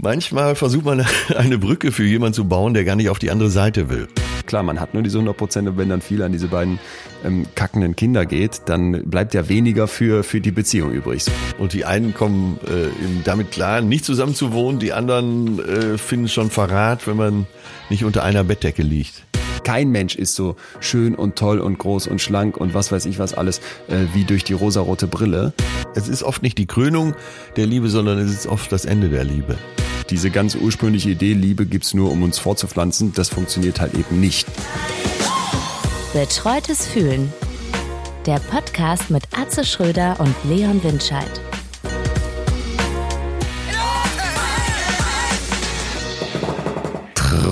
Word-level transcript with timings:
Manchmal 0.00 0.54
versucht 0.54 0.84
man 0.84 1.04
eine 1.36 1.58
Brücke 1.58 1.90
für 1.90 2.04
jemanden 2.04 2.34
zu 2.34 2.44
bauen, 2.44 2.72
der 2.72 2.84
gar 2.84 2.94
nicht 2.94 3.08
auf 3.08 3.18
die 3.18 3.32
andere 3.32 3.50
Seite 3.50 3.90
will. 3.90 4.06
Klar, 4.46 4.62
man 4.62 4.80
hat 4.80 4.94
nur 4.94 5.02
diese 5.02 5.18
100 5.18 5.36
Prozent 5.36 5.68
und 5.68 5.76
wenn 5.76 5.88
dann 5.88 6.00
viel 6.00 6.22
an 6.22 6.30
diese 6.30 6.46
beiden 6.46 6.78
ähm, 7.24 7.46
kackenden 7.56 7.96
Kinder 7.96 8.24
geht, 8.24 8.62
dann 8.66 9.10
bleibt 9.10 9.34
ja 9.34 9.48
weniger 9.48 9.88
für, 9.88 10.22
für 10.22 10.40
die 10.40 10.52
Beziehung 10.52 10.92
übrig. 10.92 11.24
Und 11.58 11.72
die 11.72 11.84
einen 11.84 12.14
kommen 12.14 12.60
äh, 12.64 12.88
damit 13.24 13.50
klar, 13.50 13.80
nicht 13.80 14.04
zusammen 14.04 14.36
zu 14.36 14.52
wohnen, 14.52 14.78
die 14.78 14.92
anderen 14.92 15.58
äh, 15.58 15.98
finden 15.98 16.28
schon 16.28 16.50
Verrat, 16.50 17.08
wenn 17.08 17.16
man 17.16 17.46
nicht 17.90 18.04
unter 18.04 18.22
einer 18.22 18.44
Bettdecke 18.44 18.82
liegt. 18.82 19.24
Kein 19.68 19.90
Mensch 19.90 20.16
ist 20.16 20.34
so 20.34 20.56
schön 20.80 21.14
und 21.14 21.36
toll 21.36 21.58
und 21.58 21.78
groß 21.78 22.06
und 22.06 22.22
schlank 22.22 22.56
und 22.56 22.72
was 22.72 22.90
weiß 22.90 23.04
ich 23.04 23.18
was 23.18 23.34
alles 23.34 23.58
äh, 23.88 24.06
wie 24.14 24.24
durch 24.24 24.42
die 24.42 24.54
rosarote 24.54 25.06
Brille. 25.06 25.52
Es 25.94 26.08
ist 26.08 26.22
oft 26.22 26.42
nicht 26.42 26.56
die 26.56 26.64
Krönung 26.64 27.14
der 27.56 27.66
Liebe, 27.66 27.90
sondern 27.90 28.16
es 28.16 28.30
ist 28.30 28.46
oft 28.46 28.72
das 28.72 28.86
Ende 28.86 29.10
der 29.10 29.24
Liebe. 29.24 29.58
Diese 30.08 30.30
ganz 30.30 30.54
ursprüngliche 30.54 31.10
Idee, 31.10 31.34
Liebe 31.34 31.66
gibt's 31.66 31.92
nur, 31.92 32.10
um 32.10 32.22
uns 32.22 32.38
fortzupflanzen, 32.38 33.12
das 33.12 33.28
funktioniert 33.28 33.78
halt 33.78 33.92
eben 33.92 34.18
nicht. 34.18 34.48
Betreutes 36.14 36.86
Fühlen. 36.86 37.30
Der 38.24 38.38
Podcast 38.38 39.10
mit 39.10 39.24
Atze 39.38 39.66
Schröder 39.66 40.18
und 40.18 40.34
Leon 40.48 40.82
Windscheid. 40.82 41.42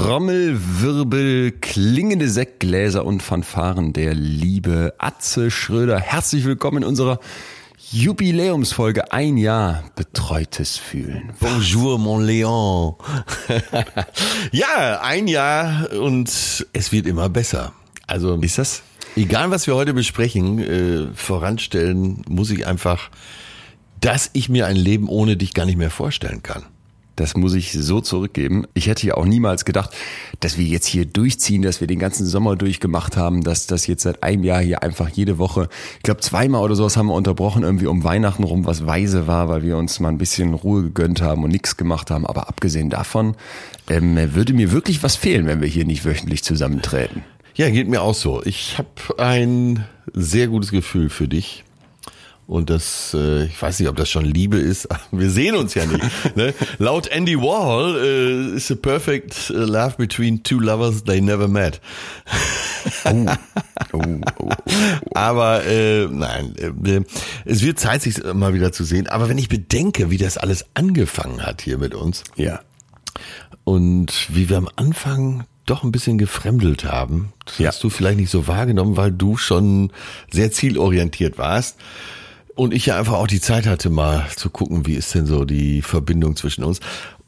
Trommelwirbel, 0.02 1.52
klingende 1.52 2.28
Sektgläser 2.28 3.06
und 3.06 3.22
Fanfaren 3.22 3.94
der 3.94 4.12
liebe 4.12 4.92
Atze 4.98 5.50
Schröder. 5.50 5.98
Herzlich 5.98 6.44
willkommen 6.44 6.82
in 6.82 6.84
unserer 6.84 7.18
Jubiläumsfolge. 7.92 9.10
Ein 9.10 9.38
Jahr 9.38 9.84
betreutes 9.96 10.76
Fühlen. 10.76 11.32
Bonjour, 11.40 11.98
mon 11.98 12.22
Leon. 12.22 12.96
ja, 14.52 15.00
ein 15.00 15.28
Jahr 15.28 15.90
und 15.92 16.28
es 16.28 16.92
wird 16.92 17.06
immer 17.06 17.30
besser. 17.30 17.72
Also 18.06 18.36
ist 18.36 18.58
das? 18.58 18.82
Egal, 19.16 19.50
was 19.50 19.66
wir 19.66 19.76
heute 19.76 19.94
besprechen, 19.94 20.58
äh, 20.58 21.06
voranstellen 21.14 22.22
muss 22.28 22.50
ich 22.50 22.66
einfach, 22.66 23.08
dass 24.00 24.28
ich 24.34 24.50
mir 24.50 24.66
ein 24.66 24.76
Leben 24.76 25.08
ohne 25.08 25.38
dich 25.38 25.54
gar 25.54 25.64
nicht 25.64 25.78
mehr 25.78 25.90
vorstellen 25.90 26.42
kann. 26.42 26.66
Das 27.16 27.34
muss 27.34 27.54
ich 27.54 27.72
so 27.72 28.02
zurückgeben. 28.02 28.66
Ich 28.74 28.88
hätte 28.88 29.06
ja 29.06 29.14
auch 29.14 29.24
niemals 29.24 29.64
gedacht, 29.64 29.90
dass 30.40 30.58
wir 30.58 30.66
jetzt 30.66 30.86
hier 30.86 31.06
durchziehen, 31.06 31.62
dass 31.62 31.80
wir 31.80 31.86
den 31.86 31.98
ganzen 31.98 32.26
Sommer 32.26 32.56
durchgemacht 32.56 33.16
haben, 33.16 33.42
dass 33.42 33.66
das 33.66 33.86
jetzt 33.86 34.02
seit 34.02 34.22
einem 34.22 34.44
Jahr 34.44 34.60
hier 34.60 34.82
einfach 34.82 35.08
jede 35.08 35.38
Woche, 35.38 35.68
ich 35.96 36.02
glaube 36.02 36.20
zweimal 36.20 36.62
oder 36.62 36.74
sowas 36.74 36.98
haben 36.98 37.06
wir 37.06 37.14
unterbrochen, 37.14 37.62
irgendwie 37.62 37.86
um 37.86 38.04
Weihnachten 38.04 38.44
rum, 38.44 38.66
was 38.66 38.86
weise 38.86 39.26
war, 39.26 39.48
weil 39.48 39.62
wir 39.62 39.78
uns 39.78 39.98
mal 39.98 40.10
ein 40.10 40.18
bisschen 40.18 40.52
Ruhe 40.52 40.82
gegönnt 40.82 41.22
haben 41.22 41.42
und 41.42 41.50
nichts 41.50 41.78
gemacht 41.78 42.10
haben. 42.10 42.26
Aber 42.26 42.48
abgesehen 42.48 42.90
davon 42.90 43.34
ähm, 43.88 44.34
würde 44.34 44.52
mir 44.52 44.70
wirklich 44.72 45.02
was 45.02 45.16
fehlen, 45.16 45.46
wenn 45.46 45.62
wir 45.62 45.68
hier 45.68 45.86
nicht 45.86 46.04
wöchentlich 46.04 46.44
zusammentreten. 46.44 47.24
Ja, 47.54 47.70
geht 47.70 47.88
mir 47.88 48.02
auch 48.02 48.14
so. 48.14 48.42
Ich 48.44 48.76
habe 48.76 49.18
ein 49.18 49.86
sehr 50.12 50.48
gutes 50.48 50.70
Gefühl 50.70 51.08
für 51.08 51.26
dich. 51.26 51.64
Und 52.46 52.70
das, 52.70 53.12
äh, 53.12 53.46
ich 53.46 53.60
weiß 53.60 53.80
nicht, 53.80 53.88
ob 53.88 53.96
das 53.96 54.08
schon 54.08 54.24
Liebe 54.24 54.58
ist. 54.58 54.88
Wir 55.10 55.30
sehen 55.30 55.56
uns 55.56 55.74
ja 55.74 55.84
nicht. 55.84 56.36
ne? 56.36 56.54
Laut 56.78 57.08
Andy 57.08 57.36
Warhol 57.36 57.96
äh, 57.96 58.56
is 58.56 58.70
a 58.70 58.76
perfect 58.76 59.50
äh, 59.50 59.54
love 59.54 59.96
between 59.96 60.42
two 60.44 60.60
lovers 60.60 61.02
they 61.04 61.20
never 61.20 61.48
met. 61.48 61.80
oh. 63.04 63.26
Oh, 63.92 64.00
oh, 64.00 64.20
oh, 64.40 64.50
aber 65.14 65.64
äh, 65.66 66.06
nein, 66.06 66.54
äh, 66.56 67.02
es 67.44 67.62
wird 67.62 67.78
Zeit, 67.78 68.02
sich 68.02 68.22
mal 68.32 68.54
wieder 68.54 68.72
zu 68.72 68.84
sehen. 68.84 69.06
Aber 69.06 69.28
wenn 69.28 69.38
ich 69.38 69.48
bedenke, 69.48 70.10
wie 70.10 70.16
das 70.16 70.38
alles 70.38 70.64
angefangen 70.74 71.42
hat 71.44 71.60
hier 71.60 71.78
mit 71.78 71.94
uns, 71.94 72.24
ja, 72.36 72.60
und 73.64 74.28
wie 74.30 74.48
wir 74.48 74.56
am 74.56 74.68
Anfang 74.76 75.44
doch 75.66 75.82
ein 75.82 75.92
bisschen 75.92 76.18
gefremdelt 76.18 76.84
haben, 76.84 77.32
das 77.44 77.58
ja. 77.58 77.68
hast 77.68 77.82
du 77.82 77.90
vielleicht 77.90 78.18
nicht 78.18 78.30
so 78.30 78.46
wahrgenommen, 78.46 78.96
weil 78.96 79.12
du 79.12 79.36
schon 79.36 79.92
sehr 80.30 80.52
zielorientiert 80.52 81.38
warst. 81.38 81.76
Und 82.56 82.72
ich 82.74 82.86
ja 82.86 82.98
einfach 82.98 83.12
auch 83.12 83.26
die 83.26 83.40
Zeit 83.40 83.66
hatte, 83.66 83.90
mal 83.90 84.26
zu 84.34 84.50
gucken, 84.50 84.86
wie 84.86 84.94
ist 84.94 85.14
denn 85.14 85.26
so 85.26 85.44
die 85.44 85.82
Verbindung 85.82 86.36
zwischen 86.36 86.64
uns. 86.64 86.80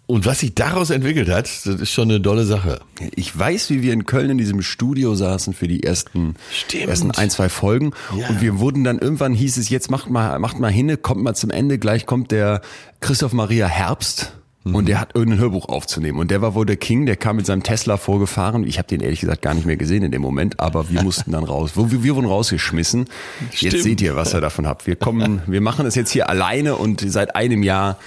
Und 0.07 0.25
was 0.25 0.41
sich 0.41 0.55
daraus 0.55 0.89
entwickelt 0.89 1.29
hat, 1.29 1.45
das 1.45 1.67
ist 1.67 1.93
schon 1.93 2.09
eine 2.09 2.19
dolle 2.19 2.47
Sache. 2.47 2.81
Ich 3.15 3.39
weiß, 3.39 3.69
wie 3.69 3.83
wir 3.83 3.93
in 3.93 4.07
Köln 4.07 4.31
in 4.31 4.39
diesem 4.39 4.63
Studio 4.63 5.15
saßen 5.15 5.53
für 5.53 5.69
die 5.69 5.83
ersten, 5.83 6.35
ersten 6.73 7.11
ein, 7.11 7.29
zwei 7.29 7.51
Folgen. 7.51 7.93
Ja. 8.17 8.31
Und 8.31 8.41
wir 8.41 8.59
wurden 8.59 8.85
dann 8.85 8.99
irgendwann 8.99 9.35
hieß 9.35 9.59
es, 9.59 9.69
jetzt 9.69 9.91
macht 9.91 10.09
mal, 10.09 10.39
macht 10.39 10.59
mal 10.61 10.73
hinne, 10.73 10.97
kommt 10.97 11.23
mal 11.23 11.35
zum 11.35 11.51
Ende, 11.51 11.79
gleich 11.79 12.07
kommt 12.07 12.31
der 12.31 12.63
Christoph 13.01 13.35
Maria 13.35 13.67
Herbst 13.67 14.33
und 14.75 14.89
der 14.89 15.01
hat 15.01 15.15
irgendein 15.15 15.41
Hörbuch 15.41 15.69
aufzunehmen. 15.69 16.19
Und 16.19 16.31
der 16.31 16.43
war 16.43 16.55
wohl 16.55 16.67
der 16.67 16.77
King, 16.77 17.07
der 17.07 17.17
kam 17.17 17.37
mit 17.37 17.47
seinem 17.47 17.63
Tesla 17.63 17.97
vorgefahren. 17.97 18.65
Ich 18.67 18.79
habe 18.79 18.89
den 18.89 19.01
ehrlich 19.01 19.21
gesagt 19.21 19.43
gar 19.43 19.55
nicht 19.55 19.67
mehr 19.67 19.77
gesehen 19.77 20.03
in 20.03 20.11
dem 20.11 20.23
Moment, 20.23 20.61
aber 20.61 20.91
wir 20.91 21.03
mussten 21.05 21.33
dann 21.33 21.45
raus. 21.45 21.73
Wir, 21.75 22.03
wir 22.03 22.17
wurden 22.17 22.27
rausgeschmissen. 22.27 23.07
Stimmt. 23.53 23.73
Jetzt 23.73 23.83
seht 23.83 24.01
ihr, 24.01 24.17
was 24.17 24.35
ihr 24.35 24.41
davon 24.41 24.67
habt. 24.67 24.87
Wir 24.87 24.97
kommen, 24.97 25.43
wir 25.47 25.61
machen 25.61 25.85
das 25.85 25.95
jetzt 25.95 26.11
hier 26.11 26.29
alleine 26.29 26.77
und 26.77 27.01
seit 27.01 27.37
einem 27.37 27.63
Jahr 27.63 27.99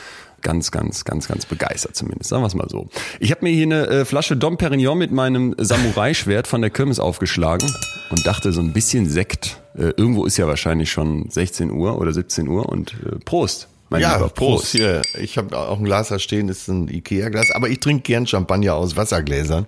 ganz, 0.41 0.71
ganz, 0.71 1.05
ganz, 1.05 1.27
ganz 1.27 1.45
begeistert 1.45 1.95
zumindest. 1.95 2.29
Sagen 2.29 2.44
wir 2.44 2.47
es 2.47 2.55
mal 2.55 2.69
so. 2.69 2.89
Ich 3.19 3.31
habe 3.31 3.45
mir 3.45 3.51
hier 3.51 3.66
eine 3.66 3.88
äh, 3.88 4.05
Flasche 4.05 4.35
Dom 4.35 4.57
Perignon 4.57 4.97
mit 4.97 5.11
meinem 5.11 5.55
Samurai-Schwert 5.57 6.47
von 6.47 6.61
der 6.61 6.69
Kirmes 6.69 7.00
aufgeschlagen 7.00 7.71
und 8.09 8.25
dachte 8.25 8.51
so 8.51 8.61
ein 8.61 8.73
bisschen 8.73 9.07
Sekt. 9.07 9.61
Äh, 9.75 9.94
irgendwo 9.97 10.25
ist 10.25 10.38
ja 10.38 10.47
wahrscheinlich 10.47 10.91
schon 10.91 11.29
16 11.29 11.71
Uhr 11.71 12.00
oder 12.00 12.11
17 12.11 12.47
Uhr 12.47 12.67
und 12.67 12.95
äh, 13.05 13.19
Prost. 13.23 13.67
Mein 13.91 14.00
ja, 14.00 14.18
Prost. 14.19 14.35
Prost. 14.35 14.68
Hier, 14.72 15.02
ich 15.19 15.38
habe 15.38 15.57
auch 15.57 15.78
ein 15.78 15.84
Glas 15.84 16.07
da 16.07 16.18
stehen, 16.18 16.47
ist 16.47 16.69
ein 16.69 16.88
Ikea-Glas, 16.88 17.52
aber 17.52 17.68
ich 17.68 17.81
trinke 17.81 18.03
gern 18.03 18.25
Champagner 18.25 18.74
aus 18.75 18.96
Wassergläsern. 18.96 19.68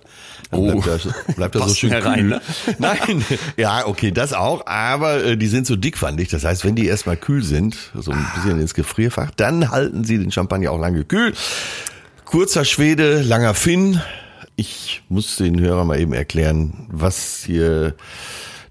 Dann 0.50 0.60
oh, 0.60 0.80
bleibt 0.80 1.04
da, 1.04 1.32
bleibt 1.34 1.54
da 1.54 1.68
so 1.68 1.74
schön 1.74 1.90
kühl. 1.90 2.00
Rein, 2.00 2.28
ne? 2.28 2.40
Nein, 2.78 3.22
ja, 3.58 3.86
okay, 3.86 4.12
das 4.12 4.32
auch, 4.32 4.66
aber 4.66 5.22
äh, 5.22 5.36
die 5.36 5.46
sind 5.46 5.66
so 5.66 5.76
dickwandig. 5.76 6.30
Das 6.30 6.42
heißt, 6.42 6.64
wenn 6.64 6.74
die 6.74 6.86
erstmal 6.86 7.18
kühl 7.18 7.44
sind, 7.44 7.76
so 7.94 8.12
ein 8.12 8.26
bisschen 8.34 8.58
ins 8.58 8.72
Gefrierfach, 8.72 9.30
dann 9.36 9.70
halten 9.70 10.04
sie 10.04 10.16
den 10.16 10.32
Champagner 10.32 10.72
auch 10.72 10.80
lange 10.80 11.04
kühl. 11.04 11.34
Kurzer 12.24 12.64
Schwede, 12.64 13.20
langer 13.20 13.52
Finn. 13.52 14.00
Ich 14.56 15.02
muss 15.10 15.36
den 15.36 15.60
Hörern 15.60 15.86
mal 15.86 16.00
eben 16.00 16.14
erklären, 16.14 16.86
was 16.88 17.42
hier 17.44 17.94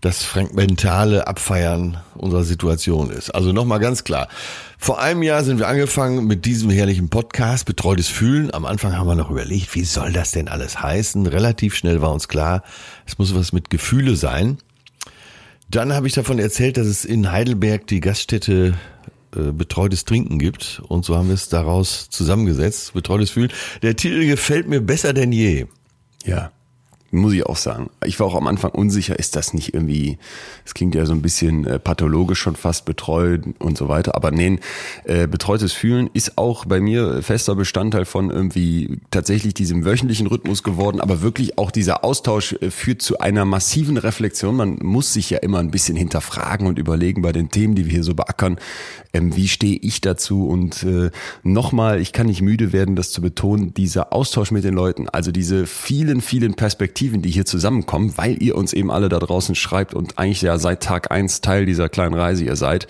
das 0.02 0.24
fragmentale 0.24 1.28
Abfeiern 1.28 1.98
unserer 2.16 2.44
Situation 2.44 3.12
ist. 3.12 3.30
Also 3.30 3.54
nochmal 3.54 3.80
ganz 3.80 4.04
klar. 4.04 4.28
Vor 4.84 5.00
einem 5.00 5.24
Jahr 5.24 5.46
sind 5.46 5.60
wir 5.60 5.70
angefangen 5.70 6.28
mit 6.28 6.44
diesem 6.44 6.70
herrlichen 6.70 7.08
Podcast, 7.08 7.66
Betreutes 7.66 8.10
Fühlen. 8.10 8.54
Am 8.54 8.66
Anfang 8.66 8.98
haben 8.98 9.08
wir 9.08 9.16
noch 9.16 9.32
überlegt, 9.32 9.74
wie 9.76 9.86
soll 9.86 10.12
das 10.12 10.32
denn 10.32 10.50
alles 10.50 10.82
heißen? 10.82 11.26
Relativ 11.26 11.74
schnell 11.74 12.02
war 12.02 12.12
uns 12.12 12.28
klar, 12.28 12.64
es 13.06 13.18
muss 13.18 13.34
was 13.34 13.54
mit 13.54 13.70
Gefühle 13.70 14.18
sein. 14.18 14.58
Dann 15.70 15.94
habe 15.94 16.08
ich 16.08 16.14
davon 16.14 16.38
erzählt, 16.38 16.76
dass 16.76 16.88
es 16.88 17.06
in 17.06 17.32
Heidelberg 17.32 17.88
die 17.88 18.02
Gaststätte 18.02 18.74
äh, 19.34 19.54
betreutes 19.54 20.04
Trinken 20.04 20.38
gibt. 20.38 20.82
Und 20.90 21.06
so 21.06 21.16
haben 21.16 21.30
wir 21.30 21.36
es 21.36 21.48
daraus 21.48 22.10
zusammengesetzt, 22.10 22.94
betreutes 22.94 23.30
Fühlen. 23.30 23.54
Der 23.84 23.96
Titel 23.96 24.26
gefällt 24.26 24.68
mir 24.68 24.82
besser 24.82 25.14
denn 25.14 25.32
je. 25.32 25.68
Ja 26.26 26.52
muss 27.14 27.34
ich 27.34 27.46
auch 27.46 27.58
sagen. 27.58 27.90
Ich 28.06 28.20
war 28.20 28.28
auch 28.28 28.36
am 28.36 28.48
Anfang 28.48 28.72
unsicher, 28.72 29.18
ist 29.18 29.36
das 29.36 29.54
nicht 29.54 29.74
irgendwie, 29.74 30.18
es 30.66 30.74
klingt 30.74 30.96
ja 30.96 31.06
so 31.06 31.14
ein 31.14 31.22
bisschen 31.22 31.66
äh, 31.66 31.80
pathologisch 31.80 32.40
schon 32.40 32.56
fast 32.56 32.86
betreut 32.86 33.44
und 33.60 33.78
so 33.78 33.88
weiter. 33.88 34.16
Aber 34.16 34.32
nee, 34.32 34.60
äh, 35.06 35.28
betreutes 35.28 35.74
Fühlen 35.74 36.10
ist 36.14 36.38
auch 36.38 36.66
bei 36.66 36.80
mir 36.80 37.22
fester 37.22 37.56
Bestandteil 37.56 38.06
von 38.06 38.32
irgendwie 38.32 39.00
tatsächlich 39.12 39.54
diesem 39.54 39.86
wöchentlichen 39.86 40.28
Rhythmus 40.28 40.64
geworden. 40.64 41.00
Aber 41.00 41.22
wirklich 41.22 41.58
auch 41.58 41.72
dieser 41.72 42.04
Austausch 42.04 42.54
äh, 42.54 42.72
führt 42.72 43.02
zu 43.02 43.20
einer 43.20 43.46
massiven 43.46 43.98
Reflexion. 43.98 44.56
Man 44.56 44.80
muss 44.82 45.14
sich 45.14 45.30
ja 45.30 45.38
immer 45.38 45.60
ein 45.60 45.72
bisschen 45.72 45.96
hinterfragen 45.96 46.68
und 46.68 46.80
überlegen 46.80 47.22
bei 47.22 47.32
den 47.32 47.50
Themen, 47.50 47.76
die 47.76 47.86
wir 47.86 47.92
hier 47.92 48.04
so 48.04 48.16
beackern, 48.16 48.58
ähm, 49.14 49.36
wie 49.36 49.48
stehe 49.48 49.78
ich 49.78 50.02
dazu? 50.02 50.48
Und 50.48 50.84
äh, 50.84 51.12
nochmal, 51.44 52.02
ich 52.02 52.12
kann 52.12 52.28
nicht 52.28 52.42
müde 52.42 52.74
werden, 52.74 52.96
das 52.96 53.12
zu 53.12 53.22
betonen, 53.22 53.74
dieser 53.74 54.12
Austausch 54.12 54.52
mit 54.52 54.64
den 54.64 54.74
Leuten, 54.74 55.08
also 55.10 55.32
diese 55.32 55.68
vielen, 55.68 56.22
vielen 56.22 56.56
Perspektiven, 56.56 57.03
Perspektiven, 57.04 57.22
die 57.22 57.32
hier 57.32 57.46
zusammenkommen, 57.46 58.14
weil 58.16 58.42
ihr 58.42 58.56
uns 58.56 58.72
eben 58.72 58.90
alle 58.90 59.10
da 59.10 59.20
draußen 59.20 59.56
schreibt 59.56 59.94
und 59.94 60.18
eigentlich 60.18 60.42
ja 60.42 60.58
seit 60.58 60.84
Tag 60.84 61.12
eins 61.12 61.42
Teil 61.42 61.66
dieser 61.66 61.90
kleinen 61.90 62.14
Reise 62.14 62.46
ihr 62.46 62.56
seid. 62.56 62.88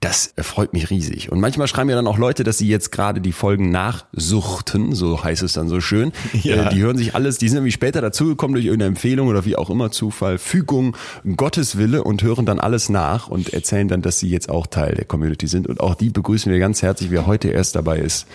Das 0.00 0.34
freut 0.38 0.72
mich 0.72 0.90
riesig. 0.90 1.30
Und 1.30 1.38
manchmal 1.38 1.68
schreiben 1.68 1.88
ja 1.88 1.94
dann 1.94 2.08
auch 2.08 2.18
Leute, 2.18 2.42
dass 2.42 2.58
sie 2.58 2.66
jetzt 2.66 2.90
gerade 2.90 3.20
die 3.20 3.30
Folgen 3.30 3.70
nachsuchten, 3.70 4.96
so 4.96 5.22
heißt 5.22 5.44
es 5.44 5.52
dann 5.52 5.68
so 5.68 5.80
schön. 5.80 6.12
Ja. 6.42 6.66
Äh, 6.66 6.74
die 6.74 6.80
hören 6.80 6.96
sich 6.96 7.14
alles, 7.14 7.38
die 7.38 7.48
sind 7.48 7.58
nämlich 7.58 7.74
später 7.74 8.00
dazugekommen 8.00 8.54
durch 8.54 8.64
irgendeine 8.64 8.88
Empfehlung 8.88 9.28
oder 9.28 9.44
wie 9.44 9.54
auch 9.54 9.70
immer, 9.70 9.92
Zufall, 9.92 10.38
Fügung, 10.38 10.96
Gottes 11.36 11.78
Wille 11.78 12.02
und 12.02 12.22
hören 12.24 12.46
dann 12.46 12.58
alles 12.58 12.88
nach 12.88 13.28
und 13.28 13.52
erzählen 13.52 13.86
dann, 13.86 14.02
dass 14.02 14.18
sie 14.18 14.28
jetzt 14.28 14.48
auch 14.48 14.66
Teil 14.66 14.96
der 14.96 15.04
Community 15.04 15.46
sind. 15.46 15.68
Und 15.68 15.78
auch 15.78 15.94
die 15.94 16.10
begrüßen 16.10 16.50
wir 16.50 16.58
ganz 16.58 16.82
herzlich, 16.82 17.12
wer 17.12 17.26
heute 17.26 17.48
erst 17.50 17.76
dabei 17.76 17.98
ist. 17.98 18.26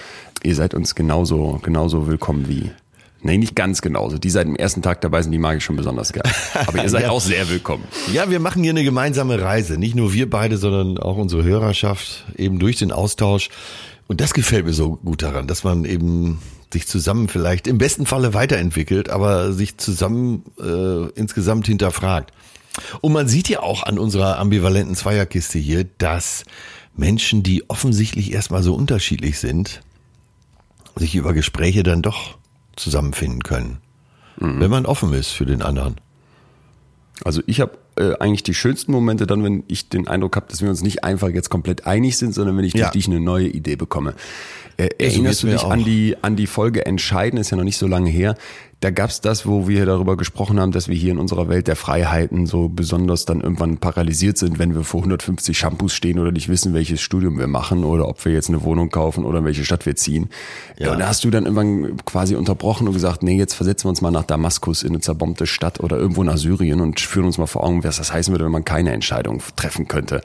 Ihr 0.44 0.56
seid 0.56 0.74
uns 0.74 0.95
genauso, 0.95 1.59
genauso 1.62 2.07
willkommen 2.07 2.47
wie 2.47 2.71
Nee, 3.22 3.38
nicht 3.38 3.56
ganz 3.56 3.81
genauso. 3.81 4.18
Die 4.18 4.30
seit 4.30 4.46
dem 4.46 4.56
ersten 4.56 4.81
Tag 4.81 5.02
dabei 5.02 5.22
sind, 5.22 5.31
die 5.31 5.38
mag 5.40 5.58
ich 5.58 5.64
schon 5.64 5.75
besonders 5.75 6.14
gerne. 6.14 6.31
Aber 6.54 6.84
ihr 6.84 6.90
seid 6.90 7.04
ja. 7.04 7.10
auch 7.10 7.22
sehr 7.22 7.50
willkommen. 7.50 7.84
Ja, 8.14 8.30
wir 8.30 8.40
machen 8.40 8.62
hier 8.64 8.72
eine 8.72 8.84
gemeinsame 8.84 9.42
Reise. 9.42 9.78
Nicht 9.78 9.96
nur 9.96 10.14
wir 10.14 10.30
beide, 10.30 10.58
sondern 10.58 10.98
auch 10.98 11.18
unsere 11.18 11.44
Hörerschaft 11.44 12.25
eben 12.38 12.60
durch 12.60 12.78
den 12.78 12.92
Austausch. 12.92 13.50
Und 14.08 14.22
das 14.22 14.34
gefällt 14.34 14.66
mir 14.66 14.74
so 14.74 14.98
gut 14.98 15.24
daran, 15.24 15.48
dass 15.48 15.64
man 15.64 15.84
eben 15.84 16.40
sich 16.72 16.88
zusammen 16.88 17.28
vielleicht 17.28 17.68
im 17.68 17.78
besten 17.78 18.06
Falle 18.06 18.34
weiterentwickelt, 18.34 19.10
aber 19.10 19.52
sich 19.54 19.78
zusammen 19.78 20.44
äh, 20.60 21.10
insgesamt 21.16 21.66
hinterfragt. 21.68 22.31
Und 23.02 23.13
man 23.13 23.28
sieht 23.28 23.50
ja 23.50 23.62
auch 23.62 23.84
an 23.84 23.98
unserer 23.98 24.38
ambivalenten 24.38 24.96
Zweierkiste 24.96 25.60
hier, 25.60 25.86
dass 25.98 26.44
Menschen, 26.96 27.44
die 27.44 27.70
offensichtlich 27.70 28.31
erstmal 28.31 28.63
so 28.63 28.75
unterschiedlich 28.75 29.40
sind, 29.40 29.81
sich 30.96 31.16
über 31.16 31.34
Gespräche 31.34 31.84
dann 31.84 32.02
doch 32.02 32.38
zusammenfinden 32.77 33.44
können. 33.44 33.79
Mhm. 34.39 34.59
Wenn 34.59 34.71
man 34.71 34.85
offen 34.85 35.13
ist 35.13 35.31
für 35.31 35.45
den 35.45 35.62
anderen. 35.62 35.95
Also 37.24 37.41
ich 37.47 37.59
habe 37.62 37.77
äh, 37.95 38.13
eigentlich 38.19 38.44
die 38.44 38.53
schönsten 38.53 38.91
Momente 38.91 39.25
dann, 39.25 39.44
wenn 39.44 39.63
ich 39.68 39.89
den 39.89 40.07
Eindruck 40.07 40.35
habe, 40.35 40.45
dass 40.50 40.62
wir 40.62 40.69
uns 40.69 40.83
nicht 40.83 41.03
einfach 41.03 41.29
jetzt 41.29 41.50
komplett 41.50 41.88
einig 41.88 42.18
sind, 42.18 42.33
sondern 42.33 42.56
wenn 42.57 42.63
ich 42.63 42.74
ja. 42.74 42.85
durch 42.85 42.91
dich 42.91 43.07
eine 43.07 43.19
neue 43.19 43.47
Idee 43.47 43.75
bekomme. 43.75 44.13
Äh, 44.77 44.89
erinnerst 45.00 45.41
du 45.41 45.47
dich 45.47 45.63
an 45.63 45.83
die, 45.83 46.15
an 46.21 46.35
die 46.35 46.45
Folge 46.45 46.85
Entscheiden, 46.85 47.39
ist 47.39 47.50
ja 47.50 47.57
noch 47.57 47.63
nicht 47.63 47.77
so 47.77 47.88
lange 47.88 48.12
her. 48.12 48.35
Da 48.79 48.91
gab's 48.91 49.21
das, 49.21 49.47
wo 49.47 49.68
wir 49.68 49.88
darüber 49.88 50.18
gesprochen 50.18 50.59
haben, 50.59 50.71
dass 50.71 50.88
wir 50.88 50.95
hier 50.95 51.12
in 51.12 51.18
unserer 51.18 51.50
Welt 51.50 51.68
der 51.68 51.75
Freiheiten 51.75 52.45
so 52.45 52.69
besonders 52.69 53.25
dann 53.25 53.41
irgendwann 53.41 53.77
paralysiert 53.77 54.38
sind, 54.38 54.59
wenn 54.59 54.75
wir 54.75 54.83
vor 54.83 55.00
150 55.00 55.57
Shampoos 55.57 55.95
stehen 55.95 56.19
oder 56.19 56.31
nicht 56.31 56.47
wissen, 56.47 56.75
welches 56.75 57.01
Studium 57.01 57.39
wir 57.39 57.47
machen 57.47 57.83
oder 57.83 58.07
ob 58.07 58.24
wir 58.24 58.33
jetzt 58.33 58.50
eine 58.50 58.62
Wohnung 58.62 58.91
kaufen 58.91 59.25
oder 59.25 59.39
in 59.39 59.45
welche 59.45 59.65
Stadt 59.65 59.88
wir 59.88 59.95
ziehen. 59.95 60.29
Ja. 60.77 60.91
Und 60.91 61.00
da 61.00 61.07
hast 61.07 61.24
du 61.24 61.31
dann 61.31 61.45
irgendwann 61.45 61.97
quasi 62.06 62.35
unterbrochen 62.35 62.88
und 62.88 62.94
gesagt, 62.94 63.24
nee, 63.24 63.38
jetzt 63.38 63.56
versetzen 63.56 63.85
wir 63.85 63.89
uns 63.89 64.01
mal 64.01 64.12
nach 64.12 64.25
Damaskus 64.25 64.83
in 64.83 64.89
eine 64.89 65.00
zerbombte 65.00 65.47
Stadt 65.47 65.79
oder 65.79 65.97
irgendwo 65.97 66.24
nach 66.24 66.38
Syrien 66.38 66.79
und 66.79 67.00
führen 67.00 67.25
uns 67.25 67.39
mal 67.39 67.47
vor 67.47 67.63
Augen, 67.63 67.83
was 67.83 67.97
das 67.97 68.13
heißen 68.13 68.31
würde, 68.31 68.45
wenn 68.45 68.51
man 68.51 68.65
keine 68.65 68.91
Entscheidung 68.91 69.41
treffen 69.56 69.88
könnte. 69.88 70.21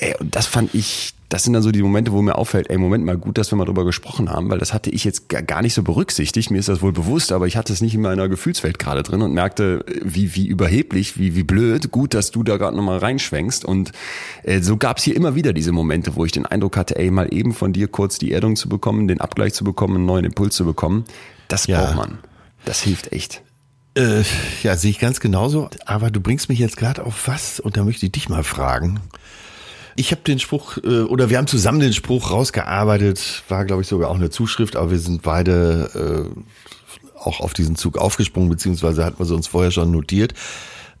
Ey, 0.00 0.16
und 0.18 0.34
das 0.34 0.46
fand 0.46 0.74
ich 0.74 1.14
das 1.34 1.42
sind 1.42 1.52
dann 1.52 1.64
so 1.64 1.72
die 1.72 1.82
Momente, 1.82 2.12
wo 2.12 2.22
mir 2.22 2.38
auffällt, 2.38 2.70
ey, 2.70 2.78
Moment 2.78 3.04
mal, 3.04 3.18
gut, 3.18 3.38
dass 3.38 3.50
wir 3.50 3.56
mal 3.56 3.64
drüber 3.64 3.84
gesprochen 3.84 4.30
haben, 4.30 4.50
weil 4.50 4.60
das 4.60 4.72
hatte 4.72 4.88
ich 4.90 5.02
jetzt 5.02 5.28
gar 5.28 5.62
nicht 5.62 5.74
so 5.74 5.82
berücksichtigt. 5.82 6.52
Mir 6.52 6.60
ist 6.60 6.68
das 6.68 6.80
wohl 6.80 6.92
bewusst, 6.92 7.32
aber 7.32 7.48
ich 7.48 7.56
hatte 7.56 7.72
es 7.72 7.80
nicht 7.80 7.92
in 7.92 8.02
meiner 8.02 8.28
Gefühlswelt 8.28 8.78
gerade 8.78 9.02
drin 9.02 9.20
und 9.20 9.32
merkte, 9.32 9.84
wie, 10.00 10.36
wie 10.36 10.46
überheblich, 10.46 11.18
wie, 11.18 11.34
wie 11.34 11.42
blöd, 11.42 11.90
gut, 11.90 12.14
dass 12.14 12.30
du 12.30 12.44
da 12.44 12.56
gerade 12.56 12.76
nochmal 12.76 12.98
reinschwenkst. 12.98 13.64
Und 13.64 13.90
äh, 14.44 14.60
so 14.60 14.76
gab 14.76 14.98
es 14.98 15.02
hier 15.02 15.16
immer 15.16 15.34
wieder 15.34 15.52
diese 15.52 15.72
Momente, 15.72 16.14
wo 16.14 16.24
ich 16.24 16.30
den 16.30 16.46
Eindruck 16.46 16.76
hatte, 16.76 16.96
ey, 16.96 17.10
mal 17.10 17.34
eben 17.34 17.52
von 17.52 17.72
dir 17.72 17.88
kurz 17.88 18.20
die 18.20 18.30
Erdung 18.30 18.54
zu 18.54 18.68
bekommen, 18.68 19.08
den 19.08 19.20
Abgleich 19.20 19.54
zu 19.54 19.64
bekommen, 19.64 19.96
einen 19.96 20.06
neuen 20.06 20.24
Impuls 20.24 20.54
zu 20.54 20.64
bekommen. 20.64 21.04
Das 21.48 21.66
ja. 21.66 21.82
braucht 21.82 21.96
man. 21.96 22.18
Das 22.64 22.80
hilft 22.80 23.10
echt. 23.10 23.42
Äh, 23.96 24.22
ja, 24.62 24.76
sehe 24.76 24.92
ich 24.92 25.00
ganz 25.00 25.18
genauso. 25.18 25.68
Aber 25.84 26.12
du 26.12 26.20
bringst 26.20 26.48
mich 26.48 26.60
jetzt 26.60 26.76
gerade 26.76 27.04
auf 27.04 27.26
was 27.26 27.58
und 27.58 27.76
da 27.76 27.82
möchte 27.82 28.06
ich 28.06 28.12
dich 28.12 28.28
mal 28.28 28.44
fragen. 28.44 29.00
Ich 29.96 30.10
habe 30.10 30.22
den 30.22 30.38
Spruch, 30.38 30.78
äh, 30.78 31.02
oder 31.02 31.30
wir 31.30 31.38
haben 31.38 31.46
zusammen 31.46 31.80
den 31.80 31.92
Spruch 31.92 32.30
rausgearbeitet, 32.30 33.44
war 33.48 33.64
glaube 33.64 33.82
ich 33.82 33.88
sogar 33.88 34.10
auch 34.10 34.16
eine 34.16 34.30
Zuschrift, 34.30 34.76
aber 34.76 34.90
wir 34.90 34.98
sind 34.98 35.22
beide 35.22 36.30
äh, 36.34 36.40
auch 37.18 37.40
auf 37.40 37.54
diesen 37.54 37.76
Zug 37.76 37.98
aufgesprungen, 37.98 38.48
beziehungsweise 38.50 39.04
hatten 39.04 39.18
wir 39.18 39.26
sie 39.26 39.34
uns 39.34 39.46
vorher 39.46 39.70
schon 39.70 39.90
notiert. 39.90 40.34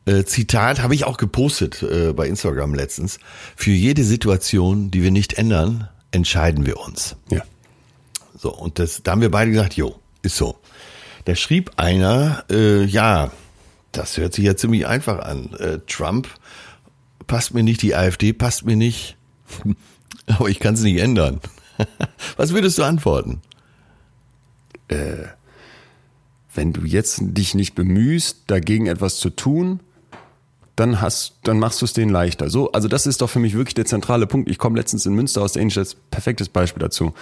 Äh, 0.06 0.24
Zitat 0.24 0.82
habe 0.82 0.94
ich 0.94 1.04
auch 1.04 1.16
gepostet 1.16 1.82
äh, 1.82 2.12
bei 2.12 2.26
Instagram 2.26 2.74
letztens. 2.74 3.18
Für 3.56 3.70
jede 3.70 4.04
Situation, 4.04 4.90
die 4.90 5.02
wir 5.02 5.10
nicht 5.10 5.34
ändern, 5.34 5.88
entscheiden 6.10 6.66
wir 6.66 6.78
uns. 6.78 7.16
Ja. 7.30 7.42
So, 8.36 8.52
und 8.54 8.78
das, 8.78 9.02
da 9.02 9.12
haben 9.12 9.22
wir 9.22 9.30
beide 9.30 9.50
gesagt, 9.50 9.74
jo, 9.74 9.96
ist 10.22 10.36
so. 10.36 10.56
Da 11.24 11.34
schrieb 11.34 11.72
einer, 11.76 12.44
äh, 12.50 12.84
ja, 12.84 13.30
das 13.92 14.18
hört 14.18 14.34
sich 14.34 14.44
ja 14.44 14.56
ziemlich 14.56 14.86
einfach 14.86 15.20
an. 15.20 15.50
Trump 15.86 16.28
passt 17.26 17.54
mir 17.54 17.62
nicht, 17.62 17.82
die 17.82 17.94
AfD 17.94 18.32
passt 18.32 18.64
mir 18.64 18.76
nicht, 18.76 19.16
aber 20.26 20.48
ich 20.48 20.60
kann 20.60 20.74
es 20.74 20.82
nicht 20.82 20.98
ändern. 20.98 21.40
Was 22.36 22.52
würdest 22.52 22.78
du 22.78 22.82
antworten? 22.82 23.40
Äh, 24.88 25.26
wenn 26.54 26.72
du 26.72 26.82
jetzt 26.82 27.18
dich 27.20 27.54
nicht 27.54 27.74
bemühst, 27.74 28.44
dagegen 28.46 28.86
etwas 28.86 29.16
zu 29.16 29.30
tun, 29.30 29.80
dann 30.76 31.00
hast, 31.00 31.34
dann 31.44 31.58
machst 31.58 31.80
du 31.80 31.84
es 31.84 31.92
denen 31.92 32.10
leichter. 32.10 32.50
So, 32.50 32.72
also 32.72 32.88
das 32.88 33.06
ist 33.06 33.20
doch 33.20 33.30
für 33.30 33.38
mich 33.38 33.54
wirklich 33.54 33.74
der 33.74 33.86
zentrale 33.86 34.26
Punkt. 34.26 34.48
Ich 34.50 34.58
komme 34.58 34.76
letztens 34.78 35.06
in 35.06 35.14
Münster 35.14 35.42
aus 35.42 35.52
der 35.52 35.62
Innenstadt, 35.62 35.96
perfektes 36.10 36.48
Beispiel 36.48 36.80
dazu 36.80 37.14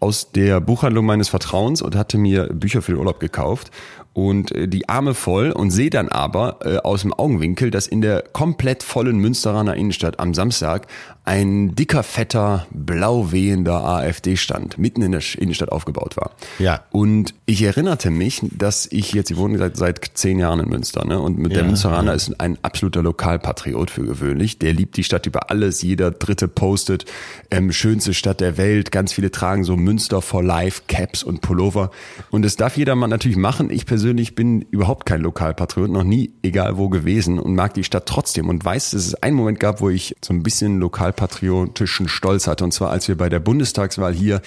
aus 0.00 0.30
der 0.30 0.60
Buchhandlung 0.60 1.06
meines 1.06 1.28
Vertrauens 1.28 1.82
und 1.82 1.96
hatte 1.96 2.18
mir 2.18 2.46
Bücher 2.52 2.82
für 2.82 2.92
den 2.92 2.98
Urlaub 2.98 3.20
gekauft 3.20 3.70
und 4.18 4.50
äh, 4.50 4.66
die 4.66 4.88
Arme 4.88 5.14
voll 5.14 5.52
und 5.52 5.70
sehe 5.70 5.90
dann 5.90 6.08
aber 6.08 6.58
äh, 6.64 6.78
aus 6.78 7.02
dem 7.02 7.14
Augenwinkel, 7.14 7.70
dass 7.70 7.86
in 7.86 8.00
der 8.00 8.24
komplett 8.32 8.82
vollen 8.82 9.18
Münsteraner 9.18 9.76
Innenstadt 9.76 10.18
am 10.18 10.34
Samstag 10.34 10.88
ein 11.24 11.74
dicker, 11.76 12.02
fetter, 12.02 12.66
blau 12.70 13.32
wehender 13.32 13.84
AfD-Stand 13.84 14.78
mitten 14.78 15.02
in 15.02 15.12
der 15.12 15.20
Innenstadt 15.36 15.70
aufgebaut 15.70 16.16
war. 16.16 16.30
Ja. 16.58 16.84
Und 16.90 17.34
ich 17.44 17.62
erinnerte 17.62 18.10
mich, 18.10 18.40
dass 18.50 18.88
ich 18.90 19.12
jetzt, 19.12 19.30
ich 19.30 19.36
wohne 19.36 19.58
seit, 19.58 19.76
seit 19.76 20.10
zehn 20.14 20.38
Jahren 20.38 20.60
in 20.60 20.70
Münster, 20.70 21.04
ne? 21.04 21.20
Und 21.20 21.38
mit 21.38 21.52
ja, 21.52 21.58
der 21.58 21.66
Münsteraner 21.66 22.12
ja. 22.12 22.14
ist 22.14 22.40
ein 22.40 22.56
absoluter 22.62 23.02
Lokalpatriot 23.02 23.90
für 23.90 24.04
gewöhnlich. 24.04 24.58
Der 24.58 24.72
liebt 24.72 24.96
die 24.96 25.04
Stadt 25.04 25.26
über 25.26 25.50
alles. 25.50 25.82
Jeder 25.82 26.10
Dritte 26.10 26.48
postet, 26.48 27.04
ähm, 27.50 27.72
schönste 27.72 28.14
Stadt 28.14 28.40
der 28.40 28.56
Welt. 28.56 28.90
Ganz 28.90 29.12
viele 29.12 29.30
tragen 29.30 29.64
so 29.64 29.76
Münster 29.76 30.22
for 30.22 30.42
Life 30.42 30.82
Caps 30.88 31.22
und 31.22 31.42
Pullover. 31.42 31.90
Und 32.30 32.42
das 32.42 32.56
darf 32.56 32.78
jedermann 32.78 33.10
natürlich 33.10 33.36
machen. 33.36 33.68
Ich 33.70 33.84
persönlich 33.84 34.07
bin 34.34 34.62
überhaupt 34.62 35.06
kein 35.06 35.20
Lokalpatriot, 35.20 35.90
noch 35.90 36.04
nie 36.04 36.32
egal 36.42 36.76
wo 36.76 36.88
gewesen 36.88 37.38
und 37.38 37.54
mag 37.54 37.74
die 37.74 37.84
Stadt 37.84 38.06
trotzdem 38.06 38.48
und 38.48 38.64
weiß, 38.64 38.92
dass 38.92 39.06
es 39.06 39.14
einen 39.14 39.36
Moment 39.36 39.60
gab, 39.60 39.80
wo 39.80 39.90
ich 39.90 40.16
so 40.24 40.32
ein 40.32 40.42
bisschen 40.42 40.78
lokal 40.78 41.12
patriotischen 41.12 42.08
Stolz 42.08 42.46
hatte. 42.46 42.64
Und 42.64 42.72
zwar, 42.72 42.90
als 42.90 43.08
wir 43.08 43.16
bei 43.16 43.28
der 43.28 43.40
Bundestagswahl 43.40 44.14
hier, 44.14 44.40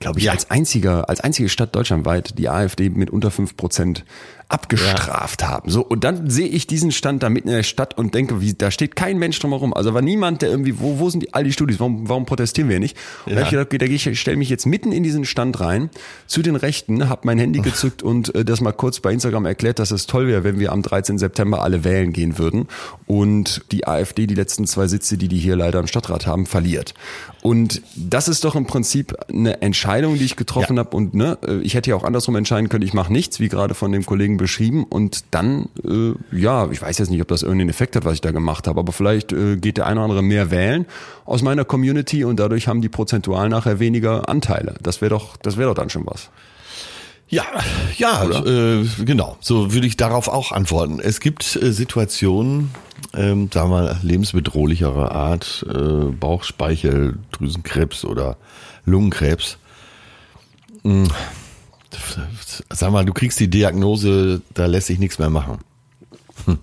glaube 0.00 0.18
ich, 0.18 0.26
ja. 0.26 0.32
als 0.32 0.50
einziger, 0.50 1.08
als 1.08 1.20
einzige 1.20 1.48
Stadt 1.48 1.74
deutschlandweit 1.74 2.38
die 2.38 2.48
AfD 2.48 2.90
mit 2.90 3.10
unter 3.10 3.30
fünf 3.30 3.56
Prozent 3.56 4.04
abgestraft 4.48 5.42
ja. 5.42 5.48
haben. 5.48 5.70
So, 5.70 5.82
und 5.82 6.04
dann 6.04 6.30
sehe 6.30 6.46
ich 6.46 6.66
diesen 6.66 6.92
Stand 6.92 7.22
da 7.22 7.28
mitten 7.28 7.48
in 7.48 7.54
der 7.54 7.62
Stadt 7.64 7.98
und 7.98 8.14
denke, 8.14 8.40
wie, 8.40 8.54
da 8.54 8.70
steht 8.70 8.94
kein 8.94 9.18
Mensch 9.18 9.38
drumherum. 9.40 9.74
Also 9.74 9.92
war 9.92 10.02
niemand, 10.02 10.42
der 10.42 10.50
irgendwie, 10.50 10.78
wo, 10.78 10.98
wo 11.00 11.10
sind 11.10 11.24
die, 11.24 11.34
all 11.34 11.44
die 11.44 11.52
Studis? 11.52 11.80
Warum, 11.80 12.08
warum 12.08 12.26
protestieren 12.26 12.70
wir 12.70 12.78
nicht? 12.78 12.96
Und 13.24 13.32
ja. 13.32 13.34
da 13.34 13.40
habe 13.40 13.62
ich 13.64 13.68
gedacht, 13.68 13.82
okay, 13.82 14.10
ich 14.10 14.20
stelle 14.20 14.36
mich 14.36 14.48
jetzt 14.48 14.66
mitten 14.66 14.92
in 14.92 15.02
diesen 15.02 15.24
Stand 15.24 15.58
rein, 15.58 15.90
zu 16.26 16.42
den 16.42 16.54
Rechten, 16.54 17.08
habe 17.08 17.22
mein 17.24 17.38
Handy 17.38 17.60
gezückt 17.60 18.02
und 18.02 18.34
äh, 18.34 18.44
das 18.44 18.60
mal 18.60 18.72
kurz 18.72 19.00
bei 19.00 19.12
Instagram 19.12 19.46
erklärt, 19.46 19.80
dass 19.80 19.90
es 19.90 20.06
toll 20.06 20.28
wäre, 20.28 20.44
wenn 20.44 20.60
wir 20.60 20.72
am 20.72 20.82
13. 20.82 21.18
September 21.18 21.62
alle 21.62 21.82
wählen 21.82 22.12
gehen 22.12 22.38
würden 22.38 22.68
und 23.06 23.62
die 23.72 23.86
AfD 23.86 24.26
die 24.26 24.34
letzten 24.34 24.66
zwei 24.66 24.86
Sitze, 24.86 25.18
die 25.18 25.28
die 25.28 25.38
hier 25.38 25.56
leider 25.56 25.80
im 25.80 25.88
Stadtrat 25.88 26.26
haben, 26.26 26.46
verliert. 26.46 26.94
Und 27.42 27.82
das 27.94 28.26
ist 28.26 28.42
doch 28.44 28.56
im 28.56 28.66
Prinzip 28.66 29.14
eine 29.28 29.62
Entscheidung, 29.62 30.18
die 30.18 30.24
ich 30.24 30.34
getroffen 30.34 30.76
ja. 30.76 30.84
habe. 30.84 30.96
Und 30.96 31.14
ne, 31.14 31.38
äh, 31.46 31.58
ich 31.58 31.74
hätte 31.74 31.90
ja 31.90 31.96
auch 31.96 32.02
andersrum 32.02 32.34
entscheiden 32.34 32.68
können, 32.68 32.82
ich 32.82 32.92
mache 32.92 33.12
nichts, 33.12 33.38
wie 33.38 33.48
gerade 33.48 33.74
von 33.74 33.92
dem 33.92 34.04
Kollegen 34.04 34.35
beschrieben. 34.36 34.84
Und 34.84 35.24
dann, 35.32 35.68
äh, 35.84 36.14
ja, 36.36 36.70
ich 36.70 36.82
weiß 36.82 36.98
jetzt 36.98 37.10
nicht, 37.10 37.20
ob 37.20 37.28
das 37.28 37.42
irgendeinen 37.42 37.70
Effekt 37.70 37.96
hat, 37.96 38.04
was 38.04 38.14
ich 38.14 38.20
da 38.20 38.30
gemacht 38.30 38.66
habe, 38.66 38.80
aber 38.80 38.92
vielleicht 38.92 39.32
äh, 39.32 39.56
geht 39.56 39.76
der 39.76 39.86
eine 39.86 40.00
oder 40.00 40.04
andere 40.04 40.22
mehr 40.22 40.50
wählen 40.50 40.86
aus 41.24 41.42
meiner 41.42 41.64
Community 41.64 42.24
und 42.24 42.38
dadurch 42.38 42.68
haben 42.68 42.80
die 42.80 42.88
prozentual 42.88 43.48
nachher 43.48 43.78
weniger 43.78 44.28
Anteile. 44.28 44.76
Das 44.82 45.00
wäre 45.00 45.10
doch, 45.10 45.36
das 45.36 45.56
wäre 45.56 45.68
doch 45.70 45.74
dann 45.74 45.90
schon 45.90 46.06
was. 46.06 46.30
Ja, 47.28 47.44
ja, 47.96 48.22
äh, 48.24 48.84
genau. 49.04 49.36
So 49.40 49.72
würde 49.72 49.88
ich 49.88 49.96
darauf 49.96 50.28
auch 50.28 50.52
antworten. 50.52 51.00
Es 51.00 51.18
gibt 51.18 51.56
äh, 51.56 51.72
Situationen, 51.72 52.70
ähm, 53.14 53.50
sagen 53.52 53.70
wir 53.70 53.82
mal, 53.82 53.98
lebensbedrohlicherer 54.02 55.10
Art, 55.10 55.66
äh, 55.68 56.12
Bauchspeicheldrüsenkrebs 56.12 58.04
oder 58.04 58.36
Lungenkrebs. 58.84 59.58
Hm 60.82 61.08
sag 62.70 62.90
mal, 62.90 63.04
du 63.04 63.12
kriegst 63.12 63.38
die 63.40 63.48
Diagnose, 63.48 64.42
da 64.54 64.66
lässt 64.66 64.88
sich 64.88 64.98
nichts 64.98 65.18
mehr 65.18 65.30
machen. 65.30 65.58
Hm. 66.44 66.58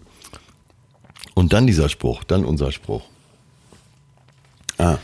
Und 1.34 1.54
dann 1.54 1.68
dieser 1.68 1.90
Spruch, 1.90 2.24
dann 2.24 2.46
unser 2.46 2.72
Spruch. 2.72 3.04
Ah. 4.78 4.98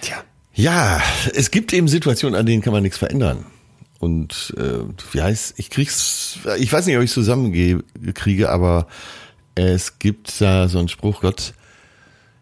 Tja. 0.00 0.16
Ja, 0.54 1.00
es 1.34 1.50
gibt 1.50 1.72
eben 1.72 1.88
Situationen, 1.88 2.38
an 2.38 2.46
denen 2.46 2.62
kann 2.62 2.72
man 2.72 2.82
nichts 2.82 2.98
verändern. 2.98 3.46
Und 3.98 4.54
äh, 4.56 4.80
wie 5.12 5.22
heißt, 5.22 5.58
ich 5.58 5.70
krieg's, 5.70 6.38
ich 6.58 6.72
weiß 6.72 6.86
nicht, 6.86 6.96
ob 6.96 7.02
ich 7.02 7.10
zusammenkriege, 7.10 8.50
aber 8.50 8.86
es 9.54 9.98
gibt 9.98 10.40
da 10.40 10.68
so 10.68 10.78
einen 10.78 10.88
Spruch, 10.88 11.22
Gott, 11.22 11.54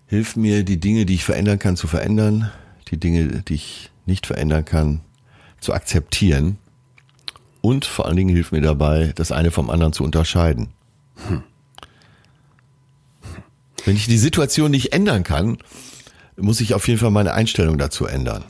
hilf 0.07 0.37
mir, 0.37 0.65
die 0.65 0.81
Dinge, 0.81 1.07
die 1.07 1.15
ich 1.15 1.25
verändern 1.25 1.59
kann, 1.59 1.77
zu 1.77 1.87
verändern, 1.87 2.51
die 2.91 2.99
Dinge, 2.99 3.43
die 3.43 3.55
ich 3.55 3.91
nicht 4.07 4.27
verändern 4.27 4.65
kann, 4.65 5.01
zu 5.61 5.73
akzeptieren 5.73 6.59
und 7.64 7.87
vor 7.87 8.04
allen 8.04 8.16
Dingen 8.16 8.28
hilft 8.28 8.52
mir 8.52 8.61
dabei, 8.61 9.12
das 9.14 9.33
eine 9.33 9.50
vom 9.50 9.71
anderen 9.71 9.94
zu 9.94 10.04
unterscheiden. 10.04 10.68
Hm. 11.26 11.42
Wenn 13.87 13.97
ich 13.97 14.06
die 14.06 14.18
Situation 14.18 14.71
nicht 14.71 14.92
ändern 14.92 15.25
kann, 15.25 15.56
muss 16.37 16.61
ich 16.61 16.75
auf 16.75 16.87
jeden 16.88 17.00
Fall 17.00 17.11
meine 17.11 17.33
Einstellung 17.33 17.78
dazu 17.78 18.04
ändern. 18.04 18.44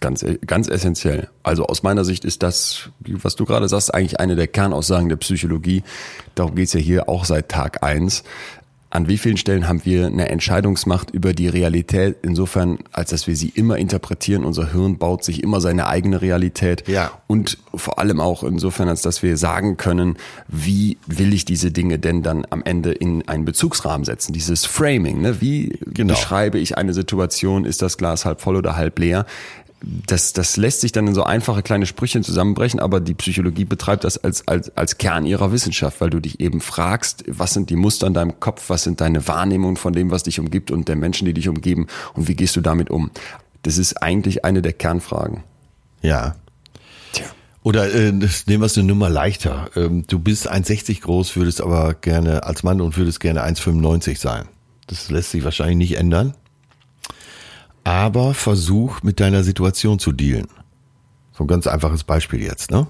Ganz, 0.00 0.26
ganz 0.44 0.66
essentiell. 0.66 1.28
Also 1.44 1.66
aus 1.66 1.84
meiner 1.84 2.04
Sicht 2.04 2.24
ist 2.24 2.42
das, 2.42 2.90
was 2.98 3.36
du 3.36 3.44
gerade 3.44 3.68
sagst, 3.68 3.94
eigentlich 3.94 4.18
eine 4.18 4.34
der 4.34 4.48
Kernaussagen 4.48 5.08
der 5.08 5.16
Psychologie. 5.16 5.84
Darum 6.34 6.56
geht's 6.56 6.72
ja 6.72 6.80
hier 6.80 7.08
auch 7.08 7.24
seit 7.24 7.48
Tag 7.48 7.84
eins. 7.84 8.24
An 8.90 9.08
wie 9.08 9.18
vielen 9.18 9.36
Stellen 9.36 9.68
haben 9.68 9.82
wir 9.84 10.06
eine 10.06 10.28
Entscheidungsmacht 10.28 11.10
über 11.10 11.32
die 11.32 11.48
Realität, 11.48 12.16
insofern, 12.22 12.78
als 12.92 13.10
dass 13.10 13.26
wir 13.26 13.34
sie 13.36 13.48
immer 13.48 13.76
interpretieren. 13.78 14.44
Unser 14.44 14.72
Hirn 14.72 14.96
baut 14.96 15.24
sich 15.24 15.42
immer 15.42 15.60
seine 15.60 15.86
eigene 15.88 16.22
Realität. 16.22 16.86
Ja. 16.88 17.10
Und 17.26 17.58
vor 17.74 17.98
allem 17.98 18.20
auch 18.20 18.44
insofern, 18.44 18.88
als 18.88 19.02
dass 19.02 19.22
wir 19.22 19.36
sagen 19.36 19.76
können, 19.76 20.16
wie 20.48 20.98
will 21.06 21.34
ich 21.34 21.44
diese 21.44 21.72
Dinge 21.72 21.98
denn 21.98 22.22
dann 22.22 22.46
am 22.50 22.62
Ende 22.64 22.92
in 22.92 23.26
einen 23.28 23.44
Bezugsrahmen 23.44 24.04
setzen? 24.04 24.32
Dieses 24.32 24.64
Framing, 24.64 25.20
ne? 25.20 25.40
Wie 25.40 25.78
Genau. 25.86 26.14
beschreibe 26.14 26.58
ich 26.58 26.78
eine 26.78 26.94
Situation? 26.94 27.64
Ist 27.64 27.82
das 27.82 27.98
Glas 27.98 28.24
halb 28.24 28.40
voll 28.40 28.56
oder 28.56 28.76
halb 28.76 28.98
leer? 28.98 29.26
Das, 29.82 30.32
das 30.32 30.56
lässt 30.56 30.80
sich 30.80 30.92
dann 30.92 31.06
in 31.06 31.14
so 31.14 31.22
einfache 31.22 31.62
kleine 31.62 31.86
Sprüchen 31.86 32.22
zusammenbrechen, 32.22 32.80
aber 32.80 33.00
die 33.00 33.14
Psychologie 33.14 33.64
betreibt 33.64 34.04
das 34.04 34.16
als, 34.16 34.46
als, 34.48 34.74
als 34.76 34.98
Kern 34.98 35.26
ihrer 35.26 35.52
Wissenschaft, 35.52 36.00
weil 36.00 36.10
du 36.10 36.20
dich 36.20 36.40
eben 36.40 36.60
fragst, 36.60 37.24
was 37.28 37.52
sind 37.52 37.68
die 37.68 37.76
Muster 37.76 38.06
in 38.06 38.14
deinem 38.14 38.40
Kopf, 38.40 38.70
was 38.70 38.84
sind 38.84 39.00
deine 39.00 39.28
Wahrnehmungen 39.28 39.76
von 39.76 39.92
dem, 39.92 40.10
was 40.10 40.22
dich 40.22 40.40
umgibt 40.40 40.70
und 40.70 40.88
der 40.88 40.96
Menschen, 40.96 41.26
die 41.26 41.34
dich 41.34 41.48
umgeben 41.48 41.86
und 42.14 42.26
wie 42.26 42.34
gehst 42.34 42.56
du 42.56 42.62
damit 42.62 42.90
um? 42.90 43.10
Das 43.62 43.78
ist 43.78 44.02
eigentlich 44.02 44.44
eine 44.44 44.62
der 44.62 44.72
Kernfragen. 44.72 45.44
Ja. 46.00 46.36
Tja. 47.12 47.26
Oder 47.62 47.92
äh, 47.92 48.12
nehmen 48.12 48.30
wir 48.46 48.62
es 48.62 48.78
eine 48.78 48.86
Nummer 48.86 49.10
leichter. 49.10 49.70
Ähm, 49.76 50.04
du 50.06 50.18
bist 50.18 50.50
1,60 50.50 51.02
groß, 51.02 51.36
würdest 51.36 51.60
aber 51.60 51.94
gerne 51.94 52.44
als 52.44 52.62
Mann 52.62 52.80
und 52.80 52.96
würdest 52.96 53.20
gerne 53.20 53.44
1,95 53.44 54.18
sein. 54.18 54.46
Das 54.86 55.10
lässt 55.10 55.32
sich 55.32 55.44
wahrscheinlich 55.44 55.76
nicht 55.76 55.98
ändern. 55.98 56.34
Aber 57.86 58.34
versuch 58.34 59.04
mit 59.04 59.20
deiner 59.20 59.44
Situation 59.44 60.00
zu 60.00 60.10
dealen. 60.10 60.48
So 61.30 61.44
ein 61.44 61.46
ganz 61.46 61.68
einfaches 61.68 62.02
Beispiel 62.02 62.42
jetzt, 62.42 62.72
ne? 62.72 62.88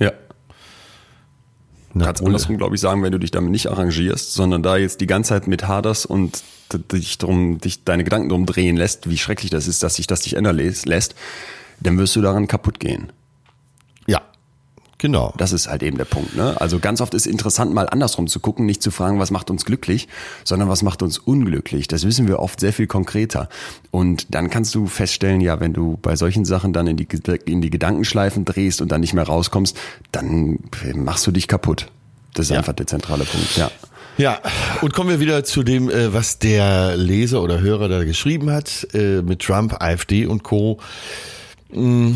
Ja. 0.00 0.10
Na, 1.94 2.08
Ole. 2.08 2.26
andersrum, 2.26 2.58
glaube 2.58 2.74
ich, 2.74 2.80
sagen, 2.80 3.04
wenn 3.04 3.12
du 3.12 3.20
dich 3.20 3.30
damit 3.30 3.52
nicht 3.52 3.68
arrangierst, 3.68 4.34
sondern 4.34 4.64
da 4.64 4.76
jetzt 4.76 5.00
die 5.00 5.06
ganze 5.06 5.28
Zeit 5.28 5.46
mit 5.46 5.68
haderst 5.68 6.06
und 6.06 6.42
dich 6.90 7.18
drum, 7.18 7.58
dich 7.58 7.84
deine 7.84 8.02
Gedanken 8.02 8.30
drum 8.30 8.44
drehen 8.44 8.76
lässt, 8.76 9.08
wie 9.08 9.16
schrecklich 9.16 9.52
das 9.52 9.68
ist, 9.68 9.84
dass 9.84 9.94
sich 9.94 10.08
das 10.08 10.22
dich 10.22 10.34
ändern 10.34 10.56
lässt, 10.56 10.86
lässt, 10.86 11.14
dann 11.78 11.96
wirst 11.96 12.16
du 12.16 12.20
daran 12.20 12.48
kaputt 12.48 12.80
gehen. 12.80 13.12
Genau. 15.02 15.34
Das 15.36 15.52
ist 15.52 15.68
halt 15.68 15.82
eben 15.82 15.98
der 15.98 16.04
Punkt. 16.04 16.36
Ne? 16.36 16.54
Also 16.60 16.78
ganz 16.78 17.00
oft 17.00 17.12
ist 17.14 17.26
interessant, 17.26 17.74
mal 17.74 17.88
andersrum 17.88 18.28
zu 18.28 18.38
gucken, 18.38 18.66
nicht 18.66 18.84
zu 18.84 18.92
fragen, 18.92 19.18
was 19.18 19.32
macht 19.32 19.50
uns 19.50 19.64
glücklich, 19.64 20.06
sondern 20.44 20.68
was 20.68 20.84
macht 20.84 21.02
uns 21.02 21.18
unglücklich. 21.18 21.88
Das 21.88 22.06
wissen 22.06 22.28
wir 22.28 22.38
oft 22.38 22.60
sehr 22.60 22.72
viel 22.72 22.86
konkreter. 22.86 23.48
Und 23.90 24.32
dann 24.32 24.48
kannst 24.48 24.76
du 24.76 24.86
feststellen, 24.86 25.40
ja, 25.40 25.58
wenn 25.58 25.72
du 25.72 25.98
bei 26.00 26.14
solchen 26.14 26.44
Sachen 26.44 26.72
dann 26.72 26.86
in 26.86 26.96
die, 26.96 27.08
in 27.46 27.60
die 27.60 27.70
Gedankenschleifen 27.70 28.44
drehst 28.44 28.80
und 28.80 28.92
dann 28.92 29.00
nicht 29.00 29.12
mehr 29.12 29.24
rauskommst, 29.26 29.76
dann 30.12 30.60
machst 30.94 31.26
du 31.26 31.32
dich 31.32 31.48
kaputt. 31.48 31.88
Das 32.34 32.46
ist 32.46 32.50
Ja. 32.50 32.58
einfach 32.58 32.72
der 32.72 32.86
zentrale 32.86 33.24
Punkt. 33.24 33.56
Ja. 33.56 33.72
Ja, 34.18 34.38
und 34.82 34.92
kommen 34.94 35.10
wir 35.10 35.18
wieder 35.18 35.42
zu 35.42 35.64
dem, 35.64 35.90
äh, 35.90 36.14
was 36.14 36.38
der 36.38 36.96
Leser 36.96 37.42
oder 37.42 37.60
Hörer 37.60 37.88
da 37.88 38.04
geschrieben 38.04 38.50
hat, 38.52 38.86
äh, 38.94 39.20
mit 39.22 39.40
Trump, 39.40 39.82
AfD 39.82 40.26
und 40.26 40.44
Co. 40.44 40.78
Mm, 41.72 42.12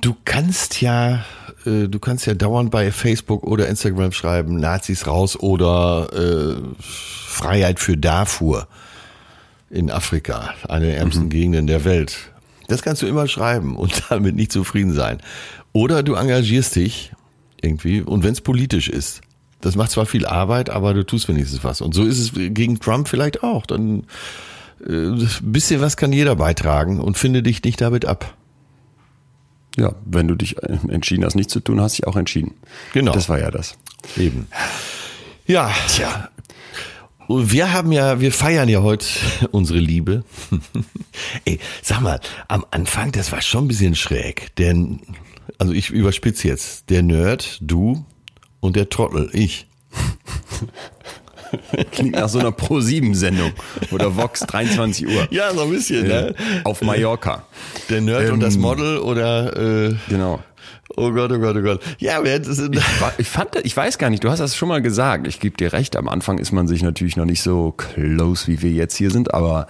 Du 0.00 0.14
kannst 0.24 0.80
ja, 0.80 1.24
äh, 1.68 1.88
du 1.88 1.98
kannst 1.98 2.26
ja 2.26 2.34
dauernd 2.34 2.70
bei 2.70 2.90
Facebook 2.90 3.44
oder 3.44 3.68
Instagram 3.68 4.12
schreiben, 4.12 4.58
Nazis 4.58 5.06
raus 5.06 5.38
oder 5.38 6.08
äh, 6.12 6.56
Freiheit 6.80 7.78
für 7.78 7.96
Darfur 7.96 8.68
in 9.70 9.90
Afrika, 9.90 10.54
eine 10.68 10.86
der 10.86 10.98
ärmsten 10.98 11.28
Gegenden 11.28 11.66
der 11.66 11.84
Welt. 11.84 12.16
Das 12.68 12.82
kannst 12.82 13.02
du 13.02 13.06
immer 13.06 13.28
schreiben 13.28 13.76
und 13.76 14.04
damit 14.08 14.34
nicht 14.34 14.52
zufrieden 14.52 14.92
sein. 14.92 15.18
Oder 15.72 16.02
du 16.02 16.14
engagierst 16.14 16.76
dich 16.76 17.12
irgendwie 17.60 18.00
und 18.00 18.24
wenn 18.24 18.32
es 18.32 18.40
politisch 18.40 18.88
ist. 18.88 19.20
Das 19.60 19.74
macht 19.74 19.90
zwar 19.90 20.06
viel 20.06 20.24
Arbeit, 20.24 20.70
aber 20.70 20.94
du 20.94 21.04
tust 21.04 21.28
wenigstens 21.28 21.64
was. 21.64 21.80
Und 21.80 21.92
so 21.92 22.04
ist 22.04 22.18
es 22.18 22.32
gegen 22.32 22.78
Trump 22.78 23.08
vielleicht 23.08 23.42
auch. 23.42 23.66
Dann 23.66 24.04
äh, 24.86 25.10
bisschen 25.42 25.80
was 25.80 25.96
kann 25.96 26.12
jeder 26.12 26.36
beitragen 26.36 27.00
und 27.00 27.18
finde 27.18 27.42
dich 27.42 27.64
nicht 27.64 27.80
damit 27.80 28.04
ab. 28.04 28.36
Ja, 29.78 29.94
wenn 30.04 30.28
du 30.28 30.34
dich 30.34 30.56
entschieden 30.88 31.24
hast, 31.24 31.34
nichts 31.34 31.52
zu 31.52 31.60
tun, 31.60 31.80
hast 31.80 31.98
dich 31.98 32.06
auch 32.06 32.16
entschieden. 32.16 32.54
Genau. 32.92 33.12
Das 33.12 33.28
war 33.28 33.38
ja 33.38 33.50
das. 33.50 33.76
Eben. 34.16 34.48
Ja. 35.46 35.72
Tja. 35.88 36.30
Wir 37.28 37.72
haben 37.74 37.92
ja, 37.92 38.20
wir 38.20 38.32
feiern 38.32 38.68
ja 38.68 38.82
heute 38.82 39.06
unsere 39.50 39.78
Liebe. 39.78 40.24
Ey, 41.44 41.60
sag 41.82 42.00
mal, 42.00 42.20
am 42.48 42.64
Anfang, 42.70 43.12
das 43.12 43.32
war 43.32 43.42
schon 43.42 43.64
ein 43.64 43.68
bisschen 43.68 43.94
schräg. 43.94 44.54
Denn, 44.56 45.00
also 45.58 45.72
ich 45.72 45.90
überspitze 45.90 46.48
jetzt, 46.48 46.88
der 46.90 47.02
Nerd, 47.02 47.58
du 47.60 48.04
und 48.60 48.76
der 48.76 48.88
Trottel, 48.88 49.28
ich. 49.32 49.66
Klingt 51.92 52.12
nach 52.12 52.28
so 52.28 52.38
einer 52.38 52.52
Pro-7-Sendung 52.52 53.52
oder 53.90 54.16
Vox 54.16 54.40
23 54.40 55.06
Uhr. 55.06 55.28
Ja, 55.30 55.52
so 55.54 55.62
ein 55.62 55.70
bisschen, 55.70 56.10
Äh, 56.10 56.34
auf 56.64 56.82
Mallorca. 56.82 57.44
Der 57.88 58.00
Nerd 58.00 58.30
und 58.30 58.40
das 58.40 58.54
Ähm, 58.56 58.60
Model 58.62 58.98
oder, 58.98 59.56
äh, 59.88 59.94
Genau. 60.08 60.40
oh 60.96 61.10
Gott, 61.12 61.32
oh 61.32 61.38
Gott, 61.38 61.56
oh 61.56 61.62
Gott. 61.62 61.80
Ja, 61.98 62.20
das 62.22 62.46
sind, 62.56 62.76
Wa- 63.00 63.12
Ich 63.18 63.28
fand, 63.28 63.50
ich 63.62 63.76
weiß 63.76 63.98
gar 63.98 64.10
nicht, 64.10 64.24
du 64.24 64.30
hast 64.30 64.38
das 64.40 64.56
schon 64.56 64.68
mal 64.68 64.82
gesagt. 64.82 65.26
Ich 65.26 65.40
gebe 65.40 65.56
dir 65.56 65.72
recht, 65.72 65.96
am 65.96 66.08
Anfang 66.08 66.38
ist 66.38 66.52
man 66.52 66.66
sich 66.68 66.82
natürlich 66.82 67.16
noch 67.16 67.24
nicht 67.24 67.42
so 67.42 67.72
close, 67.72 68.46
wie 68.46 68.62
wir 68.62 68.70
jetzt 68.72 68.96
hier 68.96 69.10
sind, 69.10 69.32
aber 69.34 69.66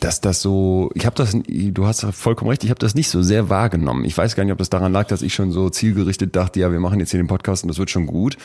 dass 0.00 0.20
das 0.20 0.42
so, 0.42 0.90
ich 0.94 1.06
habe 1.06 1.16
das, 1.16 1.34
du 1.48 1.86
hast 1.86 2.04
vollkommen 2.12 2.50
recht, 2.50 2.62
ich 2.64 2.68
habe 2.70 2.78
das 2.78 2.94
nicht 2.94 3.08
so 3.08 3.22
sehr 3.22 3.48
wahrgenommen. 3.48 4.04
Ich 4.04 4.16
weiß 4.18 4.36
gar 4.36 4.44
nicht, 4.44 4.52
ob 4.52 4.58
das 4.58 4.68
daran 4.68 4.92
lag, 4.92 5.06
dass 5.06 5.22
ich 5.22 5.32
schon 5.32 5.52
so 5.52 5.70
zielgerichtet 5.70 6.36
dachte, 6.36 6.60
ja, 6.60 6.70
wir 6.70 6.80
machen 6.80 7.00
jetzt 7.00 7.12
hier 7.12 7.20
den 7.22 7.28
Podcast 7.28 7.64
und 7.64 7.68
das 7.68 7.78
wird 7.78 7.90
schon 7.90 8.06
gut. 8.06 8.36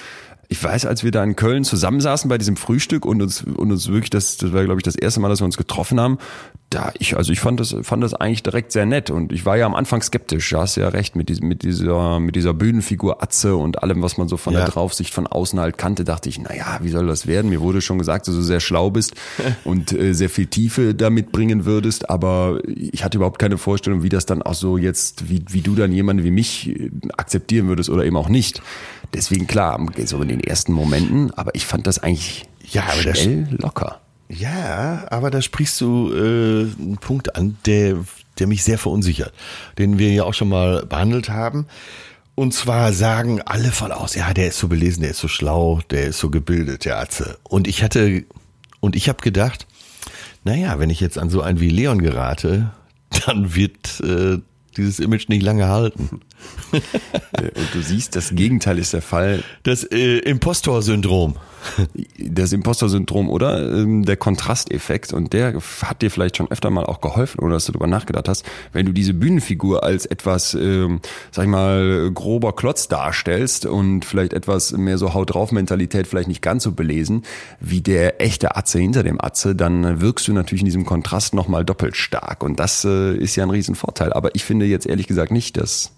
Ich 0.51 0.62
weiß, 0.62 0.86
als 0.86 1.05
wir 1.05 1.12
da 1.12 1.24
in 1.24 1.38
Köln 1.38 1.63
zusammensaßen 1.63 2.27
bei 2.27 2.38
diesem 2.38 2.58
Frühstück 2.58 3.05
und 3.05 3.22
uns, 3.22 3.41
und 3.41 3.72
uns 3.72 3.88
wirklich, 3.88 4.10
das, 4.10 4.36
das 4.36 4.51
war, 4.51 4.65
glaube 4.65 4.79
ich, 4.81 4.84
das 4.84 4.96
erste 4.96 5.22
Mal, 5.22 5.29
dass 5.29 5.39
wir 5.39 5.46
uns 5.46 5.55
getroffen 5.55 5.98
haben, 5.98 6.17
da 6.70 6.91
ich, 7.00 7.15
also 7.15 7.31
ich 7.31 7.39
fand 7.39 7.62
das, 7.62 7.74
fand 7.84 8.03
das 8.03 8.13
eigentlich 8.13 8.43
direkt 8.43 8.74
sehr 8.74 8.86
nett 8.86 9.12
und 9.12 9.31
ich 9.31 9.46
war 9.46 9.55
ja 9.55 9.65
am 9.65 9.75
Anfang 9.75 10.01
skeptisch, 10.01 10.50
du 10.50 10.58
hast 10.58 10.75
ja 10.75 10.89
recht, 10.89 11.15
mit 11.15 11.29
diesem, 11.29 11.48
mit 11.48 11.63
dieser, 11.63 12.20
mit 12.20 12.36
dieser 12.36 12.53
Bühnenfigur 12.53 13.24
Atze 13.24 13.55
und 13.55 13.81
allem, 13.81 14.01
was 14.01 14.17
man 14.17 14.27
so 14.27 14.36
von 14.36 14.53
Ja. 14.53 14.60
der 14.60 14.70
Draufsicht 14.70 15.13
von 15.13 15.25
außen 15.25 15.58
halt 15.58 15.77
kannte, 15.77 16.03
dachte 16.03 16.27
ich, 16.27 16.38
naja, 16.38 16.79
wie 16.81 16.89
soll 16.89 17.08
das 17.08 17.27
werden? 17.27 17.50
Mir 17.50 17.62
wurde 17.62 17.79
schon 17.79 17.98
gesagt, 17.98 18.27
dass 18.27 18.36
du 18.36 18.41
sehr 18.41 18.60
schlau 18.60 18.89
bist 18.89 19.15
und 19.63 19.93
äh, 19.93 20.12
sehr 20.13 20.29
viel 20.29 20.48
Tiefe 20.48 20.93
damit 20.93 21.31
bringen 21.31 21.63
würdest, 21.63 22.10
aber 22.10 22.60
ich 22.67 23.05
hatte 23.05 23.17
überhaupt 23.17 23.39
keine 23.39 23.58
Vorstellung, 23.58 24.03
wie 24.03 24.10
das 24.10 24.25
dann 24.25 24.41
auch 24.41 24.53
so 24.53 24.77
jetzt, 24.77 25.29
wie, 25.29 25.46
wie 25.48 25.62
du 25.62 25.75
dann 25.75 25.93
jemanden 25.93 26.25
wie 26.25 26.31
mich 26.31 26.67
äh, 26.70 26.89
akzeptieren 27.17 27.70
würdest 27.70 27.89
oder 27.89 28.03
eben 28.05 28.17
auch 28.17 28.27
nicht. 28.29 28.62
Deswegen 29.13 29.47
klar, 29.47 29.79
so 30.05 30.21
in 30.21 30.29
den 30.29 30.39
ersten 30.39 30.73
Momenten, 30.73 31.31
aber 31.35 31.53
ich 31.55 31.65
fand 31.65 31.85
das 31.87 31.99
eigentlich 31.99 32.45
Ja, 32.71 32.83
aber 32.91 33.03
das- 33.03 33.19
schnell 33.19 33.47
locker. 33.59 33.99
Ja, 34.29 35.05
aber 35.09 35.29
da 35.29 35.41
sprichst 35.41 35.81
du 35.81 36.13
äh, 36.13 36.61
einen 36.81 36.97
Punkt 37.01 37.35
an, 37.35 37.57
der, 37.65 37.97
der 38.39 38.47
mich 38.47 38.63
sehr 38.63 38.77
verunsichert, 38.77 39.33
den 39.77 39.97
wir 39.99 40.09
ja 40.13 40.23
auch 40.23 40.33
schon 40.33 40.47
mal 40.47 40.85
behandelt 40.85 41.29
haben. 41.29 41.65
Und 42.35 42.53
zwar 42.53 42.93
sagen 42.93 43.41
alle 43.41 43.71
von 43.73 43.91
aus, 43.91 44.15
ja, 44.15 44.33
der 44.33 44.47
ist 44.47 44.57
so 44.57 44.69
belesen, 44.69 45.01
der 45.01 45.11
ist 45.11 45.19
so 45.19 45.27
schlau, 45.27 45.81
der 45.89 46.03
ist 46.07 46.19
so 46.19 46.29
gebildet, 46.29 46.85
der 46.85 46.97
Atze. 46.99 47.37
Und 47.43 47.67
ich 47.67 47.83
hatte, 47.83 48.23
und 48.79 48.95
ich 48.95 49.09
habe 49.09 49.21
gedacht, 49.21 49.67
naja, 50.45 50.79
wenn 50.79 50.89
ich 50.89 51.01
jetzt 51.01 51.17
an 51.17 51.29
so 51.29 51.41
einen 51.41 51.59
wie 51.59 51.69
Leon 51.69 52.01
gerate, 52.01 52.71
dann 53.25 53.53
wird 53.53 53.99
äh, 53.99 54.37
dieses 54.77 54.99
Image 54.99 55.29
nicht 55.29 55.43
lange 55.43 55.67
halten. 55.67 56.21
Und 56.71 57.73
du 57.73 57.81
siehst, 57.81 58.15
das 58.15 58.33
Gegenteil 58.35 58.79
ist 58.79 58.93
der 58.93 59.01
Fall. 59.01 59.43
Das 59.63 59.83
äh, 59.83 60.19
Impostor-Syndrom. 60.19 61.35
Das 62.17 62.53
Imposter-Syndrom 62.53 63.29
oder? 63.29 63.71
Ähm, 63.71 64.05
der 64.05 64.17
Kontrasteffekt. 64.17 65.13
Und 65.13 65.33
der 65.33 65.55
hat 65.83 66.01
dir 66.01 66.11
vielleicht 66.11 66.37
schon 66.37 66.49
öfter 66.49 66.69
mal 66.69 66.85
auch 66.85 67.01
geholfen, 67.01 67.39
ohne 67.41 67.53
dass 67.53 67.65
du 67.65 67.71
darüber 67.71 67.87
nachgedacht 67.87 68.27
hast, 68.27 68.45
wenn 68.73 68.85
du 68.85 68.91
diese 68.91 69.13
Bühnenfigur 69.13 69.83
als 69.83 70.05
etwas, 70.05 70.53
ähm, 70.53 71.01
sag 71.31 71.43
ich 71.43 71.49
mal, 71.49 72.11
grober 72.13 72.53
Klotz 72.53 72.87
darstellst 72.87 73.65
und 73.65 74.05
vielleicht 74.05 74.33
etwas 74.33 74.71
mehr 74.71 74.97
so 74.97 75.13
Haut 75.13 75.33
drauf 75.33 75.51
Mentalität 75.51 76.07
vielleicht 76.07 76.27
nicht 76.27 76.41
ganz 76.41 76.63
so 76.63 76.71
belesen 76.71 77.23
wie 77.59 77.81
der 77.81 78.21
echte 78.21 78.55
Atze 78.55 78.79
hinter 78.79 79.03
dem 79.03 79.21
Atze, 79.21 79.55
dann 79.55 80.01
wirkst 80.01 80.27
du 80.27 80.33
natürlich 80.33 80.61
in 80.61 80.65
diesem 80.65 80.85
Kontrast 80.85 81.33
nochmal 81.33 81.65
doppelt 81.65 81.95
stark. 81.95 82.43
Und 82.43 82.59
das 82.59 82.85
äh, 82.85 83.15
ist 83.15 83.35
ja 83.35 83.43
ein 83.43 83.49
Riesenvorteil. 83.49 84.13
Aber 84.13 84.35
ich 84.35 84.43
finde 84.43 84.65
jetzt 84.65 84.85
ehrlich 84.85 85.07
gesagt 85.07 85.31
nicht, 85.31 85.57
dass 85.57 85.91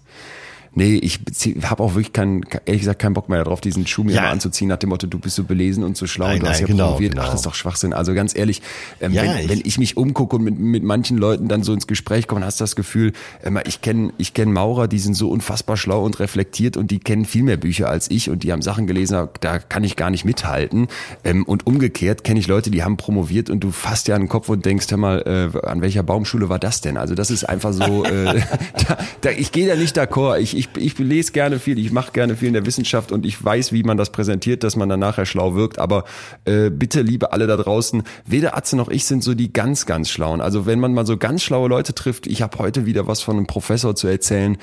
Nee, 0.74 0.96
ich 0.96 1.20
habe 1.64 1.82
auch 1.82 1.94
wirklich 1.94 2.12
keinen, 2.12 2.42
ehrlich 2.66 2.82
gesagt 2.82 3.00
keinen 3.00 3.14
Bock 3.14 3.28
mehr 3.28 3.42
darauf, 3.44 3.60
diesen 3.60 3.86
Schuh 3.86 4.02
mir 4.04 4.12
Ja. 4.14 4.22
mal 4.22 4.30
anzuziehen, 4.30 4.68
nach 4.68 4.76
dem 4.78 4.88
Motto, 4.90 5.06
du 5.06 5.18
bist 5.18 5.36
so 5.36 5.44
belesen 5.44 5.84
und 5.84 5.96
so 5.96 6.06
schlau 6.06 6.26
Nein, 6.26 6.34
und 6.36 6.42
du 6.42 6.48
hast 6.48 6.56
nein, 6.56 6.60
ja 6.62 6.66
genau, 6.66 6.84
promoviert. 6.86 7.12
genau. 7.12 7.22
Ach, 7.24 7.30
das 7.30 7.40
ist 7.40 7.46
doch 7.46 7.54
Schwachsinn. 7.54 7.92
Also 7.92 8.14
ganz 8.14 8.34
ehrlich, 8.36 8.60
ähm, 9.00 9.12
Ja, 9.12 9.22
wenn, 9.22 9.38
ich- 9.38 9.48
wenn 9.48 9.60
ich 9.64 9.78
mich 9.78 9.96
umgucke 9.96 10.36
und 10.36 10.42
mit, 10.42 10.58
mit 10.58 10.82
manchen 10.82 11.16
Leuten 11.16 11.48
dann 11.48 11.62
so 11.62 11.72
ins 11.72 11.86
Gespräch 11.86 12.26
komme, 12.26 12.44
hast 12.44 12.60
du 12.60 12.64
das 12.64 12.76
Gefühl, 12.76 13.12
ähm, 13.44 13.58
ich 13.66 13.80
kenne 13.82 14.12
ich 14.18 14.34
kenn 14.34 14.52
Maurer, 14.52 14.88
die 14.88 14.98
sind 14.98 15.14
so 15.14 15.28
unfassbar 15.30 15.76
schlau 15.76 16.04
und 16.04 16.18
reflektiert 16.18 16.76
und 16.76 16.90
die 16.90 16.98
kennen 16.98 17.24
viel 17.24 17.42
mehr 17.44 17.56
Bücher 17.56 17.88
als 17.88 18.10
ich 18.10 18.28
und 18.30 18.42
die 18.42 18.52
haben 18.52 18.62
Sachen 18.62 18.86
gelesen, 18.86 19.28
da 19.40 19.58
kann 19.58 19.84
ich 19.84 19.96
gar 19.96 20.10
nicht 20.10 20.24
mithalten. 20.24 20.88
Ähm, 21.24 21.44
und 21.44 21.66
umgekehrt 21.66 22.24
kenne 22.24 22.40
ich 22.40 22.46
Leute, 22.48 22.70
die 22.70 22.82
haben 22.82 22.96
promoviert 22.96 23.48
und 23.50 23.60
du 23.60 23.70
fasst 23.70 24.08
ja 24.08 24.16
an 24.16 24.22
den 24.22 24.28
Kopf 24.28 24.48
und 24.48 24.64
denkst, 24.64 24.86
hör 24.90 24.98
mal, 24.98 25.50
äh, 25.54 25.66
an 25.66 25.80
welcher 25.82 26.02
Baumschule 26.02 26.48
war 26.48 26.58
das 26.58 26.80
denn? 26.80 26.96
Also 26.96 27.14
das 27.14 27.30
ist 27.30 27.44
einfach 27.44 27.72
so, 27.72 28.04
äh, 28.04 28.40
da, 28.88 28.98
da, 29.20 29.30
ich 29.30 29.52
gehe 29.52 29.66
da 29.68 29.76
nicht 29.76 29.96
d'accord. 29.98 30.38
Ich, 30.40 30.56
ich, 30.56 30.63
ich 30.76 30.98
lese 30.98 31.32
gerne 31.32 31.58
viel, 31.58 31.78
ich 31.78 31.92
mache 31.92 32.12
gerne 32.12 32.36
viel 32.36 32.48
in 32.48 32.54
der 32.54 32.66
Wissenschaft 32.66 33.12
und 33.12 33.24
ich 33.26 33.42
weiß, 33.42 33.72
wie 33.72 33.82
man 33.82 33.96
das 33.96 34.10
präsentiert, 34.10 34.64
dass 34.64 34.76
man 34.76 34.88
dann 34.88 35.00
nachher 35.00 35.26
schlau 35.26 35.54
wirkt. 35.54 35.78
Aber 35.78 36.04
äh, 36.44 36.70
bitte, 36.70 37.02
liebe 37.02 37.32
alle 37.32 37.46
da 37.46 37.56
draußen, 37.56 38.02
weder 38.26 38.56
Atze 38.56 38.76
noch 38.76 38.88
ich 38.88 39.04
sind 39.04 39.22
so 39.22 39.34
die 39.34 39.52
ganz, 39.52 39.86
ganz 39.86 40.10
schlauen. 40.10 40.40
Also 40.40 40.66
wenn 40.66 40.80
man 40.80 40.94
mal 40.94 41.06
so 41.06 41.16
ganz 41.16 41.42
schlaue 41.42 41.68
Leute 41.68 41.94
trifft, 41.94 42.26
ich 42.26 42.42
habe 42.42 42.58
heute 42.58 42.86
wieder 42.86 43.06
was 43.06 43.20
von 43.20 43.36
einem 43.36 43.46
Professor 43.46 43.94
zu 43.94 44.06
erzählen, 44.06 44.56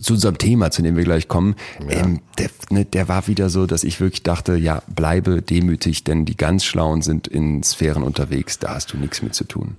zu 0.00 0.14
unserem 0.14 0.38
Thema, 0.38 0.70
zu 0.70 0.82
dem 0.82 0.96
wir 0.96 1.04
gleich 1.04 1.28
kommen, 1.28 1.56
ja. 1.80 2.04
ähm, 2.04 2.20
der, 2.38 2.50
ne, 2.70 2.84
der 2.84 3.08
war 3.08 3.26
wieder 3.26 3.50
so, 3.50 3.66
dass 3.66 3.84
ich 3.84 4.00
wirklich 4.00 4.22
dachte, 4.22 4.56
ja, 4.56 4.82
bleibe 4.88 5.42
demütig, 5.42 6.04
denn 6.04 6.24
die 6.24 6.36
ganz 6.36 6.64
Schlauen 6.64 7.02
sind 7.02 7.28
in 7.28 7.62
Sphären 7.62 8.02
unterwegs, 8.02 8.58
da 8.58 8.74
hast 8.74 8.92
du 8.92 8.96
nichts 8.96 9.22
mit 9.22 9.34
zu 9.34 9.44
tun. 9.44 9.76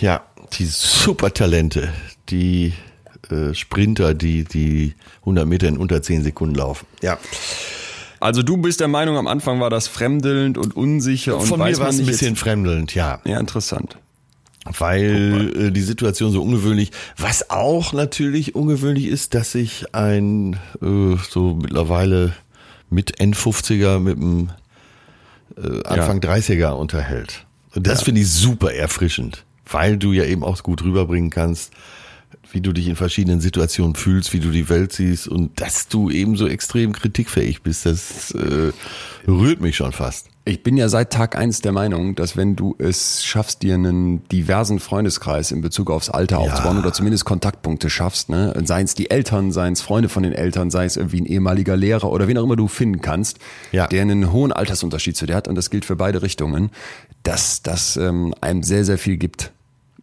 Ja, 0.00 0.22
die 0.58 0.64
Supertalente, 0.64 1.92
die 2.30 2.72
äh, 3.30 3.54
Sprinter, 3.54 4.14
die 4.14 4.44
die 4.44 4.94
100 5.20 5.46
Meter 5.46 5.68
in 5.68 5.76
unter 5.78 6.02
10 6.02 6.22
Sekunden 6.22 6.54
laufen. 6.54 6.86
Ja. 7.02 7.18
Also 8.20 8.42
du 8.42 8.56
bist 8.56 8.80
der 8.80 8.88
Meinung, 8.88 9.16
am 9.16 9.26
Anfang 9.26 9.60
war 9.60 9.70
das 9.70 9.86
fremdelnd 9.86 10.58
und 10.58 10.76
unsicher 10.76 11.36
und 11.36 11.46
Von 11.46 11.60
weiß 11.60 11.78
mir 11.78 11.84
war 11.84 11.90
es 11.90 12.00
ein 12.00 12.06
bisschen 12.06 12.34
jetzt, 12.34 12.40
fremdelnd, 12.40 12.94
ja. 12.94 13.20
Ja, 13.24 13.38
interessant. 13.38 13.96
Weil 14.64 15.52
äh, 15.56 15.70
die 15.70 15.82
Situation 15.82 16.32
so 16.32 16.42
ungewöhnlich, 16.42 16.90
was 17.16 17.50
auch 17.50 17.92
natürlich 17.92 18.54
ungewöhnlich 18.54 19.06
ist, 19.06 19.34
dass 19.34 19.52
sich 19.52 19.94
ein 19.94 20.54
äh, 20.82 21.16
so 21.30 21.54
mittlerweile 21.54 22.34
mit 22.90 23.18
N50er 23.20 23.98
mit 23.98 24.16
einem 24.16 24.50
äh, 25.56 25.84
Anfang 25.84 26.20
ja. 26.22 26.32
30er 26.34 26.70
unterhält. 26.70 27.44
Und 27.74 27.86
das 27.86 28.00
ja. 28.00 28.06
finde 28.06 28.22
ich 28.22 28.30
super 28.30 28.72
erfrischend, 28.72 29.44
weil 29.70 29.96
du 29.96 30.12
ja 30.12 30.24
eben 30.24 30.42
auch 30.42 30.62
gut 30.62 30.82
rüberbringen 30.82 31.30
kannst, 31.30 31.72
wie 32.52 32.60
du 32.60 32.72
dich 32.72 32.88
in 32.88 32.96
verschiedenen 32.96 33.40
Situationen 33.40 33.94
fühlst, 33.94 34.32
wie 34.32 34.40
du 34.40 34.50
die 34.50 34.68
Welt 34.68 34.92
siehst 34.92 35.28
und 35.28 35.60
dass 35.60 35.88
du 35.88 36.10
eben 36.10 36.36
so 36.36 36.46
extrem 36.46 36.92
kritikfähig 36.92 37.62
bist, 37.62 37.86
das 37.86 38.30
äh, 38.32 38.72
rührt 39.26 39.60
mich 39.60 39.76
schon 39.76 39.92
fast. 39.92 40.28
Ich 40.48 40.62
bin 40.62 40.78
ja 40.78 40.88
seit 40.88 41.12
Tag 41.12 41.36
eins 41.36 41.60
der 41.60 41.72
Meinung, 41.72 42.14
dass 42.14 42.38
wenn 42.38 42.56
du 42.56 42.74
es 42.78 43.22
schaffst, 43.22 43.62
dir 43.62 43.74
einen 43.74 44.26
diversen 44.28 44.80
Freundeskreis 44.80 45.52
in 45.52 45.60
Bezug 45.60 45.90
aufs 45.90 46.08
Alter 46.08 46.36
ja. 46.36 46.42
aufzubauen 46.42 46.78
oder 46.78 46.90
zumindest 46.94 47.26
Kontaktpunkte 47.26 47.90
schaffst, 47.90 48.30
ne, 48.30 48.54
seien 48.64 48.86
es 48.86 48.94
die 48.94 49.10
Eltern, 49.10 49.52
seien 49.52 49.74
es 49.74 49.82
Freunde 49.82 50.08
von 50.08 50.22
den 50.22 50.32
Eltern, 50.32 50.70
sei 50.70 50.86
es 50.86 50.96
irgendwie 50.96 51.20
ein 51.20 51.26
ehemaliger 51.26 51.76
Lehrer 51.76 52.10
oder 52.10 52.28
wen 52.28 52.38
auch 52.38 52.44
immer 52.44 52.56
du 52.56 52.66
finden 52.66 53.02
kannst, 53.02 53.38
ja. 53.72 53.88
der 53.88 54.00
einen 54.00 54.32
hohen 54.32 54.50
Altersunterschied 54.50 55.18
zu 55.18 55.26
dir 55.26 55.34
hat 55.34 55.48
und 55.48 55.54
das 55.54 55.68
gilt 55.68 55.84
für 55.84 55.96
beide 55.96 56.22
Richtungen, 56.22 56.70
dass 57.24 57.60
das 57.60 57.98
ähm, 57.98 58.34
einem 58.40 58.62
sehr, 58.62 58.86
sehr 58.86 58.96
viel 58.96 59.18
gibt. 59.18 59.52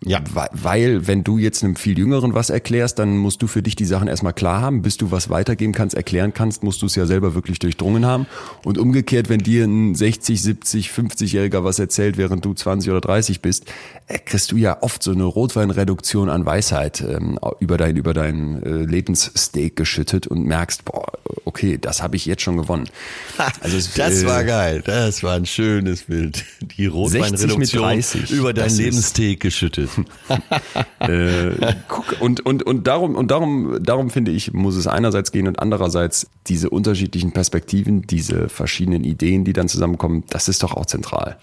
Ja. 0.04 0.22
Weil, 0.52 1.08
wenn 1.08 1.24
du 1.24 1.38
jetzt 1.38 1.64
einem 1.64 1.76
viel 1.76 1.98
Jüngeren 1.98 2.34
was 2.34 2.50
erklärst, 2.50 3.00
dann 3.00 3.18
musst 3.18 3.42
du 3.42 3.48
für 3.48 3.64
dich 3.64 3.76
die 3.76 3.86
Sachen 3.86 4.08
erstmal 4.08 4.34
klar 4.34 4.62
haben. 4.62 4.82
Bis 4.82 4.98
du 4.98 5.10
was 5.10 5.30
weitergeben 5.30 5.74
kannst, 5.74 5.96
erklären 5.96 6.34
kannst, 6.34 6.64
musst 6.64 6.82
du 6.82 6.86
es 6.86 6.96
ja 6.96 7.06
selber 7.06 7.34
wirklich 7.34 7.60
durchdrungen 7.60 8.06
haben. 8.06 8.28
Und 8.64 8.78
umgekehrt, 8.78 9.30
wenn 9.30 9.40
dir 9.40 9.66
ein 9.66 9.96
60, 9.96 10.42
70, 10.42 10.90
50-Jähriger 10.90 11.64
was 11.64 11.80
erzählt, 11.80 12.18
während 12.18 12.44
du 12.44 12.54
20 12.54 12.92
oder 12.92 13.02
30 13.02 13.42
bist, 13.42 13.66
äh, 14.08 14.20
kriegst 14.20 14.52
du 14.52 14.58
ja 14.58 14.78
oft 14.82 15.02
so 15.02 15.12
eine 15.12 15.24
Rotweinreduktion 15.24 16.30
an 16.30 16.46
Weisheit 16.46 17.02
ähm, 17.02 17.40
über 17.60 17.78
dein, 17.78 17.96
über 17.96 18.14
dein 18.14 18.62
äh, 18.64 18.70
Lebenssteak 18.86 19.76
geschüttet 19.76 20.28
und 20.28 20.46
merkst, 20.46 20.86
boah, 20.86 21.06
okay, 21.46 21.78
das 21.80 22.04
habe 22.04 22.16
ich 22.16 22.26
jetzt 22.26 22.42
schon 22.42 22.58
gewonnen. 22.58 22.90
Also 23.62 23.78
es, 23.78 23.94
das 23.94 24.24
äh, 24.24 24.28
war 24.28 24.44
geil. 24.44 24.84
Das 24.86 25.24
war 25.24 25.36
ein 25.36 25.46
schönes 25.46 26.04
Bild. 26.04 26.46
Die 26.78 26.86
Rotweinreduktion 26.86 28.04
über 28.30 28.54
dein 28.54 28.76
Lebenssteak 28.76 29.40
geschüttet. 29.40 29.90
äh, 31.00 31.74
guck, 31.88 32.22
und, 32.22 32.46
und, 32.46 32.64
und 32.64 32.88
darum, 32.88 33.16
und 33.16 33.32
darum, 33.32 33.78
darum 33.82 34.10
finde 34.10 34.32
ich, 34.32 34.54
muss 34.54 34.76
es 34.76 34.88
einerseits 34.88 35.32
gehen 35.32 35.48
und 35.48 35.60
andererseits 35.60 36.28
diese 36.48 36.70
unterschiedlichen 36.70 37.32
Perspektiven, 37.32 38.04
diese 38.04 38.50
verschiedenen 38.50 39.04
Ideen, 39.04 39.46
die 39.46 39.54
dann 39.54 39.68
zusammenkommen, 39.68 40.24
das 40.30 40.48
ist 40.48 40.64
doch 40.64 40.74
auch 40.74 40.86
zentral. 40.86 41.38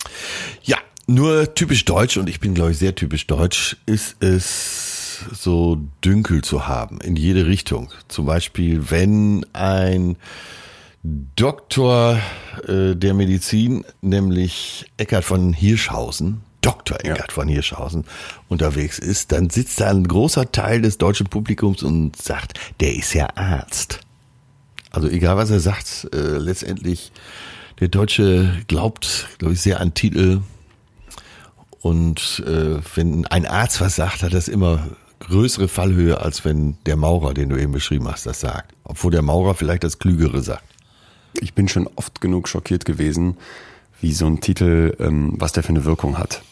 Ja, 0.63 0.77
nur 1.07 1.55
typisch 1.55 1.85
deutsch, 1.85 2.17
und 2.17 2.29
ich 2.29 2.41
bin, 2.41 2.55
glaube 2.55 2.73
ich, 2.73 2.79
sehr 2.79 2.95
typisch 2.95 3.27
deutsch, 3.27 3.77
ist 3.87 4.23
es 4.23 5.25
so 5.33 5.79
Dünkel 6.05 6.43
zu 6.43 6.67
haben 6.67 7.01
in 7.01 7.17
jede 7.17 7.47
Richtung. 7.47 7.91
Zum 8.09 8.27
Beispiel, 8.27 8.91
wenn 8.91 9.47
ein 9.53 10.17
Doktor 11.03 12.21
äh, 12.69 12.95
der 12.95 13.15
Medizin, 13.15 13.85
nämlich 14.01 14.87
Eckhard 14.97 15.25
von 15.25 15.53
Hirschhausen, 15.53 16.43
Dr. 16.62 17.05
Eckart 17.05 17.33
von 17.33 17.48
Hirschhausen 17.48 18.05
unterwegs 18.48 18.98
ist, 18.98 19.33
dann 19.33 19.51
sitzt 19.51 19.81
da 19.81 19.90
ein 19.90 20.09
großer 20.09 20.51
Teil 20.51 20.81
des 20.81 20.96
deutschen 20.96 21.27
Publikums 21.27 21.83
und 21.83 22.16
sagt, 22.16 22.59
der 22.81 22.94
ist 22.94 23.12
ja 23.12 23.29
Arzt. 23.35 24.01
Also 24.90 25.09
egal 25.09 25.37
was 25.37 25.51
er 25.51 25.61
sagt, 25.61 26.09
äh, 26.14 26.38
letztendlich 26.38 27.12
der 27.81 27.88
Deutsche 27.88 28.62
glaubt, 28.68 29.29
glaube 29.38 29.55
ich, 29.55 29.61
sehr 29.61 29.81
an 29.81 29.92
Titel. 29.92 30.40
Und 31.81 32.42
äh, 32.46 32.81
wenn 32.94 33.27
ein 33.27 33.44
Arzt 33.44 33.81
was 33.81 33.96
sagt, 33.96 34.22
hat 34.22 34.33
das 34.33 34.48
immer 34.48 34.87
größere 35.20 35.68
Fallhöhe, 35.68 36.20
als 36.20 36.44
wenn 36.44 36.77
der 36.87 36.96
Maurer, 36.96 37.35
den 37.35 37.48
du 37.48 37.57
eben 37.57 37.72
beschrieben 37.72 38.09
hast, 38.09 38.27
das 38.27 38.40
sagt. 38.40 38.72
Obwohl 38.85 39.11
der 39.11 39.22
Maurer 39.22 39.55
vielleicht 39.55 39.83
das 39.83 39.98
Klügere 39.98 40.42
sagt. 40.42 40.64
Ich 41.40 41.55
bin 41.55 41.68
schon 41.68 41.88
oft 41.96 42.20
genug 42.20 42.48
schockiert 42.48 42.85
gewesen, 42.85 43.37
wie 44.01 44.12
so 44.12 44.27
ein 44.27 44.40
Titel, 44.40 44.94
ähm, 45.01 45.35
was 45.38 45.53
der 45.53 45.62
für 45.62 45.70
eine 45.70 45.85
Wirkung 45.85 46.18
hat. 46.18 46.42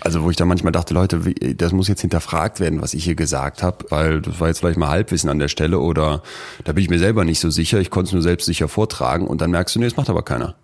Also 0.00 0.22
wo 0.22 0.30
ich 0.30 0.36
da 0.36 0.44
manchmal 0.44 0.72
dachte, 0.72 0.94
Leute, 0.94 1.20
das 1.54 1.72
muss 1.72 1.88
jetzt 1.88 2.00
hinterfragt 2.00 2.60
werden, 2.60 2.80
was 2.80 2.94
ich 2.94 3.04
hier 3.04 3.14
gesagt 3.14 3.62
habe, 3.62 3.86
weil 3.90 4.20
das 4.20 4.40
war 4.40 4.48
jetzt 4.48 4.60
vielleicht 4.60 4.78
mal 4.78 4.88
Halbwissen 4.88 5.28
an 5.30 5.38
der 5.38 5.48
Stelle 5.48 5.80
oder 5.80 6.22
da 6.64 6.72
bin 6.72 6.84
ich 6.84 6.90
mir 6.90 6.98
selber 6.98 7.24
nicht 7.24 7.40
so 7.40 7.50
sicher, 7.50 7.80
ich 7.80 7.90
konnte 7.90 8.08
es 8.08 8.12
nur 8.12 8.22
selbst 8.22 8.46
sicher 8.46 8.68
vortragen 8.68 9.26
und 9.26 9.40
dann 9.40 9.50
merkst 9.50 9.74
du, 9.74 9.80
nee, 9.80 9.86
das 9.86 9.96
macht 9.96 10.10
aber 10.10 10.22
keiner. 10.22 10.54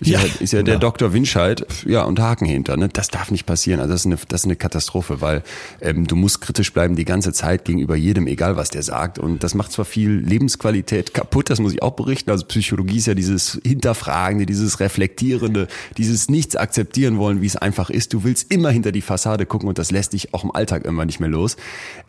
Ist 0.00 0.10
ja, 0.10 0.20
ja, 0.20 0.26
ist 0.40 0.52
ja 0.52 0.62
der 0.62 0.74
ja. 0.74 0.80
Dr. 0.80 1.12
Winscheid, 1.12 1.64
ja, 1.86 2.02
und 2.02 2.18
Haken 2.18 2.44
hinter. 2.44 2.76
Ne? 2.76 2.88
Das 2.88 3.08
darf 3.08 3.30
nicht 3.30 3.46
passieren. 3.46 3.80
Also 3.80 3.92
das 3.92 4.00
ist 4.00 4.06
eine, 4.06 4.18
das 4.28 4.40
ist 4.40 4.44
eine 4.46 4.56
Katastrophe, 4.56 5.20
weil 5.20 5.42
ähm, 5.80 6.06
du 6.06 6.16
musst 6.16 6.40
kritisch 6.40 6.72
bleiben 6.72 6.96
die 6.96 7.04
ganze 7.04 7.32
Zeit 7.32 7.64
gegenüber 7.64 7.94
jedem, 7.94 8.26
egal 8.26 8.56
was 8.56 8.70
der 8.70 8.82
sagt. 8.82 9.18
Und 9.18 9.44
das 9.44 9.54
macht 9.54 9.72
zwar 9.72 9.84
viel 9.84 10.10
Lebensqualität 10.10 11.14
kaputt, 11.14 11.50
das 11.50 11.60
muss 11.60 11.72
ich 11.72 11.82
auch 11.82 11.92
berichten. 11.92 12.30
Also 12.30 12.46
Psychologie 12.46 12.98
ist 12.98 13.06
ja 13.06 13.14
dieses 13.14 13.60
Hinterfragende, 13.64 14.44
dieses 14.44 14.80
Reflektierende, 14.80 15.68
dieses 15.96 16.28
Nichts 16.28 16.56
akzeptieren 16.56 17.18
wollen, 17.18 17.40
wie 17.40 17.46
es 17.46 17.56
einfach 17.56 17.90
ist. 17.90 18.12
Du 18.12 18.24
willst 18.24 18.52
immer 18.52 18.70
hinter 18.70 18.90
die 18.90 19.02
Fassade 19.02 19.46
gucken 19.46 19.68
und 19.68 19.78
das 19.78 19.92
lässt 19.92 20.14
dich 20.14 20.34
auch 20.34 20.42
im 20.42 20.50
Alltag 20.50 20.84
immer 20.84 21.04
nicht 21.04 21.20
mehr 21.20 21.28
los. 21.28 21.56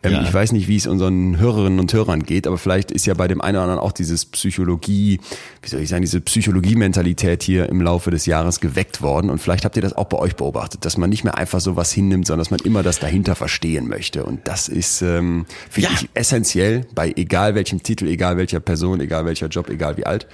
Ähm, 0.02 0.12
ja. 0.12 0.22
Ich 0.22 0.34
weiß 0.34 0.52
nicht, 0.52 0.66
wie 0.66 0.76
es 0.76 0.88
unseren 0.88 1.38
Hörerinnen 1.38 1.78
und 1.78 1.92
Hörern 1.92 2.24
geht, 2.24 2.48
aber 2.48 2.58
vielleicht 2.58 2.90
ist 2.90 3.06
ja 3.06 3.14
bei 3.14 3.28
dem 3.28 3.40
einen 3.40 3.56
oder 3.56 3.64
anderen 3.64 3.80
auch 3.80 3.92
dieses 3.92 4.26
Psychologie, 4.26 5.20
wie 5.62 5.68
soll 5.68 5.80
ich 5.80 5.88
sagen, 5.88 6.02
diese 6.02 6.20
Psychologie-Mentalität 6.20 7.44
hier 7.44 7.51
hier 7.52 7.68
im 7.68 7.82
Laufe 7.82 8.10
des 8.10 8.24
Jahres 8.24 8.60
geweckt 8.60 9.02
worden. 9.02 9.28
Und 9.28 9.38
vielleicht 9.38 9.64
habt 9.64 9.76
ihr 9.76 9.82
das 9.82 9.92
auch 9.92 10.06
bei 10.06 10.18
euch 10.18 10.36
beobachtet, 10.36 10.84
dass 10.86 10.96
man 10.96 11.10
nicht 11.10 11.22
mehr 11.22 11.36
einfach 11.36 11.60
so 11.60 11.76
was 11.76 11.92
hinnimmt, 11.92 12.26
sondern 12.26 12.40
dass 12.40 12.50
man 12.50 12.60
immer 12.60 12.82
das 12.82 12.98
dahinter 12.98 13.34
verstehen 13.34 13.88
möchte. 13.88 14.24
Und 14.24 14.48
das 14.48 14.68
ist, 14.68 15.02
ähm, 15.02 15.44
finde 15.68 15.90
ja. 15.90 15.94
ich, 15.94 16.08
essentiell 16.14 16.86
bei 16.94 17.12
egal 17.14 17.54
welchem 17.54 17.82
Titel, 17.82 18.06
egal 18.06 18.38
welcher 18.38 18.60
Person, 18.60 19.00
egal 19.00 19.26
welcher 19.26 19.48
Job, 19.48 19.68
egal 19.68 19.98
wie 19.98 20.06
alt. 20.06 20.26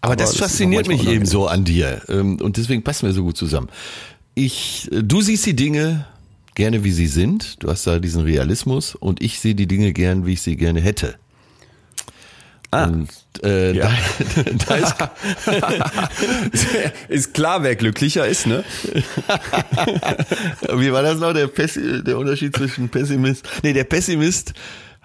Aber, 0.00 0.12
Aber 0.12 0.16
das, 0.16 0.30
das 0.30 0.38
fasziniert 0.38 0.88
mich 0.88 1.06
eben 1.06 1.26
so 1.26 1.46
an 1.46 1.64
dir. 1.64 2.00
Ähm, 2.08 2.40
und 2.40 2.56
deswegen 2.56 2.82
passen 2.82 3.06
wir 3.06 3.12
so 3.12 3.22
gut 3.22 3.36
zusammen. 3.36 3.68
Ich, 4.34 4.88
äh, 4.90 5.02
du 5.02 5.20
siehst 5.20 5.44
die 5.44 5.54
Dinge 5.54 6.06
gerne, 6.54 6.84
wie 6.84 6.92
sie 6.92 7.06
sind. 7.06 7.62
Du 7.62 7.68
hast 7.68 7.86
da 7.86 7.98
diesen 7.98 8.22
Realismus 8.22 8.94
und 8.94 9.22
ich 9.22 9.40
sehe 9.40 9.54
die 9.54 9.66
Dinge 9.66 9.92
gern, 9.92 10.24
wie 10.24 10.32
ich 10.32 10.42
sie 10.42 10.56
gerne 10.56 10.80
hätte. 10.80 11.16
Ah. 12.72 12.86
Und 12.86 13.10
äh, 13.44 13.76
ja. 13.76 13.92
da, 14.66 14.66
da 14.66 14.76
ist, 14.76 14.94
ist 17.08 17.34
klar, 17.34 17.62
wer 17.62 17.76
glücklicher 17.76 18.26
ist, 18.26 18.46
ne? 18.46 18.64
Wie 20.74 20.90
war 20.90 21.02
das 21.02 21.18
noch, 21.18 21.34
der, 21.34 21.48
Pessi 21.48 22.02
der 22.02 22.16
Unterschied 22.16 22.56
zwischen 22.56 22.88
Pessimist? 22.88 23.46
Nee, 23.62 23.74
der 23.74 23.84
Pessimist 23.84 24.54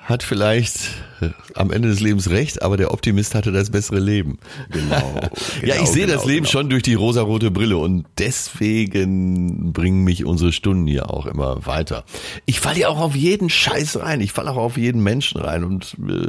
hat 0.08 0.24
vielleicht 0.24 0.78
äh, 1.20 1.32
am 1.54 1.70
Ende 1.70 1.89
des 1.89 2.00
Lebens 2.00 2.30
recht, 2.30 2.62
aber 2.62 2.78
der 2.78 2.93
Optimist 2.93 3.36
hatte 3.36 3.52
das 3.52 3.72
bessere 3.72 4.00
Leben. 4.00 4.39
Genau. 4.72 5.20
genau 5.62 5.74
ja, 5.76 5.82
ich 5.82 5.89
sehe 5.89 6.06
genau, 6.06 6.15
das 6.17 6.26
Leben 6.26 6.46
genau. 6.46 6.52
schon 6.52 6.70
durch 6.70 6.84
die 6.84 6.93
rosarote 6.93 7.52
Brille 7.52 7.76
und 7.76 8.06
deswegen 8.17 9.74
bringen 9.74 10.06
mich 10.06 10.24
unsere 10.24 10.54
Stunden 10.54 10.88
ja 10.88 11.04
auch 11.08 11.26
immer 11.26 11.65
weiter. 11.65 12.06
Ich 12.46 12.62
falle 12.62 12.80
ja 12.80 12.88
auch 12.88 13.02
auf 13.02 13.17
jeden 13.17 13.50
Scheiß 13.50 14.00
rein. 14.00 14.22
Ich 14.22 14.32
falle 14.32 14.52
auch 14.52 14.56
auf 14.56 14.78
jeden 14.78 15.04
Menschen 15.04 15.41
rein 15.41 15.65
und 15.65 15.98
äh, 16.08 16.28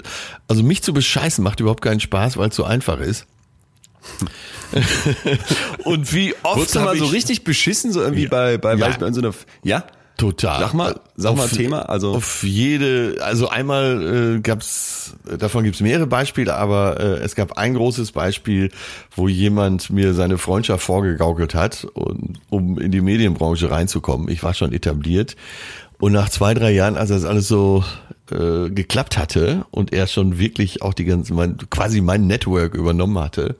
also 0.48 0.64
mich 0.64 0.82
zu 0.82 0.92
bescheißen 0.92 1.44
macht 1.44 1.60
überhaupt 1.60 1.82
keinen 1.82 2.00
Spaß, 2.00 2.36
weil 2.36 2.48
es 2.48 2.56
so 2.56 2.64
einfach 2.64 2.98
ist. 2.98 3.26
und 5.84 6.12
wie 6.12 6.34
oft 6.42 6.74
du 6.74 6.80
mal 6.80 6.96
so 6.96 7.06
richtig 7.06 7.44
beschissen 7.44 7.92
so 7.92 8.00
irgendwie 8.00 8.24
ja. 8.24 8.30
bei 8.30 8.58
bei, 8.58 8.74
ja. 8.74 8.88
bei 8.98 9.12
so 9.12 9.20
einer 9.20 9.34
ja 9.62 9.84
Total. 10.18 10.60
Sag 10.60 10.74
mal, 10.74 11.00
sag 11.16 11.30
auf, 11.30 11.38
mal 11.38 11.48
Thema. 11.48 11.88
Also 11.88 12.16
auf 12.16 12.42
jede, 12.42 13.18
also 13.20 13.48
einmal 13.48 14.36
äh, 14.36 14.40
gab's, 14.40 15.14
davon 15.38 15.62
gibt's 15.62 15.80
mehrere 15.80 16.08
Beispiele, 16.08 16.56
aber 16.56 16.98
äh, 16.98 17.04
es 17.20 17.36
gab 17.36 17.56
ein 17.56 17.74
großes 17.74 18.10
Beispiel, 18.10 18.72
wo 19.14 19.28
jemand 19.28 19.90
mir 19.90 20.14
seine 20.14 20.36
Freundschaft 20.36 20.84
vorgegaukelt 20.84 21.54
hat, 21.54 21.84
und, 21.94 22.40
um 22.50 22.80
in 22.80 22.90
die 22.90 23.00
Medienbranche 23.00 23.70
reinzukommen. 23.70 24.28
Ich 24.28 24.42
war 24.42 24.54
schon 24.54 24.72
etabliert 24.72 25.36
und 26.00 26.12
nach 26.12 26.28
zwei 26.28 26.52
drei 26.52 26.72
Jahren, 26.72 26.96
als 26.96 27.10
das 27.10 27.24
alles 27.24 27.46
so 27.46 27.84
äh, 28.32 28.70
geklappt 28.70 29.18
hatte 29.18 29.66
und 29.70 29.92
er 29.92 30.08
schon 30.08 30.40
wirklich 30.40 30.82
auch 30.82 30.94
die 30.94 31.04
ganze, 31.04 31.32
mein, 31.32 31.58
quasi 31.70 32.00
mein 32.00 32.26
Network 32.26 32.74
übernommen 32.74 33.20
hatte, 33.20 33.54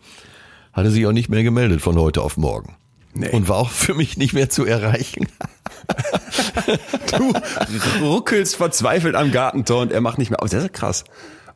hat 0.72 0.84
er 0.84 0.90
sich 0.90 1.06
auch 1.06 1.12
nicht 1.12 1.28
mehr 1.28 1.44
gemeldet 1.44 1.80
von 1.80 1.96
heute 1.96 2.20
auf 2.20 2.36
morgen. 2.36 2.74
Nee. 3.14 3.30
Und 3.30 3.48
war 3.48 3.56
auch 3.56 3.70
für 3.70 3.94
mich 3.94 4.16
nicht 4.16 4.32
mehr 4.32 4.50
zu 4.50 4.64
erreichen. 4.64 5.28
du 7.18 7.32
ruckelst 8.04 8.56
verzweifelt 8.56 9.14
am 9.14 9.32
Gartentor 9.32 9.82
und 9.82 9.92
er 9.92 10.00
macht 10.00 10.18
nicht 10.18 10.30
mehr. 10.30 10.38
Oh, 10.42 10.46
das 10.46 10.64
ist 10.64 10.72
krass. 10.72 11.04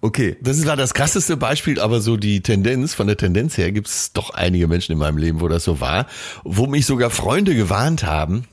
Okay. 0.01 0.37
Das 0.41 0.65
war 0.67 0.77
das 0.77 0.95
krasseste 0.95 1.37
Beispiel, 1.37 1.81
aber 1.81 2.01
so 2.01 2.17
die 2.17 2.43
Tendenz, 2.43 2.95
von 2.95 3.07
der 3.07 3.17
Tendenz 3.17 3.57
her 3.57 3.71
gibt 3.73 3.89
es 3.89 4.13
doch 4.13 4.31
einige 4.31 4.67
Menschen 4.67 4.93
in 4.93 4.99
meinem 4.99 5.19
Leben, 5.19 5.41
wo 5.41 5.49
das 5.49 5.65
so 5.65 5.81
war, 5.81 6.07
wo 6.45 6.67
mich 6.67 6.87
sogar 6.87 7.11
Freunde 7.11 7.55
gewarnt 7.55 8.05
haben, 8.05 8.47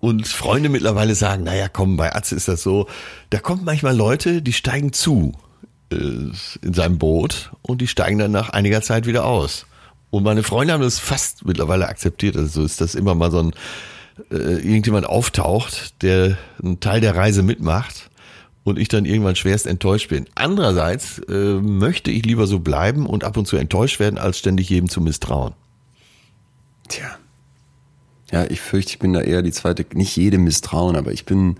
und 0.00 0.28
Freunde 0.28 0.68
mittlerweile 0.68 1.14
sagen, 1.14 1.44
naja, 1.44 1.68
komm, 1.68 1.96
bei 1.96 2.14
Atze 2.14 2.36
ist 2.36 2.48
das 2.48 2.62
so, 2.62 2.86
da 3.30 3.38
kommen 3.38 3.64
manchmal 3.64 3.96
Leute, 3.96 4.42
die 4.42 4.52
steigen 4.52 4.92
zu 4.92 5.32
äh, 5.90 5.96
in 5.96 6.74
seinem 6.74 6.98
Boot 6.98 7.50
und 7.62 7.80
die 7.80 7.88
steigen 7.88 8.18
dann 8.18 8.30
nach 8.30 8.50
einiger 8.50 8.82
Zeit 8.82 9.06
wieder 9.06 9.24
aus. 9.24 9.66
Und 10.10 10.22
meine 10.22 10.42
Freunde 10.42 10.74
haben 10.74 10.82
das 10.82 10.98
fast 10.98 11.44
mittlerweile 11.44 11.88
akzeptiert. 11.88 12.36
Also 12.36 12.62
ist 12.62 12.80
das 12.80 12.94
immer 12.94 13.14
mal 13.14 13.30
so 13.30 13.40
ein, 13.40 13.52
äh, 14.30 14.34
irgendjemand 14.34 15.06
auftaucht, 15.06 16.02
der 16.02 16.38
einen 16.62 16.80
Teil 16.80 17.00
der 17.00 17.14
Reise 17.14 17.42
mitmacht 17.42 18.10
und 18.64 18.78
ich 18.78 18.88
dann 18.88 19.04
irgendwann 19.04 19.36
schwerst 19.36 19.66
enttäuscht 19.66 20.08
bin. 20.08 20.26
Andererseits 20.34 21.18
äh, 21.28 21.60
möchte 21.60 22.10
ich 22.10 22.24
lieber 22.24 22.46
so 22.46 22.58
bleiben 22.58 23.06
und 23.06 23.24
ab 23.24 23.36
und 23.36 23.46
zu 23.46 23.56
enttäuscht 23.56 24.00
werden, 24.00 24.18
als 24.18 24.38
ständig 24.38 24.68
jedem 24.68 24.88
zu 24.88 25.00
misstrauen. 25.00 25.54
Tja. 26.88 27.16
Ja, 28.32 28.44
ich 28.44 28.60
fürchte, 28.60 28.90
ich 28.90 28.98
bin 28.98 29.12
da 29.12 29.20
eher 29.20 29.42
die 29.42 29.52
zweite, 29.52 29.86
nicht 29.94 30.16
jedem 30.16 30.44
misstrauen, 30.44 30.96
aber 30.96 31.12
ich 31.12 31.24
bin 31.24 31.58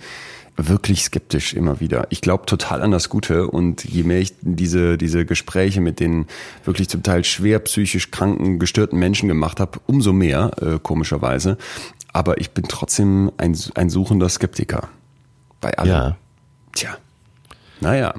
wirklich 0.57 1.05
skeptisch 1.05 1.55
immer 1.55 1.81
wieder. 1.81 2.07
Ich 2.11 2.21
glaube 2.21 2.47
total 2.47 2.83
an 2.83 2.91
das 2.91 3.09
Gute 3.09 3.49
und 3.49 3.85
je 3.85 4.05
mehr 4.05 4.21
ich 4.21 4.35
diese, 4.41 4.97
diese 4.97 5.27
Gespräche 5.27 5.81
mit 5.81 6.01
den 6.01 6.27
wirklich 6.65 6.89
zum 6.89 7.03
Teil 7.03 7.25
schwer 7.25 7.59
psychisch 7.61 8.11
kranken, 8.11 8.59
gestörten 8.59 8.99
Menschen 8.99 9.29
gemacht 9.29 9.61
habe, 9.61 9.81
umso 9.87 10.13
mehr, 10.13 10.51
äh, 10.61 10.79
komischerweise. 10.83 11.59
Aber 12.13 12.41
ich 12.41 12.53
bin 12.53 12.65
trotzdem 12.69 13.31
ein, 13.37 13.57
ein 13.75 13.91
suchender 13.91 14.29
Skeptiker. 14.29 14.89
Bei 15.61 15.77
allem. 15.77 15.91
Ja. 15.91 16.17
Tja. 16.75 16.97
Naja. 17.81 18.15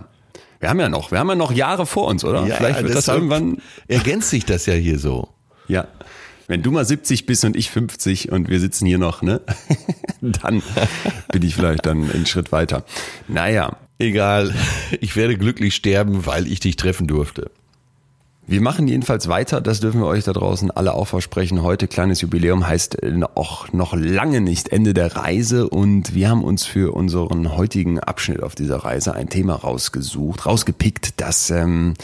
Wir 0.60 0.70
haben 0.70 0.80
ja 0.80 0.90
noch, 0.90 1.12
wir 1.12 1.20
haben 1.20 1.30
ja 1.30 1.36
noch 1.36 1.52
Jahre 1.52 1.86
vor 1.86 2.08
uns, 2.08 2.24
oder? 2.24 2.46
Ja, 2.46 2.56
Vielleicht 2.56 2.84
wird 2.84 2.96
das 2.96 3.08
irgendwann. 3.08 3.58
Ergänzt 3.88 4.30
sich 4.30 4.46
das 4.46 4.66
ja 4.66 4.74
hier 4.74 5.00
so. 5.00 5.30
Ja. 5.68 5.88
Wenn 6.48 6.64
du 6.64 6.72
mal 6.72 6.86
70 6.86 7.26
bist 7.26 7.44
und 7.44 7.58
ich 7.58 7.70
50 7.70 8.32
und 8.32 8.48
wir 8.48 8.62
sitzen 8.62 8.86
hier 8.86 8.98
noch, 8.98 9.22
ne? 9.22 9.42
dann 10.22 10.64
bin 11.32 11.44
ich 11.44 11.56
vielleicht 11.56 11.86
dann 11.86 12.10
einen 12.10 12.26
Schritt 12.26 12.52
weiter. 12.52 12.86
Naja. 13.28 13.76
Egal. 14.00 14.54
Ich 15.02 15.16
werde 15.16 15.38
glücklich 15.38 15.76
sterben, 15.76 16.26
weil 16.26 16.48
ich 16.48 16.60
dich 16.60 16.76
treffen 16.76 17.08
durfte. 17.08 17.52
Wir 18.46 18.62
machen 18.62 18.88
jedenfalls 18.88 19.28
weiter, 19.28 19.60
das 19.60 19.82
dürfen 19.82 20.00
wir 20.00 20.08
euch 20.08 20.24
da 20.24 20.32
draußen 20.32 20.72
alle 20.72 20.94
auch 20.94 21.08
versprechen. 21.08 21.64
Heute 21.64 21.90
kleines 21.90 22.22
Jubiläum 22.22 22.66
heißt 22.66 23.00
auch 23.36 23.74
noch 23.74 23.94
lange 23.94 24.40
nicht 24.40 24.70
Ende 24.70 24.94
der 24.94 25.18
Reise 25.18 25.68
und 25.68 26.16
wir 26.16 26.30
haben 26.30 26.46
uns 26.46 26.64
für 26.64 26.96
unseren 26.96 27.58
heutigen 27.58 28.00
Abschnitt 28.00 28.42
auf 28.42 28.56
dieser 28.56 28.78
Reise 28.78 29.14
ein 29.16 29.28
Thema 29.28 29.56
rausgesucht, 29.56 30.46
rausgepickt, 30.46 31.20
das 31.20 31.50
ähm, 31.50 31.96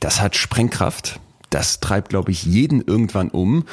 das 0.00 0.20
hat 0.20 0.36
Sprengkraft 0.36 1.20
das 1.50 1.80
treibt, 1.80 2.10
glaube 2.10 2.30
ich, 2.30 2.44
jeden 2.44 2.82
irgendwann 2.82 3.30
um. 3.30 3.64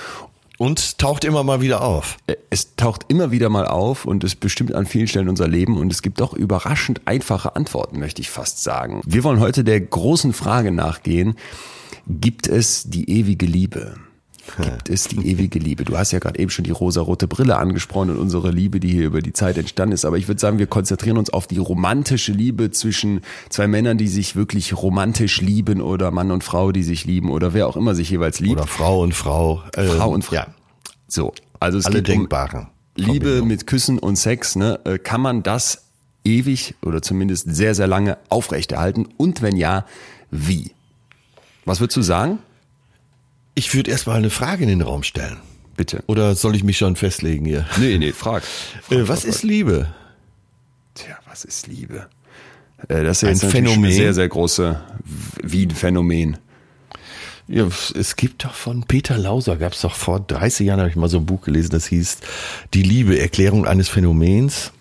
Und 0.57 0.99
taucht 0.99 1.25
immer 1.25 1.43
mal 1.43 1.59
wieder 1.59 1.83
auf. 1.83 2.15
Es 2.49 2.77
taucht 2.77 3.05
immer 3.09 3.29
wieder 3.31 3.49
mal 3.49 3.67
auf 3.67 4.05
und 4.05 4.23
es 4.23 4.35
bestimmt 4.35 4.73
an 4.73 4.85
vielen 4.85 5.07
Stellen 5.07 5.27
unser 5.27 5.49
Leben 5.49 5.77
und 5.77 5.91
es 5.91 6.01
gibt 6.01 6.21
auch 6.21 6.33
überraschend 6.33 7.01
einfache 7.03 7.57
Antworten, 7.57 7.99
möchte 7.99 8.21
ich 8.21 8.29
fast 8.29 8.63
sagen. 8.63 9.01
Wir 9.05 9.25
wollen 9.25 9.41
heute 9.41 9.65
der 9.65 9.81
großen 9.81 10.31
Frage 10.31 10.71
nachgehen, 10.71 11.35
gibt 12.07 12.47
es 12.47 12.89
die 12.89 13.09
ewige 13.09 13.45
Liebe? 13.45 13.97
Gibt 14.57 14.89
es 14.89 15.05
die 15.05 15.27
ewige 15.27 15.59
Liebe. 15.59 15.85
Du 15.85 15.97
hast 15.97 16.11
ja 16.11 16.19
gerade 16.19 16.39
eben 16.39 16.49
schon 16.49 16.63
die 16.63 16.71
rosa-rote 16.71 17.27
Brille 17.27 17.57
angesprochen 17.57 18.11
und 18.11 18.17
unsere 18.17 18.51
Liebe, 18.51 18.79
die 18.79 18.91
hier 18.91 19.05
über 19.05 19.21
die 19.21 19.33
Zeit 19.33 19.57
entstanden 19.57 19.93
ist. 19.93 20.05
Aber 20.05 20.17
ich 20.17 20.27
würde 20.27 20.39
sagen, 20.39 20.59
wir 20.59 20.67
konzentrieren 20.67 21.17
uns 21.17 21.29
auf 21.29 21.47
die 21.47 21.57
romantische 21.57 22.31
Liebe 22.31 22.71
zwischen 22.71 23.21
zwei 23.49 23.67
Männern, 23.67 23.97
die 23.97 24.07
sich 24.07 24.35
wirklich 24.35 24.75
romantisch 24.75 25.41
lieben 25.41 25.81
oder 25.81 26.11
Mann 26.11 26.31
und 26.31 26.43
Frau, 26.43 26.71
die 26.71 26.83
sich 26.83 27.05
lieben 27.05 27.29
oder 27.31 27.53
wer 27.53 27.67
auch 27.67 27.75
immer 27.75 27.95
sich 27.95 28.09
jeweils 28.09 28.39
liebt. 28.39 28.59
Oder 28.59 28.67
Frau 28.67 29.01
und 29.01 29.13
Frau. 29.13 29.63
Äh, 29.73 29.85
Frau 29.85 30.09
und 30.09 30.23
Frau. 30.23 30.35
Ja. 30.35 30.47
So, 31.07 31.33
also 31.59 31.77
es 31.77 31.85
Alle 31.85 31.97
geht 31.97 32.09
denkbaren. 32.09 32.67
Um 32.97 33.03
Liebe 33.05 33.41
mit 33.41 33.67
Küssen 33.67 33.99
und 33.99 34.15
Sex. 34.15 34.55
Ne? 34.55 34.79
Äh, 34.85 34.97
kann 34.99 35.21
man 35.21 35.43
das 35.43 35.85
ewig 36.23 36.75
oder 36.81 37.01
zumindest 37.01 37.53
sehr, 37.53 37.75
sehr 37.75 37.87
lange 37.87 38.17
aufrechterhalten? 38.29 39.07
Und 39.17 39.41
wenn 39.41 39.55
ja, 39.55 39.85
wie? 40.31 40.71
Was 41.65 41.79
würdest 41.79 41.97
du 41.97 42.01
sagen? 42.01 42.39
Ich 43.55 43.73
würde 43.73 43.91
erstmal 43.91 44.17
eine 44.17 44.29
Frage 44.29 44.63
in 44.63 44.69
den 44.69 44.81
Raum 44.81 45.03
stellen. 45.03 45.37
Bitte. 45.77 46.03
Oder 46.07 46.35
soll 46.35 46.55
ich 46.55 46.63
mich 46.63 46.77
schon 46.77 46.95
festlegen 46.95 47.45
hier? 47.45 47.65
Nee, 47.77 47.97
nee, 47.97 48.11
frag. 48.11 48.43
frag 48.43 48.97
äh, 48.97 49.07
was 49.07 49.21
frag, 49.21 49.29
ist 49.29 49.43
Liebe? 49.43 49.87
Tja, 50.93 51.17
was 51.27 51.43
ist 51.43 51.67
Liebe? 51.67 52.07
Äh, 52.87 53.03
das 53.03 53.23
ist 53.23 53.43
ein 53.43 53.49
Phänomen. 53.49 53.91
sehr, 53.91 54.13
sehr 54.13 54.27
große, 54.27 54.81
wie 55.43 55.65
ein 55.65 55.71
Phänomen. 55.71 56.37
Ja, 57.47 57.67
es 57.93 58.15
gibt 58.15 58.43
doch 58.43 58.55
von 58.55 58.83
Peter 58.83 59.17
Lauser, 59.17 59.57
gab 59.57 59.73
es 59.73 59.81
doch 59.81 59.93
vor 59.93 60.19
30 60.19 60.65
Jahren, 60.65 60.79
habe 60.79 60.89
ich 60.89 60.95
mal 60.95 61.09
so 61.09 61.17
ein 61.19 61.25
Buch 61.25 61.41
gelesen, 61.41 61.71
das 61.71 61.85
hieß 61.85 62.17
Die 62.73 62.81
Liebe, 62.81 63.19
Erklärung 63.19 63.67
eines 63.67 63.87
Phänomens. 63.87 64.71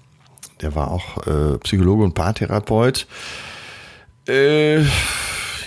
Der 0.62 0.74
war 0.74 0.90
auch 0.90 1.26
äh, 1.26 1.58
Psychologe 1.58 2.04
und 2.04 2.14
Paartherapeut. 2.14 3.06
Äh, 4.26 4.82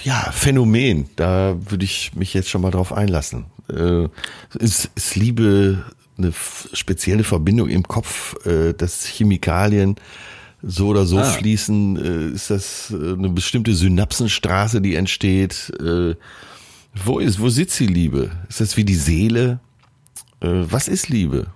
ja, 0.08 0.32
Phänomen. 0.32 1.10
Da 1.18 1.58
würde 1.70 1.84
ich 1.84 2.16
mich 2.16 2.34
jetzt 2.34 2.50
schon 2.50 2.62
mal 2.62 2.72
drauf 2.72 2.94
einlassen. 2.94 3.48
Äh, 3.70 4.06
ist, 4.58 4.90
ist 4.96 5.16
Liebe 5.18 5.84
eine 6.18 6.32
spezielle 6.72 7.26
Verbindung 7.26 7.68
im 7.68 7.84
Kopf, 7.84 8.38
äh, 8.46 8.74
dass 8.74 9.06
Chemikalien 9.06 9.96
so 10.64 10.88
oder 10.88 11.06
so 11.06 11.20
ah. 11.20 11.26
fließen? 11.26 11.98
Äh, 11.98 12.34
ist 12.34 12.50
das 12.50 12.90
äh, 12.92 13.14
eine 13.14 13.28
bestimmte 13.30 13.76
Synapsenstraße, 13.76 14.80
die 14.80 14.96
entsteht? 14.96 15.74
Äh, 15.82 16.16
wo 17.04 17.20
ist, 17.20 17.42
wo 17.42 17.50
sitzt 17.50 17.78
die 17.82 17.88
Liebe? 17.88 18.32
Ist 18.48 18.62
das 18.62 18.78
wie 18.78 18.86
die 18.86 18.96
Seele? 18.96 19.60
Äh, 20.40 20.48
was 20.48 20.88
ist 20.88 21.10
Liebe? 21.10 21.48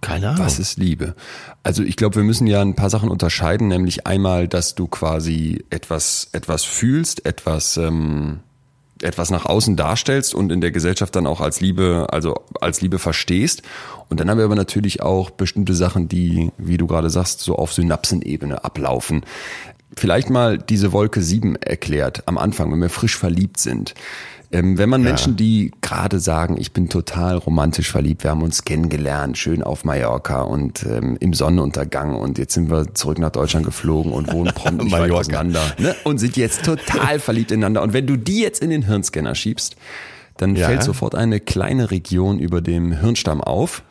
Keine 0.00 0.30
Ahnung. 0.30 0.44
Was 0.44 0.58
ist 0.58 0.78
Liebe? 0.78 1.14
Also 1.62 1.82
ich 1.82 1.96
glaube, 1.96 2.16
wir 2.16 2.22
müssen 2.22 2.46
ja 2.46 2.60
ein 2.60 2.76
paar 2.76 2.90
Sachen 2.90 3.08
unterscheiden, 3.08 3.68
nämlich 3.68 4.06
einmal, 4.06 4.48
dass 4.48 4.74
du 4.74 4.86
quasi 4.86 5.64
etwas, 5.70 6.28
etwas 6.32 6.64
fühlst, 6.64 7.26
etwas, 7.26 7.76
ähm, 7.76 8.40
etwas 9.02 9.30
nach 9.30 9.44
außen 9.44 9.76
darstellst 9.76 10.34
und 10.34 10.52
in 10.52 10.60
der 10.60 10.70
Gesellschaft 10.70 11.14
dann 11.16 11.26
auch 11.26 11.40
als 11.40 11.60
Liebe, 11.60 12.06
also 12.10 12.34
als 12.60 12.80
Liebe 12.80 12.98
verstehst. 12.98 13.62
Und 14.08 14.20
dann 14.20 14.30
haben 14.30 14.38
wir 14.38 14.44
aber 14.44 14.54
natürlich 14.54 15.02
auch 15.02 15.30
bestimmte 15.30 15.74
Sachen, 15.74 16.08
die, 16.08 16.50
wie 16.58 16.76
du 16.76 16.86
gerade 16.86 17.10
sagst, 17.10 17.40
so 17.40 17.56
auf 17.56 17.72
Synapsenebene 17.72 18.64
ablaufen. 18.64 19.24
Vielleicht 19.96 20.30
mal 20.30 20.58
diese 20.58 20.92
Wolke 20.92 21.22
7 21.22 21.56
erklärt 21.56 22.22
am 22.26 22.38
Anfang, 22.38 22.70
wenn 22.70 22.80
wir 22.80 22.88
frisch 22.90 23.16
verliebt 23.16 23.58
sind. 23.58 23.94
Ähm, 24.50 24.78
wenn 24.78 24.88
man 24.88 25.02
ja. 25.02 25.08
Menschen, 25.08 25.36
die 25.36 25.72
gerade 25.82 26.20
sagen, 26.20 26.56
ich 26.58 26.72
bin 26.72 26.88
total 26.88 27.36
romantisch 27.36 27.90
verliebt, 27.90 28.24
wir 28.24 28.30
haben 28.30 28.42
uns 28.42 28.64
kennengelernt, 28.64 29.36
schön 29.36 29.62
auf 29.62 29.84
Mallorca 29.84 30.40
und 30.40 30.86
ähm, 30.86 31.18
im 31.20 31.34
Sonnenuntergang 31.34 32.14
und 32.14 32.38
jetzt 32.38 32.54
sind 32.54 32.70
wir 32.70 32.94
zurück 32.94 33.18
nach 33.18 33.30
Deutschland 33.30 33.66
geflogen 33.66 34.10
und 34.10 34.32
wohnen 34.32 34.54
prompt 34.54 34.82
nicht 34.84 34.92
weit 34.92 35.10
auseinander 35.10 35.60
ne? 35.78 35.94
und 36.04 36.18
sind 36.18 36.36
jetzt 36.38 36.64
total 36.64 37.18
verliebt 37.20 37.50
ineinander. 37.50 37.82
Und 37.82 37.92
wenn 37.92 38.06
du 38.06 38.16
die 38.16 38.40
jetzt 38.40 38.62
in 38.62 38.70
den 38.70 38.82
Hirnscanner 38.82 39.34
schiebst, 39.34 39.76
dann 40.38 40.56
ja. 40.56 40.66
fällt 40.66 40.82
sofort 40.82 41.14
eine 41.14 41.40
kleine 41.40 41.90
Region 41.90 42.38
über 42.38 42.62
dem 42.62 42.92
Hirnstamm 42.92 43.42
auf. 43.42 43.82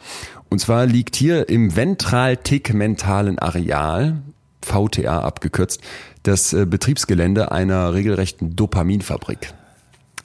Und 0.49 0.59
zwar 0.59 0.85
liegt 0.87 1.15
hier 1.15 1.49
im 1.49 1.75
ventral-tegmentalen 1.75 3.37
Areal, 3.37 4.21
VTA 4.61 5.19
abgekürzt, 5.19 5.81
das 6.23 6.53
äh, 6.53 6.65
Betriebsgelände 6.65 7.51
einer 7.51 7.93
regelrechten 7.93 8.55
Dopaminfabrik. 8.55 9.53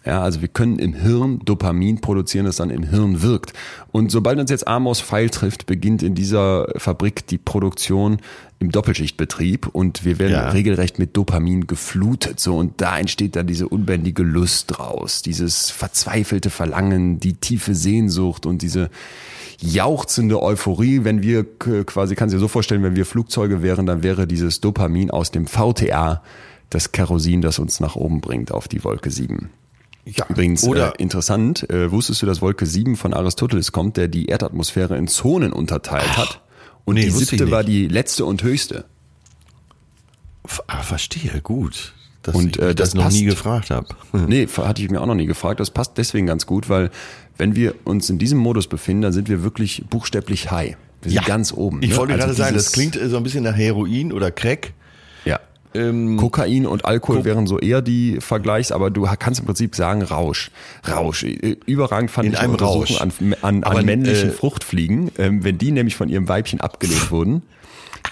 Ja, 0.05 0.21
also 0.23 0.41
wir 0.41 0.49
können 0.49 0.81
im 0.81 0.95
Hirn 0.95 1.41
Dopamin 1.45 2.01
produzieren, 2.01 2.45
das 2.47 2.57
dann 2.57 2.71
im 2.71 2.83
Hirn 2.83 3.23
wirkt. 3.23 3.53
Und 3.93 4.11
sobald 4.11 4.41
uns 4.41 4.51
jetzt 4.51 4.67
Amos 4.67 5.01
Pfeil 5.01 5.31
trifft, 5.31 5.67
beginnt 5.67 6.03
in 6.03 6.17
dieser 6.17 6.67
Fabrik 6.77 7.27
die 7.29 7.39
Produktion 7.39 8.19
im 8.59 8.73
Doppelschichtbetrieb 8.73 9.69
und 9.69 10.05
wir 10.05 10.19
werden 10.19 10.33
ja. 10.33 10.51
regelrecht 10.51 10.99
mit 10.99 11.17
Dopamin 11.17 11.69
geflutet. 11.69 12.41
So 12.41 12.57
und 12.57 12.81
da 12.81 12.99
entsteht 12.99 13.37
dann 13.37 13.47
diese 13.47 13.69
unbändige 13.69 14.25
Lust 14.25 14.77
draus, 14.77 15.23
dieses 15.23 15.71
verzweifelte 15.71 16.51
Verlangen, 16.51 17.21
die 17.21 17.35
tiefe 17.35 17.75
Sehnsucht 17.75 18.45
und 18.45 18.63
diese 18.63 18.91
jauchzende 19.61 20.43
Euphorie. 20.43 21.05
Wenn 21.05 21.23
wir 21.23 21.45
quasi, 21.59 22.17
kann 22.17 22.29
sich 22.29 22.41
so 22.41 22.49
vorstellen, 22.49 22.83
wenn 22.83 22.97
wir 22.97 23.07
Flugzeuge 23.07 23.63
wären, 23.63 23.87
dann 23.87 24.03
wäre 24.03 24.27
dieses 24.27 24.61
Dopamin 24.61 25.13
aus 25.13 25.31
dem 25.31 25.47
VTA 25.47 26.23
das 26.71 26.91
Kerosin, 26.91 27.43
das 27.43 27.59
uns 27.59 27.81
nach 27.81 27.95
oben 27.95 28.21
bringt 28.21 28.51
auf 28.51 28.67
die 28.67 28.83
Wolke 28.83 29.11
7. 29.11 29.51
Ja, 30.05 30.27
Übrigens 30.29 30.65
oder 30.65 30.95
äh, 30.99 31.03
interessant, 31.03 31.69
äh, 31.71 31.93
wusstest 31.93 32.23
du, 32.23 32.27
dass 32.27 32.43
Wolke 32.43 32.67
7 32.67 32.97
von 32.97 33.15
Aristoteles 33.15 33.71
kommt, 33.71 33.97
der 33.97 34.09
die 34.09 34.27
Erdatmosphäre 34.27 34.97
in 34.97 35.07
Zonen 35.07 35.53
unterteilt 35.53 36.09
Ach, 36.11 36.19
hat? 36.19 36.41
Und 36.85 36.97
nee, 36.97 37.05
die 37.05 37.11
siebte 37.11 37.51
war 37.53 37.63
die 37.63 37.87
letzte 37.87 38.25
und 38.25 38.43
höchste. 38.43 38.85
Ah, 40.67 40.83
verstehe, 40.83 41.41
gut. 41.41 41.95
Dass 42.23 42.35
Und, 42.35 42.57
ich 42.57 42.63
äh, 42.63 42.75
das, 42.75 42.91
das 42.91 42.95
noch 42.95 43.11
nie 43.11 43.27
passt. 43.27 43.37
gefragt 43.37 43.71
habe. 43.71 43.87
Nee, 44.29 44.47
hatte 44.47 44.83
ich 44.83 44.91
mir 44.91 45.01
auch 45.01 45.07
noch 45.07 45.15
nie 45.15 45.27
gefragt. 45.27 45.61
Das 45.61 45.71
passt 45.71 45.93
deswegen 45.99 46.27
ganz 46.27 46.47
gut, 46.47 46.69
weil 46.69 46.91
wenn 47.39 47.55
wir 47.55 47.75
uns 47.85 48.11
in 48.11 48.19
diesem 48.19 48.39
Modus 48.39 48.67
befinden, 48.67 49.03
dann 49.03 49.13
sind 49.13 49.29
wir 49.29 49.43
wirklich 49.43 49.85
buchstäblich 49.89 50.51
high. 50.51 50.77
Wir 51.03 51.13
sind 51.13 51.25
ganz 51.27 51.53
oben. 51.53 51.83
Ich 51.83 51.91
ne? 51.91 51.97
wollte 51.97 52.15
Also 52.15 52.27
gerade 52.27 52.37
sagen, 52.37 52.55
das 52.55 52.73
klingt 52.73 52.99
so 53.01 53.17
ein 53.17 53.23
bisschen 53.23 53.43
nach 53.45 53.57
Heroin 53.57 54.13
oder 54.13 54.31
Crack. 54.31 54.73
Ähm, 55.75 56.17
Kokain 56.19 56.67
und 56.67 56.85
Alkohol 56.85 57.25
wären 57.25 57.47
so 57.47 57.59
eher 57.59 57.81
die 57.83 58.19
Vergleichs, 58.21 58.73
aber 58.73 58.91
du 58.91 59.09
kannst 59.19 59.41
im 59.41 59.47
Prinzip 59.47 59.75
sagen 59.75 60.03
Rausch. 60.03 60.51
Rausch. 60.89 61.25
Äh, 61.25 61.57
Überragend 61.67 62.11
fand 62.11 62.27
In 62.27 62.33
ich 62.35 62.39
einem 62.39 62.55
Rausch. 62.55 63.01
an, 63.01 63.13
an, 63.43 63.65
Aber, 63.65 63.79
an 63.79 63.85
männlichen 63.87 64.31
äh, 64.31 64.33
Fruchtfliegen. 64.33 65.11
Ähm, 65.19 65.45
wenn 65.45 65.59
die 65.59 65.71
nämlich 65.73 65.97
von 65.97 66.09
ihrem 66.09 66.29
Weibchen 66.29 66.61
abgelehnt 66.61 67.11
wurden, 67.11 67.43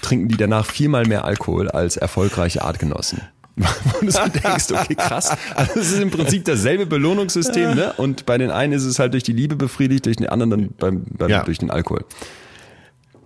trinken 0.03 0.29
die 0.29 0.37
danach 0.37 0.67
viermal 0.67 1.05
mehr 1.07 1.25
Alkohol 1.25 1.69
als 1.69 1.97
erfolgreiche 1.97 2.63
Artgenossen. 2.63 3.21
Wo 3.57 4.07
du 4.07 4.11
so 4.11 4.21
denkst, 4.27 4.71
okay, 4.71 4.95
krass. 4.95 5.37
Also 5.55 5.81
es 5.81 5.93
ist 5.93 6.01
im 6.01 6.11
Prinzip 6.11 6.45
dasselbe 6.47 6.87
Belohnungssystem, 6.87 7.75
ne? 7.75 7.93
Und 7.99 8.25
bei 8.25 8.39
den 8.39 8.51
einen 8.51 8.73
ist 8.73 8.85
es 8.85 8.99
halt 8.99 9.13
durch 9.13 9.25
die 9.25 9.33
Liebe 9.33 9.57
befriedigt, 9.57 10.07
durch 10.07 10.17
den 10.17 10.29
anderen 10.29 10.51
dann 10.51 10.69
beim, 10.79 11.03
beim, 11.19 11.29
Ja. 11.29 11.43
durch 11.43 11.59
den 11.59 11.71
Alkohol. 11.71 12.05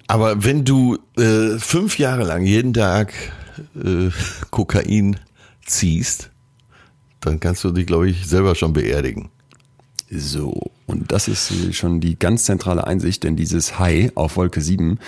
Aber 0.09 0.43
wenn 0.45 0.65
du 0.65 0.99
äh, 1.17 1.59
fünf 1.59 1.99
Jahre 1.99 2.25
lang 2.25 2.43
jeden 2.43 2.75
Tag 2.75 3.13
äh, 3.75 4.11
Kokain 4.51 5.19
ziehst, 5.65 6.31
dann 7.21 7.41
kannst 7.41 7.65
du 7.65 7.71
dich, 7.71 7.87
glaube 7.87 8.09
ich, 8.09 8.27
selber 8.27 8.55
schon 8.55 8.73
beerdigen. 8.73 9.31
So, 10.11 10.71
und 10.87 11.11
das 11.13 11.29
ist 11.29 11.51
äh, 11.51 11.73
schon 11.73 12.01
die 12.01 12.19
ganz 12.19 12.45
zentrale 12.45 12.87
Einsicht, 12.87 13.25
denn 13.25 13.37
dieses 13.37 13.79
High 13.79 14.13
auf 14.15 14.37
Wolke 14.37 14.61
7, 14.61 14.99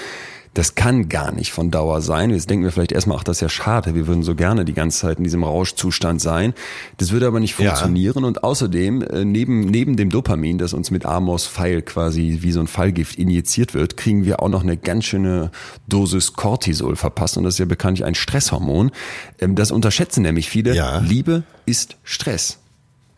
das 0.56 0.74
kann 0.74 1.10
gar 1.10 1.32
nicht 1.32 1.52
von 1.52 1.70
Dauer 1.70 2.00
sein. 2.00 2.30
Jetzt 2.30 2.48
denken 2.48 2.64
wir 2.64 2.72
vielleicht 2.72 2.92
erstmal, 2.92 3.18
ach, 3.18 3.24
das 3.24 3.36
ist 3.36 3.40
ja 3.42 3.48
schade, 3.50 3.94
wir 3.94 4.06
würden 4.06 4.22
so 4.22 4.34
gerne 4.34 4.64
die 4.64 4.72
ganze 4.72 5.00
Zeit 5.00 5.18
in 5.18 5.24
diesem 5.24 5.44
Rauschzustand 5.44 6.20
sein. 6.20 6.54
Das 6.96 7.12
würde 7.12 7.26
aber 7.26 7.40
nicht 7.40 7.58
Ja. 7.58 7.66
funktionieren 7.74 8.24
und 8.24 8.42
außerdem, 8.42 9.02
äh, 9.02 9.24
neben, 9.26 9.66
neben 9.66 9.96
dem 9.96 10.08
Dopamin, 10.08 10.56
das 10.56 10.72
uns 10.72 10.90
mit 10.90 11.04
Amos 11.04 11.46
Pfeil 11.46 11.82
quasi 11.82 12.38
wie 12.40 12.52
so 12.52 12.60
ein 12.60 12.68
Fallgift 12.68 13.16
injiziert 13.18 13.74
wird, 13.74 13.98
kriegen 13.98 14.24
wir 14.24 14.40
auch 14.42 14.48
noch 14.48 14.62
eine 14.62 14.78
ganz 14.78 15.04
schöne 15.04 15.50
Dosis 15.88 16.32
Cortisol 16.32 16.96
verpasst 16.96 17.36
und 17.36 17.44
das 17.44 17.54
ist 17.54 17.58
ja 17.58 17.66
bekanntlich 17.66 18.06
ein 18.06 18.14
Stresshormon. 18.14 18.92
Ähm, 19.40 19.54
Das 19.56 19.70
unterschätzen 19.70 20.22
nämlich 20.22 20.48
viele. 20.48 20.74
Ja. 20.74 20.98
Liebe 21.00 21.42
ist 21.66 21.96
Stress. 22.02 22.58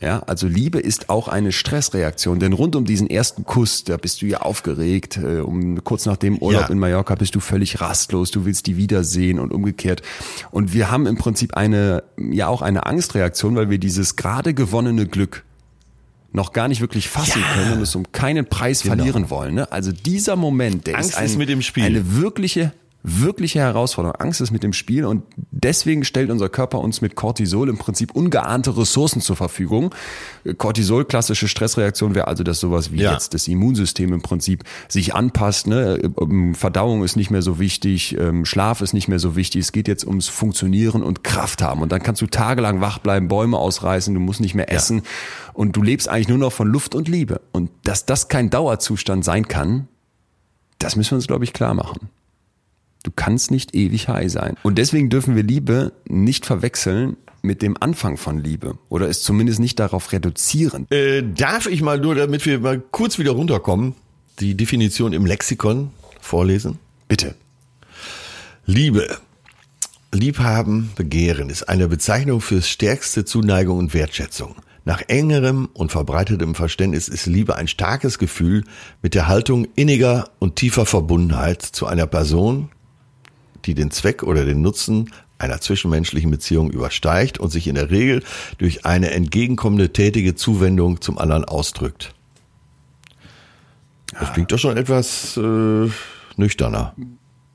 Ja, 0.01 0.21
also 0.29 0.47
Liebe 0.47 0.79
ist 0.79 1.11
auch 1.11 1.27
eine 1.27 1.51
Stressreaktion, 1.51 2.39
denn 2.39 2.53
rund 2.53 2.77
um 2.77 2.85
diesen 2.85 3.11
ersten 3.11 3.45
Kuss, 3.45 3.83
da 3.83 3.97
bist 3.97 4.23
du 4.23 4.27
ja 4.27 4.43
aufgeregt, 4.43 5.17
äh, 5.17 5.41
um 5.41 5.83
kurz 5.83 6.07
nach 6.07 6.17
dem 6.17 6.39
Urlaub 6.39 6.63
Ja. 6.63 6.69
in 6.69 6.79
Mallorca 6.79 7.17
bist 7.17 7.35
du 7.35 7.41
völlig 7.41 7.81
rastlos, 7.81 8.31
du 8.31 8.45
willst 8.45 8.69
die 8.69 8.77
wiedersehen 8.77 9.41
und 9.41 9.53
umgekehrt. 9.53 10.03
Und 10.53 10.73
wir 10.73 10.93
haben 10.93 11.07
im 11.07 11.17
Prinzip 11.17 11.55
eine, 11.55 12.05
ja 12.17 12.47
auch 12.47 12.63
eine 12.63 12.87
Angstreaktion, 12.87 13.57
weil 13.57 13.71
wir 13.71 13.79
dieses 13.79 14.15
gerade 14.15 14.55
gewonnene 14.55 15.07
Glück 15.07 15.43
noch 16.33 16.53
gar 16.53 16.69
nicht 16.69 16.81
wirklich 16.81 17.09
fassen 17.09 17.43
können 17.55 17.73
und 17.73 17.81
es 17.83 17.97
um 17.97 18.13
keinen 18.13 18.47
Preis 18.47 18.83
verlieren 18.83 19.31
wollen. 19.31 19.55
Ne? 19.55 19.73
Also 19.73 19.91
dieser 19.91 20.37
Moment, 20.37 20.87
der 20.87 20.93
Genau. 20.95 20.99
Angst 21.05 21.11
ist, 21.15 21.17
ein, 21.19 21.27
ist 21.27 21.39
mit 21.39 21.49
dem 21.49 21.63
Spiel. 21.63 21.83
eine 21.85 22.17
wirkliche 22.21 22.73
wirkliche 23.21 23.61
Herausforderung. 23.61 24.17
Angst 24.21 24.41
ist 24.41 24.51
mit 24.51 24.63
dem 24.63 24.73
Spiel 24.73 25.05
und 25.05 25.23
deswegen 25.51 26.05
stellt 26.05 26.31
unser 26.31 26.49
Körper 26.49 26.81
uns 26.81 27.01
mit 27.01 27.15
Cortisol 27.15 27.69
im 27.69 27.79
Prinzip 27.79 28.13
ungeahnte 28.13 28.77
Ressourcen 28.77 29.21
zur 29.21 29.37
Verfügung. 29.37 29.95
Cortisol, 30.57 31.05
klassische 31.05 31.49
Stressreaktion 31.49 32.15
wäre 32.15 32.29
also, 32.29 32.43
dass 32.45 32.61
sowas 32.61 32.93
wie 32.93 33.01
Ja. 33.03 33.13
jetzt 33.13 33.35
das 33.35 33.49
Immunsystem 33.49 34.13
im 34.13 34.23
Prinzip 34.23 34.65
sich 34.89 35.15
anpasst. 35.15 35.67
Ne? 35.67 36.13
Ähm, 36.21 36.55
Verdauung 36.55 37.03
ist 37.05 37.17
nicht 37.17 37.31
mehr 37.31 37.43
so 37.43 37.59
wichtig, 37.59 38.17
ähm, 38.19 38.45
Schlaf 38.45 38.81
ist 38.81 38.93
nicht 38.95 39.09
mehr 39.09 39.19
so 39.19 39.37
wichtig. 39.37 39.61
Es 39.63 39.73
geht 39.73 39.89
jetzt 39.89 40.07
ums 40.07 40.29
Funktionieren 40.29 41.03
und 41.03 41.25
Kraft 41.25 41.63
haben. 41.63 41.83
Und 41.83 41.93
dann 41.93 42.03
kannst 42.03 42.23
du 42.23 42.27
tagelang 42.27 42.81
wach 42.81 42.99
bleiben, 42.99 43.29
Bäume 43.29 43.59
ausreißen, 43.59 44.13
du 44.15 44.21
musst 44.21 44.41
nicht 44.41 44.55
mehr 44.55 44.73
essen 44.73 45.03
und 45.55 45.77
du 45.77 45.83
lebst 45.83 46.09
eigentlich 46.09 46.29
nur 46.29 46.39
noch 46.39 46.53
von 46.53 46.69
Luft 46.69 46.95
und 46.95 47.09
Liebe. 47.09 47.41
Und 47.53 47.71
dass 47.85 48.07
das 48.07 48.29
kein 48.29 48.51
Dauerzustand 48.51 49.25
sein 49.25 49.49
kann, 49.49 49.89
das 50.79 50.95
müssen 50.97 51.13
wir 51.13 51.17
uns, 51.17 51.27
glaube 51.27 51.45
ich, 51.45 51.53
klar 51.53 51.75
machen. 51.75 52.09
Du 53.03 53.11
kannst 53.15 53.51
nicht 53.51 53.75
ewig 53.75 54.09
high 54.09 54.31
sein. 54.31 54.57
Und 54.63 54.79
deswegen 54.79 55.09
dürfen 55.09 55.37
wir 55.37 55.43
Liebe 55.43 55.93
nicht 56.09 56.47
verwechseln 56.47 57.17
mit 57.43 57.63
dem 57.63 57.77
Anfang 57.81 58.17
von 58.17 58.39
Liebe 58.39 58.79
oder 58.89 59.09
es 59.09 59.23
zumindest 59.23 59.61
nicht 59.61 59.79
darauf 59.79 60.13
reduzieren. 60.13 60.87
Äh, 60.91 61.23
darf 61.23 61.67
ich 61.67 61.83
mal 61.83 61.99
nur, 61.99 62.15
damit 62.15 62.45
wir 62.47 62.61
mal 62.61 62.81
kurz 62.81 63.19
wieder 63.19 63.33
runterkommen, 63.33 63.95
die 64.41 64.57
Definition 64.57 65.13
im 65.13 65.27
Lexikon 65.27 65.91
vorlesen? 66.21 66.79
Bitte. 67.07 67.35
Liebe. 68.67 69.19
Liebhaben, 70.13 70.91
Begehren 70.97 71.51
ist 71.51 71.69
eine 71.69 71.87
Bezeichnung 71.89 72.41
für 72.41 72.63
stärkste 72.63 73.25
Zuneigung 73.25 73.79
und 73.79 73.95
Wertschätzung. 73.95 74.57
Nach 74.85 75.03
engerem 75.09 75.69
und 75.75 75.93
verbreitetem 75.93 76.55
Verständnis 76.55 77.09
ist 77.09 77.27
Liebe 77.27 77.57
ein 77.57 77.69
starkes 77.69 78.19
Gefühl 78.19 78.65
mit 79.03 79.15
der 79.15 79.29
Haltung 79.29 79.67
inniger 79.75 80.31
und 80.39 80.57
tiefer 80.57 80.87
Verbundenheit 80.87 81.61
zu 81.61 81.87
einer 81.87 82.07
Person, 82.07 82.71
die 83.65 83.75
den 83.75 83.91
Zweck 83.91 84.23
oder 84.23 84.45
den 84.45 84.63
Nutzen 84.63 85.11
einer 85.39 85.61
zwischenmenschlichen 85.61 86.31
Beziehung 86.31 86.71
übersteigt 86.71 87.39
und 87.39 87.51
sich 87.51 87.69
in 87.69 87.77
der 87.77 87.91
Regel 87.91 88.23
durch 88.59 88.85
eine 88.85 89.11
entgegenkommende 89.13 89.93
tätige 89.93 90.35
Zuwendung 90.35 91.01
zum 91.01 91.19
anderen 91.19 91.45
ausdrückt. 91.45 92.15
Das 94.19 94.33
klingt 94.33 94.51
doch 94.51 94.59
schon 94.59 94.77
etwas 94.77 95.37
äh, 95.37 95.89
nüchterner. 96.37 96.95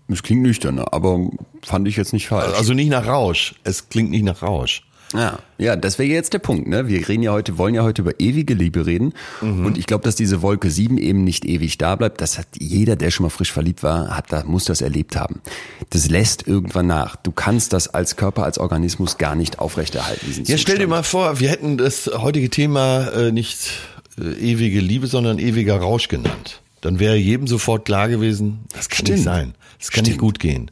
Es 0.07 0.23
klingt 0.23 0.43
nüchterner, 0.43 0.93
aber 0.93 1.29
fand 1.61 1.87
ich 1.87 1.95
jetzt 1.95 2.13
nicht 2.13 2.27
falsch. 2.27 2.55
Also 2.55 2.73
nicht 2.73 2.89
nach 2.89 3.07
Rausch. 3.07 3.55
Es 3.63 3.89
klingt 3.89 4.11
nicht 4.11 4.23
nach 4.23 4.41
Rausch. 4.41 4.83
Ja, 5.13 5.39
ja, 5.57 5.75
das 5.75 5.99
wäre 5.99 6.09
jetzt 6.09 6.33
der 6.33 6.39
Punkt. 6.39 6.67
Ne? 6.67 6.87
Wir 6.87 7.07
reden 7.07 7.21
ja 7.23 7.31
heute, 7.31 7.57
wollen 7.57 7.75
ja 7.75 7.83
heute 7.83 8.01
über 8.01 8.19
ewige 8.19 8.53
Liebe 8.53 8.85
reden. 8.85 9.13
Und 9.41 9.77
ich 9.77 9.85
glaube, 9.85 10.03
dass 10.03 10.15
diese 10.15 10.41
Wolke 10.41 10.69
7 10.71 10.97
eben 10.97 11.23
nicht 11.23 11.45
ewig 11.45 11.77
da 11.77 11.95
bleibt. 11.95 12.19
Das 12.19 12.37
hat 12.39 12.47
jeder, 12.59 12.95
der 12.95 13.11
schon 13.11 13.25
mal 13.25 13.29
frisch 13.29 13.51
verliebt 13.51 13.83
war, 13.83 14.15
hat 14.17 14.31
da, 14.31 14.43
muss 14.43 14.65
das 14.65 14.81
erlebt 14.81 15.15
haben. 15.15 15.41
Das 15.91 16.09
lässt 16.09 16.47
irgendwann 16.47 16.87
nach. 16.87 17.15
Du 17.15 17.31
kannst 17.31 17.73
das 17.73 17.87
als 17.93 18.15
Körper, 18.15 18.43
als 18.43 18.57
Organismus 18.57 19.17
gar 19.17 19.35
nicht 19.35 19.59
aufrechterhalten. 19.59 20.25
Diesen 20.25 20.45
Ja, 20.45 20.57
stell 20.57 20.75
dir 20.77 20.85
Zustand. 20.85 20.89
mal 20.89 21.03
vor, 21.03 21.39
wir 21.39 21.49
hätten 21.49 21.77
das 21.77 22.09
heutige 22.17 22.49
Thema 22.49 23.07
äh, 23.09 23.31
nicht 23.31 23.71
äh, 24.19 24.23
ewige 24.33 24.79
Liebe, 24.79 25.07
sondern 25.07 25.37
ewiger 25.39 25.77
Rausch 25.77 26.07
genannt. 26.07 26.61
Dann 26.81 26.99
wäre 26.99 27.15
jedem 27.15 27.47
sofort 27.47 27.85
klar 27.85 28.09
gewesen, 28.09 28.61
das 28.73 28.89
kann 28.89 29.05
Stimmt. 29.05 29.09
nicht 29.19 29.23
sein. 29.23 29.53
Das 29.79 29.91
kann 29.91 30.01
nicht 30.03 30.13
Stimmt. 30.13 30.21
gut 30.21 30.39
gehen. 30.39 30.71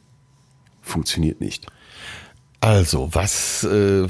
Funktioniert 0.81 1.39
nicht. 1.41 1.67
Also, 2.61 3.09
was 3.11 3.63
äh, 3.63 4.07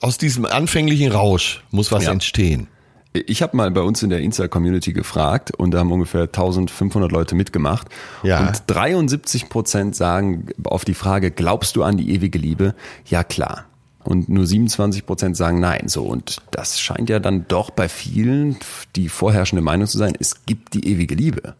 aus 0.00 0.18
diesem 0.18 0.44
anfänglichen 0.44 1.10
Rausch 1.12 1.62
muss 1.70 1.92
was 1.92 2.04
Ja. 2.04 2.12
entstehen. 2.12 2.66
Ich 3.12 3.40
habe 3.40 3.56
mal 3.56 3.70
bei 3.70 3.80
uns 3.80 4.02
in 4.02 4.10
der 4.10 4.20
Insta-Community 4.20 4.92
gefragt 4.92 5.50
und 5.56 5.70
da 5.70 5.78
haben 5.78 5.90
ungefähr 5.90 6.22
1500 6.22 7.10
Leute 7.10 7.34
mitgemacht. 7.34 7.88
Ja. 8.22 8.46
Und 8.46 8.62
73 8.66 9.48
Prozent 9.48 9.96
sagen 9.96 10.48
auf 10.64 10.84
die 10.84 10.92
Frage, 10.92 11.30
glaubst 11.30 11.76
du 11.76 11.82
an 11.82 11.96
die 11.96 12.10
ewige 12.10 12.38
Liebe? 12.38 12.74
Ja, 13.06 13.24
klar. 13.24 13.64
Und 14.04 14.28
nur 14.28 14.46
27 14.46 15.06
Prozent 15.06 15.36
sagen 15.36 15.60
nein. 15.60 15.88
So, 15.88 16.04
und 16.04 16.42
das 16.50 16.78
scheint 16.78 17.08
ja 17.08 17.18
dann 17.18 17.46
doch 17.48 17.70
bei 17.70 17.88
vielen 17.88 18.56
die 18.96 19.08
vorherrschende 19.08 19.62
Meinung 19.62 19.86
zu 19.86 19.96
sein, 19.96 20.12
es 20.18 20.44
gibt 20.44 20.74
die 20.74 20.86
ewige 20.86 21.14
Liebe. 21.14 21.54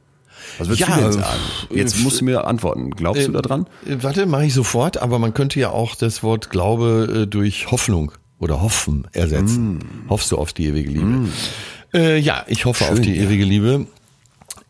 Was 0.58 0.68
würdest 0.68 0.80
Ja, 0.88 0.94
du 0.96 1.00
denn 1.02 1.10
äh, 1.10 1.12
sagen? 1.12 1.40
Jetzt 1.70 1.98
äh, 1.98 2.02
musst 2.02 2.20
du 2.20 2.24
mir 2.24 2.46
antworten. 2.46 2.90
Glaubst 2.90 3.26
du 3.26 3.32
da 3.32 3.42
dran? 3.42 3.66
Äh, 3.86 3.96
warte, 4.02 4.26
mache 4.26 4.46
ich 4.46 4.54
sofort, 4.54 4.98
aber 4.98 5.18
man 5.18 5.34
könnte 5.34 5.60
ja 5.60 5.70
auch 5.70 5.94
das 5.94 6.22
Wort 6.22 6.50
Glaube 6.50 7.22
äh, 7.22 7.26
durch 7.26 7.70
Hoffnung 7.70 8.12
oder 8.38 8.60
Hoffen 8.62 9.06
ersetzen. 9.12 9.80
Hoffst 10.08 10.30
du 10.32 10.38
auf 10.38 10.52
die 10.52 10.66
ewige 10.66 10.90
Liebe? 10.90 11.28
Äh, 11.94 12.18
ja, 12.18 12.44
ich 12.48 12.64
hoffe 12.64 12.84
auf 12.84 12.96
Schön, 12.96 13.02
die 13.02 13.14
ja. 13.14 13.22
ewige 13.22 13.44
Liebe. 13.44 13.86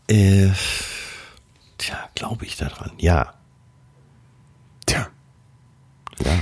Äh, 0.09 0.49
tja, 1.79 1.97
glaube 2.15 2.45
ich 2.45 2.57
daran? 2.57 2.93
Ja. 2.99 3.35
Tja. 4.87 5.09
ja. 6.25 6.33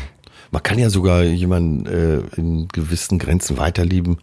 Man 0.50 0.62
kann 0.62 0.78
ja 0.78 0.90
sogar 0.90 1.22
jemanden 1.24 1.86
äh, 1.86 2.18
in 2.36 2.68
gewissen 2.68 3.18
Grenzen 3.18 3.56
weiterlieben. 3.56 4.18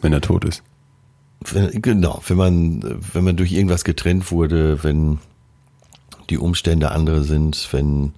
Wenn 0.00 0.12
er 0.12 0.20
tot 0.20 0.44
ist. 0.44 0.62
Wenn, 1.52 1.82
genau, 1.82 2.22
wenn 2.26 2.36
man, 2.36 3.00
wenn 3.12 3.24
man 3.24 3.36
durch 3.36 3.52
irgendwas 3.52 3.84
getrennt 3.84 4.30
wurde, 4.30 4.82
wenn 4.82 5.18
die 6.30 6.38
Umstände 6.38 6.90
andere 6.90 7.22
sind, 7.22 7.68
wenn 7.72 8.14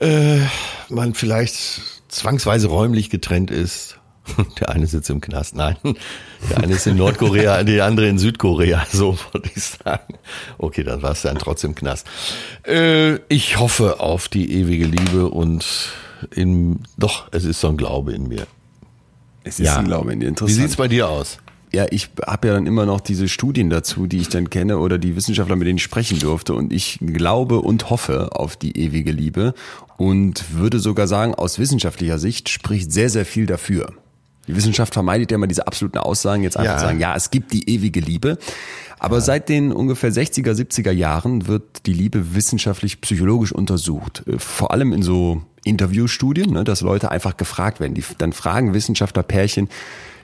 äh, 0.00 0.40
man 0.88 1.14
vielleicht 1.14 1.80
zwangsweise 2.08 2.68
räumlich 2.68 3.10
getrennt 3.10 3.50
ist. 3.50 3.98
Der 4.60 4.70
eine 4.70 4.86
sitzt 4.86 5.10
im 5.10 5.20
Knast, 5.20 5.54
nein. 5.54 5.76
Der 6.48 6.58
eine 6.58 6.74
ist 6.74 6.86
in 6.86 6.96
Nordkorea, 6.96 7.62
der 7.64 7.84
andere 7.84 8.08
in 8.08 8.18
Südkorea, 8.18 8.86
so 8.92 9.18
wollte 9.32 9.50
ich 9.54 9.62
sagen. 9.62 10.14
Okay, 10.56 10.82
dann 10.82 11.02
war 11.02 11.12
es 11.12 11.22
dann 11.22 11.38
trotzdem 11.38 11.74
Knast. 11.74 12.06
Äh, 12.66 13.16
ich 13.28 13.58
hoffe 13.58 14.00
auf 14.00 14.28
die 14.28 14.50
ewige 14.52 14.86
Liebe 14.86 15.28
und 15.28 15.92
in, 16.30 16.80
doch, 16.96 17.28
es 17.32 17.44
ist 17.44 17.60
so 17.60 17.68
ein 17.68 17.76
Glaube 17.76 18.12
in 18.12 18.28
mir. 18.28 18.46
Es 19.42 19.60
ist 19.60 19.68
ein 19.68 19.84
Glaube 19.84 20.12
in 20.14 20.20
dir. 20.20 20.26
Wie 20.26 20.30
Interessant. 20.30 20.58
sieht's 20.58 20.76
bei 20.76 20.88
dir 20.88 21.08
aus? 21.08 21.38
Ja, 21.74 21.86
ich 21.90 22.10
habe 22.24 22.48
ja 22.48 22.54
dann 22.54 22.66
immer 22.66 22.86
noch 22.86 23.00
diese 23.00 23.26
Studien 23.28 23.68
dazu, 23.68 24.06
die 24.06 24.18
ich 24.18 24.28
dann 24.28 24.48
kenne 24.48 24.78
oder 24.78 24.96
die 24.96 25.16
Wissenschaftler, 25.16 25.56
mit 25.56 25.66
denen 25.66 25.78
ich 25.78 25.82
sprechen 25.82 26.20
durfte. 26.20 26.54
Und 26.54 26.72
ich 26.72 27.00
glaube 27.04 27.60
und 27.60 27.90
hoffe 27.90 28.30
auf 28.32 28.56
die 28.56 28.78
ewige 28.78 29.10
Liebe 29.10 29.54
und 29.96 30.54
würde 30.54 30.78
sogar 30.78 31.06
sagen, 31.08 31.34
aus 31.34 31.58
wissenschaftlicher 31.58 32.18
Sicht 32.18 32.48
spricht 32.48 32.92
sehr, 32.92 33.10
sehr 33.10 33.26
viel 33.26 33.46
dafür. 33.46 33.92
Die 34.46 34.54
Wissenschaft 34.54 34.92
vermeidet 34.94 35.30
ja 35.30 35.36
immer 35.36 35.46
diese 35.46 35.66
absoluten 35.66 35.98
Aussagen, 35.98 36.42
jetzt 36.42 36.56
einfach 36.56 36.74
Ja. 36.74 36.78
zu 36.78 36.84
sagen, 36.84 37.00
ja, 37.00 37.16
es 37.16 37.30
gibt 37.30 37.52
die 37.52 37.68
ewige 37.68 38.00
Liebe. 38.00 38.38
Aber 39.00 39.20
seit 39.20 39.48
den 39.48 39.72
ungefähr 39.72 40.12
60er, 40.12 40.52
70er 40.52 40.92
Jahren 40.92 41.46
wird 41.46 41.86
die 41.86 41.92
Liebe 41.92 42.34
wissenschaftlich, 42.34 43.00
psychologisch 43.00 43.52
untersucht. 43.52 44.22
Äh, 44.26 44.38
Vor 44.38 44.70
allem 44.70 44.92
in 44.92 45.02
so 45.02 45.42
Interviewstudien, 45.64 46.52
ne, 46.52 46.62
dass 46.62 46.82
Leute 46.82 47.10
einfach 47.10 47.36
gefragt 47.36 47.80
werden. 47.80 47.94
Die, 47.94 48.04
dann 48.18 48.32
fragen 48.32 48.74
Wissenschaftler 48.74 49.22
Pärchen, 49.22 49.68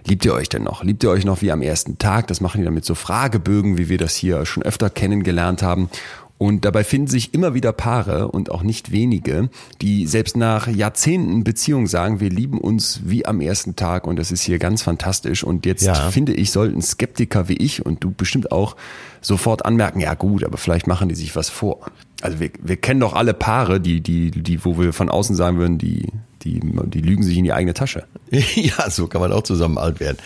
liebt 0.07 0.25
ihr 0.25 0.35
euch 0.35 0.49
denn 0.49 0.63
noch? 0.65 0.83
Liebt 0.85 1.03
ihr 1.03 1.11
euch 1.11 1.25
noch 1.25 1.43
wie 1.43 1.53
am 1.53 1.63
ersten 1.63 1.99
Tag? 1.99 2.27
Das 2.29 2.41
machen 2.41 2.59
die 2.61 2.65
dann 2.65 2.75
mit 2.75 2.85
so 2.85 2.95
Fragebögen, 2.95 3.79
wie 3.79 3.89
wir 3.89 3.99
das 3.99 4.15
hier 4.17 4.45
schon 4.47 4.63
öfter 4.63 4.91
kennengelernt 4.91 5.63
haben. 5.63 5.91
Und 6.39 6.65
dabei 6.65 6.85
finden 6.85 7.07
sich 7.09 7.35
immer 7.35 7.53
wieder 7.53 7.71
Paare 7.71 8.29
und 8.29 8.51
auch 8.51 8.63
nicht 8.63 8.93
wenige, 8.93 9.51
die 9.83 10.07
selbst 10.07 10.39
nach 10.39 10.69
Jahrzehnten 10.69 11.45
Beziehung 11.45 11.87
sagen, 11.87 12.19
wir 12.21 12.31
lieben 12.31 12.59
uns 12.59 13.03
wie 13.05 13.27
am 13.27 13.43
ersten 13.43 13.77
Tag 13.77 14.07
und 14.07 14.19
das 14.19 14.33
ist 14.33 14.41
hier 14.41 14.59
ganz 14.59 14.81
fantastisch. 14.81 15.45
Und 15.45 15.67
jetzt 15.67 15.83
Ja. 15.85 15.95
finde 16.11 16.33
ich, 16.33 16.51
sollten 16.51 16.81
Skeptiker 16.81 17.49
wie 17.51 17.59
ich 17.59 17.85
und 17.85 18.03
du 18.03 18.11
bestimmt 18.11 18.53
auch 18.53 18.75
sofort 19.21 19.67
anmerken, 19.67 20.01
ja 20.01 20.15
gut, 20.15 20.43
aber 20.43 20.57
vielleicht 20.57 20.87
machen 20.87 21.11
die 21.11 21.15
sich 21.15 21.37
was 21.37 21.51
vor. 21.51 21.81
Also 22.23 22.41
wir, 22.41 22.51
wir 22.63 22.79
kennen 22.79 23.01
doch 23.01 23.13
alle 23.13 23.35
Paare, 23.35 23.79
die, 23.79 24.01
die, 24.01 24.31
die, 24.31 24.65
wo 24.65 24.79
wir 24.79 24.95
von 24.95 25.11
außen 25.11 25.37
sagen 25.37 25.59
würden, 25.59 25.77
die, 25.77 26.07
die, 26.43 26.61
die 26.61 27.01
lügen 27.01 27.23
sich 27.23 27.37
in 27.37 27.45
die 27.45 27.53
eigene 27.53 27.75
Tasche. 27.75 28.05
Ja, 28.55 28.91
so 28.91 29.07
kann 29.07 29.21
man 29.21 29.33
auch 29.33 29.43
zusammen 29.43 29.79
alt 29.79 30.01
werden. 30.01 30.19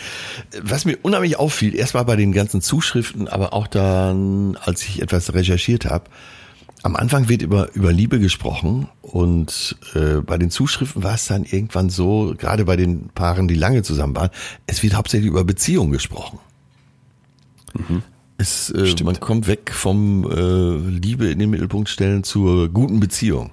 Was 0.61 0.85
mir 0.85 0.97
unheimlich 1.01 1.37
auffiel, 1.37 1.75
erstmal 1.75 2.05
bei 2.05 2.15
den 2.15 2.31
ganzen 2.31 2.61
Zuschriften, 2.61 3.27
aber 3.27 3.53
auch 3.53 3.67
dann, 3.67 4.57
als 4.57 4.83
ich 4.83 5.01
etwas 5.01 5.33
recherchiert 5.33 5.85
habe, 5.85 6.09
am 6.83 6.95
Anfang 6.95 7.29
wird 7.29 7.41
über, 7.41 7.73
über 7.73 7.91
Liebe 7.91 8.19
gesprochen 8.19 8.87
und 9.01 9.75
äh, 9.95 10.21
bei 10.21 10.37
den 10.37 10.51
Zuschriften 10.51 11.01
war 11.03 11.15
es 11.15 11.25
dann 11.25 11.43
irgendwann 11.43 11.89
so, 11.89 12.35
gerade 12.37 12.65
bei 12.65 12.75
den 12.75 13.09
Paaren, 13.09 13.47
die 13.47 13.55
lange 13.55 13.81
zusammen 13.81 14.15
waren, 14.15 14.29
es 14.67 14.83
wird 14.83 14.93
hauptsächlich 14.93 15.29
über 15.29 15.43
Beziehungen 15.43 15.91
gesprochen. 15.91 16.37
Es, 18.37 18.69
äh, 18.69 18.93
man 19.03 19.19
kommt 19.19 19.47
weg 19.47 19.71
vom 19.73 20.29
äh, 20.29 20.89
Liebe 20.89 21.31
in 21.31 21.39
den 21.39 21.49
Mittelpunkt 21.49 21.89
stellen 21.89 22.23
zur 22.23 22.69
guten 22.69 22.99
Beziehung. 22.99 23.51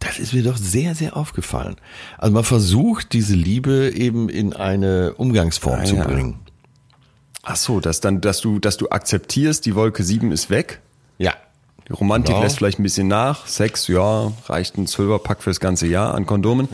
Das 0.00 0.18
ist 0.18 0.32
mir 0.32 0.42
doch 0.42 0.56
sehr, 0.56 0.94
sehr 0.94 1.16
aufgefallen. 1.16 1.76
Also 2.18 2.32
man 2.34 2.42
versucht, 2.44 3.12
diese 3.12 3.34
Liebe 3.34 3.92
eben 3.94 4.28
in 4.28 4.52
eine 4.54 5.14
Umgangsform 5.14 5.80
Ah, 5.80 5.84
zu 5.84 5.96
ja. 5.96 6.04
bringen. 6.04 6.38
Ach 7.42 7.56
so, 7.56 7.80
dass 7.80 8.00
dann, 8.00 8.20
dass 8.20 8.40
du, 8.40 8.58
dass 8.58 8.76
du 8.76 8.88
akzeptierst, 8.90 9.64
die 9.66 9.74
Wolke 9.74 10.02
7 10.02 10.32
ist 10.32 10.50
weg. 10.50 10.80
Ja. 11.18 11.34
Die 11.90 11.94
Romantik 11.96 12.28
Genau. 12.36 12.42
lässt 12.44 12.58
vielleicht 12.58 12.78
ein 12.78 12.84
bisschen 12.84 13.08
nach. 13.08 13.48
Sex, 13.48 13.88
ja, 13.88 14.30
reicht 14.46 14.78
ein 14.78 14.86
Zwölferpack 14.86 15.42
fürs 15.42 15.58
ganze 15.58 15.88
Jahr 15.88 16.14
an 16.14 16.24
Kondomen. 16.24 16.68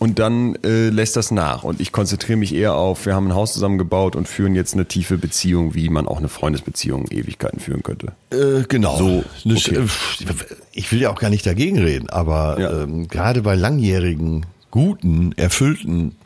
Und 0.00 0.18
dann 0.18 0.56
äh, 0.64 0.88
lässt 0.88 1.14
das 1.14 1.30
nach. 1.30 1.62
Und 1.62 1.80
ich 1.80 1.92
konzentriere 1.92 2.36
mich 2.36 2.52
eher 2.52 2.74
auf, 2.74 3.06
wir 3.06 3.14
haben 3.14 3.28
ein 3.28 3.34
Haus 3.36 3.52
zusammengebaut 3.52 4.16
und 4.16 4.26
führen 4.26 4.56
jetzt 4.56 4.74
eine 4.74 4.84
tiefe 4.86 5.18
Beziehung, 5.18 5.74
wie 5.76 5.88
man 5.88 6.08
auch 6.08 6.18
eine 6.18 6.28
Freundesbeziehung 6.28 7.06
Ewigkeiten 7.12 7.60
führen 7.60 7.84
könnte. 7.84 8.08
Äh, 8.32 8.64
genau. 8.68 8.96
So, 8.98 9.06
Eine 9.44 9.54
okay. 9.54 9.78
Sch- 9.82 10.56
Ich 10.72 10.90
will 10.90 11.00
ja 11.00 11.10
auch 11.12 11.20
gar 11.20 11.30
nicht 11.30 11.46
dagegen 11.46 11.78
reden, 11.78 12.10
aber 12.10 12.58
Ja. 12.60 12.82
ähm, 12.82 13.06
gerade 13.06 13.42
bei 13.42 13.54
langjährigen, 13.54 14.46
guten, 14.72 15.30
erfüllten 15.36 16.16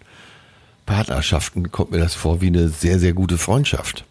Partnerschaften 0.87 1.71
kommt 1.71 1.91
mir 1.91 1.99
das 1.99 2.15
vor 2.15 2.41
wie 2.41 2.47
eine 2.47 2.71
sehr, 2.71 2.99
sehr 2.99 3.13
gute 3.13 3.37
Freundschaft. 3.37 4.07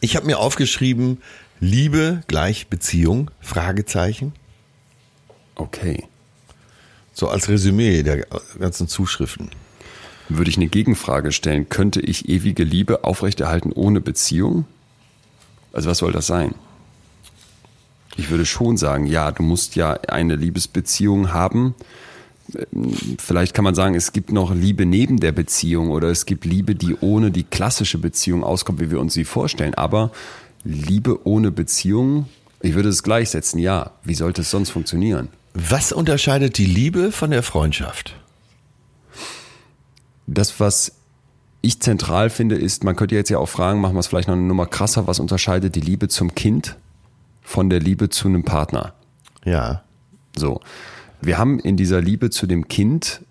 Ich 0.00 0.16
habe 0.16 0.26
mir 0.26 0.38
aufgeschrieben, 0.38 1.18
Liebe 1.64 2.22
gleich 2.26 2.66
Beziehung, 2.66 3.30
Fragezeichen. 3.40 4.32
Okay. 5.54 6.08
So 7.12 7.28
als 7.28 7.48
Resümee 7.48 8.02
der 8.02 8.26
ganzen 8.58 8.88
Zuschriften. 8.88 9.48
Würde 10.28 10.50
ich 10.50 10.56
eine 10.56 10.66
Gegenfrage 10.66 11.30
stellen, 11.30 11.68
könnte 11.68 12.00
ich 12.00 12.28
ewige 12.28 12.64
Liebe 12.64 13.04
aufrechterhalten 13.04 13.70
ohne 13.70 14.00
Beziehung? 14.00 14.64
Also 15.72 15.88
was 15.88 15.98
soll 15.98 16.10
das 16.10 16.26
sein? 16.26 16.56
Ich 18.16 18.28
würde 18.28 18.44
schon 18.44 18.76
sagen, 18.76 19.06
ja, 19.06 19.30
du 19.30 19.44
musst 19.44 19.76
ja 19.76 19.92
eine 20.08 20.34
Liebesbeziehung 20.34 21.32
haben. 21.32 21.76
Vielleicht 23.18 23.54
kann 23.54 23.62
man 23.62 23.76
sagen, 23.76 23.94
es 23.94 24.12
gibt 24.12 24.32
noch 24.32 24.52
Liebe 24.52 24.84
neben 24.84 25.20
der 25.20 25.30
Beziehung 25.30 25.90
oder 25.90 26.08
es 26.08 26.26
gibt 26.26 26.44
Liebe, 26.44 26.74
die 26.74 26.96
ohne 26.96 27.30
die 27.30 27.44
klassische 27.44 27.98
Beziehung 27.98 28.42
auskommt, 28.42 28.80
wie 28.80 28.90
wir 28.90 28.98
uns 28.98 29.14
sie 29.14 29.24
vorstellen. 29.24 29.74
Aber 29.74 30.10
Liebe 30.64 31.26
ohne 31.26 31.50
Beziehung, 31.50 32.26
ich 32.60 32.74
würde 32.74 32.88
es 32.88 33.02
gleichsetzen, 33.02 33.58
ja. 33.58 33.92
Wie 34.04 34.14
sollte 34.14 34.42
es 34.42 34.50
sonst 34.50 34.70
funktionieren? 34.70 35.28
Was 35.54 35.92
unterscheidet 35.92 36.58
die 36.58 36.66
Liebe 36.66 37.12
von 37.12 37.30
der 37.30 37.42
Freundschaft? 37.42 38.16
das, 40.26 40.60
was 40.60 40.92
ich 41.60 41.80
zentral 41.80 42.30
finde, 42.30 42.56
ist, 42.56 42.84
man 42.84 42.96
könnte 42.96 43.14
jetzt 43.14 43.30
ja 43.30 43.38
auch 43.38 43.48
fragen, 43.48 43.80
machen 43.80 43.94
wir 43.94 44.00
es 44.00 44.08
vielleicht 44.08 44.28
noch 44.28 44.34
eine 44.34 44.44
Nummer 44.44 44.66
krasser, 44.66 45.06
was 45.06 45.20
unterscheidet 45.20 45.74
die 45.74 45.80
Liebe 45.80 46.08
zum 46.08 46.34
Kind 46.34 46.76
von 47.40 47.70
der 47.70 47.80
Liebe 47.80 48.08
zu 48.08 48.28
einem 48.28 48.44
Partner? 48.44 48.94
Ja. 49.44 49.82
So. 50.36 50.60
Wir 51.20 51.38
haben 51.38 51.60
in 51.60 51.76
dieser 51.76 52.00
Liebe 52.00 52.30
zu 52.30 52.46
dem 52.46 52.66
Kind 52.66 53.22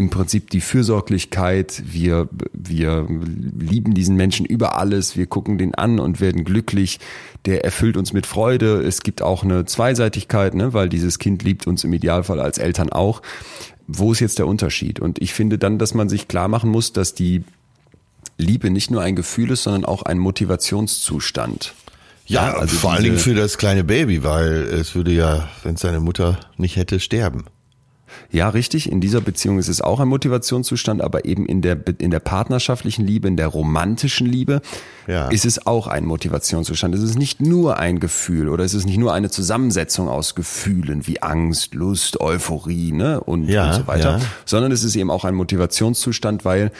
im 0.00 0.08
Prinzip 0.08 0.48
die 0.48 0.62
Fürsorglichkeit, 0.62 1.82
wir, 1.84 2.28
wir 2.54 3.06
lieben 3.06 3.92
diesen 3.92 4.16
Menschen 4.16 4.46
über 4.46 4.78
alles, 4.78 5.14
wir 5.14 5.26
gucken 5.26 5.58
den 5.58 5.74
an 5.74 6.00
und 6.00 6.20
werden 6.22 6.44
glücklich, 6.44 6.98
der 7.44 7.66
erfüllt 7.66 7.98
uns 7.98 8.14
mit 8.14 8.24
Freude. 8.26 8.80
Es 8.80 9.02
gibt 9.02 9.20
auch 9.20 9.44
eine 9.44 9.66
Zweiseitigkeit, 9.66 10.54
ne, 10.54 10.72
weil 10.72 10.88
dieses 10.88 11.18
Kind 11.18 11.42
liebt 11.42 11.66
uns 11.66 11.84
im 11.84 11.92
Idealfall 11.92 12.40
als 12.40 12.56
Eltern 12.56 12.90
auch. 12.90 13.20
Wo 13.86 14.12
ist 14.12 14.20
jetzt 14.20 14.38
der 14.38 14.46
Unterschied? 14.46 15.00
Und 15.00 15.20
ich 15.20 15.34
finde 15.34 15.58
dann, 15.58 15.78
dass 15.78 15.92
man 15.92 16.08
sich 16.08 16.28
klar 16.28 16.48
machen 16.48 16.70
muss, 16.70 16.94
dass 16.94 17.12
die 17.12 17.44
Liebe 18.38 18.70
nicht 18.70 18.90
nur 18.90 19.02
ein 19.02 19.16
Gefühl 19.16 19.50
ist, 19.50 19.64
sondern 19.64 19.84
auch 19.84 20.02
ein 20.02 20.18
Motivationszustand. 20.18 21.74
Ja, 22.24 22.54
also 22.54 22.76
vor 22.76 22.92
allen 22.92 23.04
Dingen 23.04 23.18
für 23.18 23.34
das 23.34 23.58
kleine 23.58 23.84
Baby, 23.84 24.24
weil 24.24 24.62
es 24.62 24.94
würde 24.94 25.10
ja, 25.10 25.50
wenn 25.62 25.74
es 25.74 25.82
seine 25.82 26.00
Mutter 26.00 26.40
nicht 26.56 26.76
hätte, 26.76 27.00
sterben. 27.00 27.44
Ja, 28.30 28.48
richtig. 28.48 28.90
In 28.90 29.00
dieser 29.00 29.20
Beziehung 29.20 29.58
ist 29.58 29.68
es 29.68 29.80
auch 29.80 30.00
ein 30.00 30.08
Motivationszustand, 30.08 31.00
aber 31.02 31.24
eben 31.24 31.46
in 31.46 31.62
der, 31.62 31.76
in 31.98 32.10
der 32.10 32.20
partnerschaftlichen 32.20 33.06
Liebe, 33.06 33.28
in 33.28 33.36
der 33.36 33.48
romantischen 33.48 34.26
Liebe, 34.26 34.60
Ja. 35.06 35.28
ist 35.28 35.44
es 35.44 35.66
auch 35.66 35.86
ein 35.86 36.04
Motivationszustand. 36.04 36.94
Es 36.94 37.02
ist 37.02 37.18
nicht 37.18 37.40
nur 37.40 37.78
ein 37.78 37.98
Gefühl 38.00 38.48
oder 38.48 38.64
es 38.64 38.74
ist 38.74 38.86
nicht 38.86 38.98
nur 38.98 39.12
eine 39.12 39.30
Zusammensetzung 39.30 40.08
aus 40.08 40.34
Gefühlen 40.34 41.06
wie 41.06 41.22
Angst, 41.22 41.74
Lust, 41.74 42.20
Euphorie 42.20 42.92
ne? 42.92 43.20
und, 43.20 43.44
Ja, 43.44 43.68
und 43.68 43.74
so 43.74 43.86
weiter, 43.86 44.18
ja. 44.18 44.24
sondern 44.44 44.70
es 44.72 44.84
ist 44.84 44.94
eben 44.96 45.10
auch 45.10 45.24
ein 45.24 45.34
Motivationszustand, 45.34 46.44
weil 46.44 46.70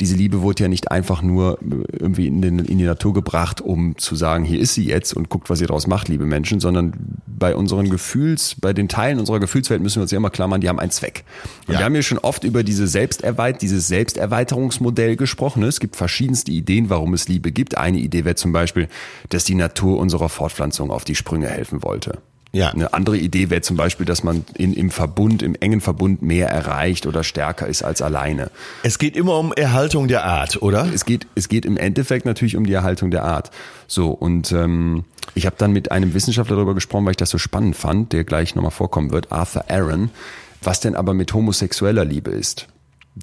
diese 0.00 0.14
Liebe 0.14 0.42
wurde 0.42 0.62
ja 0.62 0.68
nicht 0.68 0.90
einfach 0.92 1.22
nur 1.22 1.58
irgendwie 1.60 2.28
in, 2.28 2.40
den, 2.40 2.60
in 2.60 2.78
die 2.78 2.84
Natur 2.84 3.12
gebracht, 3.12 3.60
um 3.60 3.98
zu 3.98 4.14
sagen, 4.14 4.44
hier 4.44 4.60
ist 4.60 4.74
sie 4.74 4.84
jetzt 4.84 5.12
und 5.12 5.28
guckt, 5.28 5.50
was 5.50 5.60
ihr 5.60 5.66
daraus 5.66 5.88
macht, 5.88 6.08
liebe 6.08 6.24
Menschen, 6.24 6.60
sondern 6.60 6.92
bei 7.26 7.54
unseren 7.56 7.90
Gefühls, 7.90 8.54
bei 8.60 8.72
den 8.72 8.88
Teilen 8.88 9.18
unserer 9.18 9.40
Gefühlswelt 9.40 9.82
müssen 9.82 9.96
wir 9.96 10.02
uns 10.02 10.10
ja 10.12 10.18
immer 10.18 10.30
klar 10.30 10.46
machen, 10.46 10.60
die 10.60 10.68
haben 10.68 10.78
einen 10.78 10.92
Zweck. 10.92 11.24
Und 11.66 11.74
Ja. 11.74 11.80
wir 11.80 11.84
haben 11.84 11.94
ja 11.96 12.02
schon 12.02 12.18
oft 12.18 12.44
über 12.44 12.62
diese 12.62 12.86
Selbsterweit, 12.86 13.60
dieses 13.60 13.88
Selbsterweiterungsmodell 13.88 15.16
gesprochen. 15.16 15.60
ne? 15.60 15.66
Es 15.66 15.80
gibt 15.80 15.96
verschiedenste 15.96 16.52
Ideen, 16.52 16.90
warum 16.90 17.14
es 17.14 17.28
Liebe 17.28 17.50
gibt. 17.50 17.76
Eine 17.76 17.98
Idee 17.98 18.24
wäre 18.24 18.36
zum 18.36 18.52
Beispiel, 18.52 18.88
dass 19.30 19.44
die 19.44 19.54
Natur 19.54 19.98
unserer 19.98 20.28
Fortpflanzung 20.28 20.90
auf 20.90 21.04
die 21.04 21.14
Sprünge 21.14 21.48
helfen 21.48 21.82
wollte. 21.82 22.18
Ja. 22.58 22.70
Eine 22.70 22.92
andere 22.92 23.16
Idee 23.16 23.50
wäre 23.50 23.60
zum 23.60 23.76
Beispiel, 23.76 24.04
dass 24.04 24.24
man 24.24 24.44
in, 24.54 24.74
im 24.74 24.90
Verbund, 24.90 25.42
im 25.42 25.54
engen 25.54 25.80
Verbund 25.80 26.22
mehr 26.22 26.48
erreicht 26.48 27.06
oder 27.06 27.22
stärker 27.22 27.68
ist 27.68 27.84
als 27.84 28.02
alleine. 28.02 28.50
Es 28.82 28.98
geht 28.98 29.16
immer 29.16 29.38
um 29.38 29.52
Erhaltung 29.52 30.08
der 30.08 30.24
Art, 30.24 30.60
oder? 30.60 30.88
Es 30.92 31.04
geht, 31.04 31.28
es 31.36 31.48
geht 31.48 31.64
im 31.64 31.76
Endeffekt 31.76 32.26
natürlich 32.26 32.56
um 32.56 32.66
die 32.66 32.72
Erhaltung 32.72 33.12
der 33.12 33.22
Art. 33.22 33.52
So, 33.86 34.10
und 34.10 34.50
ähm, 34.50 35.04
ich 35.34 35.46
habe 35.46 35.54
dann 35.56 35.72
mit 35.72 35.92
einem 35.92 36.14
Wissenschaftler 36.14 36.56
darüber 36.56 36.74
gesprochen, 36.74 37.04
weil 37.04 37.12
ich 37.12 37.16
das 37.16 37.30
so 37.30 37.38
spannend 37.38 37.76
fand, 37.76 38.12
der 38.12 38.24
gleich 38.24 38.56
nochmal 38.56 38.72
vorkommen 38.72 39.12
wird, 39.12 39.30
Arthur 39.30 39.70
Aaron, 39.70 40.10
was 40.60 40.80
denn 40.80 40.96
aber 40.96 41.14
mit 41.14 41.32
homosexueller 41.32 42.04
Liebe 42.04 42.32
ist. 42.32 42.66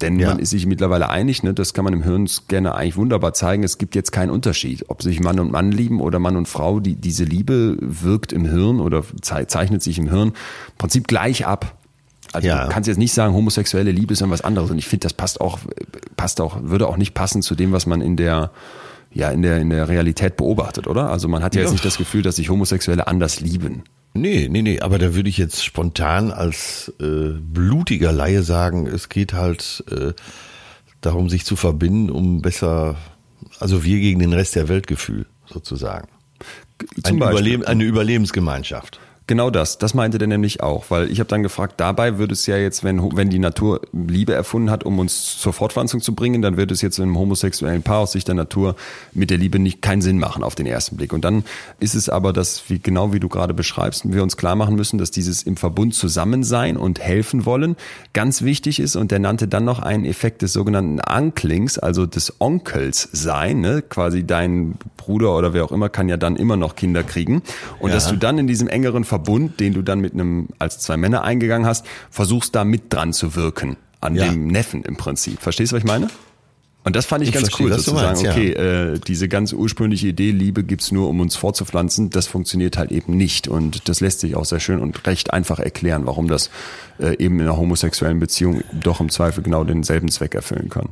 Denn 0.02 0.18
Ja. 0.18 0.28
man 0.28 0.38
ist 0.38 0.50
sich 0.50 0.66
mittlerweile 0.66 1.08
einig, 1.08 1.42
ne, 1.42 1.54
das 1.54 1.72
kann 1.72 1.84
man 1.84 1.94
im 1.94 2.02
Hirnscanner 2.02 2.74
eigentlich 2.74 2.96
wunderbar 2.96 3.32
zeigen, 3.32 3.62
es 3.62 3.78
gibt 3.78 3.94
jetzt 3.94 4.12
keinen 4.12 4.30
Unterschied, 4.30 4.84
ob 4.88 5.02
sich 5.02 5.20
Mann 5.20 5.40
und 5.40 5.50
Mann 5.50 5.72
lieben 5.72 6.00
oder 6.00 6.18
Mann 6.18 6.36
und 6.36 6.48
Frau, 6.48 6.80
die, 6.80 6.96
diese 6.96 7.24
Liebe 7.24 7.76
wirkt 7.80 8.32
im 8.32 8.44
Hirn 8.44 8.80
oder 8.80 9.02
zei- 9.22 9.46
zeichnet 9.46 9.82
sich 9.82 9.98
im 9.98 10.08
Hirn 10.10 10.28
im 10.28 10.34
Prinzip 10.76 11.08
gleich 11.08 11.46
ab. 11.46 11.76
Also 12.32 12.46
Ja. 12.48 12.64
du 12.66 12.70
kannst 12.72 12.88
jetzt 12.88 12.98
nicht 12.98 13.12
sagen, 13.14 13.32
homosexuelle 13.34 13.90
Liebe 13.92 14.12
ist 14.12 14.20
irgendwas 14.20 14.42
anderes. 14.42 14.70
Und 14.70 14.78
ich 14.78 14.86
finde, 14.86 15.04
das 15.04 15.14
passt 15.14 15.40
auch, 15.40 15.60
passt 16.16 16.40
auch, 16.40 16.58
würde 16.62 16.88
auch 16.88 16.96
nicht 16.98 17.14
passen 17.14 17.40
zu 17.40 17.54
dem, 17.54 17.72
was 17.72 17.86
man 17.86 18.00
in 18.02 18.16
der, 18.16 18.50
ja, 19.14 19.30
in 19.30 19.40
der, 19.40 19.58
in 19.58 19.70
der 19.70 19.88
Realität 19.88 20.36
beobachtet, 20.36 20.86
oder? 20.88 21.08
Also 21.10 21.28
man 21.28 21.42
hat 21.42 21.54
ja 21.54 21.62
jetzt 21.62 21.70
Ja. 21.70 21.72
nicht 21.74 21.84
das 21.86 21.96
Gefühl, 21.96 22.20
dass 22.22 22.36
sich 22.36 22.50
Homosexuelle 22.50 23.06
anders 23.06 23.40
lieben. 23.40 23.84
Nee, 24.16 24.48
nee, 24.50 24.62
nee, 24.62 24.80
aber 24.80 24.98
da 24.98 25.14
würde 25.14 25.28
ich 25.28 25.38
jetzt 25.38 25.64
spontan 25.64 26.30
als 26.30 26.92
äh, 27.00 27.30
blutiger 27.40 28.12
Laie 28.12 28.42
sagen, 28.42 28.86
es 28.86 29.08
geht 29.08 29.32
halt 29.32 29.84
äh, 29.90 30.12
darum, 31.00 31.28
sich 31.28 31.44
zu 31.44 31.56
verbinden, 31.56 32.10
um 32.10 32.42
besser 32.42 32.96
Also 33.60 33.84
wir 33.84 33.98
gegen 34.00 34.20
den 34.20 34.32
Rest 34.32 34.56
der 34.56 34.68
Weltgefühl 34.68 35.26
sozusagen. 35.46 36.08
Zum 37.02 37.22
Ein. 37.22 37.30
Überleben, 37.30 37.64
eine 37.64 37.84
Überlebensgemeinschaft. 37.84 39.00
Genau 39.28 39.50
das, 39.50 39.78
das 39.78 39.92
meinte 39.92 40.18
der 40.18 40.28
nämlich 40.28 40.62
auch, 40.62 40.84
weil 40.88 41.10
ich 41.10 41.18
habe 41.18 41.26
dann 41.28 41.42
gefragt, 41.42 41.74
dabei 41.78 42.16
würde 42.16 42.32
es 42.32 42.46
ja 42.46 42.56
jetzt, 42.58 42.84
wenn, 42.84 43.16
wenn 43.16 43.28
die 43.28 43.40
Natur 43.40 43.80
Liebe 43.92 44.32
erfunden 44.32 44.70
hat, 44.70 44.84
um 44.84 45.00
uns 45.00 45.36
zur 45.40 45.52
Fortpflanzung 45.52 46.00
zu 46.00 46.14
bringen, 46.14 46.42
dann 46.42 46.56
wird 46.56 46.70
es 46.70 46.80
jetzt 46.80 47.00
im 47.00 47.18
homosexuellen 47.18 47.82
Paar 47.82 47.98
aus 47.98 48.12
Sicht 48.12 48.28
der 48.28 48.36
Natur 48.36 48.76
mit 49.14 49.30
der 49.30 49.38
Liebe 49.38 49.58
nicht 49.58 49.82
keinen 49.82 50.00
Sinn 50.00 50.20
machen 50.20 50.44
auf 50.44 50.54
den 50.54 50.66
ersten 50.66 50.96
Blick. 50.96 51.12
Und 51.12 51.24
dann 51.24 51.44
ist 51.80 51.96
es 51.96 52.08
aber, 52.08 52.32
dass, 52.32 52.70
wie, 52.70 52.78
genau 52.78 53.12
wie 53.12 53.18
du 53.18 53.28
gerade 53.28 53.52
beschreibst, 53.52 54.12
wir 54.12 54.22
uns 54.22 54.36
klar 54.36 54.54
machen 54.54 54.76
müssen, 54.76 54.96
dass 54.96 55.10
dieses 55.10 55.42
im 55.42 55.56
Verbund 55.56 55.96
zusammen 55.96 56.44
sein 56.44 56.76
und 56.76 57.00
helfen 57.00 57.44
wollen 57.46 57.74
ganz 58.12 58.42
wichtig 58.42 58.78
ist. 58.78 58.94
Und 58.94 59.10
der 59.10 59.18
nannte 59.18 59.48
dann 59.48 59.64
noch 59.64 59.80
einen 59.80 60.04
Effekt 60.04 60.42
des 60.42 60.52
sogenannten 60.52 61.00
Anklings, 61.00 61.80
also 61.80 62.06
des 62.06 62.34
Onkels 62.38 63.08
sein, 63.10 63.60
ne? 63.60 63.82
quasi 63.82 64.24
dein 64.24 64.76
Bruder 64.96 65.36
oder 65.36 65.52
wer 65.52 65.64
auch 65.64 65.72
immer 65.72 65.88
kann 65.88 66.08
ja 66.08 66.16
dann 66.16 66.36
immer 66.36 66.56
noch 66.56 66.76
Kinder 66.76 67.02
kriegen. 67.02 67.42
Und 67.80 67.88
Ja. 67.88 67.96
dass 67.96 68.08
du 68.08 68.14
dann 68.16 68.38
in 68.38 68.46
diesem 68.46 68.68
engeren 68.68 69.02
Verbund, 69.02 69.15
den 69.18 69.74
du 69.74 69.82
dann 69.82 70.00
mit 70.00 70.12
einem 70.14 70.48
als 70.58 70.78
zwei 70.80 70.96
Männer 70.96 71.22
eingegangen 71.22 71.66
hast, 71.66 71.86
versuchst 72.10 72.54
da 72.54 72.64
mit 72.64 72.92
dran 72.92 73.12
zu 73.12 73.34
wirken 73.34 73.76
an 74.00 74.14
Ja. 74.14 74.24
dem 74.26 74.46
Neffen 74.48 74.82
im 74.84 74.96
Prinzip. 74.96 75.40
Verstehst 75.40 75.72
du, 75.72 75.76
was 75.76 75.82
ich 75.82 75.86
meine? 75.86 76.08
Und 76.84 76.94
das 76.94 77.04
fand 77.04 77.22
ich, 77.24 77.30
Ich 77.30 77.34
ganz 77.34 77.48
verstehe, 77.48 77.66
cool, 77.66 77.72
du 77.72 77.78
sozusagen. 77.78 78.06
meinst, 78.06 78.22
ja. 78.22 78.30
okay, 78.30 78.52
äh, 78.52 79.00
diese 79.00 79.28
ganz 79.28 79.52
ursprüngliche 79.52 80.06
Idee, 80.06 80.30
Liebe 80.30 80.62
gibt's 80.62 80.92
nur, 80.92 81.08
um 81.08 81.18
uns 81.18 81.34
fortzupflanzen, 81.34 82.10
das 82.10 82.28
funktioniert 82.28 82.78
halt 82.78 82.92
eben 82.92 83.16
nicht. 83.16 83.48
Und 83.48 83.88
das 83.88 83.98
lässt 84.00 84.20
sich 84.20 84.36
auch 84.36 84.44
sehr 84.44 84.60
schön 84.60 84.78
und 84.78 85.04
recht 85.04 85.32
einfach 85.32 85.58
erklären, 85.58 86.06
warum 86.06 86.28
das 86.28 86.48
äh, 87.00 87.16
eben 87.18 87.40
in 87.40 87.46
einer 87.46 87.56
homosexuellen 87.56 88.20
Beziehung 88.20 88.62
doch 88.72 89.00
im 89.00 89.08
Zweifel 89.10 89.42
genau 89.42 89.64
denselben 89.64 90.08
Zweck 90.12 90.36
erfüllen 90.36 90.68
kann. 90.68 90.90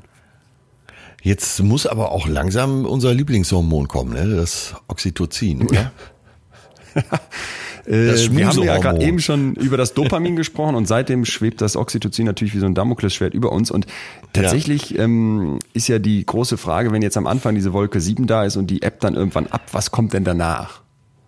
Jetzt 1.22 1.62
muss 1.62 1.86
aber 1.86 2.10
auch 2.10 2.26
langsam 2.26 2.86
unser 2.86 3.14
Lieblingshormon 3.14 3.86
kommen, 3.86 4.14
ne? 4.14 4.34
das 4.34 4.74
Oxytocin. 4.88 5.62
Oder? 5.68 5.92
Äh, 7.86 8.06
Das 8.06 8.30
wir 8.34 8.46
haben 8.46 8.62
ja 8.62 8.78
gerade 8.78 9.02
eben 9.02 9.20
schon 9.20 9.54
über 9.54 9.76
das 9.76 9.94
Dopamin 9.94 10.36
gesprochen 10.36 10.74
und 10.74 10.86
seitdem 10.86 11.24
schwebt 11.24 11.60
das 11.60 11.76
Oxytocin 11.76 12.26
natürlich 12.26 12.54
wie 12.54 12.58
so 12.58 12.66
ein 12.66 12.74
Damoklesschwert 12.74 13.34
über 13.34 13.52
uns. 13.52 13.70
Und 13.70 13.86
tatsächlich 14.32 14.98
ähm, 14.98 15.58
ist 15.72 15.88
ja 15.88 15.98
die 15.98 16.24
große 16.24 16.56
Frage, 16.56 16.92
wenn 16.92 17.02
jetzt 17.02 17.16
am 17.16 17.26
Anfang 17.26 17.54
diese 17.54 17.72
Wolke 17.72 18.00
7 18.00 18.26
da 18.26 18.44
ist 18.44 18.56
und 18.56 18.68
die 18.68 18.82
App 18.82 19.00
dann 19.00 19.14
irgendwann 19.14 19.46
ab, 19.48 19.62
was 19.72 19.90
kommt 19.90 20.12
denn 20.12 20.24
danach? 20.24 20.82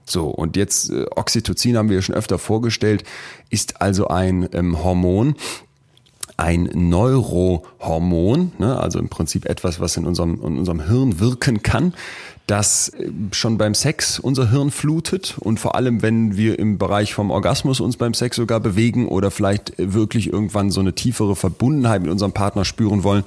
So, 0.09 0.29
und 0.29 0.57
jetzt 0.57 0.91
äh, 0.91 1.05
Oxytocin 1.15 1.77
haben 1.77 1.89
wir 1.89 1.97
ja 1.97 2.03
schon 2.03 2.15
öfter 2.15 2.39
vorgestellt, 2.39 3.03
ist 3.51 3.81
also 3.83 4.09
ein 4.09 4.49
ähm, 4.53 4.83
Hormon, 4.83 5.35
ein 6.37 6.71
Neurohormon, 6.73 8.53
ne, 8.59 8.79
also 8.79 8.99
im 8.99 9.09
Prinzip 9.09 9.47
etwas, 9.47 9.81
was 9.81 9.97
in 9.97 10.07
unserem, 10.07 10.35
in 10.35 10.59
unserem 10.59 10.87
Hirn 10.87 11.19
wirken 11.19 11.63
kann, 11.63 11.95
das 12.47 12.91
äh, 12.91 13.11
schon 13.33 13.59
beim 13.59 13.75
Sex 13.75 14.19
unser 14.19 14.51
Hirn 14.51 14.71
flutet 14.71 15.37
und 15.41 15.59
vor 15.59 15.75
allem, 15.75 16.03
wenn 16.03 16.37
wir 16.37 16.59
im 16.59 16.79
Bereich 16.79 17.15
vom 17.15 17.31
Orgasmus 17.31 17.81
uns 17.81 17.97
beim 17.97 18.15
Sex 18.15 18.37
sogar 18.37 18.61
bewegen 18.61 19.09
oder 19.09 19.31
vielleicht 19.31 19.79
äh, 19.79 19.93
wirklich 19.95 20.33
irgendwann 20.33 20.71
so 20.71 20.81
eine 20.81 20.95
tiefere 20.95 21.37
Verbundenheit 21.37 22.03
mit 22.03 22.11
unserem 22.11 22.33
Partner 22.33 22.65
spüren 22.65 23.03
wollen, 23.03 23.25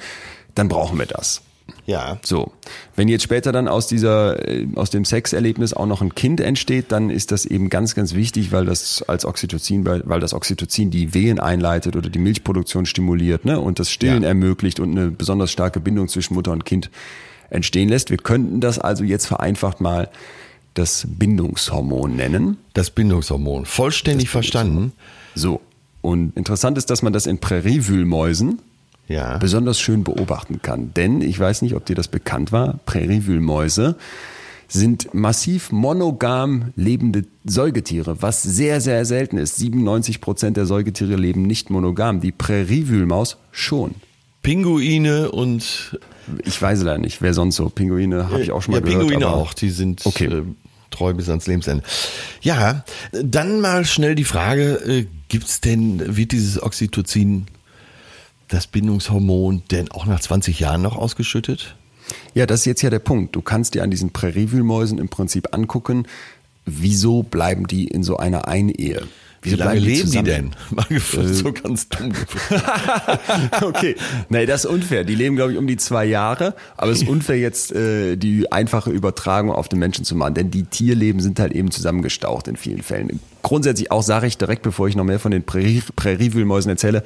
dann 0.56 0.68
brauchen 0.70 0.98
wir 0.98 1.06
das. 1.06 1.42
Ja. 1.86 2.18
So, 2.24 2.52
wenn 2.96 3.08
jetzt 3.10 3.24
später 3.24 3.52
dann 3.52 3.68
aus 3.68 3.86
dieser 3.88 4.48
äh, 4.48 4.66
aus 4.76 4.90
dem 4.90 5.06
Sexerlebnis 5.06 5.74
auch 5.74 5.86
noch 5.86 6.02
ein 6.02 6.16
Kind 6.16 6.42
entsteht, 6.42 6.92
dann 6.92 7.10
ist 7.12 7.32
das 7.32 7.46
eben 7.46 7.70
ganz 7.70 7.94
ganz 7.94 8.16
wichtig, 8.16 8.52
weil 8.52 8.66
das 8.66 9.04
als 9.08 9.26
Oxytocin 9.26 9.86
weil 9.86 10.02
weil 10.06 10.20
das 10.20 10.34
Oxytocin 10.34 10.90
die 10.90 11.14
Wehen 11.14 11.40
einleitet 11.40 11.96
oder 11.96 12.10
die 12.10 12.20
Milchproduktion 12.20 12.86
stimuliert, 12.88 13.46
ne, 13.46 13.60
und 13.60 13.80
das 13.80 13.92
Stillen 13.92 14.24
Ja. 14.24 14.30
ermöglicht 14.30 14.80
und 14.80 14.98
eine 14.98 15.12
besonders 15.12 15.52
starke 15.52 15.80
Bindung 15.80 16.08
zwischen 16.08 16.34
Mutter 16.34 16.52
und 16.52 16.66
Kind 16.66 16.90
entstehen 17.50 17.90
lässt. 17.90 18.10
Wir 18.10 18.18
könnten 18.18 18.62
das 18.62 18.80
also 18.80 19.04
jetzt 19.04 19.26
vereinfacht 19.26 19.82
mal 19.82 20.10
das 20.74 21.06
Bindungshormon 21.10 22.16
nennen. 22.16 22.58
Das 22.74 22.90
Bindungshormon. 22.92 23.66
Vollständig 23.66 24.30
verstanden. 24.30 24.94
So. 25.36 25.62
Und 26.02 26.38
interessant 26.38 26.78
ist, 26.78 26.90
dass 26.90 27.02
man 27.02 27.12
das 27.12 27.26
in 27.26 27.40
Präriewühlmäusen 27.40 28.60
Ja. 29.08 29.38
besonders 29.38 29.80
schön 29.80 30.04
beobachten 30.04 30.62
kann. 30.62 30.94
Denn 30.94 31.22
ich 31.22 31.38
weiß 31.40 31.62
nicht, 31.64 31.76
ob 31.76 31.86
dir 31.86 31.96
das 31.96 32.08
bekannt 32.08 32.52
war, 32.52 32.80
Präriewühlmäuse 32.86 33.96
sind 34.72 35.14
massiv 35.16 35.72
monogam 35.72 36.72
lebende 36.76 37.26
Säugetiere, 37.44 38.22
was 38.22 38.44
sehr, 38.44 38.80
sehr 38.82 39.04
selten 39.04 39.40
ist. 39.40 39.56
97 39.58 40.22
Prozent 40.22 40.58
der 40.58 40.68
Säugetiere 40.68 41.16
leben 41.16 41.42
nicht 41.42 41.72
monogam. 41.72 42.22
Die 42.22 42.32
Präriewühlmaus 42.32 43.38
schon. 43.52 43.96
Pinguine 44.44 45.32
und 45.32 46.00
Ich 46.46 46.62
weiß 46.62 46.82
leider 46.84 46.98
nicht, 47.00 47.22
wer 47.22 47.34
sonst 47.34 47.56
so. 47.58 47.70
Pinguine 47.70 48.30
habe 48.30 48.42
ich 48.42 48.52
auch 48.52 48.62
schon 48.62 48.74
mal 48.74 48.80
ja, 48.80 48.86
gehört. 48.86 49.02
Pinguine 49.08 49.26
aber- 49.28 49.36
auch, 49.38 49.54
die 49.54 49.70
sind 49.70 50.06
Okay. 50.06 50.26
äh, 50.26 50.44
treu 50.92 51.14
bis 51.14 51.30
ans 51.30 51.48
Lebensende. 51.48 51.84
Ja, 52.42 52.84
dann 53.12 53.62
mal 53.62 53.86
schnell 53.86 54.16
die 54.16 54.24
Frage, 54.24 54.74
äh, 54.86 55.06
gibt's 55.28 55.62
denn, 55.62 56.16
wird 56.18 56.32
dieses 56.32 56.62
Oxytocin, 56.62 57.46
das 58.48 58.66
Bindungshormon, 58.68 59.64
denn 59.70 59.92
auch 59.92 60.06
nach 60.08 60.20
20 60.20 60.60
Jahren 60.60 60.82
noch 60.82 60.96
ausgeschüttet? 60.96 61.76
Ja, 62.34 62.48
das 62.48 62.62
ist 62.62 62.66
jetzt 62.66 62.82
ja 62.82 62.90
der 62.90 62.98
Punkt. 63.00 63.36
Du 63.36 63.42
kannst 63.44 63.76
dir 63.76 63.84
an 63.84 63.92
diesen 63.92 64.10
Präriewühlmäusen 64.12 64.98
im 64.98 65.10
Prinzip 65.10 65.54
angucken, 65.54 66.08
wieso 66.66 67.22
bleiben 67.22 67.68
die 67.68 67.88
in 67.88 68.02
so 68.04 68.18
einer 68.18 68.48
Einehe? 68.48 69.04
Wie 69.42 69.52
lange 69.52 69.80
die 69.80 69.86
leben 69.86 69.96
die 69.96 70.06
zusammen? 70.06 70.26
denn? 70.26 70.52
Mal 70.72 70.86
gefragt, 70.90 71.28
so 71.30 71.54
ganz 71.54 71.88
dumm 71.90 72.12
gefragt. 72.12 73.64
okay. 73.64 73.96
Nee, 74.30 74.46
das 74.46 74.66
ist 74.66 74.72
unfair. 74.72 75.04
Die 75.04 75.16
leben, 75.16 75.36
glaube 75.36 75.54
ich, 75.54 75.58
um 75.58 75.68
die 75.68 75.78
zwei 75.78 76.06
Jahre. 76.06 76.56
Aber 76.76 76.92
es 76.92 77.02
ist 77.02 77.08
unfair, 77.08 77.38
jetzt 77.38 77.72
äh, 77.72 78.18
die 78.18 78.52
einfache 78.52 78.92
Übertragung 78.92 79.52
auf 79.52 79.70
den 79.70 79.80
Menschen 79.80 80.04
zu 80.04 80.16
machen. 80.16 80.34
Denn 80.34 80.52
die 80.52 80.64
Tierleben 80.64 81.22
sind 81.22 81.40
halt 81.40 81.54
eben 81.54 81.72
zusammengestaucht 81.72 82.48
in 82.48 82.58
vielen 82.58 82.82
Fällen. 82.82 83.20
Grundsätzlich 83.42 83.92
auch 83.92 84.04
sage 84.04 84.28
ich 84.28 84.38
direkt, 84.38 84.62
bevor 84.62 84.88
ich 84.88 84.96
noch 84.96 85.06
mehr 85.06 85.20
von 85.20 85.32
den 85.32 85.44
Prärie 85.44 85.82
Präriewühlmäusen 85.96 86.70
erzähle, 86.70 87.04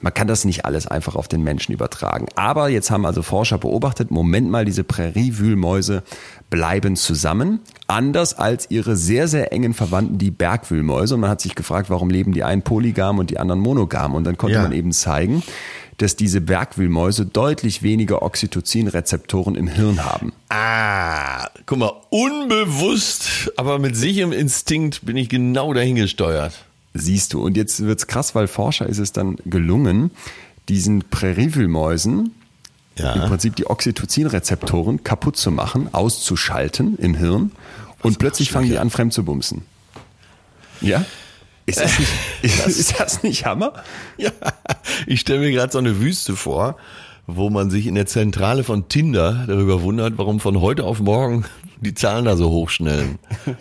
man 0.00 0.14
kann 0.14 0.26
das 0.26 0.44
nicht 0.44 0.64
alles 0.64 0.86
einfach 0.86 1.14
auf 1.14 1.28
den 1.28 1.42
Menschen 1.42 1.72
übertragen. 1.72 2.26
Aber 2.34 2.68
jetzt 2.68 2.90
haben 2.90 3.04
also 3.04 3.22
Forscher 3.22 3.58
beobachtet, 3.58 4.10
Moment 4.10 4.50
mal, 4.50 4.64
diese 4.64 4.82
Präriewühlmäuse 4.84 6.02
bleiben 6.48 6.96
zusammen, 6.96 7.60
anders 7.86 8.34
als 8.38 8.70
ihre 8.70 8.96
sehr, 8.96 9.28
sehr 9.28 9.52
engen 9.52 9.74
Verwandten, 9.74 10.18
die 10.18 10.30
Bergwühlmäuse. 10.30 11.14
Und 11.14 11.20
man 11.20 11.30
hat 11.30 11.40
sich 11.40 11.54
gefragt, 11.54 11.90
warum 11.90 12.10
leben 12.10 12.32
die 12.32 12.44
einen 12.44 12.62
polygam 12.62 13.18
und 13.18 13.30
die 13.30 13.38
anderen 13.38 13.60
monogam? 13.60 14.14
Und 14.14 14.24
dann 14.24 14.36
konnte 14.38 14.56
Ja. 14.56 14.62
man 14.62 14.72
eben 14.72 14.92
zeigen, 14.92 15.42
dass 15.98 16.16
diese 16.16 16.40
Bergwühlmäuse 16.40 17.26
deutlich 17.26 17.82
weniger 17.82 18.22
Oxytocin-Rezeptoren 18.22 19.54
im 19.54 19.66
Hirn 19.68 20.02
haben. 20.02 20.32
Ah, 20.48 21.46
guck 21.66 21.76
mal, 21.78 21.92
unbewusst, 22.08 23.52
aber 23.56 23.78
mit 23.78 23.96
sicherem 23.96 24.32
Instinkt 24.32 25.04
bin 25.04 25.16
ich 25.18 25.28
genau 25.28 25.72
dahin 25.74 25.96
gesteuert. 25.96 26.64
Siehst 26.94 27.32
du. 27.34 27.42
Und 27.44 27.56
jetzt 27.56 27.80
wird's 27.84 28.06
krass, 28.06 28.34
weil 28.34 28.48
Forscher 28.48 28.86
ist 28.86 28.98
es 28.98 29.12
dann 29.12 29.36
gelungen, 29.44 30.10
diesen 30.68 31.04
Präriewühlmäusen 31.08 32.32
Ja. 32.96 33.12
im 33.14 33.22
Prinzip 33.28 33.56
die 33.56 33.66
Oxytocin-Rezeptoren 33.66 35.02
kaputt 35.04 35.36
zu 35.36 35.50
machen, 35.50 35.92
auszuschalten 35.94 36.96
im 36.98 37.14
Hirn 37.14 37.52
und 38.02 38.18
plötzlich 38.18 38.48
machst 38.48 38.50
du 38.50 38.58
fangen 38.58 38.70
die 38.70 38.78
an 38.78 38.90
fremd 38.90 39.12
zu 39.12 39.24
bumsen. 39.24 39.62
Ja? 40.80 41.04
Ist 41.66 41.78
das 41.80 41.98
nicht, 41.98 42.10
ist, 42.42 42.66
ist 42.66 42.98
das 43.00 43.22
nicht 43.22 43.44
Hammer? 43.46 43.72
Ja, 44.16 44.30
ich 45.06 45.20
stelle 45.20 45.40
mir 45.40 45.52
gerade 45.52 45.72
so 45.72 45.78
eine 45.78 46.00
Wüste 46.00 46.34
vor, 46.34 46.76
wo 47.26 47.48
man 47.50 47.70
sich 47.70 47.86
in 47.86 47.94
der 47.94 48.06
Zentrale 48.06 48.64
von 48.64 48.88
Tinder 48.88 49.44
darüber 49.46 49.82
wundert, 49.82 50.18
warum 50.18 50.40
von 50.40 50.60
heute 50.60 50.82
auf 50.84 51.00
morgen 51.00 51.44
die 51.80 51.94
Zahlen 51.94 52.24
da 52.24 52.36
so 52.36 52.50
hochschnellen. 52.50 53.18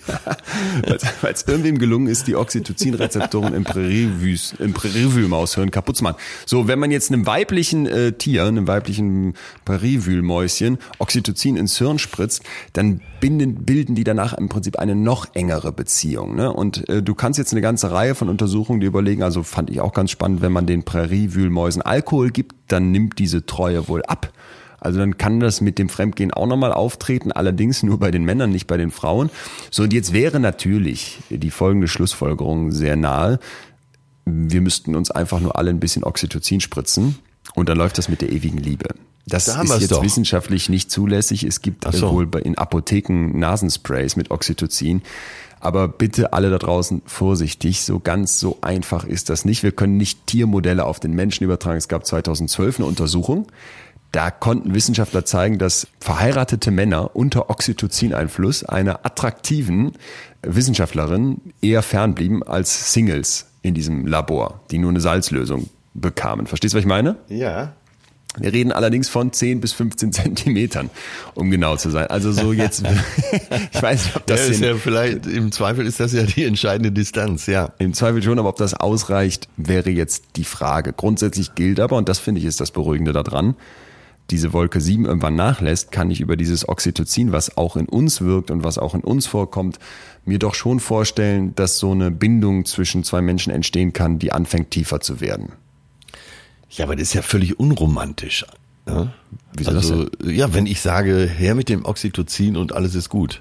Weil 1.22 1.34
es 1.34 1.48
irgendwem 1.48 1.80
gelungen 1.80 2.08
ist, 2.08 2.28
die 2.28 2.36
Oxytocin-Rezeptoren 2.36 3.54
im, 3.54 3.64
Präriewühlmaushirn 3.64 5.72
kaputt 5.72 5.98
zu 5.98 6.04
machen. 6.04 6.18
So, 6.46 6.68
wenn 6.68 6.80
man 6.80 6.92
jetzt 6.92 7.12
einem 7.12 7.26
weiblichen 7.26 7.86
äh, 7.86 8.12
Tier, 8.14 8.46
einem 8.46 8.68
weiblichen 8.68 9.34
Präriewühlmäuschen 9.66 10.78
Oxytocin 11.00 11.58
ins 11.58 11.78
Hirn 11.78 12.00
spritzt, 12.00 12.44
dann 12.74 13.02
binden, 13.20 13.66
bilden 13.66 13.96
die 13.96 14.04
danach 14.04 14.34
im 14.34 14.50
Prinzip 14.50 14.78
eine 14.78 14.96
noch 14.96 15.28
engere 15.34 15.72
Beziehung. 15.72 16.36
Ne? 16.36 16.52
Und 16.52 16.88
äh, 16.90 17.02
du 17.02 17.16
kannst 17.16 17.38
jetzt 17.38 17.54
eine 17.54 17.62
ganze 17.62 17.92
Reihe 17.92 18.16
von 18.16 18.30
Untersuchungen 18.30 18.82
dir 18.82 18.88
überlegen, 18.88 19.24
also 19.24 19.44
fand 19.44 19.70
ich 19.70 19.82
auch 19.82 19.94
ganz 19.94 20.12
spannend, 20.12 20.42
wenn 20.42 20.52
man 20.52 20.66
den 20.66 20.84
Präriewühlmäusen 20.84 21.82
Alkohol 21.82 22.32
gibt, 22.32 22.56
dann 22.68 22.92
nimmt 22.92 23.20
diese 23.20 23.46
Treue 23.46 23.88
wohl 23.88 24.04
ab. 24.04 24.32
Also 24.80 25.00
dann 25.00 25.18
kann 25.18 25.40
das 25.40 25.62
mit 25.62 25.78
dem 25.80 25.90
Fremdgehen 25.90 26.32
auch 26.32 26.48
nochmal 26.48 26.74
auftreten, 26.74 27.32
allerdings 27.32 27.84
nur 27.84 28.00
bei 28.00 28.12
den 28.12 28.24
Männern, 28.24 28.52
nicht 28.52 28.68
bei 28.68 28.78
den 28.78 28.92
Frauen. 28.92 29.30
So, 29.72 29.84
und 29.84 29.94
jetzt 29.94 30.14
wäre 30.14 30.40
natürlich 30.40 31.20
die 31.30 31.52
folgende 31.52 31.88
Schlussfolgerung 31.88 32.72
sehr 32.72 32.96
nahe. 32.96 33.40
Wir 34.26 34.62
müssten 34.62 34.96
uns 34.96 35.12
einfach 35.12 35.40
nur 35.40 35.58
alle 35.58 35.70
ein 35.70 35.80
bisschen 35.80 36.04
Oxytocin 36.04 36.62
spritzen 36.62 37.18
und 37.56 37.70
dann 37.70 37.78
läuft 37.78 37.98
das 37.98 38.10
mit 38.10 38.22
der 38.22 38.32
ewigen 38.32 38.58
Liebe. 38.58 38.90
Das 39.30 39.46
Da 39.46 39.62
ist 39.62 39.80
jetzt 39.80 39.92
doch. 39.92 40.04
wissenschaftlich 40.04 40.70
nicht 40.70 40.92
zulässig. 40.92 41.44
Es 41.44 41.62
gibt 41.62 41.86
so. 41.92 42.12
wohl 42.12 42.30
in 42.44 42.58
Apotheken 42.58 43.38
Nasensprays 43.38 44.16
mit 44.16 44.32
Oxytocin. 44.32 45.02
Aber 45.60 45.88
bitte 45.88 46.34
alle 46.34 46.50
da 46.50 46.58
draußen 46.58 47.02
vorsichtig. 47.06 47.82
So 47.82 48.00
ganz 48.00 48.40
so 48.40 48.58
einfach 48.62 49.04
ist 49.04 49.30
das 49.30 49.46
nicht. 49.46 49.62
Wir 49.62 49.72
können 49.72 49.98
nicht 49.98 50.26
Tiermodelle 50.26 50.86
auf 50.86 51.00
den 51.00 51.14
Menschen 51.14 51.44
übertragen. 51.44 51.78
Es 51.78 51.90
gab 51.90 52.06
2012 52.06 52.80
eine 52.80 52.88
Untersuchung. 52.88 53.48
Da 54.12 54.32
konnten 54.32 54.74
Wissenschaftler 54.74 55.24
zeigen, 55.24 55.60
dass 55.60 55.88
verheiratete 56.00 56.72
Männer 56.72 57.16
unter 57.16 57.50
Oxytocin-Einfluss 57.50 58.64
einer 58.64 59.06
attraktiven 59.06 59.92
Wissenschaftlerin 60.42 61.42
eher 61.62 61.84
fernblieben 61.84 62.42
als 62.42 62.94
Singles 62.94 63.46
in 63.62 63.74
diesem 63.76 64.08
Labor, 64.08 64.62
die 64.72 64.80
nur 64.80 64.90
eine 64.90 65.02
Salzlösung 65.02 65.70
bekamen. 65.94 66.48
Verstehst 66.48 66.74
du, 66.74 66.78
was 66.78 66.84
ich 66.84 66.88
meine? 66.88 67.18
Ja. 67.28 67.74
Wir 68.38 68.54
reden 68.54 68.72
allerdings 68.72 69.10
von 69.10 69.34
10 69.34 69.60
bis 69.60 69.74
15 69.74 70.14
Zentimetern, 70.14 70.90
um 71.36 71.52
genau 71.52 71.76
zu 71.76 71.90
sein. 71.90 72.08
Also 72.08 72.32
so 72.32 72.54
jetzt, 72.54 72.84
ich 73.72 73.82
weiß 73.82 74.06
nicht, 74.06 74.16
ob 74.16 74.26
das 74.28 74.48
ja, 74.48 74.52
ist 74.54 74.62
ja 74.62 74.76
vielleicht, 74.76 75.26
im 75.26 75.52
Zweifel 75.52 75.86
ist 75.86 76.00
das 76.00 76.14
ja 76.14 76.24
die 76.24 76.46
entscheidende 76.46 76.92
Distanz, 76.92 77.48
ja. 77.48 77.74
Im 77.80 77.94
Zweifel 77.94 78.24
schon, 78.24 78.40
aber 78.40 78.50
ob 78.50 78.58
das 78.58 78.74
ausreicht, 78.74 79.50
wäre 79.58 79.90
jetzt 79.90 80.24
die 80.36 80.44
Frage. 80.44 80.94
Grundsätzlich 80.94 81.56
gilt 81.56 81.80
aber, 81.80 81.98
und 81.98 82.08
das 82.08 82.20
finde 82.20 82.40
ich 82.40 82.46
ist 82.46 82.62
das 82.62 82.72
Beruhigende 82.72 83.14
daran, 83.14 83.56
diese 84.32 84.54
Wolke 84.54 84.82
7 84.82 85.06
irgendwann 85.06 85.36
nachlässt, 85.36 85.92
kann 85.92 86.12
ich 86.12 86.22
über 86.22 86.36
dieses 86.38 86.68
Oxytocin, 86.68 87.32
was 87.32 87.58
auch 87.58 87.76
in 87.76 87.88
uns 87.88 88.22
wirkt 88.22 88.52
und 88.52 88.64
was 88.64 88.78
auch 88.78 88.96
in 88.96 89.02
uns 89.02 89.28
vorkommt, 89.28 89.80
mir 90.26 90.40
doch 90.40 90.56
schon 90.56 90.80
vorstellen, 90.80 91.56
dass 91.56 91.80
so 91.80 91.92
eine 91.92 92.12
Bindung 92.12 92.66
zwischen 92.66 93.04
zwei 93.04 93.22
Menschen 93.22 93.52
entstehen 93.52 93.94
kann, 93.94 94.20
die 94.20 94.32
anfängt 94.32 94.72
tiefer 94.72 95.00
zu 95.02 95.22
werden. 95.22 95.54
Ja, 96.70 96.86
aber 96.86 96.96
das 96.96 97.10
ist 97.10 97.14
ja 97.14 97.22
völlig 97.22 97.60
unromantisch. 97.60 98.46
Ne? 98.86 99.12
Wieso 99.54 99.72
also, 99.72 100.06
das 100.06 100.32
ja, 100.32 100.54
wenn 100.54 100.66
ich 100.66 100.82
sage, 100.82 101.26
her 101.26 101.56
mit 101.56 101.70
dem 101.70 101.86
Oxytocin 101.86 102.58
und 102.58 102.74
alles 102.74 102.96
ist 102.96 103.10
gut. 103.10 103.40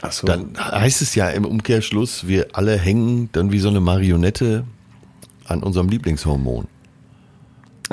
Ach 0.00 0.12
so. 0.12 0.26
Dann 0.26 0.56
heißt 0.58 1.02
es 1.02 1.14
ja 1.14 1.28
im 1.28 1.44
Umkehrschluss, 1.44 2.26
wir 2.26 2.48
alle 2.52 2.78
hängen 2.78 3.28
dann 3.32 3.52
wie 3.52 3.58
so 3.58 3.68
eine 3.68 3.80
Marionette 3.80 4.64
an 5.46 5.62
unserem 5.62 5.88
Lieblingshormon. 5.88 6.66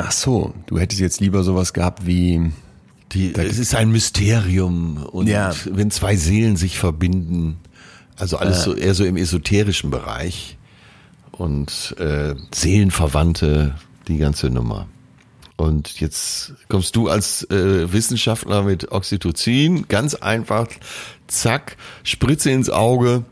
Ach 0.04 0.12
so, 0.12 0.54
du 0.66 0.80
hättest 0.80 1.00
jetzt 1.00 1.22
lieber 1.22 1.44
sowas 1.44 1.74
gehabt 1.74 2.06
wie 2.06 2.52
Die, 3.12 3.34
es 3.36 3.60
ist 3.60 3.76
ein 3.76 3.92
Mysterium 3.92 5.04
und 5.06 5.28
Ja. 5.28 5.54
wenn 5.66 5.92
zwei 5.92 6.16
Seelen 6.16 6.56
sich 6.56 6.78
verbinden, 6.80 7.58
also 8.18 8.38
alles 8.38 8.64
so 8.64 8.74
eher 8.76 8.94
so 8.94 9.04
im 9.06 9.18
esoterischen 9.18 9.92
Bereich 9.92 10.58
und 11.32 11.96
äh, 12.00 12.36
Seelenverwandte, 12.54 13.76
die 14.08 14.18
ganze 14.18 14.50
Nummer. 14.50 14.88
Und 15.58 16.00
jetzt 16.00 16.54
kommst 16.70 16.96
du 16.96 17.08
als 17.10 17.44
äh, 17.52 17.92
Wissenschaftler 17.94 18.64
mit 18.64 18.92
Oxytocin, 18.92 19.88
ganz 19.88 20.16
einfach, 20.16 20.68
zack, 21.28 21.78
Spritze 22.04 22.50
ins 22.50 22.70
Auge, 22.70 23.26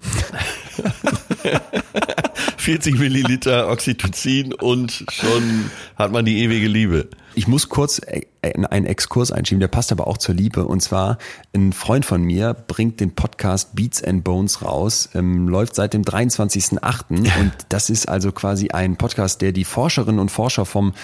40 2.56 2.98
Milliliter 2.98 3.68
Oxytocin 3.68 4.52
und 4.52 5.04
schon 5.10 5.70
hat 5.96 6.12
man 6.12 6.24
die 6.24 6.38
ewige 6.38 6.68
Liebe. 6.68 7.08
Ich 7.34 7.46
muss 7.46 7.68
kurz 7.68 8.00
äh, 8.06 8.22
einen 8.42 8.86
Exkurs 8.86 9.30
einschieben, 9.30 9.60
der 9.60 9.68
passt 9.68 9.92
aber 9.92 10.06
auch 10.06 10.16
zur 10.16 10.34
Liebe. 10.34 10.64
Und 10.64 10.80
zwar, 10.80 11.18
ein 11.54 11.74
Freund 11.74 12.06
von 12.06 12.22
mir 12.22 12.54
bringt 12.54 12.98
den 13.00 13.14
Podcast 13.14 13.76
Beats 13.76 14.02
and 14.02 14.24
Bones 14.24 14.62
raus, 14.62 15.10
ähm, 15.14 15.46
läuft 15.46 15.74
seit 15.74 15.92
dem 15.92 16.02
23.08. 16.02 17.10
Und 17.10 17.52
das 17.68 17.90
ist 17.90 18.08
also 18.08 18.32
quasi 18.32 18.70
ein 18.70 18.96
Podcast, 18.96 19.42
der 19.42 19.52
die 19.52 19.64
Forscherinnen 19.64 20.18
und 20.18 20.30
Forscher 20.30 20.64
vom 20.64 20.94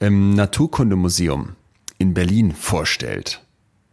ähm, 0.00 0.34
Naturkundemuseum 0.34 1.56
in 1.96 2.12
Berlin 2.12 2.52
vorstellt. 2.52 3.40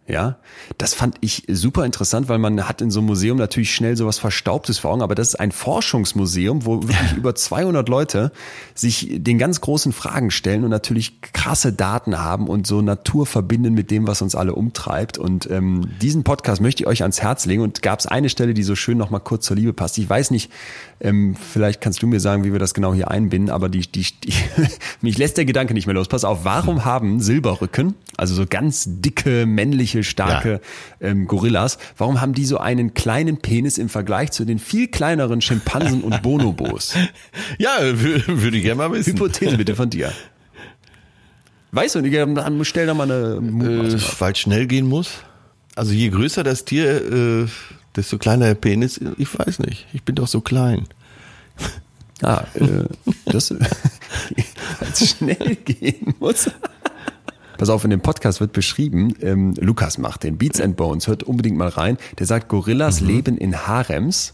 Ja, 0.08 0.38
das 0.78 0.94
fand 0.94 1.16
ich 1.22 1.46
super 1.48 1.84
interessant, 1.84 2.30
weil 2.30 2.38
man 2.38 2.68
hat 2.68 2.80
in 2.80 2.92
so 2.92 3.00
einem 3.00 3.08
Museum 3.08 3.40
natürlich 3.40 3.74
schnell 3.74 3.98
sowas 3.98 4.20
Verstaubtes 4.20 4.78
vor 4.78 4.92
Augen, 4.92 5.02
aber 5.02 5.16
das 5.16 5.30
ist 5.30 5.40
ein 5.40 5.52
Forschungsmuseum, 5.52 6.64
wo 6.64 6.84
wirklich 6.84 7.14
über 7.18 7.34
200 7.34 7.90
Leute 7.90 8.32
sich 8.76 9.10
den 9.12 9.40
ganz 9.40 9.62
großen 9.62 9.94
Fragen 9.94 10.30
stellen 10.30 10.64
und 10.64 10.70
natürlich 10.70 11.22
krasse 11.22 11.74
Daten 11.74 12.20
haben 12.20 12.48
und 12.48 12.68
so 12.68 12.84
Natur 12.84 13.26
verbinden 13.26 13.74
mit 13.74 13.90
dem, 13.90 14.06
was 14.06 14.22
uns 14.22 14.36
alle 14.36 14.54
umtreibt. 14.54 15.18
Und 15.18 15.50
ähm, 15.50 15.90
diesen 16.00 16.24
Podcast 16.24 16.62
möchte 16.62 16.84
ich 16.84 16.88
euch 16.88 17.02
ans 17.02 17.24
Herz 17.24 17.48
legen 17.48 17.64
und 17.64 17.82
gab 17.82 18.00
es 18.00 18.06
eine 18.06 18.30
Stelle, 18.30 18.54
die 18.54 18.64
so 18.64 18.76
schön 18.76 19.00
nochmal 19.00 19.22
kurz 19.22 19.46
zur 19.46 19.56
Liebe 19.56 19.74
passt. 19.74 19.98
Ich 19.98 20.08
weiß 20.08 20.30
nicht, 20.30 20.52
ähm, 21.02 21.36
vielleicht 21.36 21.82
kannst 21.82 22.02
du 22.02 22.08
mir 22.08 22.20
sagen, 22.20 22.44
wie 22.46 22.52
wir 22.54 22.60
das 22.60 22.74
genau 22.74 22.94
hier 22.94 23.12
einbinden, 23.12 23.50
aber 23.50 23.68
die, 23.70 23.82
die, 23.82 24.06
die 24.24 24.34
mich 25.02 25.18
lässt 25.18 25.38
der 25.38 25.46
Gedanke 25.46 25.74
nicht 25.74 25.86
mehr 25.88 25.94
los. 25.96 26.08
Pass 26.08 26.24
auf, 26.24 26.46
warum 26.46 26.86
haben 26.86 27.20
Silberrücken, 27.20 27.96
also 28.18 28.34
so 28.34 28.46
ganz 28.50 28.86
dicke, 28.88 29.46
männliche, 29.46 30.04
starke 30.04 30.62
ähm, 31.02 31.28
Gorillas, 31.28 31.78
warum 31.98 32.22
haben 32.22 32.34
die 32.34 32.46
so 32.46 32.58
einen 32.58 32.94
kleinen 32.94 33.38
Penis 33.38 33.78
im 33.78 33.90
Vergleich 33.90 34.32
zu 34.32 34.46
den 34.46 34.58
viel 34.60 34.88
kleineren 34.88 35.42
Schimpansen 35.42 36.02
und 36.02 36.22
Bonobos? 36.22 36.94
Ja, 37.58 37.78
wür- 37.82 38.24
würde 38.28 38.58
ich 38.58 38.64
gerne 38.64 38.78
mal 38.78 38.92
wissen. 38.92 39.14
Hypothese 39.14 39.58
bitte 39.58 39.76
von 39.76 39.90
dir. 39.90 40.12
Weißt 41.72 41.96
du, 41.96 42.02
dann 42.02 42.64
stell 42.66 42.86
da 42.88 42.94
mal 42.94 43.04
eine 43.12 43.36
Äh, 43.36 44.20
weil 44.20 44.32
es 44.32 44.40
schnell 44.40 44.66
gehen 44.68 44.88
muss. 44.88 45.10
Also 45.76 45.92
je 45.92 46.10
größer 46.10 46.44
das 46.44 46.64
Tier, 46.64 47.44
äh, 47.44 47.48
desto 47.96 48.18
kleiner 48.18 48.46
der 48.46 48.56
Penis. 48.56 49.00
Ich 49.18 49.38
weiß 49.38 49.60
nicht. 49.60 49.88
Ich 49.94 50.04
bin 50.04 50.16
doch 50.16 50.28
so 50.28 50.42
klein. 50.42 50.88
Ah, 52.22 52.44
äh, 52.56 52.86
das, 53.26 53.52
weil 54.80 54.90
es 54.92 55.10
schnell 55.12 55.56
gehen 55.56 56.16
muss. 56.20 56.50
Pass 57.58 57.70
auf, 57.70 57.84
in 57.86 57.90
dem 57.90 58.02
Podcast 58.02 58.42
wird 58.42 58.52
beschrieben, 58.52 59.16
ähm, 59.22 59.54
Lukas 59.58 59.98
macht 59.98 60.24
den 60.24 60.38
Beats 60.38 60.60
and 60.60 60.76
Bones, 60.76 61.08
hört 61.08 61.24
unbedingt 61.24 61.58
mal 61.58 61.70
rein. 61.70 61.98
Der 62.20 62.26
sagt, 62.26 62.50
Gorillas 62.50 63.00
leben 63.00 63.38
in 63.38 63.68
Harems. 63.68 64.34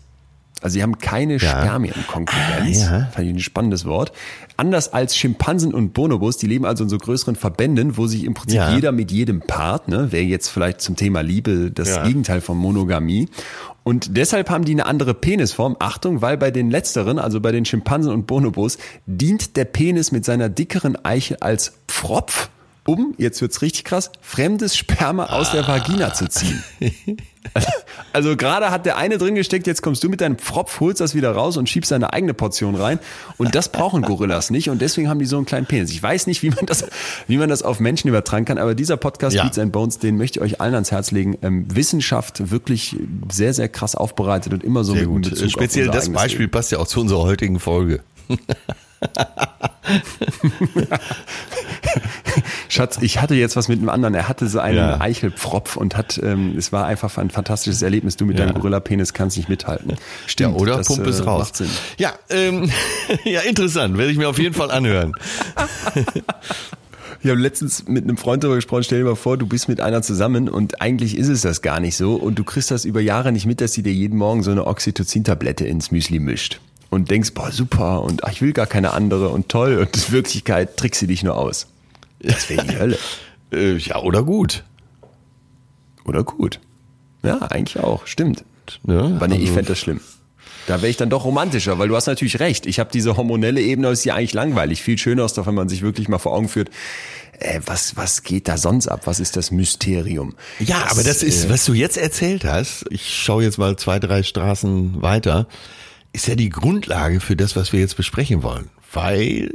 Also 0.61 0.75
sie 0.75 0.83
haben 0.83 0.99
keine 0.99 1.39
Spermienkonkurrenz. 1.39 2.83
Ah, 2.87 2.97
ja. 2.99 3.05
Fand 3.11 3.27
ich 3.27 3.33
ein 3.33 3.39
spannendes 3.39 3.85
Wort. 3.85 4.11
Anders 4.57 4.93
als 4.93 5.15
Schimpansen 5.17 5.73
und 5.73 5.93
Bonobos, 5.93 6.37
die 6.37 6.45
leben 6.45 6.65
also 6.65 6.83
in 6.83 6.89
so 6.89 6.97
größeren 6.99 7.35
Verbänden, 7.35 7.97
wo 7.97 8.05
sich 8.05 8.23
im 8.25 8.35
Prinzip 8.35 8.57
Ja. 8.59 8.73
jeder 8.75 8.91
mit 8.91 9.11
jedem 9.11 9.41
Part, 9.41 9.87
ne, 9.87 10.11
wäre 10.11 10.23
jetzt 10.23 10.49
vielleicht 10.49 10.81
zum 10.81 10.95
Thema 10.95 11.21
Liebe 11.21 11.71
das 11.71 11.89
Ja. 11.89 12.03
Gegenteil 12.03 12.41
von 12.41 12.57
Monogamie. 12.57 13.27
Und 13.83 14.15
deshalb 14.15 14.51
haben 14.51 14.63
die 14.63 14.73
eine 14.73 14.85
andere 14.85 15.15
Penisform. 15.15 15.75
Achtung, 15.79 16.21
weil 16.21 16.37
bei 16.37 16.51
den 16.51 16.69
letzteren, 16.69 17.17
also 17.17 17.41
bei 17.41 17.51
den 17.51 17.65
Schimpansen 17.65 18.11
und 18.13 18.27
Bonobos, 18.27 18.77
dient 19.07 19.57
der 19.57 19.65
Penis 19.65 20.11
mit 20.11 20.25
seiner 20.25 20.49
dickeren 20.49 20.95
Eichel 21.03 21.37
als 21.39 21.73
Pfropf, 21.87 22.49
um, 22.85 23.13
jetzt 23.17 23.41
wird's 23.41 23.61
richtig 23.61 23.83
krass, 23.83 24.11
fremdes 24.21 24.75
Sperma 24.75 25.27
aus 25.27 25.51
der 25.51 25.67
Vagina 25.67 26.13
zu 26.13 26.27
ziehen. 26.27 26.63
Also, 28.13 28.37
gerade 28.37 28.69
hat 28.69 28.85
der 28.85 28.97
eine 28.97 29.17
drin 29.17 29.33
gesteckt, 29.33 29.65
jetzt 29.65 29.81
kommst 29.81 30.03
du 30.03 30.09
mit 30.09 30.21
deinem 30.21 30.37
Pfropf, 30.37 30.79
holst 30.79 31.01
das 31.01 31.15
wieder 31.15 31.31
raus 31.31 31.57
und 31.57 31.67
schiebst 31.67 31.89
deine 31.89 32.13
eigene 32.13 32.35
Portion 32.35 32.75
rein. 32.75 32.99
Und 33.37 33.55
das 33.55 33.69
brauchen 33.69 34.03
Gorillas 34.03 34.51
nicht 34.51 34.69
und 34.69 34.79
deswegen 34.79 35.09
haben 35.09 35.17
die 35.17 35.25
so 35.25 35.37
einen 35.37 35.47
kleinen 35.47 35.65
Penis. 35.65 35.89
Ich 35.89 36.03
weiß 36.03 36.27
nicht, 36.27 36.43
wie 36.43 36.51
man 36.51 36.67
das, 36.67 36.85
wie 37.27 37.37
man 37.37 37.49
das 37.49 37.63
auf 37.63 37.79
Menschen 37.79 38.09
übertragen 38.09 38.45
kann, 38.45 38.59
aber 38.59 38.75
dieser 38.75 38.95
Podcast 38.95 39.35
Ja. 39.35 39.43
Beats 39.43 39.57
and 39.57 39.71
Bones, 39.71 39.97
den 39.97 40.17
möchte 40.17 40.39
ich 40.39 40.45
euch 40.45 40.61
allen 40.61 40.75
ans 40.75 40.91
Herz 40.91 41.09
legen. 41.09 41.35
Ähm, 41.41 41.65
Wissenschaft 41.73 42.51
wirklich 42.51 42.95
sehr, 43.31 43.55
sehr 43.55 43.69
krass 43.69 43.95
aufbereitet 43.95 44.53
und 44.53 44.63
immer 44.63 44.83
so 44.83 44.93
Sehr 44.93 45.07
mit 45.07 45.35
gut. 45.35 45.49
Speziell 45.49 45.87
das 45.87 46.09
Beispiel 46.09 46.41
Leben. 46.41 46.51
passt 46.51 46.71
ja 46.71 46.77
auch 46.77 46.87
zu 46.87 47.01
unserer 47.01 47.23
heutigen 47.23 47.59
Folge. 47.59 48.01
Schatz, 52.71 52.99
ich 53.01 53.21
hatte 53.21 53.35
jetzt 53.35 53.57
was 53.57 53.67
mit 53.67 53.79
einem 53.79 53.89
anderen. 53.89 54.13
Er 54.13 54.29
hatte 54.29 54.47
so 54.47 54.59
einen 54.59 54.77
Ja. 54.77 55.01
Eichelpfropf 55.01 55.75
und 55.75 55.97
hat, 55.97 56.21
ähm, 56.23 56.55
es 56.57 56.71
war 56.71 56.85
einfach 56.85 57.17
ein 57.17 57.29
fantastisches 57.29 57.81
Erlebnis. 57.81 58.15
Du 58.15 58.25
mit 58.25 58.39
deinem 58.39 58.53
Gorilla-Penis 58.53 59.13
kannst 59.13 59.35
nicht 59.35 59.49
mithalten. 59.49 59.97
Stimmt. 60.25 60.55
Oder 60.55 60.77
das, 60.77 60.87
Pump 60.87 61.05
es 61.05 61.19
äh, 61.19 61.23
raus. 61.23 61.51
Ja, 61.97 62.13
ähm, 62.29 62.71
ja, 63.25 63.41
interessant. 63.41 63.97
Werde 63.97 64.11
ich 64.13 64.17
mir 64.17 64.29
auf 64.29 64.39
jeden 64.39 64.55
Fall 64.55 64.71
anhören. 64.71 65.13
Ich 67.23 67.29
habe 67.29 67.39
letztens 67.39 67.87
mit 67.87 68.03
einem 68.03 68.17
Freund 68.17 68.43
darüber 68.43 68.55
gesprochen, 68.55 68.83
stell 68.83 68.99
dir 68.99 69.05
mal 69.05 69.15
vor, 69.15 69.37
du 69.37 69.45
bist 69.45 69.69
mit 69.69 69.79
einer 69.79 70.01
zusammen 70.01 70.49
und 70.49 70.81
eigentlich 70.81 71.15
ist 71.15 71.27
es 71.27 71.41
das 71.41 71.61
gar 71.61 71.79
nicht 71.79 71.95
so 71.95 72.15
und 72.15 72.39
du 72.39 72.43
kriegst 72.43 72.71
das 72.71 72.83
über 72.83 72.99
Jahre 72.99 73.31
nicht 73.31 73.45
mit, 73.45 73.61
dass 73.61 73.73
sie 73.73 73.83
dir 73.83 73.93
jeden 73.93 74.17
Morgen 74.17 74.41
so 74.41 74.49
eine 74.49 74.65
Oxytocin-Tablette 74.65 75.63
ins 75.63 75.91
Müsli 75.91 76.17
mischt 76.17 76.59
und 76.89 77.11
denkst, 77.11 77.35
boah, 77.35 77.51
super 77.51 78.01
und 78.01 78.23
ach, 78.23 78.31
ich 78.31 78.41
will 78.41 78.53
gar 78.53 78.65
keine 78.65 78.93
andere 78.93 79.29
und 79.29 79.49
toll 79.49 79.77
und 79.77 79.95
in 79.95 80.11
Wirklichkeit 80.11 80.77
trickst 80.77 80.99
sie 80.99 81.05
dich 81.05 81.21
nur 81.21 81.37
aus. 81.37 81.67
Das 82.23 82.49
wäre 82.49 82.65
die 82.65 82.77
Hölle. 82.77 82.97
Äh, 83.53 83.75
ja, 83.75 83.97
oder 84.01 84.23
gut. 84.23 84.63
Oder 86.05 86.23
gut. 86.23 86.61
Ja, 87.21 87.39
eigentlich 87.39 87.83
auch, 87.83 88.07
stimmt. 88.07 88.45
Ne? 88.83 89.11
Aber 89.17 89.27
nee, 89.27 89.35
ich 89.35 89.41
Also- 89.41 89.53
fände 89.55 89.67
das 89.69 89.79
schlimm. 89.79 89.99
Da 90.67 90.77
wäre 90.81 90.89
ich 90.89 90.95
dann 90.95 91.09
doch 91.09 91.25
romantischer, 91.25 91.77
weil 91.77 91.89
du 91.89 91.95
hast 91.97 92.05
natürlich 92.05 92.39
recht. 92.39 92.65
Ich 92.65 92.79
habe 92.79 92.89
diese 92.93 93.17
hormonelle 93.17 93.59
Ebene, 93.61 93.89
das 93.89 93.99
ist 93.99 94.05
ja 94.05 94.15
eigentlich 94.15 94.31
langweilig. 94.33 94.81
Viel 94.81 94.97
schöner 94.97 95.25
ist 95.25 95.37
doch, 95.37 95.47
wenn 95.47 95.55
man 95.55 95.67
sich 95.67 95.81
wirklich 95.81 96.07
mal 96.07 96.17
vor 96.19 96.33
Augen 96.33 96.47
führt, 96.47 96.69
äh, 97.39 97.59
was, 97.65 97.97
was 97.97 98.23
geht 98.23 98.47
da 98.47 98.55
sonst 98.57 98.87
ab? 98.87 99.01
Was 99.05 99.19
ist 99.19 99.35
das 99.35 99.51
Mysterium? 99.51 100.33
Ja, 100.59 100.85
aber 100.89 101.03
das 101.03 101.23
ist, 101.23 101.45
äh, 101.45 101.49
was 101.49 101.65
du 101.65 101.73
jetzt 101.73 101.97
erzählt 101.97 102.45
hast, 102.45 102.85
ich 102.89 103.13
schaue 103.21 103.43
jetzt 103.43 103.57
mal 103.57 103.75
zwei, 103.75 103.99
drei 103.99 104.23
Straßen 104.23 105.01
weiter, 105.01 105.45
ist 106.13 106.27
ja 106.27 106.35
die 106.35 106.49
Grundlage 106.49 107.19
für 107.19 107.35
das, 107.35 107.57
was 107.57 107.73
wir 107.73 107.81
jetzt 107.81 107.97
besprechen 107.97 108.43
wollen. 108.43 108.69
Weil, 108.93 109.51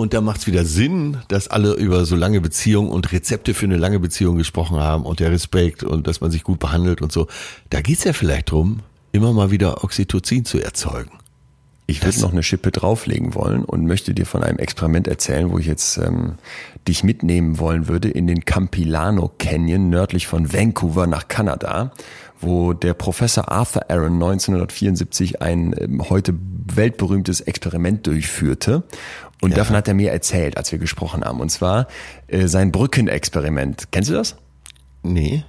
und 0.00 0.14
da 0.14 0.22
macht 0.22 0.40
es 0.40 0.46
wieder 0.46 0.64
Sinn, 0.64 1.18
dass 1.28 1.48
alle 1.48 1.74
über 1.74 2.06
so 2.06 2.16
lange 2.16 2.40
Beziehungen 2.40 2.90
und 2.90 3.12
Rezepte 3.12 3.52
für 3.52 3.66
eine 3.66 3.76
lange 3.76 4.00
Beziehung 4.00 4.38
gesprochen 4.38 4.78
haben 4.78 5.04
und 5.04 5.20
der 5.20 5.30
Respekt 5.30 5.84
und 5.84 6.06
dass 6.06 6.22
man 6.22 6.30
sich 6.30 6.42
gut 6.42 6.58
behandelt 6.58 7.02
und 7.02 7.12
so. 7.12 7.26
Da 7.68 7.82
geht's 7.82 8.04
ja 8.04 8.14
vielleicht 8.14 8.50
drum, 8.50 8.80
immer 9.12 9.34
mal 9.34 9.50
wieder 9.50 9.84
Oxytocin 9.84 10.46
zu 10.46 10.58
erzeugen. 10.58 11.10
Ich 11.86 12.02
würde 12.02 12.20
noch 12.20 12.32
eine 12.32 12.44
Schippe 12.44 12.70
drauflegen 12.70 13.34
wollen 13.34 13.64
und 13.64 13.84
möchte 13.84 14.14
dir 14.14 14.24
von 14.24 14.42
einem 14.42 14.58
Experiment 14.58 15.06
erzählen, 15.06 15.50
wo 15.50 15.58
ich 15.58 15.66
jetzt 15.66 15.98
ähm, 15.98 16.34
dich 16.86 17.04
mitnehmen 17.04 17.58
wollen 17.58 17.88
würde 17.88 18.08
in 18.08 18.26
den 18.26 18.44
Campilano 18.44 19.30
Canyon 19.38 19.90
nördlich 19.90 20.28
von 20.28 20.52
Vancouver 20.52 21.08
nach 21.08 21.28
Kanada, 21.28 21.90
wo 22.40 22.72
der 22.72 22.94
Professor 22.94 23.50
Arthur 23.50 23.90
Aaron 23.90 24.14
1974 24.14 25.42
ein 25.42 25.74
ähm, 25.78 26.08
heute 26.08 26.32
weltberühmtes 26.74 27.40
Experiment 27.40 28.06
durchführte. 28.06 28.84
Und 29.40 29.52
Ja. 29.52 29.56
davon 29.58 29.76
hat 29.76 29.88
er 29.88 29.94
mir 29.94 30.12
erzählt, 30.12 30.56
als 30.56 30.70
wir 30.72 30.78
gesprochen 30.78 31.24
haben. 31.24 31.40
Und 31.40 31.50
zwar 31.50 31.86
äh, 32.28 32.46
sein 32.46 32.72
Brückenexperiment. 32.72 33.88
Kennst 33.90 34.10
du 34.10 34.14
das? 34.14 34.36
Nee. 35.02 35.44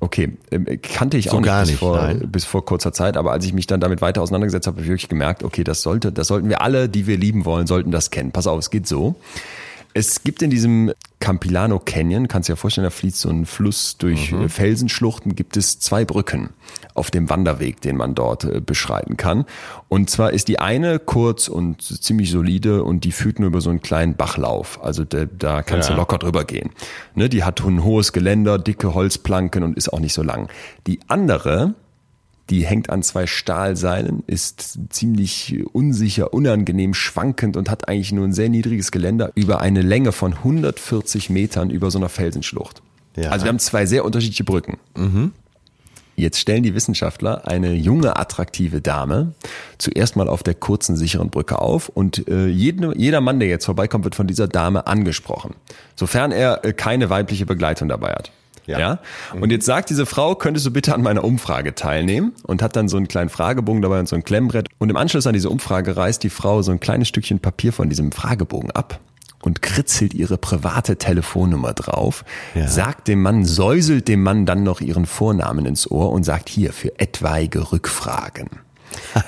Okay, 0.00 0.32
ähm, 0.50 0.66
kannte 0.82 1.16
ich 1.16 1.26
So 1.26 1.36
auch 1.36 1.40
nicht, 1.40 1.46
gar 1.46 1.60
bis, 1.62 1.70
nicht, 1.70 1.78
vor, 1.78 1.96
nein. 1.96 2.28
bis 2.30 2.44
vor 2.44 2.64
kurzer 2.66 2.92
Zeit, 2.92 3.16
aber 3.16 3.32
als 3.32 3.46
ich 3.46 3.54
mich 3.54 3.66
dann 3.66 3.80
damit 3.80 4.02
weiter 4.02 4.20
auseinandergesetzt 4.20 4.66
habe, 4.66 4.76
habe 4.76 4.82
ich 4.84 4.90
wirklich 4.90 5.08
gemerkt, 5.08 5.42
okay, 5.42 5.64
das 5.64 5.80
sollte, 5.80 6.12
das 6.12 6.26
sollten 6.28 6.50
wir 6.50 6.60
alle, 6.60 6.88
die 6.90 7.06
wir 7.06 7.16
lieben 7.16 7.46
wollen, 7.46 7.66
sollten 7.66 7.90
das 7.92 8.10
kennen. 8.10 8.30
Pass 8.30 8.46
auf, 8.46 8.58
es 8.58 8.68
geht 8.70 8.86
so. 8.86 9.14
Es 9.98 10.22
gibt 10.22 10.42
in 10.42 10.50
diesem 10.50 10.92
Campilano 11.20 11.78
Canyon, 11.80 12.28
kannst 12.28 12.50
du 12.50 12.52
dir 12.52 12.58
vorstellen, 12.58 12.84
da 12.84 12.90
fließt 12.90 13.18
so 13.18 13.30
ein 13.30 13.46
Fluss 13.46 13.96
durch 13.96 14.30
Mhm. 14.30 14.42
äh, 14.42 14.48
Felsenschluchten, 14.50 15.34
gibt 15.34 15.56
es 15.56 15.78
zwei 15.80 16.04
Brücken 16.04 16.50
auf 16.92 17.10
dem 17.10 17.30
Wanderweg, 17.30 17.80
den 17.80 17.96
man 17.96 18.14
dort 18.14 18.44
äh, 18.44 18.60
beschreiten 18.60 19.16
kann. 19.16 19.46
Und 19.88 20.10
zwar 20.10 20.32
ist 20.34 20.48
die 20.48 20.58
eine 20.58 20.98
kurz 20.98 21.48
und 21.48 21.80
ziemlich 21.80 22.30
solide 22.30 22.84
und 22.84 23.04
die 23.04 23.12
führt 23.12 23.38
nur 23.40 23.48
über 23.48 23.62
so 23.62 23.70
einen 23.70 23.80
kleinen 23.80 24.16
Bachlauf. 24.16 24.78
Also 24.84 25.04
da, 25.04 25.24
da 25.24 25.62
kannst 25.62 25.88
Ja. 25.88 25.94
du 25.94 26.00
locker 26.00 26.18
drüber 26.18 26.44
gehen. 26.44 26.72
Ne, 27.14 27.30
die 27.30 27.42
hat 27.44 27.64
ein 27.64 27.82
hohes 27.82 28.12
Geländer, 28.12 28.58
dicke 28.58 28.92
Holzplanken 28.92 29.62
und 29.62 29.78
ist 29.78 29.90
auch 29.90 30.00
nicht 30.00 30.12
so 30.12 30.22
lang. 30.22 30.50
Die 30.86 31.00
andere, 31.08 31.74
die 32.50 32.64
hängt 32.64 32.90
an 32.90 33.02
zwei 33.02 33.26
Stahlseilen, 33.26 34.22
ist 34.26 34.78
ziemlich 34.90 35.64
unsicher, 35.72 36.32
unangenehm 36.32 36.94
schwankend 36.94 37.56
und 37.56 37.68
hat 37.70 37.88
eigentlich 37.88 38.12
nur 38.12 38.24
ein 38.24 38.32
sehr 38.32 38.48
niedriges 38.48 38.92
Geländer 38.92 39.32
über 39.34 39.60
eine 39.60 39.82
Länge 39.82 40.12
von 40.12 40.32
140 40.34 41.30
Metern 41.30 41.70
über 41.70 41.90
so 41.90 41.98
einer 41.98 42.08
Felsenschlucht. 42.08 42.82
Ja. 43.16 43.30
Also 43.30 43.46
wir 43.46 43.48
haben 43.48 43.58
zwei 43.58 43.86
sehr 43.86 44.04
unterschiedliche 44.04 44.44
Brücken. 44.44 44.78
Jetzt 46.16 46.40
stellen 46.40 46.62
die 46.62 46.74
Wissenschaftler 46.74 47.46
eine 47.46 47.74
junge, 47.74 48.16
attraktive 48.16 48.80
Dame 48.80 49.34
zuerst 49.76 50.16
mal 50.16 50.28
auf 50.28 50.42
der 50.42 50.54
kurzen, 50.54 50.96
sicheren 50.96 51.28
Brücke 51.28 51.58
auf 51.58 51.90
und 51.90 52.26
äh, 52.28 52.46
jede, 52.46 52.96
jeder 52.96 53.20
Mann, 53.20 53.38
der 53.38 53.48
jetzt 53.48 53.66
vorbeikommt, 53.66 54.04
wird 54.04 54.14
von 54.14 54.26
dieser 54.26 54.48
Dame 54.48 54.86
angesprochen, 54.86 55.54
sofern 55.94 56.32
er 56.32 56.64
äh, 56.64 56.72
keine 56.72 57.10
weibliche 57.10 57.44
Begleitung 57.44 57.90
dabei 57.90 58.12
hat. 58.12 58.30
Ja. 58.66 58.78
Ja. 58.78 58.98
Und 59.40 59.50
jetzt 59.50 59.66
sagt 59.66 59.90
diese 59.90 60.06
Frau, 60.06 60.34
könntest 60.34 60.66
du 60.66 60.70
bitte 60.70 60.94
an 60.94 61.02
meiner 61.02 61.24
Umfrage 61.24 61.74
teilnehmen? 61.74 62.32
Und 62.42 62.62
hat 62.62 62.76
dann 62.76 62.88
so 62.88 62.96
einen 62.96 63.08
kleinen 63.08 63.28
Fragebogen 63.30 63.82
dabei 63.82 64.00
und 64.00 64.08
so 64.08 64.16
ein 64.16 64.24
Klemmbrett. 64.24 64.68
Und 64.78 64.90
im 64.90 64.96
Anschluss 64.96 65.26
an 65.26 65.34
diese 65.34 65.50
Umfrage 65.50 65.96
reißt 65.96 66.22
die 66.22 66.30
Frau 66.30 66.62
so 66.62 66.72
ein 66.72 66.80
kleines 66.80 67.08
Stückchen 67.08 67.38
Papier 67.40 67.72
von 67.72 67.88
diesem 67.88 68.12
Fragebogen 68.12 68.70
ab 68.72 68.98
und 69.42 69.62
kritzelt 69.62 70.14
ihre 70.14 70.38
private 70.38 70.96
Telefonnummer 70.96 71.72
drauf, 71.74 72.24
Ja. 72.54 72.66
sagt 72.66 73.06
dem 73.06 73.22
Mann, 73.22 73.44
säuselt 73.44 74.08
dem 74.08 74.22
Mann 74.22 74.44
dann 74.46 74.64
noch 74.64 74.80
ihren 74.80 75.06
Vornamen 75.06 75.66
ins 75.66 75.88
Ohr 75.88 76.10
und 76.10 76.24
sagt 76.24 76.48
hier 76.48 76.72
für 76.72 76.98
etwaige 76.98 77.70
Rückfragen. 77.70 78.48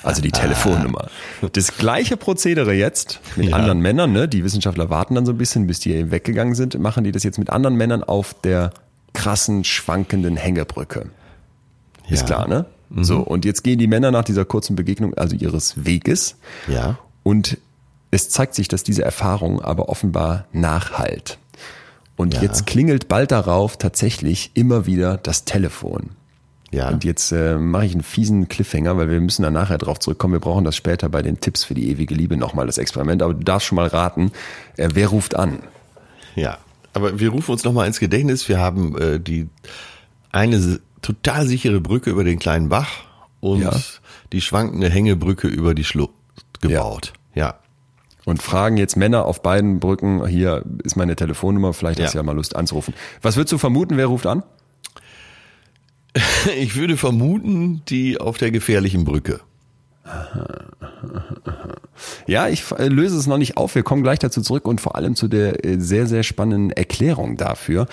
Also 0.03 0.22
die 0.22 0.30
Telefonnummer. 0.32 1.09
Das 1.53 1.76
gleiche 1.76 2.16
Prozedere 2.16 2.72
jetzt 2.72 3.20
mit 3.36 3.51
Ja. 3.51 3.57
anderen 3.57 3.80
Männern, 3.80 4.12
ne? 4.12 4.26
Die 4.26 4.43
Wissenschaftler 4.43 4.91
warten 4.91 5.14
dann 5.14 5.26
so 5.26 5.32
ein 5.32 5.39
bisschen, 5.39 5.66
bis 5.68 5.78
die 5.78 6.11
weggegangen 6.11 6.55
sind, 6.55 6.78
machen 6.80 7.05
die 7.05 7.12
das 7.12 7.22
jetzt 7.22 7.39
mit 7.39 7.51
anderen 7.51 7.76
Männern 7.76 8.03
auf 8.03 8.34
der 8.43 8.72
krassen, 9.18 9.64
schwankenden 9.64 10.36
Hängebrücke. 10.36 11.10
Ist 12.08 12.20
Ja. 12.20 12.26
klar, 12.26 12.48
ne? 12.48 12.66
So, 12.96 13.18
und 13.18 13.44
jetzt 13.44 13.64
gehen 13.64 13.78
die 13.78 13.86
Männer 13.88 14.10
nach 14.10 14.24
dieser 14.24 14.44
kurzen 14.46 14.76
Begegnung, 14.76 15.12
also 15.14 15.36
ihres 15.36 15.84
Weges, 15.84 16.36
Ja. 16.68 16.98
und 17.22 17.58
es 18.10 18.30
zeigt 18.30 18.54
sich, 18.54 18.68
dass 18.68 18.82
diese 18.84 19.04
Erfahrung 19.04 19.60
aber 19.60 19.88
offenbar 19.90 20.46
nachhalt. 20.52 21.38
Und 22.16 22.34
Ja. 22.34 22.42
jetzt 22.42 22.66
klingelt 22.66 23.08
bald 23.08 23.30
darauf 23.32 23.76
tatsächlich 23.76 24.52
immer 24.54 24.86
wieder 24.86 25.16
das 25.18 25.44
Telefon. 25.44 26.10
Ja. 26.70 26.88
Und 26.88 27.02
jetzt 27.04 27.32
äh, 27.32 27.56
mache 27.58 27.86
ich 27.86 27.92
einen 27.92 28.02
fiesen 28.02 28.48
Cliffhanger, 28.48 28.96
weil 28.96 29.08
wir 29.10 29.20
müssen 29.20 29.42
da 29.42 29.50
nachher 29.50 29.78
drauf 29.78 29.98
zurückkommen. 29.98 30.34
Wir 30.34 30.40
brauchen 30.40 30.64
das 30.64 30.76
später 30.76 31.08
bei 31.08 31.22
den 31.22 31.40
Tipps 31.40 31.64
für 31.64 31.74
die 31.74 31.90
ewige 31.90 32.14
Liebe 32.14 32.36
nochmal, 32.36 32.66
das 32.66 32.78
Experiment. 32.78 33.22
Aber 33.22 33.34
du 33.34 33.42
darfst 33.44 33.66
schon 33.68 33.76
mal 33.76 33.86
raten, 33.88 34.32
äh, 34.76 34.88
wer 34.94 35.08
ruft 35.08 35.34
an? 35.36 35.60
Ja, 36.36 36.58
aber 36.99 37.18
wir 37.20 37.30
rufen 37.30 37.53
uns 37.53 37.64
nochmal 37.64 37.86
ins 37.86 38.01
Gedächtnis. 38.01 38.49
Wir 38.49 38.59
haben 38.59 38.96
äh, 38.99 39.18
die 39.20 39.49
eine 40.32 40.80
total 41.03 41.46
sichere 41.46 41.80
Brücke 41.80 42.11
über 42.11 42.24
den 42.24 42.38
kleinen 42.38 42.68
Bach 42.68 42.88
und 43.40 43.62
Ja. 43.62 43.74
die 44.32 44.40
schwankende 44.40 44.90
Hängebrücke 44.90 45.49
über 45.49 45.74
die 45.74 45.84
Schlucht 45.84 46.12
gebaut. 46.61 47.12
Ja. 47.34 47.59
Und 48.24 48.42
fragen 48.42 48.76
jetzt 48.76 48.96
Männer 48.96 49.24
auf 49.24 49.40
beiden 49.42 49.80
Brücken, 49.80 50.26
hier 50.26 50.62
ist 50.84 50.96
meine 50.96 51.16
Telefonnummer, 51.16 51.72
vielleicht 51.72 51.99
hast 52.01 52.12
du 52.12 52.18
Ja. 52.18 52.22
ja 52.22 52.26
mal 52.26 52.36
Lust 52.36 52.55
anzurufen. 52.57 52.92
Was 53.22 53.36
würdest 53.36 53.53
du 53.53 53.59
vermuten, 53.59 53.96
wer 53.96 54.07
ruft 54.07 54.26
an? 54.26 54.42
Ich 56.59 56.74
würde 56.76 56.96
vermuten, 56.96 57.82
die 57.88 58.18
auf 58.20 58.38
der 58.38 58.51
gefährlichen 58.51 59.05
Brücke. 59.05 59.40
Ja, 62.26 62.48
ich 62.48 62.70
äh, 62.72 62.88
löse 62.88 63.16
es 63.16 63.26
noch 63.26 63.38
nicht 63.38 63.56
auf. 63.56 63.74
Wir 63.74 63.82
kommen 63.82 64.02
gleich 64.02 64.18
dazu 64.18 64.42
zurück 64.42 64.66
und 64.66 64.80
vor 64.80 64.96
allem 64.96 65.16
zu 65.16 65.28
der 65.28 65.64
äh, 65.64 65.78
sehr, 65.78 66.06
sehr 66.06 66.22
spannenden 66.22 66.70
Erklärung 66.70 67.36
dafür. 67.36 67.86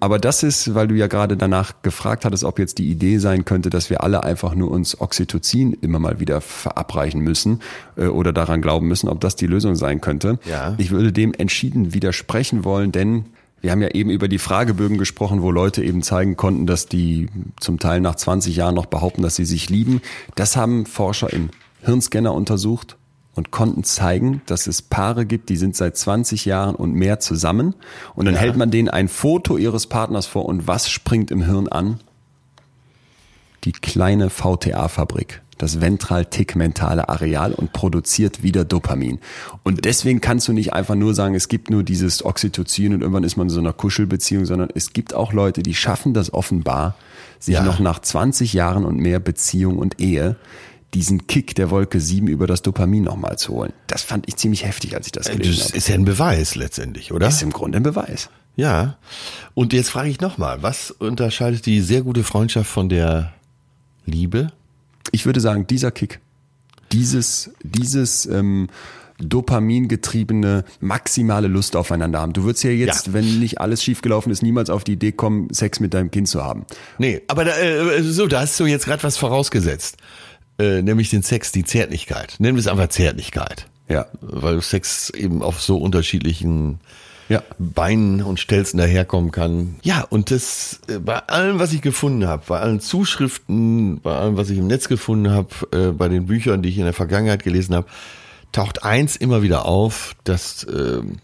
Aber 0.00 0.18
das 0.18 0.42
ist, 0.42 0.74
weil 0.74 0.88
du 0.88 0.94
ja 0.94 1.06
gerade 1.06 1.36
danach 1.36 1.82
gefragt 1.82 2.24
hattest, 2.24 2.44
ob 2.44 2.58
jetzt 2.58 2.78
die 2.78 2.90
Idee 2.90 3.18
sein 3.18 3.44
könnte, 3.44 3.70
dass 3.70 3.88
wir 3.90 4.02
alle 4.02 4.24
einfach 4.24 4.54
nur 4.54 4.70
uns 4.70 5.00
Oxytocin 5.00 5.72
immer 5.80 5.98
mal 5.98 6.20
wieder 6.20 6.40
verabreichen 6.40 7.20
müssen 7.20 7.60
äh, 7.96 8.06
oder 8.06 8.32
daran 8.32 8.60
glauben 8.60 8.88
müssen, 8.88 9.08
ob 9.08 9.20
das 9.20 9.36
die 9.36 9.46
Lösung 9.46 9.76
sein 9.76 10.00
könnte. 10.00 10.38
Ja. 10.44 10.74
Ich 10.78 10.90
würde 10.90 11.12
dem 11.12 11.32
entschieden 11.32 11.94
widersprechen 11.94 12.64
wollen, 12.64 12.92
denn 12.92 13.26
wir 13.62 13.70
haben 13.72 13.82
ja 13.82 13.88
eben 13.88 14.10
über 14.10 14.28
die 14.28 14.38
Fragebögen 14.38 14.98
gesprochen, 14.98 15.42
wo 15.42 15.50
Leute 15.50 15.82
eben 15.82 16.02
zeigen 16.02 16.36
konnten, 16.36 16.66
dass 16.66 16.86
die 16.86 17.28
zum 17.58 17.78
Teil 17.78 18.00
nach 18.00 18.14
20 18.14 18.54
Jahren 18.56 18.74
noch 18.74 18.86
behaupten, 18.86 19.22
dass 19.22 19.36
sie 19.36 19.44
sich 19.46 19.70
lieben. 19.70 20.02
Das 20.34 20.56
haben 20.56 20.86
Forscher 20.86 21.32
im 21.32 21.50
Hirnscanner 21.82 22.34
untersucht 22.34 22.96
und 23.34 23.50
konnten 23.50 23.82
zeigen, 23.84 24.40
dass 24.46 24.66
es 24.66 24.82
Paare 24.82 25.26
gibt, 25.26 25.48
die 25.48 25.56
sind 25.56 25.74
seit 25.76 25.96
20 25.96 26.44
Jahren 26.44 26.74
und 26.74 26.94
mehr 26.94 27.18
zusammen. 27.20 27.74
Und 28.14 28.26
dann 28.26 28.34
Ja. 28.34 28.40
hält 28.40 28.56
man 28.56 28.70
denen 28.70 28.88
ein 28.88 29.08
Foto 29.08 29.56
ihres 29.56 29.86
Partners 29.86 30.26
vor 30.26 30.46
und 30.46 30.66
was 30.66 30.88
springt 30.88 31.30
im 31.30 31.42
Hirn 31.42 31.68
an? 31.68 32.00
Die 33.64 33.72
kleine 33.72 34.30
VTA-Fabrik, 34.30 35.42
das 35.58 35.80
ventral-tegmentale 35.80 37.08
Areal 37.08 37.52
und 37.52 37.72
produziert 37.72 38.42
wieder 38.42 38.64
Dopamin. 38.64 39.18
Und 39.62 39.84
deswegen 39.84 40.20
kannst 40.20 40.48
du 40.48 40.52
nicht 40.52 40.72
einfach 40.72 40.94
nur 40.94 41.14
sagen, 41.14 41.34
es 41.34 41.48
gibt 41.48 41.70
nur 41.70 41.82
dieses 41.82 42.24
Oxytocin 42.24 42.94
und 42.94 43.00
irgendwann 43.00 43.24
ist 43.24 43.36
man 43.36 43.46
in 43.46 43.50
so 43.50 43.60
einer 43.60 43.72
Kuschelbeziehung, 43.72 44.44
sondern 44.46 44.68
es 44.74 44.92
gibt 44.92 45.14
auch 45.14 45.32
Leute, 45.32 45.62
die 45.62 45.74
schaffen 45.74 46.14
das 46.14 46.32
offenbar, 46.34 46.94
sich 47.38 47.54
Ja. 47.54 47.62
noch 47.62 47.78
nach 47.80 48.00
20 48.00 48.52
Jahren 48.52 48.84
und 48.84 48.96
mehr 48.98 49.18
Beziehung 49.20 49.78
und 49.78 50.00
Ehe 50.00 50.36
diesen 50.94 51.26
Kick 51.26 51.54
der 51.54 51.70
Wolke 51.70 52.00
7 52.00 52.26
über 52.28 52.46
das 52.46 52.62
Dopamin 52.62 53.02
nochmal 53.02 53.36
zu 53.38 53.52
holen. 53.52 53.72
Das 53.86 54.02
fand 54.02 54.28
ich 54.28 54.36
ziemlich 54.36 54.64
heftig, 54.64 54.94
als 54.94 55.06
ich 55.06 55.12
das 55.12 55.26
gelesen 55.30 55.56
Das 55.58 55.68
habe. 55.68 55.76
ist 55.78 55.88
ja 55.88 55.94
ein 55.94 56.04
Beweis 56.04 56.54
letztendlich, 56.54 57.12
oder? 57.12 57.28
ist 57.28 57.42
im 57.42 57.50
Grunde 57.52 57.78
ein 57.78 57.82
Beweis. 57.82 58.30
Ja. 58.54 58.96
Und 59.52 59.74
jetzt 59.74 59.90
frage 59.90 60.08
ich 60.08 60.20
nochmal, 60.20 60.62
was 60.62 60.90
unterscheidet 60.90 61.66
die 61.66 61.80
sehr 61.82 62.00
gute 62.02 62.24
Freundschaft 62.24 62.70
von 62.70 62.88
der 62.88 63.34
Liebe? 64.06 64.52
Ich 65.12 65.26
würde 65.26 65.40
sagen, 65.40 65.66
dieser 65.66 65.90
Kick, 65.90 66.20
dieses, 66.92 67.50
dieses 67.62 68.26
ähm, 68.26 68.68
dopamingetriebene 69.18 70.64
maximale 70.80 71.48
Lust 71.48 71.74
aufeinander 71.76 72.20
haben. 72.20 72.32
Du 72.32 72.44
würdest 72.44 72.64
ja 72.64 72.70
jetzt, 72.70 73.08
Ja. 73.08 73.12
wenn 73.14 73.38
nicht 73.40 73.60
alles 73.60 73.82
schiefgelaufen 73.82 74.30
ist, 74.30 74.42
niemals 74.42 74.70
auf 74.70 74.84
die 74.84 74.92
Idee 74.92 75.12
kommen, 75.12 75.48
Sex 75.52 75.80
mit 75.80 75.94
deinem 75.94 76.10
Kind 76.10 76.28
zu 76.28 76.44
haben. 76.44 76.66
Nee, 76.98 77.22
aber 77.28 77.44
da, 77.44 77.56
äh, 77.56 78.02
so, 78.02 78.26
da 78.26 78.40
hast 78.40 78.58
du 78.60 78.66
jetzt 78.66 78.84
gerade 78.84 79.02
was 79.02 79.16
vorausgesetzt. 79.16 79.96
Äh, 80.58 80.82
nämlich 80.82 81.10
den 81.10 81.22
Sex, 81.22 81.52
die 81.52 81.64
Zärtlichkeit. 81.64 82.36
Nennen 82.38 82.56
wir 82.56 82.60
es 82.60 82.66
einfach 82.66 82.88
Zärtlichkeit. 82.88 83.68
Ja. 83.88 84.06
Weil 84.20 84.60
Sex 84.62 85.10
eben 85.10 85.42
auf 85.42 85.60
so 85.62 85.78
unterschiedlichen 85.78 86.78
Ja. 87.28 87.42
Beinen 87.58 88.22
und 88.22 88.38
Stelzen 88.38 88.78
daherkommen 88.78 89.32
kann. 89.32 89.76
Ja, 89.82 90.02
und 90.02 90.30
das 90.30 90.80
äh, 90.88 90.98
bei 90.98 91.18
allem, 91.18 91.58
was 91.58 91.72
ich 91.72 91.82
gefunden 91.82 92.26
habe, 92.26 92.44
bei 92.46 92.60
allen 92.60 92.80
Zuschriften, 92.80 94.00
bei 94.00 94.16
allem, 94.16 94.36
was 94.36 94.50
ich 94.50 94.58
im 94.58 94.68
Netz 94.68 94.88
gefunden 94.88 95.30
habe, 95.30 95.48
äh, 95.72 95.92
bei 95.92 96.08
den 96.08 96.26
Büchern, 96.26 96.62
die 96.62 96.68
ich 96.68 96.78
in 96.78 96.84
der 96.84 96.92
Vergangenheit 96.92 97.42
gelesen 97.42 97.74
habe, 97.74 97.88
taucht 98.52 98.84
eins 98.84 99.16
immer 99.16 99.42
wieder 99.42 99.66
auf, 99.66 100.14
dass 100.24 100.66
ähm, 100.72 101.18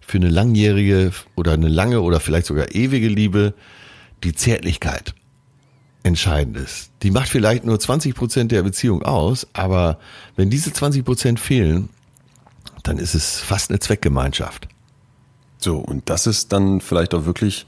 für 0.00 0.18
eine 0.18 0.30
langjährige 0.30 1.12
oder 1.36 1.52
eine 1.52 1.68
lange 1.68 2.00
oder 2.00 2.18
vielleicht 2.20 2.46
sogar 2.46 2.74
ewige 2.74 3.08
Liebe 3.08 3.54
die 4.24 4.34
Zärtlichkeit 4.34 5.14
entscheidend 6.02 6.56
ist. 6.56 6.90
Die 7.02 7.10
macht 7.10 7.28
vielleicht 7.28 7.64
nur 7.64 7.78
20 7.78 8.14
Prozent 8.14 8.52
der 8.52 8.62
Beziehung 8.62 9.02
aus, 9.02 9.46
aber 9.52 9.98
wenn 10.36 10.50
diese 10.50 10.72
20 10.72 11.04
Prozent 11.04 11.40
fehlen, 11.40 11.88
dann 12.82 12.98
ist 12.98 13.14
es 13.14 13.38
fast 13.38 13.70
eine 13.70 13.78
Zweckgemeinschaft. 13.78 14.68
So, 15.62 15.76
und 15.78 16.08
das 16.10 16.26
ist 16.26 16.52
dann 16.52 16.80
vielleicht 16.80 17.14
auch 17.14 17.24
wirklich 17.24 17.66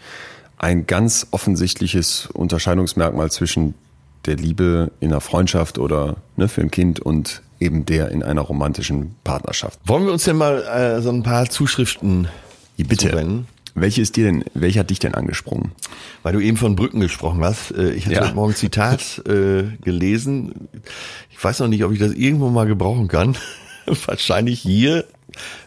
ein 0.59 0.87
ganz 0.87 1.27
offensichtliches 1.31 2.27
Unterscheidungsmerkmal 2.33 3.31
zwischen 3.31 3.75
der 4.27 4.37
Liebe 4.37 4.91
in 5.01 5.11
einer 5.13 5.21
Freundschaft 5.21 5.79
oder 5.79 6.17
ne, 6.37 6.49
für 6.49 6.63
ein 6.63 6.71
Kind 6.71 6.99
und 7.01 7.43
eben 7.61 7.85
der 7.87 8.11
in 8.11 8.23
einer 8.23 8.41
romantischen 8.41 9.15
Partnerschaft. 9.23 9.79
Wollen 9.85 10.07
wir 10.07 10.13
uns 10.13 10.25
denn 10.25 10.37
mal 10.37 10.63
äh, 10.63 11.03
so 11.03 11.11
ein 11.11 11.23
paar 11.23 11.49
Zuschriften 11.51 12.29
Bitte. 12.77 13.11
zuwenden? 13.11 13.47
Welche 13.77 14.03
ist 14.03 14.17
dir 14.17 14.25
denn, 14.25 14.45
welche 14.55 14.79
hat 14.81 14.91
dich 14.91 15.01
denn 15.01 15.15
angesprungen? 15.15 15.73
Weil 16.23 16.33
du 16.33 16.41
eben 16.41 16.57
von 16.57 16.77
Brücken 16.77 17.01
gesprochen 17.01 17.43
hast. 17.45 17.73
Äh, 17.73 17.91
ich 17.93 18.07
hatte 18.07 18.15
Ja. 18.17 18.25
heute 18.25 18.35
Morgen 18.35 18.53
ein 18.53 18.57
Zitat 18.57 19.23
äh, 19.29 19.65
gelesen. 19.83 20.69
Ich 21.31 21.43
weiß 21.43 21.61
noch 21.61 21.69
nicht, 21.69 21.85
ob 21.85 21.93
ich 21.93 21.99
das 21.99 22.13
irgendwo 22.13 22.51
mal 22.51 22.67
gebrauchen 22.67 23.09
kann. 23.09 23.37
Wahrscheinlich 24.07 24.61
hier. 24.61 25.05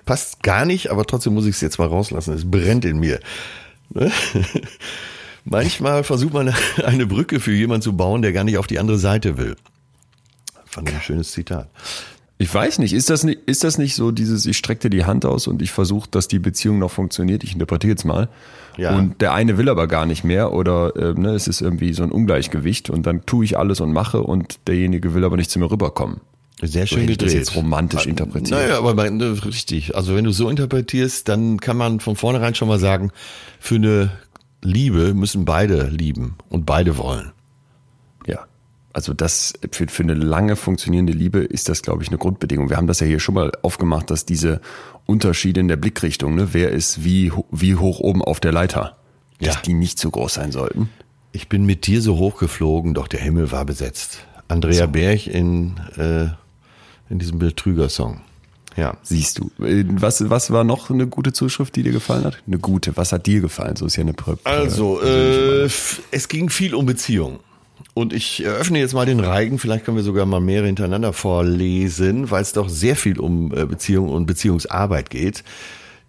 Passt 0.05 0.43
gar 0.43 0.65
nicht, 0.65 0.91
aber 0.91 1.05
trotzdem 1.05 1.33
muss 1.33 1.45
ich 1.45 1.55
es 1.55 1.61
jetzt 1.61 1.79
mal 1.79 1.87
rauslassen. 1.87 2.33
Es 2.33 2.49
brennt 2.49 2.85
in 2.85 2.99
mir. 2.99 3.19
Ne? 3.89 4.11
Manchmal 5.45 6.03
versucht 6.03 6.33
man 6.33 6.53
eine 6.85 7.05
Brücke 7.05 7.39
für 7.39 7.53
jemanden 7.53 7.81
zu 7.81 7.95
bauen, 7.95 8.21
der 8.21 8.33
gar 8.33 8.43
nicht 8.43 8.57
auf 8.57 8.67
die 8.67 8.79
andere 8.79 8.97
Seite 8.97 9.37
will. 9.37 9.55
Fand 10.65 10.89
ich 10.89 10.95
ein 10.95 11.01
schönes 11.01 11.31
Zitat. 11.31 11.69
Ich 12.39 12.53
weiß 12.53 12.79
nicht, 12.79 12.93
ist 12.93 13.09
das 13.09 13.23
nicht, 13.23 13.39
ist 13.47 13.63
das 13.63 13.79
nicht 13.79 13.95
so 13.95 14.11
dieses, 14.11 14.45
ich 14.45 14.57
strecke 14.57 14.81
dir 14.81 14.89
die 14.91 15.05
Hand 15.05 15.25
aus 15.25 15.47
und 15.47 15.61
ich 15.61 15.71
versuche, 15.71 16.07
dass 16.11 16.27
die 16.27 16.37
Beziehung 16.37 16.77
noch 16.77 16.91
funktioniert, 16.91 17.43
ich 17.43 17.53
interpretiere 17.53 17.91
jetzt 17.91 18.05
mal. 18.05 18.29
Ja. 18.77 18.95
Und 18.95 19.21
der 19.21 19.33
eine 19.33 19.57
will 19.57 19.69
aber 19.69 19.87
gar 19.87 20.05
nicht 20.05 20.23
mehr 20.23 20.53
oder 20.53 20.95
äh, 20.95 21.13
ne, 21.19 21.29
es 21.29 21.47
ist 21.47 21.61
irgendwie 21.61 21.93
so 21.93 22.03
ein 22.03 22.11
Ungleichgewicht 22.11 22.91
und 22.91 23.07
dann 23.07 23.25
tue 23.25 23.43
ich 23.43 23.57
alles 23.57 23.81
und 23.81 23.91
mache 23.91 24.21
und 24.21 24.59
derjenige 24.67 25.15
will 25.15 25.25
aber 25.25 25.35
nicht 25.35 25.49
zu 25.49 25.57
mir 25.57 25.71
rüberkommen. 25.71 26.21
Sehr 26.61 26.87
So 26.87 26.95
schön 26.95 27.07
ich 27.09 27.17
das 27.17 27.27
gedreht. 27.27 27.33
jetzt 27.39 27.55
romantisch 27.55 28.07
interpretiert. 28.07 28.51
Naja, 28.59 28.77
aber 28.79 29.09
ne, 29.09 29.45
richtig. 29.45 29.95
Also 29.95 30.15
wenn 30.15 30.23
du 30.23 30.31
so 30.31 30.49
interpretierst, 30.49 31.27
dann 31.29 31.59
kann 31.59 31.77
man 31.77 31.99
von 31.99 32.15
vornherein 32.15 32.55
schon 32.55 32.67
mal 32.67 32.79
sagen, 32.79 33.11
für 33.59 33.75
eine 33.75 34.11
Liebe 34.63 35.13
müssen 35.13 35.45
beide 35.45 35.87
lieben 35.87 36.35
und 36.49 36.65
beide 36.65 36.97
wollen. 36.97 37.31
Ja. 38.25 38.39
Also 38.91 39.13
das 39.13 39.53
für, 39.71 39.87
für 39.87 40.01
eine 40.01 40.15
lange 40.15 40.55
funktionierende 40.55 41.13
Liebe 41.13 41.39
ist 41.39 41.69
das, 41.69 41.83
glaube 41.83 42.01
ich, 42.01 42.09
eine 42.09 42.17
Grundbedingung. 42.17 42.69
Wir 42.71 42.77
haben 42.77 42.87
das 42.87 42.99
ja 43.01 43.05
hier 43.07 43.19
schon 43.19 43.35
mal 43.35 43.51
aufgemacht, 43.61 44.09
dass 44.09 44.25
diese 44.25 44.59
Unterschiede 45.05 45.59
in 45.59 45.67
der 45.67 45.77
Blickrichtung, 45.77 46.33
ne, 46.33 46.49
wer 46.53 46.71
ist 46.71 47.03
wie, 47.03 47.31
wie 47.51 47.75
hoch 47.75 47.99
oben 47.99 48.23
auf 48.23 48.39
der 48.39 48.51
Leiter, 48.51 48.97
dass 49.39 49.55
Ja. 49.55 49.61
die 49.61 49.75
nicht 49.75 49.99
so 49.99 50.09
groß 50.09 50.33
sein 50.33 50.51
sollten. 50.51 50.89
Ich 51.33 51.47
bin 51.49 51.67
mit 51.67 51.85
dir 51.85 52.01
so 52.01 52.17
hoch 52.17 52.39
geflogen, 52.39 52.95
doch 52.95 53.07
der 53.07 53.19
Himmel 53.19 53.51
war 53.51 53.63
besetzt. 53.65 54.25
Andrea 54.47 54.87
Berg 54.87 55.27
in, 55.27 55.75
äh, 55.97 56.29
in 57.09 57.19
diesem 57.19 57.39
Betrügersong. 57.39 58.21
Ja. 58.75 58.95
Siehst 59.01 59.39
du. 59.39 59.51
Äh, 59.63 59.85
Was, 59.87 60.29
was 60.29 60.51
war 60.51 60.63
noch 60.63 60.89
eine 60.89 61.07
gute 61.07 61.33
Zuschrift, 61.33 61.75
die 61.75 61.83
dir 61.83 61.91
gefallen 61.91 62.25
hat? 62.25 62.37
Eine 62.45 62.59
gute. 62.59 62.95
Was 62.95 63.11
hat 63.11 63.25
dir 63.25 63.41
gefallen? 63.41 63.75
So 63.75 63.87
ist 63.87 63.95
ja 63.95 64.01
eine 64.01 64.13
Prä 64.13 64.35
Also, 64.43 65.01
äh, 65.01 65.65
es 66.11 66.27
ging 66.27 66.49
viel 66.49 66.75
um 66.75 66.85
Beziehung. 66.85 67.39
Und 67.93 68.13
ich 68.13 68.43
eröffne 68.43 68.79
jetzt 68.79 68.93
mal 68.93 69.07
den 69.07 69.19
Reigen, 69.19 69.57
vielleicht 69.57 69.85
können 69.85 69.97
wir 69.97 70.03
sogar 70.03 70.27
mal 70.27 70.39
mehrere 70.39 70.67
hintereinander 70.67 71.13
vorlesen, 71.13 72.29
weil 72.29 72.43
es 72.43 72.53
doch 72.53 72.69
sehr 72.69 72.95
viel 72.95 73.19
um 73.19 73.51
äh, 73.51 73.65
Beziehung 73.65 74.09
und 74.09 74.27
Beziehungsarbeit 74.27 75.09
geht. 75.09 75.43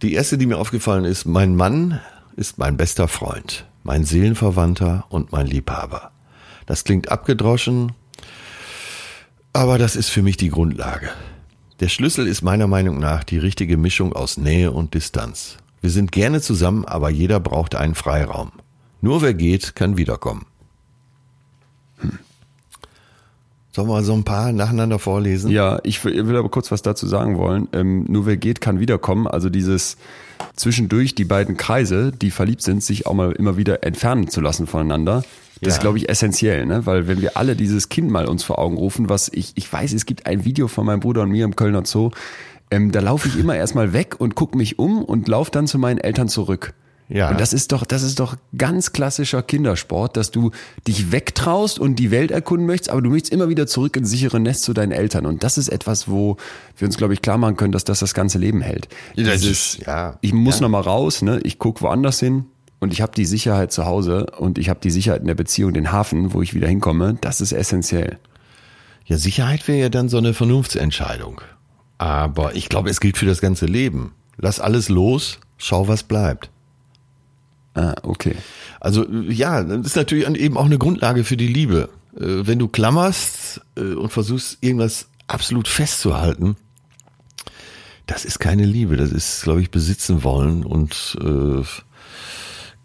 Die 0.03 0.13
erste, 0.13 0.37
die 0.37 0.47
mir 0.47 0.59
aufgefallen 0.59 1.05
ist, 1.07 1.25
mein 1.25 1.57
Mann 1.57 2.01
ist 2.37 2.59
mein 2.59 2.77
bester 2.77 3.09
Freund, 3.09 3.65
mein 3.85 4.05
Seelenverwandter 4.05 5.07
und 5.09 5.33
mein 5.33 5.47
Liebhaber. 5.47 6.11
Das 6.67 6.85
klingt 6.85 7.11
abgedroschen, 7.11 7.93
aber 9.59 9.77
das 9.77 9.97
ist 9.97 10.09
für 10.09 10.23
mich 10.23 10.37
die 10.37 10.51
Grundlage. 10.51 11.11
Der 11.81 11.89
Schlüssel 11.89 12.29
ist 12.29 12.43
meiner 12.43 12.69
Meinung 12.69 13.01
nach 13.01 13.25
die 13.25 13.39
richtige 13.39 13.77
Mischung 13.77 14.13
aus 14.13 14.37
Nähe 14.37 14.71
und 14.71 14.95
Distanz. 14.95 15.57
Wir 15.81 15.91
sind 15.91 16.13
gerne 16.13 16.41
zusammen, 16.41 16.85
aber 16.85 17.11
jeder 17.11 17.41
braucht 17.41 17.75
einen 17.75 17.97
Freiraum. 17.97 18.53
Nur 19.01 19.21
wer 19.21 19.35
geht, 19.35 19.75
kann 19.75 19.97
wiederkommen. 19.97 20.47
Hm. 21.97 22.21
Sollen 23.73 23.89
wir 23.89 24.05
so 24.05 24.13
ein 24.13 24.23
paar 24.23 24.53
nacheinander 24.53 25.01
vorlesen? 25.01 25.51
Ja, 25.51 25.81
ich 25.83 26.05
will, 26.05 26.29
will 26.29 26.37
aber 26.37 26.51
kurz 26.51 26.71
was 26.71 26.83
dazu 26.83 27.09
sagen 27.09 27.37
wollen. 27.37 27.67
Ähm, 27.73 28.05
nur 28.09 28.27
wer 28.27 28.37
geht, 28.37 28.61
kann 28.61 28.79
wiederkommen. 28.79 29.27
Also 29.27 29.51
dieses 29.51 29.97
zwischendurch 30.55 31.17
die 31.17 31.25
beiden 31.25 31.57
Kreise, 31.57 32.13
die 32.13 32.31
verliebt 32.31 32.63
sind, 32.63 32.85
sich 32.85 33.09
auch 33.09 33.15
mal 33.15 33.33
immer 33.33 33.57
wieder 33.57 33.83
entfernen 33.83 34.29
zu 34.29 34.41
lassen 34.41 34.69
voneinander. 34.69 35.25
Das 35.61 35.69
Ja. 35.73 35.75
ist, 35.77 35.81
glaube 35.81 35.99
ich, 35.99 36.09
essentiell, 36.09 36.67
ne? 36.67 36.87
Weil 36.87 37.09
wenn 37.09 37.21
wir 37.21 37.37
alle 37.37 37.57
dieses 37.57 37.89
Kind 37.89 38.11
mal 38.11 38.27
uns 38.27 38.45
vor 38.45 38.59
Augen 38.59 38.77
rufen, 38.77 39.09
was 39.09 39.29
ich, 39.33 39.53
ich 39.57 39.73
weiß, 39.73 39.93
es 39.93 40.07
gibt 40.07 40.27
ein 40.27 40.45
Video 40.45 40.69
von 40.69 40.87
meinem 40.87 41.01
Bruder 41.01 41.23
und 41.23 41.31
mir 41.31 41.45
im 41.45 41.57
Kölner 41.57 41.85
Zoo, 41.85 42.11
ähm, 42.71 42.93
da 42.93 43.01
laufe 43.01 43.29
ich 43.29 43.39
immer 43.39 43.57
erstmal 43.57 43.93
weg 43.93 44.17
und 44.19 44.35
gucke 44.35 44.57
mich 44.59 44.79
um 44.79 45.03
und 45.05 45.27
laufe 45.29 45.51
dann 45.51 45.67
zu 45.67 45.79
meinen 45.79 45.99
Eltern 45.99 46.29
zurück. 46.29 46.75
Ja. 47.11 47.31
Und 47.31 47.41
das 47.41 47.55
ist 47.55 47.73
doch, 47.73 47.87
das 47.87 48.03
ist 48.03 48.21
doch 48.21 48.37
ganz 48.59 48.93
klassischer 48.93 49.43
Kindersport, 49.43 50.15
dass 50.19 50.31
du 50.31 50.51
dich 50.87 51.11
wegtraust 51.11 51.79
und 51.79 51.97
die 51.97 52.11
Welt 52.11 52.31
erkunden 52.31 52.67
möchtest, 52.67 52.91
aber 52.91 53.01
du 53.01 53.09
möchtest 53.09 53.33
immer 53.33 53.49
wieder 53.49 53.67
zurück 53.67 53.97
ins 53.97 54.11
sichere 54.11 54.39
Nest 54.39 54.63
zu 54.65 54.75
deinen 54.75 54.93
Eltern. 54.93 55.25
Und 55.25 55.43
das 55.43 55.57
ist 55.57 55.69
etwas, 55.69 56.09
wo 56.09 56.37
wir 56.77 56.85
uns, 56.85 56.99
glaube 56.99 57.15
ich, 57.15 57.23
klar 57.23 57.39
machen 57.39 57.57
können, 57.57 57.73
dass 57.73 57.85
das 57.85 58.01
das 58.01 58.13
ganze 58.13 58.37
Leben 58.37 58.61
hält. 58.61 58.89
Ja, 59.15 59.25
das 59.25 59.41
Dieses, 59.41 59.77
ist- 59.77 59.87
ja. 59.87 60.19
ich 60.21 60.35
muss 60.35 60.57
Ja. 60.57 60.63
noch 60.65 60.69
mal 60.69 60.83
raus, 60.83 61.23
ne? 61.23 61.41
ich 61.45 61.59
gucke 61.59 61.81
woanders 61.81 62.21
hin 62.21 62.45
und 62.81 62.93
ich 62.93 63.01
habe 63.01 63.13
die 63.15 63.25
Sicherheit 63.25 63.73
zu 63.73 63.87
Hause 63.87 64.27
und 64.39 64.59
ich 64.59 64.69
habe 64.69 64.81
die 64.81 64.91
Sicherheit 64.91 65.21
in 65.21 65.27
der 65.27 65.35
Beziehung, 65.35 65.73
den 65.75 65.93
Hafen, 65.93 66.33
wo 66.33 66.43
ich 66.43 66.55
wieder 66.55 66.69
hinkomme. 66.69 67.19
Das 67.21 67.41
ist 67.41 67.53
essentiell. 67.53 68.19
Ja, 69.05 69.17
Sicherheit 69.17 69.67
wäre 69.67 69.79
ja 69.79 69.89
dann 69.89 70.09
so 70.09 70.19
eine 70.19 70.35
Vernunftsentscheidung. 70.35 71.41
Aber 71.97 72.55
ich 72.55 72.69
glaube, 72.69 72.91
es 72.91 73.01
gilt 73.01 73.17
für 73.17 73.27
das 73.27 73.41
ganze 73.41 73.67
Leben. 73.67 74.13
Lass 74.37 74.61
alles 74.61 74.89
los, 74.89 75.41
schau, 75.57 75.89
was 75.89 76.05
bleibt. 76.05 76.51
Ah, 77.75 77.95
okay. 78.03 78.37
Also 78.81 79.09
ja, 79.09 79.63
das 79.63 79.87
ist 79.87 79.97
natürlich 79.97 80.29
eben 80.29 80.57
auch 80.57 80.67
eine 80.67 80.79
Grundlage 80.79 81.25
für 81.25 81.37
die 81.37 81.49
Liebe. 81.49 81.89
Äh, 82.17 82.47
Wenn 82.47 82.59
du 82.59 82.69
klammerst 82.69 83.61
äh, 83.77 83.95
und 83.95 84.11
versuchst, 84.11 84.59
irgendwas 84.61 85.09
absolut 85.27 85.67
festzuhalten, 85.69 86.57
das 88.07 88.25
ist 88.25 88.39
keine 88.39 88.65
Liebe. 88.65 88.97
Das 88.97 89.11
ist, 89.11 89.43
glaube 89.43 89.61
ich, 89.61 89.71
besitzen 89.71 90.23
wollen 90.25 90.65
und 90.65 91.17
äh, 91.21 91.63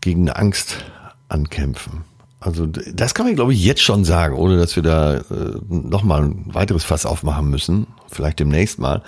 gegen 0.04 0.24
eine 0.24 0.36
Angst 0.36 0.84
ankämpfen. 1.30 2.04
Also 2.40 2.68
das 2.68 3.14
kann 3.14 3.26
man, 3.26 3.36
glaube 3.36 3.54
ich, 3.54 3.64
jetzt 3.64 3.82
schon 3.82 4.04
sagen, 4.04 4.36
ohne 4.36 4.58
dass 4.58 4.76
wir 4.76 4.84
da 4.84 5.16
äh, 5.16 5.24
nochmal 5.70 6.24
ein 6.24 6.54
weiteres 6.54 6.84
Fass 6.84 7.06
aufmachen 7.06 7.50
müssen. 7.50 7.88
Vielleicht 8.12 8.40
demnächst 8.40 8.80
mal. 8.80 9.02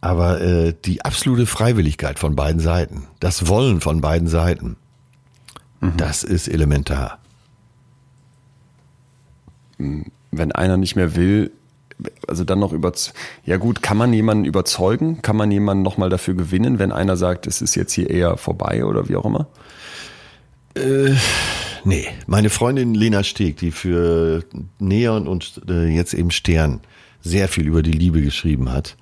Aber 0.00 0.40
äh, 0.40 0.74
die 0.84 1.04
absolute 1.04 1.46
Freiwilligkeit 1.46 2.20
von 2.20 2.36
beiden 2.36 2.60
Seiten, 2.60 3.08
das 3.18 3.48
Wollen 3.48 3.80
von 3.80 4.00
beiden 4.00 4.28
Seiten, 4.28 4.76
das 5.96 6.22
ist 6.22 6.46
elementar. 6.46 7.18
wenn 9.78 10.52
einer 10.52 10.76
nicht 10.76 10.94
mehr 10.94 11.16
will, 11.16 11.50
also 12.28 12.44
dann 12.44 12.60
noch 12.60 12.72
über, 12.72 12.92
ja 13.44 13.56
gut, 13.56 13.82
kann 13.82 13.96
man 13.96 14.12
jemanden 14.12 14.44
überzeugen? 14.44 15.22
Kann 15.22 15.36
man 15.36 15.50
jemanden 15.50 15.82
nochmal 15.82 16.10
dafür 16.10 16.34
gewinnen, 16.34 16.78
wenn 16.78 16.92
einer 16.92 17.16
sagt, 17.16 17.48
es 17.48 17.60
ist 17.60 17.74
jetzt 17.74 17.92
hier 17.92 18.08
eher 18.08 18.36
vorbei 18.36 18.84
oder 18.84 19.08
wie 19.08 19.16
auch 19.16 19.24
immer? 19.24 19.48
Nee, 21.84 22.06
meine 22.26 22.50
Freundin 22.50 22.94
Lena 22.94 23.24
Steg, 23.24 23.56
die 23.56 23.72
für 23.72 24.44
Neon 24.78 25.26
und 25.26 25.62
äh, 25.68 25.88
jetzt 25.88 26.14
eben 26.14 26.30
Stern 26.30 26.80
sehr 27.20 27.48
viel 27.48 27.66
über 27.66 27.82
die 27.82 27.92
Liebe 27.92 28.22
geschrieben 28.22 28.70
hat, 28.70 28.96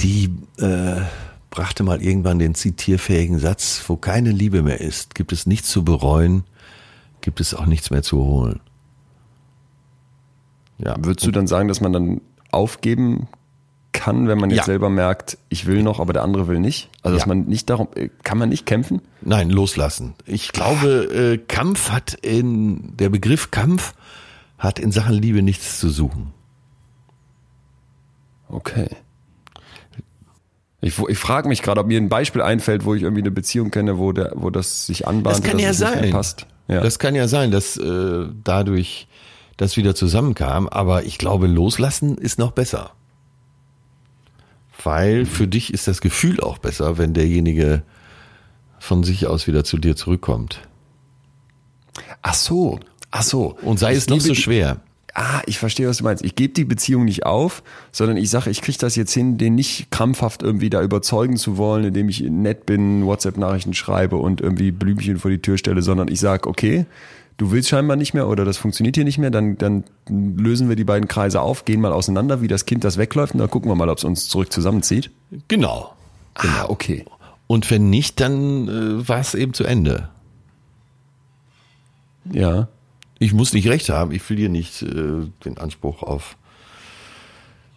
die 0.00 0.30
äh, 0.58 1.00
brachte 1.50 1.82
mal 1.82 2.02
irgendwann 2.02 2.38
den 2.38 2.54
zitierfähigen 2.54 3.38
Satz, 3.38 3.82
wo 3.86 3.96
keine 3.96 4.30
Liebe 4.30 4.62
mehr 4.62 4.80
ist, 4.80 5.14
gibt 5.14 5.32
es 5.32 5.46
nichts 5.46 5.70
zu 5.70 5.84
bereuen, 5.84 6.44
gibt 7.20 7.40
es 7.40 7.54
auch 7.54 7.66
nichts 7.66 7.90
mehr 7.90 8.02
zu 8.02 8.18
holen. 8.18 8.60
Ja, 10.78 10.94
Würdest 10.98 11.26
du 11.26 11.32
dann 11.32 11.46
sagen, 11.46 11.68
dass 11.68 11.80
man 11.80 11.92
dann 11.92 12.20
aufgeben 12.52 13.28
kann, 13.98 14.28
wenn 14.28 14.38
man 14.38 14.48
jetzt 14.50 14.58
Ja. 14.60 14.64
selber 14.64 14.88
merkt, 14.88 15.36
ich 15.48 15.66
will 15.66 15.82
noch, 15.82 15.98
aber 16.00 16.12
der 16.12 16.22
andere 16.22 16.46
will 16.48 16.60
nicht? 16.60 16.88
Also 17.02 17.16
dass 17.16 17.24
Ja. 17.24 17.28
man 17.28 17.44
nicht 17.46 17.68
darum, 17.68 17.88
äh, 17.94 18.08
kann 18.22 18.38
man 18.38 18.48
nicht 18.48 18.64
kämpfen? 18.64 19.02
Nein, 19.20 19.50
loslassen. 19.50 20.14
Ich 20.24 20.52
glaube, 20.52 20.88
äh, 21.12 21.38
Kampf 21.38 21.90
hat 21.90 22.14
in, 22.14 22.96
der 22.96 23.08
Begriff 23.10 23.50
Kampf 23.50 23.94
hat 24.58 24.78
in 24.78 24.92
Sachen 24.92 25.14
Liebe 25.14 25.42
nichts 25.42 25.78
zu 25.80 25.88
suchen. 25.90 26.32
Okay. 28.48 28.88
Ich, 30.80 30.96
ich 31.08 31.18
frage 31.18 31.48
mich 31.48 31.62
gerade, 31.62 31.80
ob 31.80 31.88
mir 31.88 32.00
ein 32.00 32.08
Beispiel 32.08 32.40
einfällt, 32.40 32.84
wo 32.84 32.94
ich 32.94 33.02
irgendwie 33.02 33.22
eine 33.22 33.32
Beziehung 33.32 33.70
kenne, 33.70 33.98
wo, 33.98 34.12
der, 34.12 34.32
wo 34.36 34.48
das 34.50 34.86
sich 34.86 35.08
anbahnt, 35.08 35.38
Das 35.38 35.42
kann 35.44 35.58
ja 35.58 35.72
sein. 35.74 36.10
passt. 36.10 36.46
Ja. 36.68 36.80
Das 36.82 36.98
kann 36.98 37.14
ja 37.14 37.26
sein, 37.28 37.50
dass 37.50 37.76
äh, 37.76 38.26
dadurch 38.44 39.08
das 39.56 39.76
wieder 39.76 39.94
zusammenkam, 39.96 40.68
aber 40.68 41.02
ich 41.04 41.18
glaube, 41.18 41.48
loslassen 41.48 42.16
ist 42.16 42.38
noch 42.38 42.52
besser. 42.52 42.92
Weil 44.82 45.26
für 45.26 45.48
dich 45.48 45.72
ist 45.74 45.88
das 45.88 46.00
Gefühl 46.00 46.40
auch 46.40 46.58
besser, 46.58 46.98
wenn 46.98 47.14
derjenige 47.14 47.82
von 48.78 49.02
sich 49.02 49.26
aus 49.26 49.46
wieder 49.46 49.64
zu 49.64 49.78
dir 49.78 49.96
zurückkommt. 49.96 50.60
Ach 52.22 52.34
so, 52.34 52.78
ach 53.10 53.22
so. 53.22 53.56
Und 53.62 53.78
sei 53.78 53.92
Ich 53.92 53.98
es 53.98 54.08
liebe 54.08 54.20
so 54.20 54.34
schwer. 54.34 54.80
ah, 55.14 55.42
ich 55.46 55.58
verstehe, 55.58 55.88
was 55.88 55.96
du 55.98 56.04
meinst. 56.04 56.24
Ich 56.24 56.36
gebe 56.36 56.54
die 56.54 56.64
Beziehung 56.64 57.04
nicht 57.04 57.26
auf, 57.26 57.64
sondern 57.90 58.16
ich 58.16 58.30
sage, 58.30 58.50
ich 58.50 58.62
kriege 58.62 58.78
das 58.78 58.94
jetzt 58.94 59.12
hin, 59.12 59.36
den 59.36 59.56
nicht 59.56 59.90
krampfhaft 59.90 60.42
irgendwie 60.42 60.70
da 60.70 60.80
überzeugen 60.80 61.36
zu 61.36 61.56
wollen, 61.56 61.86
indem 61.86 62.08
ich 62.08 62.20
nett 62.20 62.66
bin, 62.66 63.04
WhatsApp-Nachrichten 63.04 63.74
schreibe 63.74 64.16
und 64.16 64.40
irgendwie 64.40 64.70
Blümchen 64.70 65.18
vor 65.18 65.32
die 65.32 65.42
Tür 65.42 65.58
stelle, 65.58 65.82
sondern 65.82 66.06
ich 66.06 66.20
sage, 66.20 66.48
okay, 66.48 66.86
du 67.38 67.52
willst 67.52 67.70
scheinbar 67.70 67.96
nicht 67.96 68.12
mehr 68.12 68.28
oder 68.28 68.44
das 68.44 68.58
funktioniert 68.58 68.96
hier 68.96 69.04
nicht 69.04 69.16
mehr, 69.16 69.30
dann, 69.30 69.56
dann 69.56 69.84
lösen 70.08 70.68
wir 70.68 70.76
die 70.76 70.84
beiden 70.84 71.08
Kreise 71.08 71.40
auf, 71.40 71.64
gehen 71.64 71.80
mal 71.80 71.92
auseinander, 71.92 72.42
wie 72.42 72.48
das 72.48 72.66
Kind 72.66 72.84
das 72.84 72.98
wegläuft 72.98 73.32
und 73.32 73.38
dann 73.38 73.48
gucken 73.48 73.70
wir 73.70 73.74
mal, 73.76 73.88
ob 73.88 73.98
es 73.98 74.04
uns 74.04 74.28
zurück 74.28 74.52
zusammenzieht. 74.52 75.10
Genau. 75.46 75.94
Ah, 76.34 76.66
okay. 76.68 77.06
Und 77.46 77.70
wenn 77.70 77.88
nicht, 77.88 78.20
dann 78.20 78.68
äh, 78.68 79.08
war 79.08 79.20
es 79.20 79.34
eben 79.34 79.54
zu 79.54 79.64
Ende. 79.64 80.10
Ja. 82.30 82.68
Ich 83.20 83.32
muss 83.32 83.52
nicht 83.52 83.68
recht 83.68 83.88
haben, 83.88 84.12
ich 84.12 84.28
will 84.28 84.36
hier 84.36 84.48
nicht 84.48 84.82
äh, 84.82 85.26
den 85.44 85.58
Anspruch 85.58 86.02
auf 86.02 86.36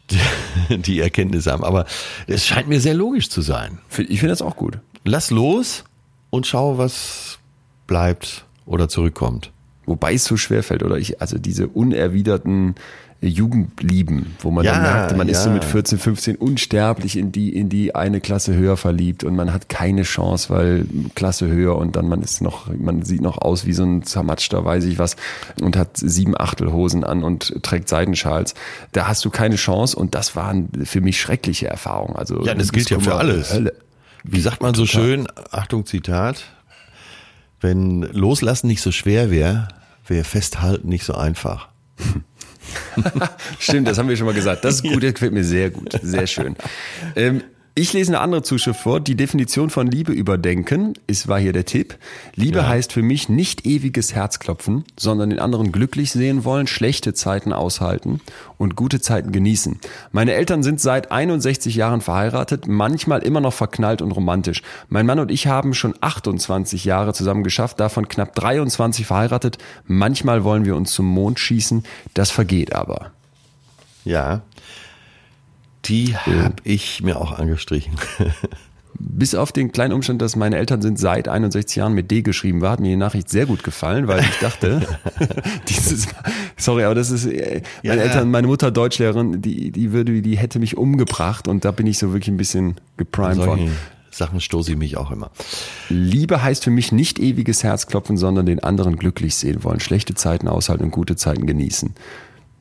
die, 0.09 0.77
die 0.77 0.99
Erkenntnis 0.99 1.47
haben, 1.47 1.63
aber 1.63 1.85
es 2.27 2.45
scheint 2.45 2.67
mir 2.67 2.81
sehr 2.81 2.93
logisch 2.93 3.29
zu 3.29 3.41
sein. 3.41 3.79
Ich 3.89 4.19
finde 4.19 4.29
das 4.29 4.41
auch 4.41 4.55
gut. 4.55 4.79
Lass 5.03 5.31
los 5.31 5.83
und 6.29 6.47
schau, 6.47 6.77
was 6.77 7.39
bleibt 7.87 8.45
oder 8.71 8.89
zurückkommt. 8.89 9.51
Wobei 9.85 10.13
es 10.13 10.25
so 10.25 10.37
schwer 10.37 10.63
fällt, 10.63 10.83
oder 10.83 10.97
ich, 10.97 11.21
also 11.21 11.37
diese 11.37 11.67
unerwiderten 11.67 12.75
Jugendlieben, 13.23 14.35
wo 14.39 14.49
man 14.49 14.65
Ja, 14.65 14.73
dann 14.73 14.81
merkte, 14.81 15.15
man 15.15 15.29
ist 15.29 15.43
so 15.43 15.49
ja. 15.49 15.53
mit 15.53 15.63
14, 15.63 15.99
15 15.99 16.35
unsterblich 16.37 17.17
in 17.17 17.31
die, 17.31 17.55
in 17.55 17.69
die 17.69 17.93
eine 17.93 18.19
Klasse 18.19 18.55
höher 18.55 18.77
verliebt 18.77 19.23
und 19.23 19.35
man 19.35 19.53
hat 19.53 19.69
keine 19.69 20.01
Chance, 20.01 20.49
weil 20.49 20.85
Klasse 21.13 21.47
höher 21.47 21.75
und 21.77 21.95
dann 21.95 22.07
man 22.09 22.23
ist 22.23 22.41
noch, 22.41 22.73
man 22.75 23.03
sieht 23.03 23.21
noch 23.21 23.37
aus 23.37 23.67
wie 23.67 23.73
so 23.73 23.83
ein 23.83 24.01
zermatschter, 24.01 24.65
weiß 24.65 24.85
ich 24.85 24.97
was, 24.97 25.17
und 25.61 25.77
hat 25.77 25.97
sieben 25.97 26.35
Achtelhosen 26.35 27.03
an 27.03 27.23
und 27.23 27.61
trägt 27.61 27.89
Seidenschals. 27.89 28.55
Da 28.91 29.07
hast 29.07 29.23
du 29.23 29.29
keine 29.29 29.55
Chance 29.55 29.95
und 29.95 30.15
das 30.15 30.35
waren 30.35 30.69
für 30.83 31.01
mich 31.01 31.21
schreckliche 31.21 31.67
Erfahrungen. 31.67 32.15
Also 32.15 32.43
Ja, 32.43 32.55
das 32.55 32.71
gilt 32.71 32.89
ja 32.89 32.99
für 32.99 33.15
alles. 33.15 33.53
Hölle. 33.53 33.73
Wie 34.23 34.41
sagt 34.41 34.63
man 34.63 34.73
so 34.73 34.87
schön, 34.87 35.27
Achtung 35.51 35.85
Zitat, 35.85 36.43
wenn 37.61 38.01
Loslassen 38.01 38.67
nicht 38.67 38.81
so 38.81 38.91
schwer 38.91 39.31
wäre, 39.31 39.67
wäre 40.07 40.23
Festhalten 40.23 40.89
nicht 40.89 41.05
so 41.05 41.13
einfach. 41.13 41.69
Stimmt, 43.59 43.87
das 43.87 43.97
haben 43.97 44.09
wir 44.09 44.17
schon 44.17 44.25
mal 44.25 44.33
gesagt. 44.33 44.65
Das 44.65 44.75
ist 44.75 44.83
gut, 44.83 45.03
das 45.03 45.13
gefällt 45.13 45.33
mir 45.33 45.43
sehr 45.43 45.69
gut. 45.69 45.97
Sehr 46.01 46.27
schön. 46.27 46.55
Ähm, 47.15 47.43
ich 47.73 47.93
lese 47.93 48.11
eine 48.11 48.19
andere 48.19 48.43
Zuschrift 48.43 48.81
vor. 48.81 48.99
Die 48.99 49.15
Definition 49.15 49.69
von 49.69 49.87
Liebe 49.87 50.11
überdenken 50.11 50.93
ist, 51.07 51.27
war 51.27 51.39
hier 51.39 51.53
der 51.53 51.65
Tipp. 51.65 51.97
Liebe 52.35 52.59
Ja. 52.59 52.67
heißt 52.67 52.91
für 52.91 53.01
mich 53.01 53.29
nicht 53.29 53.65
ewiges 53.65 54.13
Herzklopfen, 54.13 54.83
sondern 54.97 55.29
den 55.29 55.39
anderen 55.39 55.71
glücklich 55.71 56.11
sehen 56.11 56.43
wollen, 56.43 56.67
schlechte 56.67 57.13
Zeiten 57.13 57.53
aushalten 57.53 58.19
und 58.57 58.75
gute 58.75 58.99
Zeiten 58.99 59.31
genießen. 59.31 59.79
Meine 60.11 60.33
Eltern 60.33 60.63
sind 60.63 60.81
seit 60.81 61.11
61 61.11 61.75
Jahren 61.75 62.01
verheiratet, 62.01 62.67
manchmal 62.67 63.23
immer 63.23 63.39
noch 63.39 63.53
verknallt 63.53 64.01
und 64.01 64.11
romantisch. 64.11 64.61
Mein 64.89 65.05
Mann 65.05 65.19
und 65.19 65.31
ich 65.31 65.47
haben 65.47 65.73
schon 65.73 65.95
28 66.01 66.83
Jahre 66.83 67.13
zusammen 67.13 67.43
geschafft, 67.43 67.79
davon 67.79 68.09
knapp 68.09 68.35
23 68.35 69.05
verheiratet. 69.05 69.57
Manchmal 69.85 70.43
wollen 70.43 70.65
wir 70.65 70.75
uns 70.75 70.91
zum 70.91 71.05
Mond 71.05 71.39
schießen, 71.39 71.83
das 72.13 72.31
vergeht 72.31 72.73
aber. 72.73 73.11
Ja. 74.03 74.41
Die 75.85 76.15
habe 76.15 76.55
ich 76.63 77.01
mir 77.01 77.19
auch 77.19 77.31
angestrichen. 77.37 77.93
Bis 78.99 79.33
auf 79.33 79.51
den 79.51 79.71
kleinen 79.71 79.93
Umstand, 79.93 80.21
dass 80.21 80.35
meine 80.35 80.57
Eltern 80.57 80.81
sind 80.81 80.99
seit 80.99 81.27
61 81.27 81.77
Jahren 81.77 81.93
mit 81.93 82.11
D 82.11 82.21
geschrieben 82.21 82.61
war, 82.61 82.71
hat 82.71 82.79
mir 82.81 82.89
die 82.89 82.97
Nachricht 82.97 83.29
sehr 83.29 83.47
gut 83.47 83.63
gefallen, 83.63 84.07
weil 84.07 84.19
ich 84.19 84.39
dachte, 84.39 84.85
dieses, 85.67 86.07
sorry, 86.57 86.83
aber 86.83 86.93
das 86.93 87.09
ist, 87.09 87.25
äh, 87.25 87.61
meine 87.83 87.95
Ja. 87.97 88.03
Eltern, 88.03 88.29
meine 88.29 88.47
Mutter 88.47 88.69
Deutschlehrerin, 88.69 89.41
die, 89.41 89.71
die 89.71 89.91
würde, 89.91 90.21
die 90.21 90.37
hätte 90.37 90.59
mich 90.59 90.77
umgebracht 90.77 91.47
und 91.47 91.65
da 91.65 91.71
bin 91.71 91.87
ich 91.87 91.97
so 91.97 92.11
wirklich 92.13 92.27
ein 92.27 92.37
bisschen 92.37 92.75
geprimed 92.97 93.43
von. 93.43 93.57
Solche 93.57 93.71
Sachen 94.11 94.41
stoße 94.41 94.73
ich 94.73 94.77
mich 94.77 94.97
auch 94.97 95.09
immer. 95.09 95.31
Liebe 95.89 96.43
heißt 96.43 96.63
für 96.63 96.69
mich 96.69 96.91
nicht 96.91 97.17
ewiges 97.17 97.63
Herzklopfen, 97.63 98.17
sondern 98.17 98.45
den 98.45 98.59
anderen 98.59 98.97
glücklich 98.97 99.35
sehen 99.35 99.63
wollen, 99.63 99.79
schlechte 99.79 100.13
Zeiten 100.15 100.47
aushalten 100.47 100.83
und 100.83 100.91
gute 100.91 101.15
Zeiten 101.15 101.47
genießen. 101.47 101.95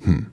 Hm. 0.05 0.27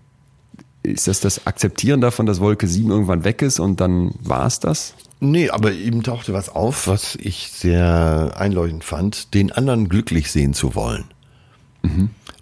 Ist 0.88 1.07
das 1.07 1.19
das 1.19 1.45
Akzeptieren 1.45 2.01
davon, 2.01 2.25
dass 2.25 2.39
Wolke 2.39 2.67
7 2.67 2.89
irgendwann 2.89 3.23
weg 3.23 3.41
ist 3.41 3.59
und 3.59 3.81
dann 3.81 4.13
war 4.21 4.47
es 4.47 4.59
das? 4.59 4.93
Nee, 5.19 5.49
aber 5.49 5.73
eben 5.73 6.03
tauchte 6.03 6.33
was 6.33 6.49
auf, 6.49 6.88
was 6.88 7.15
ich 7.15 7.49
sehr 7.51 8.33
einleuchtend 8.38 8.83
fand, 8.83 9.33
den 9.33 9.51
anderen 9.51 9.89
glücklich 9.89 10.31
sehen 10.31 10.53
zu 10.53 10.75
wollen. 10.75 11.05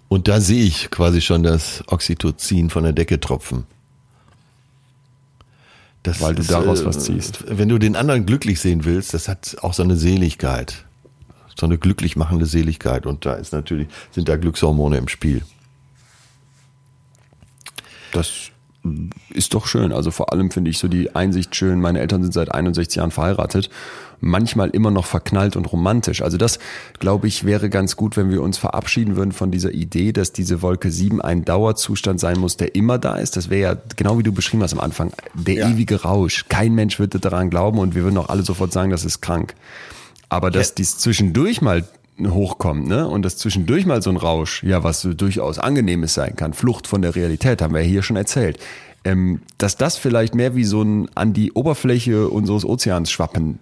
Und 0.08 0.28
da 0.28 0.40
sehe 0.40 0.64
ich 0.64 0.90
quasi 0.90 1.20
schon 1.20 1.42
das 1.42 1.82
Oxytocin 1.86 2.70
von 2.70 2.84
der 2.84 2.92
Decke 2.92 3.18
tropfen. 3.18 3.64
Das 6.02 6.20
Weil 6.20 6.34
du 6.34 6.42
ist, 6.42 6.50
daraus 6.50 6.82
äh, 6.82 6.86
was 6.86 7.00
ziehst. 7.00 7.44
Wenn 7.48 7.68
du 7.68 7.78
den 7.78 7.96
anderen 7.96 8.26
glücklich 8.26 8.60
sehen 8.60 8.84
willst, 8.84 9.12
das 9.12 9.26
hat 9.26 9.56
auch 9.62 9.74
so 9.74 9.82
eine 9.82 9.96
Seligkeit. 9.96 10.84
So 11.58 11.66
eine 11.66 11.78
glücklich 11.78 12.14
machende 12.16 12.46
Seligkeit. 12.46 13.06
Und 13.06 13.26
da 13.26 13.34
ist 13.34 13.52
natürlich, 13.52 13.88
sind 14.12 14.28
da 14.28 14.36
Glückshormone 14.36 14.98
im 14.98 15.08
Spiel. 15.08 15.42
Das 18.16 18.50
ist 19.34 19.52
doch 19.54 19.66
schön. 19.66 19.92
Also 19.92 20.10
vor 20.12 20.32
allem 20.32 20.50
finde 20.52 20.70
ich 20.70 20.78
so 20.78 20.86
die 20.88 21.14
Einsicht 21.16 21.56
schön. 21.56 21.80
Meine 21.80 21.98
Eltern 22.00 22.22
sind 22.22 22.32
seit 22.32 22.54
61 22.54 22.96
Jahren 22.96 23.10
verheiratet. 23.10 23.68
Manchmal 24.20 24.70
immer 24.70 24.92
noch 24.92 25.04
verknallt 25.06 25.56
und 25.56 25.64
romantisch. 25.72 26.22
Also 26.22 26.36
das, 26.38 26.58
glaube 27.00 27.26
ich, 27.26 27.44
wäre 27.44 27.68
ganz 27.68 27.96
gut, 27.96 28.16
wenn 28.16 28.30
wir 28.30 28.42
uns 28.42 28.58
verabschieden 28.58 29.16
würden 29.16 29.32
von 29.32 29.50
dieser 29.50 29.72
Idee, 29.72 30.12
dass 30.12 30.32
diese 30.32 30.62
Wolke 30.62 30.90
7 30.92 31.20
ein 31.20 31.44
Dauerzustand 31.44 32.20
sein 32.20 32.38
muss, 32.38 32.56
der 32.56 32.76
immer 32.76 32.98
da 32.98 33.16
ist. 33.16 33.36
Das 33.36 33.50
wäre 33.50 33.74
ja 33.74 33.76
genau 33.96 34.18
wie 34.18 34.22
du 34.22 34.32
beschrieben 34.32 34.62
hast 34.62 34.72
am 34.72 34.80
Anfang, 34.80 35.12
der 35.34 35.66
ewige 35.68 36.02
Rausch. 36.02 36.46
Kein 36.48 36.74
Mensch 36.74 36.98
würde 37.00 37.18
daran 37.18 37.50
glauben 37.50 37.78
und 37.80 37.94
wir 37.96 38.04
würden 38.04 38.16
auch 38.18 38.28
alle 38.28 38.42
sofort 38.42 38.72
sagen, 38.72 38.90
das 38.90 39.04
ist 39.04 39.20
krank. 39.20 39.54
Aber 40.28 40.50
dass 40.50 40.68
Ja. 40.68 40.74
dies 40.78 40.96
zwischendurch 40.98 41.60
mal 41.60 41.84
hochkommt, 42.20 42.86
ne? 42.86 43.06
Und 43.06 43.22
dass 43.22 43.36
zwischendurch 43.36 43.86
mal 43.86 44.02
so 44.02 44.10
ein 44.10 44.16
Rausch, 44.16 44.62
ja, 44.62 44.82
was 44.82 45.02
durchaus 45.02 45.58
angenehmes 45.58 46.14
sein 46.14 46.36
kann, 46.36 46.54
Flucht 46.54 46.86
von 46.86 47.02
der 47.02 47.14
Realität, 47.14 47.60
haben 47.62 47.74
wir 47.74 47.82
ja 47.82 47.88
hier 47.88 48.02
schon 48.02 48.16
erzählt. 48.16 48.58
Ähm, 49.04 49.40
dass 49.58 49.76
das 49.76 49.96
vielleicht 49.98 50.34
mehr 50.34 50.54
wie 50.56 50.64
so 50.64 50.82
ein 50.82 51.08
an 51.14 51.32
die 51.32 51.52
Oberfläche 51.52 52.28
unseres 52.28 52.64
Ozeans 52.64 53.10
schwappen 53.10 53.58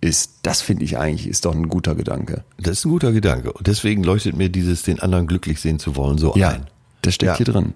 ist, 0.00 0.34
das 0.42 0.62
finde 0.62 0.84
ich 0.84 0.98
eigentlich, 0.98 1.26
ist 1.26 1.44
doch 1.44 1.54
ein 1.54 1.68
guter 1.68 1.94
Gedanke. 1.94 2.44
Das 2.58 2.78
ist 2.78 2.84
ein 2.84 2.90
guter 2.90 3.12
Gedanke. 3.12 3.52
Und 3.52 3.66
deswegen 3.66 4.02
leuchtet 4.04 4.36
mir 4.36 4.48
dieses, 4.48 4.82
den 4.82 5.00
anderen 5.00 5.26
glücklich 5.26 5.60
sehen 5.60 5.78
zu 5.78 5.96
wollen, 5.96 6.18
so 6.18 6.34
ein. 6.34 6.66
das 7.02 7.14
steckt 7.14 7.32
Ja. 7.32 7.36
hier 7.36 7.46
drin. 7.46 7.74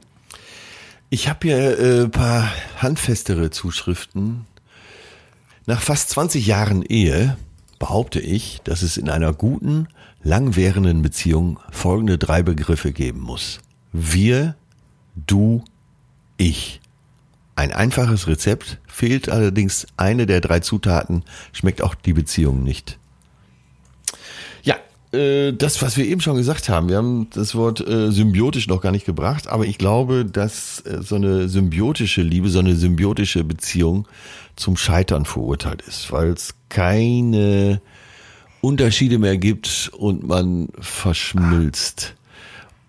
Ich 1.09 1.29
habe 1.29 1.41
hier 1.43 1.79
äh, 1.79 2.03
ein 2.05 2.11
paar 2.11 2.49
handfestere 2.77 3.51
Zuschriften. 3.51 4.47
Nach 5.67 5.81
fast 5.81 6.11
20 6.11 6.47
Jahren 6.47 6.83
Ehe 6.83 7.37
behaupte 7.79 8.21
ich, 8.21 8.61
dass 8.65 8.83
es 8.83 8.97
in 8.97 9.09
einer 9.11 9.33
guten, 9.33 9.89
langwährenden 10.23 11.03
Beziehung 11.03 11.59
folgende 11.71 12.19
drei 12.19 12.43
Begriffe 12.43 12.93
geben 12.93 13.21
muss. 13.21 13.61
Wir, 13.93 14.55
du, 15.15 15.65
ich. 16.37 16.81
Ein 17.57 17.73
einfaches 17.73 18.27
Rezept, 18.27 18.79
fehlt 18.87 19.29
allerdings 19.29 19.87
eine 19.97 20.27
der 20.27 20.41
drei 20.41 20.61
Zutaten, 20.61 21.25
schmeckt 21.53 21.83
auch 21.83 21.95
die 21.95 22.13
Beziehung 22.13 22.63
nicht. 22.63 22.99
Ja, 24.63 24.77
äh, 25.13 25.53
das, 25.53 25.83
was 25.83 25.97
wir 25.97 26.07
eben 26.07 26.21
schon 26.21 26.37
gesagt 26.37 26.69
haben, 26.69 26.89
wir 26.89 26.97
haben 26.97 27.29
das 27.35 27.55
Wort 27.55 27.87
äh, 27.87 28.11
symbiotisch 28.11 28.69
noch 28.69 28.81
gar 28.81 28.93
nicht 28.93 29.07
gebracht, 29.07 29.49
aber 29.49 29.67
ich 29.67 29.79
glaube, 29.79 30.25
dass 30.25 30.81
äh, 30.87 31.03
so 31.03 31.17
eine 31.17 31.49
symbiotische 31.49 32.23
Liebe, 32.23 32.49
so 32.49 32.61
eine 32.61 32.77
symbiotische 32.77 33.45
Beziehung 33.45 34.07
zum 34.57 34.77
Scheitern 34.77 35.25
verurteilt 35.25 35.83
ist, 35.83 36.13
weil 36.13 36.29
es 36.29 36.55
keine 36.69 37.83
Unterschiede 38.61 39.19
mehr 39.19 39.39
gibt 39.39 39.91
und 39.97 40.27
man 40.27 40.69
verschmilzt. 40.79 42.15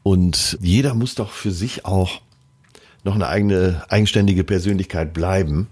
Und 0.03 0.57
jeder 0.61 0.93
muss 0.93 1.15
doch 1.15 1.31
für 1.31 1.51
sich 1.51 1.85
auch 1.85 2.21
noch 3.03 3.15
eine 3.15 3.27
eigene, 3.27 3.83
eigenständige 3.89 4.43
Persönlichkeit 4.43 5.13
bleiben, 5.13 5.67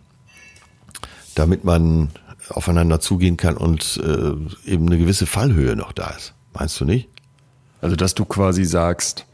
damit 1.36 1.64
man 1.64 2.10
aufeinander 2.50 3.00
zugehen 3.00 3.38
kann 3.38 3.58
und 3.58 4.02
äh, 4.04 4.70
eben 4.70 4.88
eine 4.88 4.98
gewisse 4.98 5.26
Fallhöhe 5.26 5.76
noch 5.76 5.92
da 5.92 6.10
ist. 6.12 6.34
Meinst 6.54 6.80
du 6.80 6.86
nicht? 6.86 7.08
Also, 7.82 7.96
dass 7.96 8.16
du 8.16 8.26
quasi 8.26 8.66
sagst, 8.66 9.26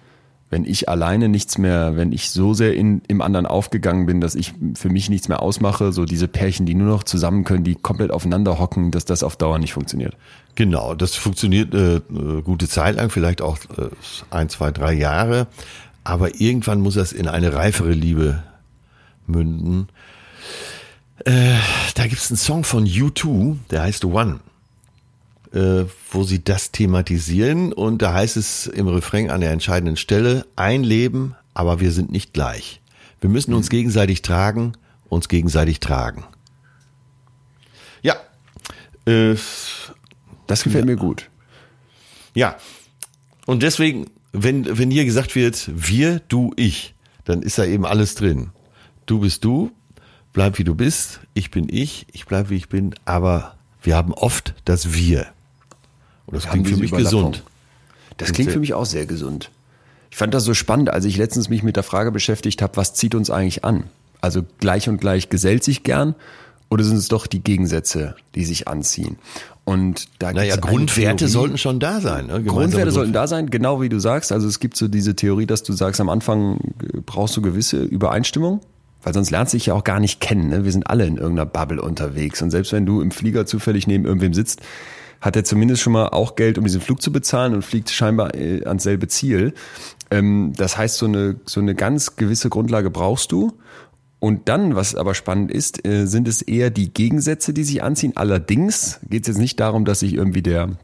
wenn 0.49 0.63
ich 0.63 0.87
alleine 0.89 1.27
nichts 1.27 1.57
mehr, 1.57 1.97
wenn 1.97 2.11
ich 2.11 2.29
so 2.29 2.53
sehr 2.53 2.75
in, 2.75 3.01
im 3.07 3.21
anderen 3.21 3.45
aufgegangen 3.45 4.05
bin, 4.05 4.21
dass 4.21 4.35
ich 4.35 4.53
für 4.75 4.89
mich 4.89 5.09
nichts 5.09 5.27
mehr 5.27 5.41
ausmache, 5.41 5.91
so 5.91 6.05
diese 6.05 6.27
Pärchen, 6.27 6.65
die 6.65 6.75
nur 6.75 6.87
noch 6.87 7.03
zusammen 7.03 7.43
können, 7.43 7.63
die 7.63 7.75
komplett 7.75 8.11
aufeinander 8.11 8.59
hocken, 8.59 8.91
dass 8.91 9.05
das 9.05 9.23
auf 9.23 9.35
Dauer 9.35 9.57
nicht 9.57 9.73
funktioniert. 9.73 10.15
Genau, 10.53 10.93
das 10.93 11.15
funktioniert 11.15 11.73
äh, 11.73 12.01
eine 12.09 12.43
gute 12.43 12.67
Zeit 12.69 12.95
lang, 12.95 13.09
vielleicht 13.09 13.41
auch 13.41 13.57
äh, 13.77 13.89
ein, 14.29 14.47
zwei, 14.49 14.71
drei 14.71 14.93
Jahre, 14.93 15.47
aber 16.03 16.39
irgendwann 16.39 16.79
muss 16.79 16.93
das 16.93 17.11
in 17.11 17.27
eine 17.27 17.53
reifere 17.53 17.91
Liebe 17.91 18.43
münden. 19.25 19.87
Äh, 21.25 21.55
da 21.95 22.05
gibt's 22.07 22.29
einen 22.29 22.37
Song 22.37 22.63
von 22.63 22.85
U2, 22.85 23.57
der 23.71 23.81
heißt 23.81 24.05
One, 24.05 24.39
äh, 25.55 25.85
wo 26.11 26.23
sie 26.23 26.43
das 26.43 26.71
thematisieren 26.71 27.73
und 27.73 28.01
da 28.01 28.13
heißt 28.13 28.37
es 28.37 28.67
im 28.67 28.87
Refrain 28.87 29.31
an 29.31 29.41
der 29.41 29.51
entscheidenden 29.51 29.97
Stelle, 29.97 30.45
ein 30.55 30.83
Leben, 30.83 31.35
aber 31.53 31.79
wir 31.79 31.91
sind 31.91 32.11
nicht 32.11 32.33
gleich. 32.33 32.81
Wir 33.21 33.29
müssen 33.29 33.53
uns 33.53 33.69
gegenseitig 33.69 34.21
tragen, 34.21 34.73
uns 35.09 35.29
gegenseitig 35.29 35.79
tragen. 35.79 36.25
Ja. 38.03 38.15
Äh, 39.07 39.35
Das 40.47 40.63
gefällt 40.63 40.85
mir 40.85 40.97
gut. 40.97 41.29
ja. 42.35 42.57
Und 43.47 43.61
deswegen, 43.61 44.07
wenn, 44.33 44.77
wenn 44.77 44.89
hier 44.91 45.05
gesagt 45.05 45.35
wird, 45.35 45.69
wir, 45.73 46.19
du, 46.27 46.51
ich, 46.57 46.95
dann 47.25 47.43
ist 47.43 47.57
da 47.59 47.63
eben 47.65 47.85
alles 47.85 48.15
drin. 48.15 48.49
Du 49.05 49.19
bist 49.19 49.43
du, 49.45 49.71
bleib 50.33 50.57
wie 50.57 50.63
du 50.63 50.73
bist, 50.75 51.19
ich 51.35 51.51
bin 51.51 51.67
ich, 51.69 52.07
ich 52.11 52.25
bleib 52.25 52.49
wie 52.49 52.55
ich 52.55 52.67
bin, 52.67 52.95
aber 53.05 53.55
wir 53.83 53.95
haben 53.95 54.13
oft 54.13 54.55
das 54.65 54.93
Wir. 54.95 55.27
Und 56.27 56.35
das 56.35 56.47
klingt 56.47 56.67
für 56.67 56.77
mich 56.77 56.91
gesund. 56.91 57.43
Das 58.17 58.31
klingt 58.31 58.51
für 58.51 58.59
mich 58.59 58.73
auch 58.73 58.85
sehr 58.85 59.05
gesund. 59.05 59.51
Ich 60.09 60.17
fand 60.17 60.33
das 60.33 60.45
so 60.45 60.53
spannend, 60.53 60.89
als 60.89 61.05
ich 61.05 61.17
letztens 61.17 61.49
mich 61.49 61.63
mit 61.63 61.75
der 61.75 61.83
Frage 61.83 62.11
beschäftigt 62.11 62.61
habe, 62.61 62.77
was 62.77 62.93
zieht 62.93 63.15
uns 63.15 63.29
eigentlich 63.29 63.65
an? 63.65 63.83
Also 64.21 64.43
gleich 64.59 64.87
und 64.87 65.01
gleich 65.01 65.29
gesellt 65.29 65.63
sich 65.63 65.83
gern 65.83 66.15
oder 66.69 66.83
sind 66.83 66.97
es 66.97 67.09
doch 67.09 67.27
die 67.27 67.43
Gegensätze, 67.43 68.15
die 68.33 68.45
sich 68.45 68.67
anziehen? 68.67 69.17
Und 69.65 70.07
da 70.19 70.31
Naja, 70.31 70.55
Grundwerte 70.57 71.27
sollten 71.27 71.57
schon 71.57 71.79
da 71.79 71.99
sein. 71.99 72.27
Ne? 72.27 72.43
Grundwerte 72.43 72.91
sollten 72.91 73.13
da 73.13 73.27
sein, 73.27 73.49
genau 73.49 73.81
wie 73.81 73.89
du 73.89 73.99
sagst. 73.99 74.31
Also 74.31 74.47
es 74.47 74.59
gibt 74.59 74.77
so 74.77 74.87
diese 74.87 75.15
Theorie, 75.15 75.47
dass 75.47 75.63
du 75.63 75.73
sagst, 75.73 75.99
am 75.99 76.09
Anfang 76.09 76.59
äh, 76.81 76.99
brauchst 77.05 77.35
du 77.35 77.41
gewisse 77.41 77.83
Übereinstimmung, 77.83 78.61
weil 79.03 79.13
sonst 79.13 79.31
lernst 79.31 79.53
du 79.53 79.57
dich 79.57 79.65
ja 79.65 79.73
auch 79.73 79.83
gar 79.83 79.99
nicht 79.99 80.21
kennen. 80.21 80.49
Ne? 80.49 80.65
Wir 80.65 80.71
sind 80.71 80.87
alle 80.87 81.05
in 81.05 81.17
irgendeiner 81.17 81.47
Bubble 81.47 81.81
unterwegs. 81.81 82.41
Und 82.43 82.51
selbst 82.51 82.73
wenn 82.73 82.85
du 82.85 83.01
im 83.01 83.09
Flieger 83.11 83.47
zufällig 83.47 83.87
neben 83.87 84.05
irgendwem 84.05 84.33
sitzt, 84.33 84.61
hat 85.21 85.35
er 85.35 85.43
zumindest 85.43 85.81
schon 85.81 85.93
mal 85.93 86.09
auch 86.09 86.35
Geld, 86.35 86.57
um 86.57 86.63
diesen 86.63 86.81
Flug 86.81 87.01
zu 87.01 87.11
bezahlen 87.11 87.53
und 87.53 87.63
fliegt 87.63 87.89
scheinbar 87.89 88.35
äh, 88.35 88.63
ans 88.65 88.83
selbe 88.83 89.07
Ziel. 89.07 89.53
Ähm, 90.11 90.53
das 90.55 90.77
heißt, 90.77 90.97
so 90.97 91.05
eine, 91.05 91.39
so 91.45 91.59
eine 91.59 91.75
ganz 91.75 92.15
gewisse 92.15 92.49
Grundlage 92.49 92.89
brauchst 92.89 93.31
du. 93.31 93.53
Und 94.19 94.49
dann, 94.49 94.75
was 94.75 94.95
aber 94.95 95.13
spannend 95.13 95.51
ist, 95.51 95.85
äh, 95.85 96.05
sind 96.07 96.27
es 96.27 96.41
eher 96.41 96.69
die 96.69 96.93
Gegensätze, 96.93 97.53
die 97.53 97.63
sich 97.63 97.83
anziehen. 97.83 98.13
Allerdings 98.15 98.99
geht 99.07 99.23
es 99.23 99.27
jetzt 99.27 99.37
nicht 99.37 99.59
darum, 99.59 99.85
dass 99.85 99.99
sich 99.99 100.13
irgendwie 100.13 100.41
der 100.41 100.77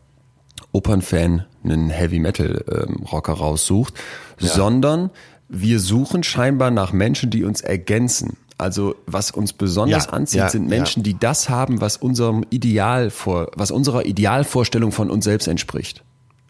Opernfan 0.71 1.45
einen 1.63 1.89
Heavy 1.89 2.19
Metal 2.19 2.63
ähm, 2.71 3.03
Rocker 3.03 3.33
raussucht, 3.33 3.93
sondern 4.37 5.09
wir 5.49 5.79
suchen 5.79 6.23
scheinbar 6.23 6.71
nach 6.71 6.93
Menschen, 6.93 7.29
die 7.29 7.43
uns 7.43 7.61
ergänzen. 7.61 8.37
Also 8.61 8.95
was 9.07 9.31
uns 9.31 9.53
besonders 9.53 10.05
Ja, 10.05 10.11
anzieht, 10.11 10.39
ja, 10.39 10.49
sind 10.49 10.67
Menschen, 10.67 11.01
die 11.01 11.17
das 11.17 11.49
haben, 11.49 11.81
was 11.81 11.97
unserem 11.97 12.45
Ideal 12.51 13.09
vor, 13.09 13.49
was 13.55 13.71
unserer 13.71 14.05
Idealvorstellung 14.05 14.91
von 14.91 15.09
uns 15.09 15.25
selbst 15.25 15.47
entspricht. 15.47 16.03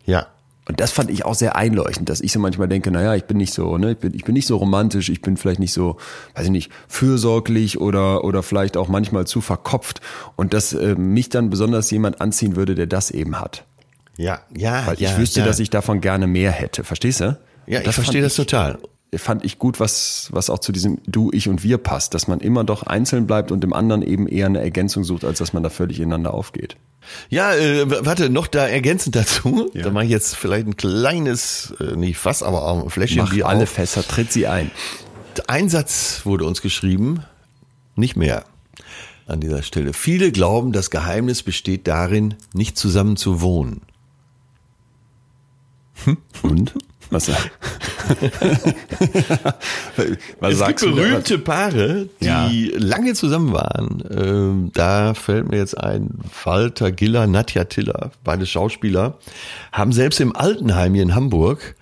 Ja. 0.05 0.27
Und 0.67 0.79
das 0.79 0.91
fand 0.91 1.09
ich 1.09 1.25
auch 1.25 1.35
sehr 1.35 1.55
einleuchtend, 1.55 2.09
dass 2.09 2.21
ich 2.21 2.31
so 2.33 2.39
manchmal 2.39 2.67
denke, 2.67 2.91
naja, 2.91 3.15
ich 3.15 3.23
bin 3.23 3.37
nicht 3.37 3.53
so, 3.53 3.77
ne, 3.77 3.91
ich 3.91 3.97
bin, 3.97 4.13
ich 4.13 4.25
bin 4.25 4.33
nicht 4.33 4.45
so 4.45 4.57
romantisch, 4.57 5.09
ich 5.09 5.21
bin 5.21 5.37
vielleicht 5.37 5.59
nicht 5.59 5.73
so, 5.73 5.97
weiß 6.35 6.45
ich 6.45 6.51
nicht, 6.51 6.71
fürsorglich 6.87 7.79
oder, 7.79 8.23
oder 8.23 8.43
vielleicht 8.43 8.77
auch 8.77 8.87
manchmal 8.87 9.25
zu 9.25 9.41
verkopft. 9.41 10.01
Und 10.35 10.53
dass 10.53 10.73
äh, 10.73 10.95
mich 10.95 11.29
dann 11.29 11.49
besonders 11.49 11.89
jemand 11.91 12.21
anziehen 12.21 12.55
würde, 12.55 12.75
der 12.75 12.87
das 12.87 13.09
eben 13.09 13.39
hat. 13.39 13.63
Ja, 14.17 14.41
ja, 14.55 14.85
Weil 14.85 14.99
ja, 14.99 15.11
ich 15.11 15.17
wüsste, 15.17 15.39
ja. 15.39 15.45
dass 15.45 15.59
ich 15.59 15.69
davon 15.69 16.01
gerne 16.01 16.27
mehr 16.27 16.51
hätte. 16.51 16.83
Verstehst 16.83 17.21
du? 17.21 17.37
Ja, 17.67 17.79
Und 17.79 17.87
ich 17.87 17.95
verstehe 17.95 18.21
das 18.21 18.35
total. 18.35 18.79
Fand 19.13 19.43
ich 19.43 19.59
gut, 19.59 19.81
was, 19.81 20.29
was 20.31 20.49
auch 20.49 20.59
zu 20.59 20.71
diesem 20.71 20.99
Du, 21.05 21.31
Ich 21.33 21.49
und 21.49 21.63
Wir 21.63 21.77
passt, 21.77 22.13
dass 22.13 22.29
man 22.29 22.39
immer 22.39 22.63
doch 22.63 22.83
einzeln 22.83 23.27
bleibt 23.27 23.51
und 23.51 23.61
dem 23.61 23.73
anderen 23.73 24.03
eben 24.03 24.25
eher 24.25 24.45
eine 24.45 24.61
Ergänzung 24.61 25.03
sucht, 25.03 25.25
als 25.25 25.39
dass 25.39 25.51
man 25.51 25.63
da 25.63 25.69
völlig 25.69 25.99
ineinander 25.99 26.33
aufgeht. 26.33 26.77
Ja, 27.29 27.53
äh, 27.53 28.05
warte, 28.05 28.29
noch 28.29 28.47
da 28.47 28.65
ergänzend 28.67 29.17
dazu. 29.17 29.69
Da 29.73 29.89
mache 29.91 30.05
ich 30.05 30.11
jetzt 30.11 30.37
vielleicht 30.37 30.65
ein 30.65 30.77
kleines, 30.77 31.73
äh, 31.81 31.97
nicht 31.97 32.17
Fass, 32.17 32.41
aber 32.41 32.65
auch 32.65 32.83
ein 32.83 32.89
Fläschchen 32.89 33.23
Mach 33.23 33.31
Bier 33.31 33.47
alle 33.47 33.63
auf. 33.63 33.69
Fässer, 33.69 34.07
tritt 34.07 34.31
sie 34.31 34.47
ein. 34.47 34.71
Ein 35.47 35.67
Satz 35.67 36.21
wurde 36.23 36.45
uns 36.45 36.61
geschrieben, 36.61 37.25
nicht 37.95 38.15
mehr 38.15 38.45
an 39.27 39.41
dieser 39.41 39.63
Stelle. 39.63 39.93
Viele 39.93 40.31
glauben, 40.31 40.71
das 40.71 40.89
Geheimnis 40.89 41.43
besteht 41.43 41.87
darin, 41.87 42.35
nicht 42.53 42.77
zusammen 42.77 43.17
zu 43.17 43.41
wohnen. 43.41 43.81
Und? 46.43 46.73
Was, 47.11 47.29
was 50.39 50.53
es 50.53 50.59
sagst 50.59 50.85
gibt 50.85 50.95
berühmte 50.95 51.37
Paare, 51.39 52.07
die 52.21 52.25
Ja. 52.25 52.49
lange 52.77 53.13
zusammen 53.13 53.51
waren. 53.53 54.03
Ähm, 54.09 54.71
da 54.73 55.13
fällt 55.13 55.49
mir 55.49 55.57
jetzt 55.57 55.77
ein, 55.77 56.09
Walter 56.43 56.91
Giller, 56.91 57.27
Nadja 57.27 57.65
Tiller, 57.65 58.11
beide 58.23 58.45
Schauspieler, 58.45 59.17
haben 59.71 59.91
selbst 59.91 60.19
im 60.19 60.35
Altenheim 60.35 60.93
hier 60.93 61.03
in 61.03 61.13
Hamburg 61.15 61.75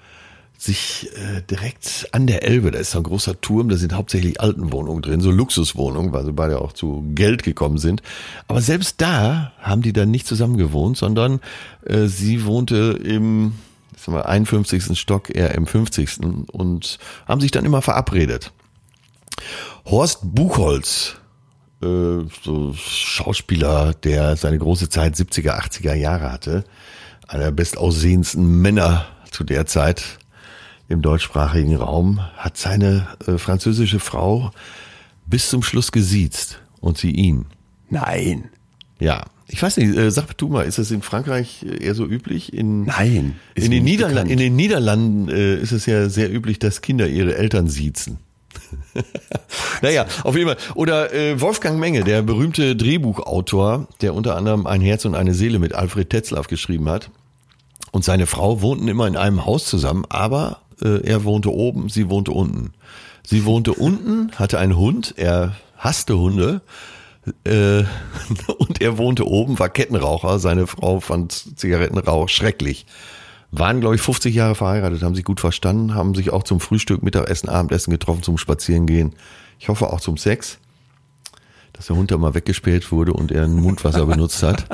sich 0.57 1.07
äh, 1.15 1.41
direkt 1.49 2.09
an 2.11 2.27
der 2.27 2.43
Elbe, 2.43 2.71
da 2.71 2.79
ist 2.79 2.91
so 2.91 2.97
ein 2.97 3.03
großer 3.03 3.39
Turm, 3.39 3.69
da 3.69 3.77
sind 3.77 3.93
hauptsächlich 3.93 4.41
Altenwohnungen 4.41 5.01
drin, 5.01 5.21
so 5.21 5.31
Luxuswohnungen, 5.31 6.11
weil 6.11 6.25
sie 6.25 6.33
beide 6.33 6.59
auch 6.59 6.73
zu 6.73 7.05
Geld 7.15 7.43
gekommen 7.43 7.77
sind. 7.77 8.01
Aber 8.49 8.59
selbst 8.59 8.99
da 8.99 9.53
haben 9.61 9.81
die 9.83 9.93
dann 9.93 10.11
nicht 10.11 10.27
zusammen 10.27 10.57
gewohnt, 10.57 10.97
sondern 10.97 11.39
äh, 11.85 12.07
sie 12.07 12.43
wohnte 12.45 12.99
im 13.01 13.53
sag 13.99 14.13
mal, 14.13 14.23
51. 14.23 14.97
Stock, 14.99 15.29
er 15.29 15.55
im 15.55 15.67
50. 15.67 16.19
und 16.51 16.99
haben 17.27 17.41
sich 17.41 17.51
dann 17.51 17.65
immer 17.65 17.81
verabredet. 17.81 18.51
Horst 19.85 20.19
Buchholz, 20.23 21.15
äh, 21.81 22.19
so 22.43 22.73
Schauspieler, 22.73 23.93
der 23.93 24.35
seine 24.35 24.57
große 24.57 24.89
Zeit 24.89 25.15
70er, 25.15 25.59
80er 25.59 25.93
Jahre 25.93 26.31
hatte, 26.31 26.65
einer 27.27 27.45
der 27.45 27.51
bestaussehendsten 27.51 28.61
Männer 28.61 29.05
zu 29.31 29.43
der 29.43 29.65
Zeit 29.65 30.19
im 30.87 31.01
deutschsprachigen 31.01 31.75
Raum, 31.75 32.19
hat 32.37 32.57
seine 32.57 33.07
äh, 33.27 33.37
französische 33.37 33.99
Frau 33.99 34.51
bis 35.25 35.49
zum 35.49 35.61
Schluss 35.61 35.91
gesiezt 35.91 36.59
und 36.81 36.97
sie 36.97 37.11
ihn. 37.11 37.45
Nein. 37.89 38.49
Ja, 38.99 39.25
ich 39.51 39.61
weiß 39.61 39.77
nicht, 39.77 39.97
äh, 39.97 40.11
sag 40.11 40.37
du 40.37 40.47
mal, 40.47 40.63
ist 40.63 40.77
das 40.77 40.91
in 40.91 41.01
Frankreich 41.01 41.65
eher 41.79 41.95
so 41.95 42.05
üblich? 42.05 42.53
In, 42.53 42.83
Nein, 42.83 43.35
in 43.55 43.63
den, 43.63 43.71
nicht 43.71 43.83
Niederla 43.83 44.13
bekannt. 44.13 44.31
in 44.31 44.37
den 44.37 44.55
Niederlanden 44.55 45.29
äh, 45.29 45.55
ist 45.55 45.71
es 45.71 45.85
ja 45.85 46.07
sehr 46.09 46.31
üblich, 46.31 46.59
dass 46.59 46.81
Kinder 46.81 47.07
ihre 47.07 47.35
Eltern 47.35 47.67
siezen. 47.67 48.19
naja, 49.81 50.05
auf 50.23 50.35
jeden 50.35 50.47
Fall. 50.47 50.57
Oder 50.75 51.13
äh, 51.13 51.41
Wolfgang 51.41 51.79
Menge, 51.79 52.03
der 52.03 52.21
berühmte 52.21 52.75
Drehbuchautor, 52.75 53.87
der 54.01 54.13
unter 54.13 54.35
anderem 54.35 54.67
Ein 54.67 54.81
Herz 54.81 55.05
und 55.05 55.15
eine 55.15 55.33
Seele 55.33 55.59
mit 55.59 55.73
Alfred 55.73 56.09
Tetzlaff 56.09 56.47
geschrieben 56.47 56.87
hat. 56.89 57.09
Und 57.91 58.03
seine 58.03 58.27
Frau 58.27 58.61
wohnten 58.61 58.87
immer 58.87 59.07
in 59.07 59.17
einem 59.17 59.45
Haus 59.45 59.65
zusammen, 59.65 60.05
aber 60.09 60.61
äh, 60.81 61.01
er 61.07 61.23
wohnte 61.23 61.51
oben, 61.51 61.89
sie 61.89 62.09
wohnte 62.09 62.31
unten. 62.31 62.73
Sie 63.25 63.45
wohnte 63.45 63.73
unten, 63.73 64.31
hatte 64.35 64.59
einen 64.59 64.77
Hund, 64.77 65.15
er 65.17 65.55
hasste 65.77 66.17
Hunde. 66.17 66.61
Äh, 67.43 67.83
und 68.57 68.81
er 68.81 68.97
wohnte 68.97 69.27
oben, 69.27 69.59
war 69.59 69.69
Kettenraucher. 69.69 70.39
Seine 70.39 70.67
Frau 70.67 70.99
fand 70.99 71.59
Zigarettenrauch 71.59 72.29
schrecklich. 72.29 72.85
Waren, 73.51 73.79
glaube 73.79 73.95
ich, 73.95 74.01
50 74.01 74.35
Jahre 74.35 74.53
verheiratet, 74.55 75.01
haben 75.01 75.15
sich 75.15 75.25
gut 75.25 75.39
verstanden, 75.39 75.95
haben 75.95 76.13
sich 76.13 76.29
auch 76.29 76.43
zum 76.43 76.59
Frühstück, 76.59 77.01
Mittagessen, 77.01 77.49
Abendessen 77.49 77.89
getroffen, 77.89 78.21
zum 78.21 78.37
Spazierengehen. 78.37 79.15
Ich 79.59 79.69
hoffe 79.69 79.91
auch 79.91 80.01
zum 80.01 80.17
Sex, 80.17 80.59
dass 81.73 81.87
der 81.87 81.95
Hund 81.95 82.11
da 82.11 82.17
mal 82.17 82.35
weggespäht 82.35 82.91
wurde 82.91 83.13
und 83.13 83.31
er 83.31 83.45
ein 83.45 83.55
Mundwasser 83.55 84.05
benutzt 84.05 84.43
hat. 84.43 84.67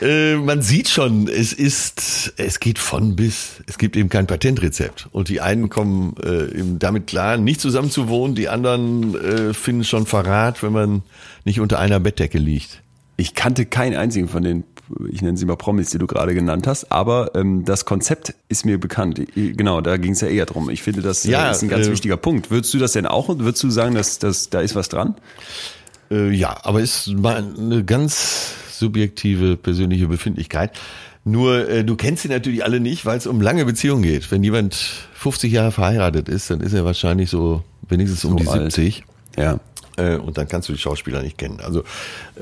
Äh, 0.00 0.36
man 0.36 0.62
sieht 0.62 0.88
schon, 0.88 1.28
es 1.28 1.52
ist, 1.52 2.32
es 2.36 2.60
geht 2.60 2.78
von 2.78 3.16
bis. 3.16 3.62
Es 3.66 3.78
gibt 3.78 3.96
eben 3.96 4.08
kein 4.08 4.26
Patentrezept. 4.26 5.08
Und 5.12 5.28
die 5.28 5.40
einen 5.40 5.68
kommen 5.68 6.16
äh, 6.18 6.62
damit 6.78 7.06
klar, 7.06 7.36
nicht 7.36 7.60
zusammen 7.60 7.90
zu 7.90 8.08
wohnen. 8.08 8.34
Die 8.34 8.48
anderen 8.48 9.14
äh, 9.14 9.54
finden 9.54 9.84
schon 9.84 10.06
Verrat, 10.06 10.62
wenn 10.62 10.72
man 10.72 11.02
nicht 11.44 11.60
unter 11.60 11.78
einer 11.78 12.00
Bettdecke 12.00 12.38
liegt. 12.38 12.82
Ich 13.16 13.34
kannte 13.34 13.66
keinen 13.66 13.96
einzigen 13.96 14.28
von 14.28 14.42
den, 14.42 14.64
ich 15.10 15.20
nenne 15.20 15.36
sie 15.36 15.44
mal 15.44 15.56
Promis, 15.56 15.90
die 15.90 15.98
du 15.98 16.06
gerade 16.06 16.34
genannt 16.34 16.66
hast, 16.66 16.90
aber 16.90 17.34
ähm, 17.34 17.66
das 17.66 17.84
Konzept 17.84 18.34
ist 18.48 18.64
mir 18.64 18.80
bekannt. 18.80 19.20
Genau, 19.34 19.82
da 19.82 19.98
ging 19.98 20.12
es 20.12 20.22
ja 20.22 20.28
eher 20.28 20.46
drum. 20.46 20.70
Ich 20.70 20.82
finde, 20.82 21.02
das 21.02 21.26
äh, 21.26 21.32
Ja, 21.32 21.50
ist 21.50 21.62
ein 21.62 21.68
ganz 21.68 21.86
äh, 21.86 21.92
wichtiger 21.92 22.16
Punkt. 22.16 22.50
Würdest 22.50 22.72
du 22.72 22.78
das 22.78 22.92
denn 22.92 23.04
auch, 23.04 23.28
würdest 23.28 23.62
du 23.62 23.68
sagen, 23.68 23.94
dass, 23.94 24.18
dass 24.18 24.48
da 24.48 24.62
ist 24.62 24.74
was 24.74 24.88
dran? 24.88 25.16
Äh, 26.10 26.30
ja, 26.30 26.56
aber 26.62 26.80
ist 26.80 27.08
mal 27.08 27.44
eine 27.58 27.84
ganz 27.84 28.54
subjektive 28.80 29.56
persönliche 29.56 30.08
Befindlichkeit. 30.08 30.72
Nur, 31.24 31.68
äh, 31.68 31.84
du 31.84 31.96
kennst 31.96 32.22
sie 32.22 32.28
natürlich 32.28 32.64
alle 32.64 32.80
nicht, 32.80 33.04
weil 33.06 33.18
es 33.18 33.26
um 33.26 33.40
lange 33.40 33.64
Beziehungen 33.64 34.02
geht. 34.02 34.30
Wenn 34.32 34.42
jemand 34.42 34.74
50 35.14 35.52
Jahre 35.52 35.70
verheiratet 35.70 36.28
ist, 36.28 36.50
dann 36.50 36.60
ist 36.60 36.72
er 36.72 36.84
wahrscheinlich 36.84 37.30
so 37.30 37.62
wenigstens 37.88 38.24
um 38.24 38.32
So 38.32 38.38
die 38.38 38.48
alt. 38.48 38.72
70. 38.72 39.04
Ja. 39.36 39.60
Äh, 39.96 40.16
und 40.16 40.38
dann 40.38 40.48
kannst 40.48 40.68
du 40.68 40.72
die 40.72 40.78
Schauspieler 40.78 41.22
nicht 41.22 41.36
kennen. 41.38 41.60
Also 41.62 41.84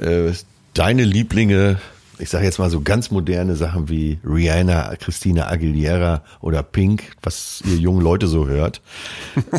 äh, 0.00 0.32
deine 0.74 1.02
Lieblinge, 1.02 1.78
ich 2.20 2.30
sage 2.30 2.44
jetzt 2.44 2.58
mal 2.58 2.70
so 2.70 2.80
ganz 2.80 3.10
moderne 3.10 3.56
Sachen 3.56 3.88
wie 3.88 4.20
Rihanna, 4.24 4.94
Christina 4.96 5.48
Aguilera 5.48 6.22
oder 6.40 6.62
Pink, 6.62 7.16
was 7.22 7.62
ihr 7.66 7.76
jungen 7.76 8.00
Leute 8.00 8.28
so 8.28 8.46
hört, 8.46 8.80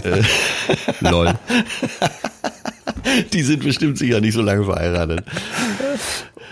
Lol. 1.01 1.33
die 3.33 3.41
sind 3.41 3.63
bestimmt 3.63 3.97
sicher 3.97 4.21
nicht 4.21 4.33
so 4.33 4.41
lange 4.41 4.63
verheiratet. 4.65 5.23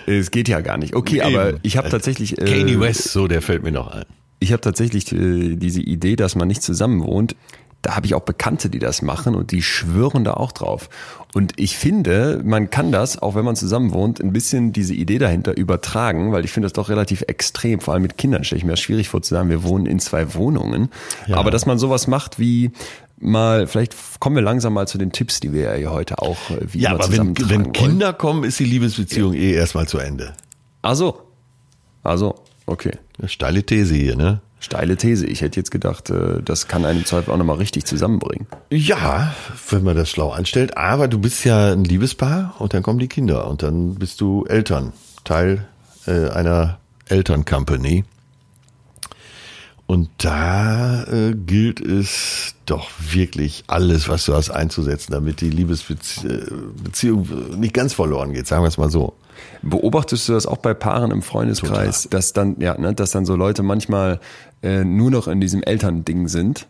Es 0.06 0.32
geht 0.32 0.48
ja 0.48 0.62
gar 0.62 0.78
nicht. 0.78 0.96
Okay, 0.96 1.22
aber 1.22 1.50
Eben. 1.50 1.60
ich 1.64 1.78
habe 1.78 1.90
tatsächlich. 1.90 2.42
Äh, 2.42 2.46
Kanye 2.46 2.80
West, 2.80 3.10
so 3.12 3.28
der 3.28 3.42
fällt 3.42 3.64
mir 3.64 3.72
noch 3.72 3.88
ein. 3.88 4.06
Ich 4.40 4.52
habe 4.52 4.62
tatsächlich 4.62 5.12
äh, 5.12 5.56
diese 5.56 5.82
Idee, 5.82 6.16
dass 6.16 6.36
man 6.36 6.48
nicht 6.48 6.62
zusammen 6.62 7.04
wohnt. 7.04 7.36
Da 7.82 7.96
habe 7.96 8.06
ich 8.06 8.16
auch 8.16 8.22
Bekannte, 8.22 8.70
die 8.70 8.80
das 8.80 9.02
machen 9.02 9.36
und 9.36 9.52
die 9.52 9.62
schwören 9.62 10.24
da 10.24 10.34
auch 10.34 10.52
drauf. 10.52 10.90
Und 11.34 11.54
ich 11.58 11.78
finde, 11.78 12.42
man 12.44 12.70
kann 12.70 12.92
das, 12.92 13.22
auch 13.22 13.36
wenn 13.36 13.46
man 13.46 13.56
zusammen 13.56 13.92
wohnt, 13.92 14.20
ein 14.20 14.34
bisschen 14.34 14.74
diese 14.74 14.96
Idee 14.96 15.20
dahinter 15.20 15.56
übertragen, 15.56 16.32
weil 16.32 16.44
ich 16.44 16.52
finde 16.52 16.66
das 16.66 16.74
doch 16.74 16.90
relativ 16.90 17.24
extrem. 17.28 17.80
Vor 17.80 17.94
allem 17.94 18.02
mit 18.02 18.18
Kindern 18.18 18.44
stelle 18.44 18.58
ich 18.58 18.66
mir 18.66 18.72
das 18.72 18.80
schwierig 18.80 19.10
vor 19.10 19.22
zu 19.22 19.36
sagen, 19.36 19.50
wir 19.50 19.64
wohnen 19.64 19.86
in 19.86 20.00
zwei 20.00 20.34
Wohnungen. 20.34 20.90
Ja. 21.28 21.38
Aber 21.38 21.52
dass 21.52 21.66
man 21.66 21.78
sowas 21.78 22.08
macht 22.08 22.40
wie 22.40 22.72
mal, 23.20 23.68
vielleicht 23.68 23.96
kommen 24.20 24.36
wir 24.36 24.44
langsam 24.44 24.74
mal 24.74 24.88
zu 24.88 24.98
den 24.98 25.12
Tipps, 25.12 25.40
die 25.40 25.54
wir 25.54 25.64
ja 25.64 25.74
hier 25.74 25.92
heute 25.92 26.20
auch 26.20 26.38
äh, 26.50 26.74
wie 26.74 26.80
Ja, 26.80 26.92
aber 26.92 27.12
wenn, 27.12 27.38
wenn 27.50 27.66
wollen. 27.66 27.74
Kinder 27.74 28.14
kommen, 28.14 28.44
ist 28.44 28.60
die 28.60 28.66
Liebesbeziehung 28.66 29.34
eh 29.34 29.54
erstmal 29.54 29.88
zu 29.88 29.98
Ende. 29.98 30.34
Also, 30.82 31.22
also, 32.04 32.36
okay. 32.66 32.92
Steile 33.26 33.64
These 33.64 33.96
hier, 33.96 34.16
ne? 34.16 34.42
Steile 34.60 34.98
These. 34.98 35.26
Ich 35.28 35.42
hätte 35.42 35.60
jetzt 35.60 35.72
gedacht, 35.72 36.10
äh, 36.10 36.42
das 36.44 36.68
kann 36.68 36.86
einen 36.86 37.06
Zweifel 37.06 37.34
auch 37.34 37.38
nochmal 37.38 37.58
richtig 37.58 37.86
zusammenbringen. 37.86 38.48
Ja, 38.72 39.34
wenn 39.70 39.84
man 39.84 39.96
das 39.96 40.10
schlau 40.10 40.32
anstellt. 40.32 40.78
Aber 40.78 41.08
du 41.08 41.20
bist 41.20 41.46
ja 41.46 41.72
ein 41.74 41.84
Liebespaar 41.84 42.56
und 42.60 42.74
dann 42.74 42.84
kommen 42.84 43.00
die 43.00 43.08
Kinder 43.08 43.48
und 43.48 43.62
dann 43.62 43.96
bist 43.96 44.22
du 44.22 44.46
Eltern, 44.46 44.94
Teil 45.24 45.68
äh, 46.08 46.30
einer 46.30 46.80
Elterncompany. 47.08 48.04
Und 49.88 50.10
da 50.18 51.04
äh, 51.06 51.34
gilt 51.34 51.80
es 51.80 52.56
doch 52.66 52.90
wirklich 53.00 53.64
alles, 53.68 54.10
was 54.10 54.26
du 54.26 54.34
hast, 54.34 54.50
einzusetzen, 54.50 55.14
damit 55.14 55.40
die 55.40 55.50
Liebesbeziehung 55.50 57.28
nicht 57.58 57.74
ganz 57.74 57.94
verloren 57.94 58.34
geht, 58.34 58.48
sagen 58.48 58.64
wir 58.64 58.68
es 58.68 58.78
mal 58.78 58.92
so. 58.92 59.14
Beobachtest 59.62 60.28
du 60.28 60.34
das 60.34 60.46
auch 60.46 60.58
bei 60.58 60.74
Paaren 60.74 61.12
im 61.12 61.22
Freundeskreis, 61.22 62.08
dass 62.10 62.34
dann, 62.34 62.58
ja, 62.60 62.78
ne, 62.78 62.94
dass 62.94 63.12
dann 63.12 63.26
so 63.26 63.36
Leute 63.36 63.64
manchmal 63.64 64.20
äh, 64.62 64.84
nur 64.84 65.10
noch 65.12 65.28
in 65.28 65.40
diesem 65.40 65.64
Elternding 65.64 66.28
sind 66.28 66.68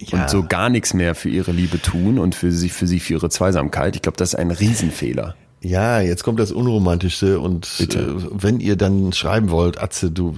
Ja. 0.00 0.22
und 0.22 0.30
so 0.30 0.44
gar 0.44 0.68
nichts 0.68 0.94
mehr 0.94 1.14
für 1.14 1.30
ihre 1.30 1.52
Liebe 1.52 1.80
tun 1.80 2.18
und 2.18 2.34
für 2.34 2.52
sich, 2.52 2.72
für 2.72 2.86
sie, 2.86 3.00
für 3.00 3.14
ihre 3.14 3.30
Zweisamkeit? 3.30 3.96
Ich 3.96 4.02
glaube, 4.02 4.18
das 4.18 4.30
ist 4.34 4.38
ein 4.38 4.50
Riesenfehler. 4.50 5.34
Ja, 5.64 6.00
jetzt 6.00 6.24
kommt 6.24 6.40
das 6.40 6.50
Unromantischste 6.50 7.38
und 7.38 7.72
Bitte. 7.78 8.00
äh, 8.00 8.28
wenn 8.32 8.58
ihr 8.58 8.76
dann 8.76 9.12
schreiben 9.12 9.50
wollt, 9.50 9.80
Atze, 9.80 10.10
du 10.10 10.34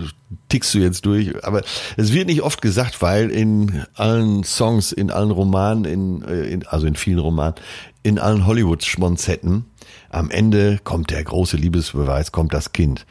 tickst 0.51 0.75
du 0.75 0.79
jetzt 0.79 1.07
durch, 1.07 1.45
aber 1.45 1.63
es 1.97 2.13
wird 2.13 2.27
nicht 2.27 2.43
oft 2.43 2.61
gesagt, 2.61 3.01
weil 3.01 3.31
in 3.31 3.85
allen 3.95 4.45
Songs, 4.45 4.93
in 4.93 5.11
allen 5.11 5.31
Romanen, 5.31 5.87
in, 5.87 6.23
äh, 6.23 6.45
in 6.45 6.67
also 6.67 6.87
in 6.87 6.95
vielen 6.95 7.21
Romanen, 7.21 7.55
in 8.03 8.19
allen 8.19 8.47
Hollywood-Schmonzetten, 8.47 9.65
am 10.11 10.31
Ende 10.31 10.79
kommt 10.85 11.11
der 11.11 11.25
große 11.25 11.57
Liebesbeweis, 11.57 12.31
kommt 12.31 12.53
das 12.53 12.73
Kind. 12.73 13.07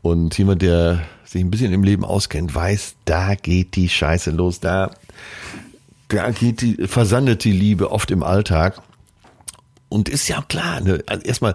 Und 0.00 0.36
jemand, 0.38 0.62
der 0.62 1.02
sich 1.24 1.42
ein 1.42 1.50
bisschen 1.50 1.72
im 1.72 1.84
Leben 1.84 2.04
auskennt, 2.04 2.54
weiß, 2.54 2.94
da 3.04 3.34
geht 3.34 3.76
die 3.76 3.90
Scheiße 3.90 4.30
los, 4.30 4.58
da, 4.58 4.90
da 6.08 6.30
geht 6.30 6.62
die, 6.62 6.86
versandet 6.86 7.44
die 7.44 7.52
Liebe 7.52 7.90
oft 7.90 8.10
im 8.10 8.22
Alltag. 8.22 8.80
Und 9.92 10.08
ist 10.08 10.26
ja 10.28 10.42
klar, 10.42 10.80
ne? 10.80 11.04
also 11.06 11.22
erstmal, 11.22 11.54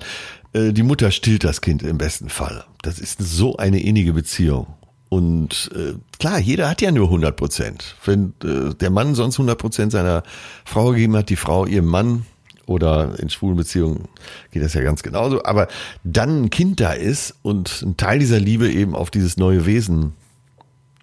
äh, 0.54 0.72
die 0.72 0.84
Mutter 0.84 1.10
stillt 1.10 1.44
das 1.44 1.62
Kind 1.62 1.82
im 1.82 1.98
besten 1.98 2.30
Fall. 2.30 2.66
Das 2.84 3.00
ist 3.00 3.20
so 3.20 3.58
eine 3.58 3.82
innige 3.82 4.14
Beziehung. 4.14 4.68
Und 5.10 5.72
äh, 5.74 5.94
klar, 6.20 6.38
jeder 6.38 6.70
hat 6.70 6.82
ja 6.82 6.92
nur 6.92 7.06
100 7.06 7.36
Prozent. 7.36 7.96
Wenn 8.06 8.34
äh, 8.44 8.76
der 8.76 8.92
Mann 8.92 9.16
sonst 9.16 9.36
100 9.36 9.58
Prozent 9.58 9.92
seiner 9.92 10.22
Frau 10.66 10.92
gegeben 10.92 11.16
hat, 11.16 11.30
die 11.30 11.36
Frau 11.36 11.66
ihrem 11.66 11.88
Mann 11.88 12.26
oder 12.68 13.18
in 13.18 13.30
schwulen 13.30 13.58
Beziehungen 13.58 14.08
geht 14.52 14.62
das 14.62 14.76
ja 14.76 14.82
ganz 14.82 15.02
genauso. 15.02 15.44
Aber 15.44 15.68
dann 16.04 16.44
ein 16.44 16.50
Kind 16.52 16.80
da 16.80 16.92
ist 16.92 17.34
und 17.42 17.82
ein 17.82 17.98
Teil 17.98 18.20
dieser 18.20 18.40
Liebe 18.40 18.70
eben 18.70 18.96
auf 18.96 19.10
dieses 19.10 19.38
neue 19.38 19.66
Wesen 19.66 20.14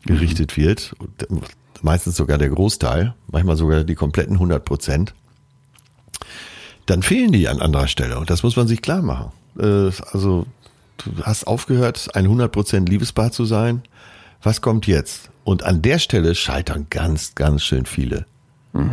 gerichtet 0.07 0.57
wird, 0.57 0.95
und 1.01 1.43
meistens 1.83 2.17
sogar 2.17 2.39
der 2.39 2.51
Großteil, 2.51 3.15
manchmal 3.27 3.57
sogar 3.57 3.83
die 3.83 3.97
kompletten 3.97 4.35
100 4.35 4.65
Prozent, 4.65 5.15
dann 6.87 7.03
fehlen 7.03 7.33
die 7.33 7.49
an 7.49 7.61
anderer 7.61 7.89
Stelle. 7.89 8.19
Und 8.19 8.31
das 8.31 8.43
muss 8.43 8.57
man 8.57 8.69
sich 8.69 8.83
klar 8.83 9.03
machen. 9.03 9.33
Äh, 9.59 9.91
also, 10.13 10.47
du 10.99 11.23
hast 11.23 11.47
aufgehört, 11.47 12.11
ein 12.15 12.27
100% 12.27 12.89
Liebespaar 12.89 13.33
zu 13.33 13.45
sein. 13.45 13.83
Was 14.43 14.61
kommt 14.61 14.87
jetzt? 14.87 15.31
Und 15.45 15.63
an 15.63 15.83
der 15.83 15.99
Stelle 15.99 16.35
scheitern 16.35 16.87
ganz, 16.91 17.35
ganz 17.35 17.63
schön 17.63 17.87
viele. 17.87 18.27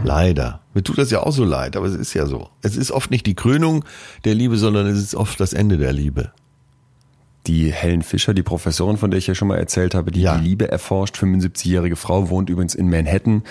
Leider. 0.03 0.61
Mir 0.75 0.83
tut 0.83 0.99
das 0.99 1.09
ja 1.09 1.21
auch 1.23 1.31
so 1.31 1.43
leid, 1.43 1.75
aber 1.75 1.87
es 1.87 1.95
ist 1.95 2.13
ja 2.13 2.27
so. 2.27 2.49
Es 2.61 2.77
ist 2.77 2.91
oft 2.91 3.09
nicht 3.09 3.25
die 3.25 3.33
Krönung 3.33 3.83
der 4.25 4.35
Liebe, 4.35 4.57
sondern 4.57 4.85
es 4.85 4.99
ist 4.99 5.15
oft 5.15 5.39
das 5.39 5.53
Ende 5.53 5.77
der 5.77 5.91
Liebe. 5.91 6.31
Die 7.47 7.71
Helen 7.71 8.03
Fischer, 8.03 8.35
die 8.35 8.43
Professorin, 8.43 8.97
von 8.97 9.09
der 9.09 9.17
ich 9.17 9.25
ja 9.25 9.33
schon 9.33 9.47
mal 9.47 9.57
erzählt 9.57 9.95
habe, 9.95 10.11
die 10.11 10.21
Ja. 10.21 10.37
die 10.37 10.43
Liebe 10.47 10.69
erforscht, 10.71 11.17
75-jährige 11.17 11.95
Frau, 11.95 12.29
wohnt 12.29 12.51
übrigens 12.51 12.75
in 12.75 12.87
Manhattan 12.89 13.41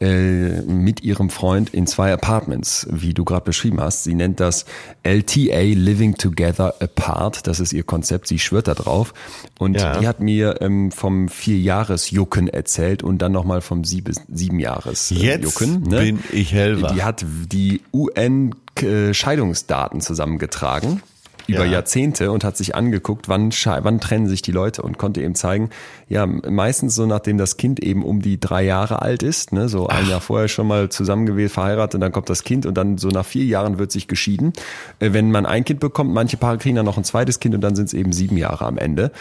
äh, 0.00 0.60
mit 0.62 1.02
ihrem 1.02 1.28
Freund 1.28 1.70
in 1.74 1.88
zwei 1.88 2.12
Apartments, 2.12 2.86
wie 2.90 3.14
du 3.14 3.24
gerade 3.24 3.44
beschrieben 3.44 3.80
hast. 3.80 4.04
Sie 4.04 4.14
nennt 4.14 4.38
das 4.38 4.64
LTA, 5.02 5.60
Living 5.74 6.14
Together 6.16 6.74
Apart. 6.80 7.48
Das 7.48 7.58
ist 7.58 7.72
ihr 7.72 7.82
Konzept. 7.82 8.28
Sie 8.28 8.38
schwört 8.38 8.68
da 8.68 8.74
drauf. 8.74 9.12
Und 9.58 9.80
Ja. 9.80 9.98
die 9.98 10.06
hat 10.06 10.20
mir 10.20 10.60
ähm, 10.60 10.92
vom 10.92 11.28
Vier-Jahres-Jucken 11.28 12.46
erzählt 12.48 13.02
und 13.02 13.18
dann 13.18 13.32
nochmal 13.32 13.60
vom 13.60 13.82
Sieben- 13.84 14.14
Sieben-Jahres-Jucken. 14.32 15.82
Jetzt 15.90 15.90
bin 15.90 16.20
ich 16.32 16.52
hellwach. 16.52 16.92
Die 16.94 17.02
hat 17.02 17.24
die 17.50 17.80
UN-Scheidungsdaten 17.92 20.00
zusammengetragen 20.00 21.02
über 21.46 21.64
Ja. 21.64 21.72
Jahrzehnte 21.72 22.30
und 22.30 22.44
hat 22.44 22.56
sich 22.56 22.74
angeguckt, 22.74 23.28
wann, 23.28 23.50
wann 23.50 24.00
trennen 24.00 24.28
sich 24.28 24.42
die 24.42 24.52
Leute 24.52 24.82
und 24.82 24.98
konnte 24.98 25.20
eben 25.22 25.34
zeigen, 25.34 25.70
ja, 26.08 26.26
meistens 26.26 26.94
so 26.94 27.06
nachdem 27.06 27.38
das 27.38 27.56
Kind 27.56 27.80
eben 27.80 28.04
um 28.04 28.20
die 28.22 28.38
drei 28.38 28.62
Jahre 28.64 29.02
alt 29.02 29.22
ist, 29.22 29.52
ne, 29.52 29.68
so 29.68 29.86
ein 29.88 30.08
Jahr 30.08 30.20
vorher 30.20 30.48
schon 30.48 30.66
mal 30.66 30.88
zusammengewählt, 30.88 31.50
verheiratet 31.52 31.94
und 31.96 32.00
dann 32.00 32.12
kommt 32.12 32.28
das 32.30 32.44
Kind 32.44 32.66
und 32.66 32.74
dann 32.74 32.98
so 32.98 33.08
nach 33.08 33.26
vier 33.26 33.44
Jahren 33.44 33.78
wird 33.78 33.92
sich 33.92 34.08
geschieden. 34.08 34.52
Äh, 34.98 35.12
Wenn 35.12 35.30
man 35.30 35.46
ein 35.46 35.64
Kind 35.64 35.80
bekommt, 35.80 36.12
manche 36.12 36.36
Paare 36.36 36.58
kriegen 36.58 36.76
dann 36.76 36.86
noch 36.86 36.98
ein 36.98 37.04
zweites 37.04 37.40
Kind 37.40 37.54
und 37.54 37.60
dann 37.60 37.74
sind 37.76 37.86
es 37.86 37.94
eben 37.94 38.12
sieben 38.12 38.36
Jahre 38.36 38.64
am 38.66 38.78
Ende. 38.78 39.12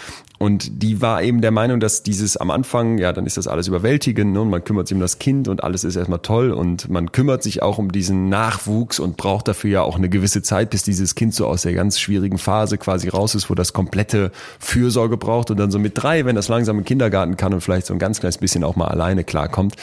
Und 0.42 0.82
die 0.82 1.02
war 1.02 1.22
eben 1.22 1.42
der 1.42 1.52
Meinung, 1.52 1.80
dass 1.80 2.02
dieses 2.02 2.36
am 2.36 2.50
Anfang, 2.50 2.98
ja, 2.98 3.14
dann 3.14 3.28
ist 3.28 3.38
das 3.38 3.48
alles 3.48 3.68
überwältigend 3.68 4.34
ne, 4.34 4.42
und 4.42 4.50
man 4.50 4.64
kümmert 4.64 4.88
sich 4.88 4.96
um 4.96 5.00
das 5.00 5.20
Kind 5.20 5.48
und 5.48 5.64
alles 5.64 5.84
ist 5.84 5.96
erstmal 5.96 6.18
toll 6.18 6.50
und 6.50 6.90
man 6.90 7.12
kümmert 7.12 7.44
sich 7.44 7.62
auch 7.62 7.78
um 7.78 7.92
diesen 7.92 8.28
Nachwuchs 8.28 9.00
und 9.00 9.18
braucht 9.18 9.48
dafür 9.48 9.70
ja 9.70 9.82
auch 9.84 9.98
eine 9.98 10.10
gewisse 10.10 10.42
Zeit, 10.42 10.72
bis 10.72 10.82
dieses 10.82 11.14
Kind 11.14 11.36
so 11.36 11.46
aus 11.46 11.62
der 11.62 11.74
ganz 11.74 12.00
schwierigen 12.00 12.40
Phase 12.40 12.80
quasi 12.80 13.08
raus 13.08 13.36
ist, 13.36 13.52
wo 13.52 13.54
das 13.54 13.72
komplette 13.72 14.32
Fürsorge 14.58 15.16
braucht 15.16 15.52
und 15.52 15.58
dann 15.58 15.70
so 15.70 15.78
mit 15.78 16.02
drei, 16.02 16.26
wenn 16.26 16.36
das 16.36 16.48
langsam 16.48 16.80
im 16.80 16.86
Kindergarten 16.86 17.38
kann 17.38 17.54
und 17.54 17.62
vielleicht 17.62 17.86
so 17.86 17.94
ein 17.94 18.00
ganz 18.00 18.20
kleines 18.20 18.40
bisschen 18.40 18.64
auch 18.64 18.76
mal 18.76 18.88
alleine 18.88 19.24
klarkommt, 19.24 19.76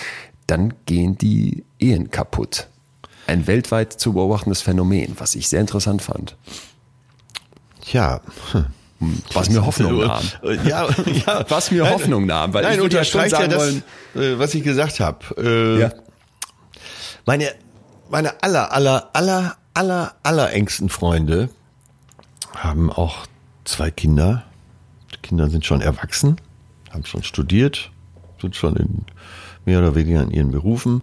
dann 0.48 0.74
gehen 0.86 1.16
die 1.16 1.62
Ehen 1.78 2.10
kaputt. 2.10 2.66
Ein 3.28 3.46
weltweit 3.46 3.92
zu 3.92 4.12
beobachtendes 4.12 4.62
Phänomen, 4.62 5.14
was 5.18 5.36
ich 5.36 5.48
sehr 5.48 5.60
interessant 5.60 6.02
fand. 6.02 6.36
Tja. 7.80 8.22
hm. 8.50 8.66
Was 9.32 9.48
mir 9.48 9.64
Hoffnung 9.64 9.98
nahm. 9.98 10.24
Ja, 10.64 10.88
ja. 11.26 11.44
Was 11.48 11.70
mir 11.70 11.88
Hoffnung 11.88 12.26
nahm, 12.26 12.52
weil 12.52 12.62
Nein, 12.62 12.72
ich 12.72 12.78
ja 12.78 12.84
unterstreicht 12.84 13.32
ja 13.32 13.48
sagen 13.48 13.82
das, 14.14 14.22
äh, 14.22 14.38
was 14.38 14.54
ich 14.54 14.64
gesagt 14.64 14.98
habe. 15.00 15.18
Äh, 15.36 15.80
Ja. 15.80 15.92
Meine, 17.26 17.52
meine 18.10 18.42
aller, 18.42 18.72
aller, 18.72 19.10
aller, 19.12 19.56
aller, 19.74 20.14
aller 20.22 20.52
engsten 20.52 20.88
Freunde 20.88 21.50
haben 22.56 22.90
auch 22.90 23.26
zwei 23.64 23.90
Kinder. 23.90 24.44
Die 25.14 25.18
Kinder 25.20 25.48
sind 25.50 25.64
schon 25.64 25.80
erwachsen, 25.80 26.40
haben 26.90 27.04
schon 27.04 27.22
studiert, 27.22 27.90
sind 28.40 28.56
schon 28.56 28.76
in 28.76 29.04
mehr 29.64 29.78
oder 29.78 29.94
weniger 29.94 30.22
in 30.22 30.30
ihren 30.30 30.50
Berufen. 30.50 31.02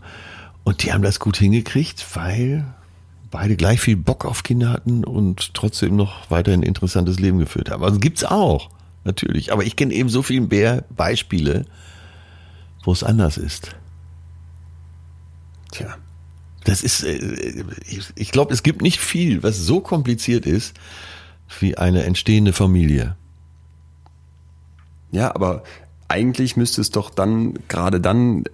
Und 0.63 0.83
die 0.83 0.91
haben 0.91 1.03
das 1.03 1.19
gut 1.19 1.37
hingekriegt, 1.37 2.03
weil 2.15 2.65
beide 3.35 3.57
gleich 3.57 3.81
viel 3.81 3.97
Bock 3.97 4.23
auf 4.23 4.43
Kinder 4.43 4.69
hatten 4.69 5.03
und 5.03 5.53
trotzdem 5.53 5.97
noch 5.97 6.31
weiterhin 6.31 6.61
ein 6.61 6.65
interessantes 6.65 7.19
Leben 7.19 7.37
geführt 7.37 7.69
haben. 7.69 7.83
Also 7.83 7.99
gibt's 7.99 8.23
auch, 8.23 8.69
natürlich. 9.03 9.51
Aber 9.51 9.65
ich 9.65 9.75
kenne 9.75 9.93
eben 9.93 10.07
so 10.07 10.21
viel 10.21 10.39
mehr 10.39 10.85
Beispiele, 10.95 11.65
wo 12.85 12.93
es 12.93 13.03
anders 13.03 13.37
ist. 13.37 13.75
Tja. 15.71 15.97
Das 16.63 16.81
ist, 16.81 17.03
äh, 17.03 17.65
ich, 18.15 18.31
glaube, 18.31 18.53
es 18.53 18.63
gibt 18.63 18.81
nicht 18.81 19.01
viel, 19.01 19.43
was 19.43 19.57
so 19.57 19.81
kompliziert 19.81 20.45
ist 20.45 20.73
wie 21.59 21.77
eine 21.77 22.05
entstehende 22.05 22.53
Familie. 22.53 23.17
Ja, 25.11 25.35
aber 25.35 25.63
eigentlich 26.07 26.55
müsste 26.55 26.79
es 26.79 26.89
doch 26.89 27.09
dann, 27.09 27.59
gerade 27.67 27.99
dann 27.99 28.45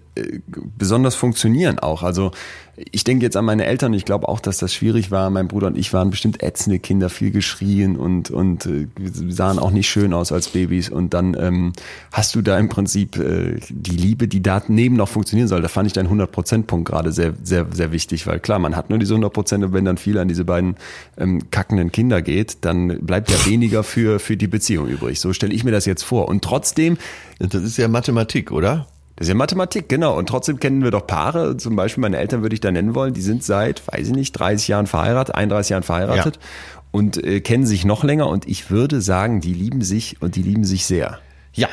besonders 0.78 1.16
funktionieren 1.16 1.80
auch. 1.80 2.04
Also 2.04 2.32
ich 2.76 3.04
denke 3.04 3.26
jetzt 3.26 3.38
an 3.38 3.46
meine 3.46 3.66
Eltern. 3.66 3.94
Ich 3.94 4.06
glaube 4.06 4.28
auch, 4.28 4.40
dass 4.40 4.58
das 4.58 4.74
schwierig 4.74 5.12
war. 5.12 5.30
Mein 5.30 5.48
Bruder 5.48 5.68
und 5.68 5.78
ich 5.78 5.94
waren 5.94 6.10
bestimmt 6.10 6.42
ätzende 6.42 6.80
Kinder, 6.80 7.10
viel 7.10 7.32
geschrien 7.32 7.96
und 7.98 8.32
und 8.32 8.66
äh, 8.66 8.88
sahen 9.30 9.60
auch 9.60 9.72
nicht 9.72 9.90
schön 9.90 10.14
aus 10.14 10.32
als 10.32 10.50
Babys. 10.50 10.90
Und 10.90 11.14
dann 11.14 11.38
ähm, 11.40 11.74
hast 12.12 12.36
du 12.36 12.42
da 12.42 12.58
im 12.58 12.70
Prinzip 12.70 13.18
äh, 13.18 13.60
die 13.70 13.96
Liebe, 13.96 14.28
die 14.28 14.42
da 14.42 14.62
neben 14.68 14.96
noch 14.96 15.10
funktionieren 15.10 15.48
soll. 15.48 15.62
Da 15.62 15.68
fand 15.68 15.88
ich 15.88 15.94
deinen 15.94 16.06
100 16.06 16.68
Punkt 16.68 16.90
gerade 16.90 17.12
sehr 17.12 17.34
sehr 17.44 17.68
sehr 17.72 17.92
wichtig, 17.92 18.28
weil 18.28 18.40
klar, 18.40 18.60
man 18.60 18.76
hat 18.76 18.90
nur 18.90 19.00
diese 19.00 19.14
100 19.14 19.54
und 19.54 19.74
wenn 19.74 19.86
dann 19.86 19.98
viel 19.98 20.18
an 20.18 20.28
diese 20.28 20.46
beiden 20.46 20.76
ähm, 21.18 21.50
kackenden 21.52 21.92
Kinder 21.92 22.22
geht, 22.22 22.58
dann 22.62 23.00
bleibt 23.06 23.30
ja 23.30 23.46
weniger 23.46 23.84
für 23.84 24.20
für 24.20 24.38
die 24.38 24.48
Beziehung 24.48 24.88
übrig. 24.88 25.20
So 25.20 25.34
stelle 25.34 25.54
ich 25.54 25.64
mir 25.64 25.72
das 25.72 25.86
jetzt 25.86 26.04
vor. 26.04 26.28
Und 26.28 26.44
trotzdem, 26.44 26.98
das 27.40 27.64
ist 27.64 27.78
ja 27.78 27.88
Mathematik, 27.88 28.52
oder? 28.52 28.88
Das 29.22 29.27
ist 29.27 29.34
ja 29.34 29.35
Mathematik, 29.35 29.88
genau. 29.88 30.18
Und 30.18 30.30
trotzdem 30.30 30.60
kennen 30.60 30.84
wir 30.84 30.89
doch 30.89 31.06
Paare, 31.06 31.56
zum 31.56 31.76
Beispiel 31.76 32.02
meine 32.02 32.18
Eltern 32.18 32.41
würde 32.41 32.56
ich 32.56 32.60
da 32.60 32.72
nennen 32.72 32.95
wollen, 32.95 33.14
die 33.14 33.22
sind 33.22 33.43
seit, 33.43 33.84
weiß 33.88 34.07
ich 34.07 34.15
nicht, 34.15 34.31
30 34.31 34.68
Jahren 34.68 34.88
verheiratet, 34.88 35.35
31 35.35 35.69
Jahren 35.69 35.84
verheiratet 35.84 36.38
ja. 36.38 36.81
und 36.89 37.23
äh, 37.23 37.39
kennen 37.39 37.68
sich 37.68 37.85
noch 37.85 38.03
länger. 38.03 38.27
Und 38.27 38.48
ich 38.48 38.72
würde 38.72 38.99
sagen, 38.99 39.39
die 39.39 39.53
lieben 39.53 39.84
sich 39.84 40.19
und 40.23 40.35
die 40.38 40.41
lieben 40.41 40.64
sich 40.64 40.88
sehr. 40.88 41.19
Ja, 41.53 41.68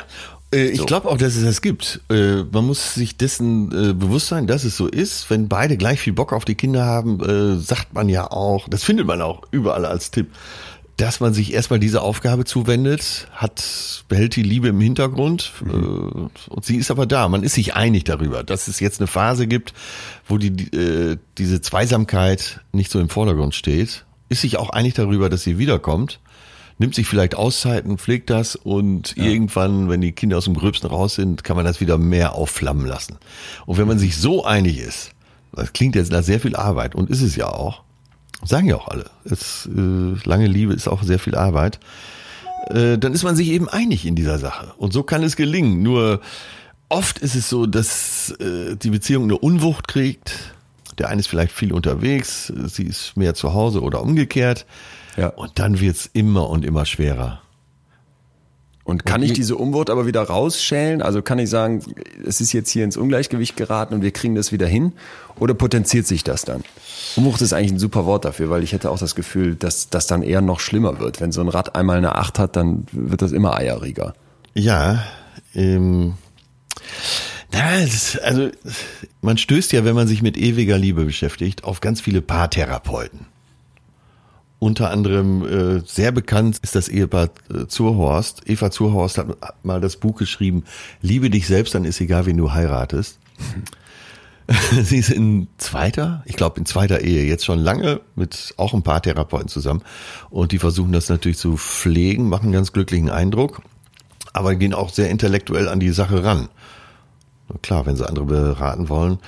äh, 0.52 0.66
ich 0.66 0.76
so. 0.76 0.84
glaube 0.84 1.08
auch, 1.08 1.16
dass 1.16 1.36
es 1.36 1.44
das 1.44 1.62
gibt. 1.62 2.02
Äh, 2.10 2.42
man 2.52 2.66
muss 2.66 2.92
sich 2.92 3.16
dessen 3.16 3.72
äh, 3.72 3.94
bewusst 3.94 4.26
sein, 4.26 4.46
dass 4.46 4.64
es 4.64 4.76
so 4.76 4.86
ist. 4.86 5.30
Wenn 5.30 5.48
beide 5.48 5.78
gleich 5.78 6.00
viel 6.00 6.12
Bock 6.12 6.34
auf 6.34 6.44
die 6.44 6.54
Kinder 6.54 6.84
haben, 6.84 7.62
sagt 7.62 7.94
man 7.94 8.10
ja 8.10 8.30
auch, 8.30 8.68
das 8.68 8.84
findet 8.84 9.06
man 9.06 9.22
auch 9.22 9.44
überall 9.52 9.86
als 9.86 10.10
Tipp 10.10 10.26
dass 10.98 11.20
man 11.20 11.32
sich 11.32 11.54
erstmal 11.54 11.78
diese 11.78 12.02
Aufgabe 12.02 12.44
zuwendet, 12.44 13.28
hat, 13.32 14.04
behält 14.08 14.34
die 14.34 14.42
Liebe 14.42 14.68
im 14.68 14.80
Hintergrund 14.80 15.52
mhm. 15.64 15.70
äh, 15.70 16.52
und 16.52 16.64
sie 16.64 16.76
ist 16.76 16.90
aber 16.90 17.06
da. 17.06 17.28
Man 17.28 17.44
ist 17.44 17.54
sich 17.54 17.74
einig 17.74 18.04
darüber, 18.04 18.42
dass 18.42 18.68
es 18.68 18.80
jetzt 18.80 19.00
eine 19.00 19.06
Phase 19.06 19.46
gibt, 19.46 19.72
wo 20.26 20.38
die, 20.38 20.48
äh, 20.76 21.16
diese 21.38 21.60
Zweisamkeit 21.60 22.60
nicht 22.72 22.90
so 22.90 23.00
im 23.00 23.08
Vordergrund 23.08 23.54
steht, 23.54 24.04
ist 24.28 24.42
sich 24.42 24.58
auch 24.58 24.70
einig 24.70 24.94
darüber, 24.94 25.30
dass 25.30 25.44
sie 25.44 25.56
wiederkommt, 25.56 26.18
nimmt 26.78 26.96
sich 26.96 27.06
vielleicht 27.06 27.36
Auszeiten, 27.36 27.96
pflegt 27.96 28.28
das 28.28 28.56
und 28.56 29.16
ja. 29.16 29.24
irgendwann, 29.24 29.88
wenn 29.88 30.00
die 30.00 30.12
Kinder 30.12 30.36
aus 30.36 30.44
dem 30.44 30.54
Gröbsten 30.54 30.90
raus 30.90 31.14
sind, 31.14 31.44
kann 31.44 31.56
man 31.56 31.64
das 31.64 31.80
wieder 31.80 31.96
mehr 31.96 32.34
aufflammen 32.34 32.86
lassen. 32.86 33.18
Und 33.66 33.78
wenn 33.78 33.86
man 33.86 34.00
sich 34.00 34.16
so 34.16 34.44
einig 34.44 34.78
ist, 34.78 35.12
das 35.52 35.72
klingt 35.72 35.94
jetzt 35.94 36.10
nach 36.10 36.24
sehr 36.24 36.40
viel 36.40 36.56
Arbeit 36.56 36.96
und 36.96 37.08
ist 37.08 37.22
es 37.22 37.36
ja 37.36 37.46
auch, 37.48 37.84
Sagen 38.44 38.68
ja 38.68 38.76
auch 38.76 38.88
alle. 38.88 39.06
Es, 39.24 39.66
äh, 39.66 40.28
lange 40.28 40.46
Liebe 40.46 40.72
ist 40.72 40.88
auch 40.88 41.02
sehr 41.02 41.18
viel 41.18 41.34
Arbeit. 41.34 41.80
Äh, 42.68 42.98
dann 42.98 43.12
ist 43.12 43.24
man 43.24 43.36
sich 43.36 43.48
eben 43.48 43.68
einig 43.68 44.06
in 44.06 44.14
dieser 44.14 44.38
Sache. 44.38 44.72
Und 44.76 44.92
so 44.92 45.02
kann 45.02 45.22
es 45.22 45.36
gelingen. 45.36 45.82
Nur 45.82 46.20
oft 46.88 47.18
ist 47.18 47.34
es 47.34 47.48
so, 47.48 47.66
dass 47.66 48.30
äh, 48.40 48.76
die 48.76 48.90
Beziehung 48.90 49.24
eine 49.24 49.38
Unwucht 49.38 49.88
kriegt. 49.88 50.54
Der 50.98 51.08
eine 51.08 51.20
ist 51.20 51.28
vielleicht 51.28 51.52
viel 51.52 51.72
unterwegs, 51.72 52.52
sie 52.66 52.82
ist 52.82 53.16
mehr 53.16 53.34
zu 53.34 53.54
Hause 53.54 53.82
oder 53.82 54.02
umgekehrt. 54.02 54.66
Ja. 55.16 55.28
Und 55.28 55.58
dann 55.58 55.80
wird's 55.80 56.10
immer 56.12 56.48
und 56.48 56.64
immer 56.64 56.86
schwerer. 56.86 57.40
Und 58.88 59.04
kann 59.04 59.22
ich 59.22 59.34
diese 59.34 59.54
Umwut 59.54 59.90
aber 59.90 60.06
wieder 60.06 60.22
rausschälen? 60.22 61.02
Also 61.02 61.20
kann 61.20 61.38
ich 61.38 61.50
sagen, 61.50 61.82
es 62.26 62.40
ist 62.40 62.54
jetzt 62.54 62.70
hier 62.70 62.84
ins 62.84 62.96
Ungleichgewicht 62.96 63.54
geraten 63.54 63.92
und 63.92 64.00
wir 64.00 64.12
kriegen 64.12 64.34
das 64.34 64.50
wieder 64.50 64.66
hin? 64.66 64.94
Oder 65.38 65.52
potenziert 65.52 66.06
sich 66.06 66.24
das 66.24 66.46
dann? 66.46 66.64
Umwucht 67.14 67.42
ist 67.42 67.52
eigentlich 67.52 67.72
ein 67.72 67.78
super 67.78 68.06
Wort 68.06 68.24
dafür, 68.24 68.48
weil 68.48 68.62
ich 68.62 68.72
hätte 68.72 68.90
auch 68.90 68.98
das 68.98 69.14
Gefühl, 69.14 69.56
dass 69.56 69.90
das 69.90 70.06
dann 70.06 70.22
eher 70.22 70.40
noch 70.40 70.58
schlimmer 70.58 71.00
wird. 71.00 71.20
Wenn 71.20 71.32
so 71.32 71.42
ein 71.42 71.48
Rad 71.48 71.74
einmal 71.76 71.98
eine 71.98 72.14
Acht 72.14 72.38
hat, 72.38 72.56
dann 72.56 72.86
wird 72.90 73.20
das 73.20 73.32
immer 73.32 73.58
eieriger. 73.58 74.14
Ja, 74.54 75.04
ähm, 75.54 76.14
na, 77.52 77.82
das, 77.82 78.16
also 78.16 78.48
man 79.20 79.36
stößt 79.36 79.70
ja, 79.72 79.84
wenn 79.84 79.96
man 79.96 80.08
sich 80.08 80.22
mit 80.22 80.38
ewiger 80.38 80.78
Liebe 80.78 81.04
beschäftigt, 81.04 81.62
auf 81.62 81.82
ganz 81.82 82.00
viele 82.00 82.22
Paartherapeuten. 82.22 83.26
Unter 84.60 84.90
anderem 84.90 85.46
äh, 85.46 85.80
sehr 85.86 86.10
bekannt 86.10 86.58
ist 86.62 86.74
das 86.74 86.88
Ehepaar 86.88 87.30
äh, 87.48 87.66
Zurhorst. 87.66 88.42
Eva 88.46 88.70
Zurhorst 88.70 89.18
hat 89.18 89.36
mal 89.62 89.80
das 89.80 89.96
Buch 89.96 90.16
geschrieben, 90.16 90.64
Liebe 91.00 91.30
dich 91.30 91.46
selbst, 91.46 91.74
dann 91.74 91.84
ist 91.84 92.00
egal, 92.00 92.26
wen 92.26 92.36
du 92.36 92.52
heiratest. 92.52 93.18
Sie 94.82 94.96
ist 94.96 95.10
in 95.10 95.46
zweiter, 95.58 96.22
ich 96.24 96.34
glaube 96.34 96.58
in 96.58 96.66
zweiter 96.66 97.02
Ehe 97.02 97.24
jetzt 97.24 97.44
schon 97.44 97.58
lange 97.58 98.00
mit 98.16 98.54
auch 98.56 98.72
ein 98.72 98.82
paar 98.82 99.02
Therapeuten 99.02 99.48
zusammen 99.48 99.82
und 100.30 100.52
die 100.52 100.58
versuchen 100.58 100.90
das 100.90 101.10
natürlich 101.10 101.36
zu 101.36 101.58
pflegen, 101.58 102.28
machen 102.28 102.44
einen 102.44 102.52
ganz 102.52 102.72
glücklichen 102.72 103.10
Eindruck, 103.10 103.60
aber 104.32 104.54
gehen 104.54 104.72
auch 104.72 104.88
sehr 104.88 105.10
intellektuell 105.10 105.68
an 105.68 105.80
die 105.80 105.90
Sache 105.90 106.24
ran. 106.24 106.48
Klar, 107.62 107.86
wenn 107.86 107.96
sie 107.96 108.08
andere 108.08 108.24
beraten 108.24 108.88
wollen. 108.88 109.18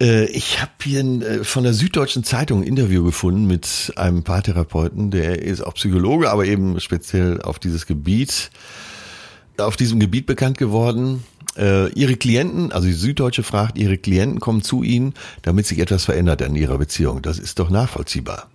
Äh, 0.00 0.24
ich 0.26 0.60
habe 0.60 0.72
hier 0.82 1.00
äh, 1.00 1.44
von 1.44 1.62
der 1.62 1.74
Süddeutschen 1.74 2.24
Zeitung 2.24 2.62
ein 2.62 2.66
Interview 2.66 3.04
gefunden 3.04 3.46
mit 3.46 3.92
einem 3.96 4.22
Paartherapeuten, 4.22 5.10
der 5.10 5.42
ist 5.42 5.60
auch 5.60 5.74
Psychologe, 5.74 6.30
aber 6.30 6.46
eben 6.46 6.80
speziell 6.80 7.40
auf 7.42 7.58
dieses 7.58 7.86
Gebiet, 7.86 8.50
auf 9.58 9.76
diesem 9.76 10.00
Gebiet 10.00 10.26
bekannt 10.26 10.58
geworden. 10.58 11.24
Äh, 11.56 11.90
ihre 11.92 12.16
Klienten, 12.16 12.72
also 12.72 12.86
die 12.86 12.94
Süddeutsche 12.94 13.42
fragt, 13.42 13.76
ihre 13.76 13.98
Klienten 13.98 14.40
kommen 14.40 14.62
zu 14.62 14.82
ihnen, 14.82 15.14
damit 15.42 15.66
sich 15.66 15.78
etwas 15.80 16.04
verändert 16.04 16.42
an 16.42 16.56
ihrer 16.56 16.78
Beziehung. 16.78 17.22
Das 17.22 17.38
ist 17.38 17.58
doch 17.58 17.70
nachvollziehbar. 17.70 18.48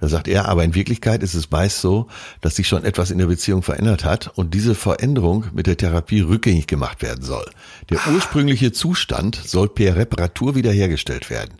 Da 0.00 0.08
sagt 0.08 0.28
er, 0.28 0.48
aber 0.48 0.64
in 0.64 0.74
Wirklichkeit 0.74 1.22
ist 1.22 1.34
es 1.34 1.50
meist 1.50 1.80
so, 1.80 2.08
dass 2.40 2.56
sich 2.56 2.66
schon 2.66 2.84
etwas 2.84 3.10
in 3.10 3.18
der 3.18 3.26
Beziehung 3.26 3.62
verändert 3.62 4.04
hat 4.04 4.28
und 4.36 4.54
diese 4.54 4.74
Veränderung 4.74 5.46
mit 5.52 5.66
der 5.66 5.76
Therapie 5.76 6.20
rückgängig 6.20 6.66
gemacht 6.66 7.02
werden 7.02 7.22
soll. 7.22 7.48
Der 7.90 7.98
ah. 7.98 8.12
ursprüngliche 8.14 8.72
Zustand 8.72 9.36
soll 9.36 9.68
per 9.68 9.96
Reparatur 9.96 10.54
wiederhergestellt 10.54 11.28
werden. 11.28 11.54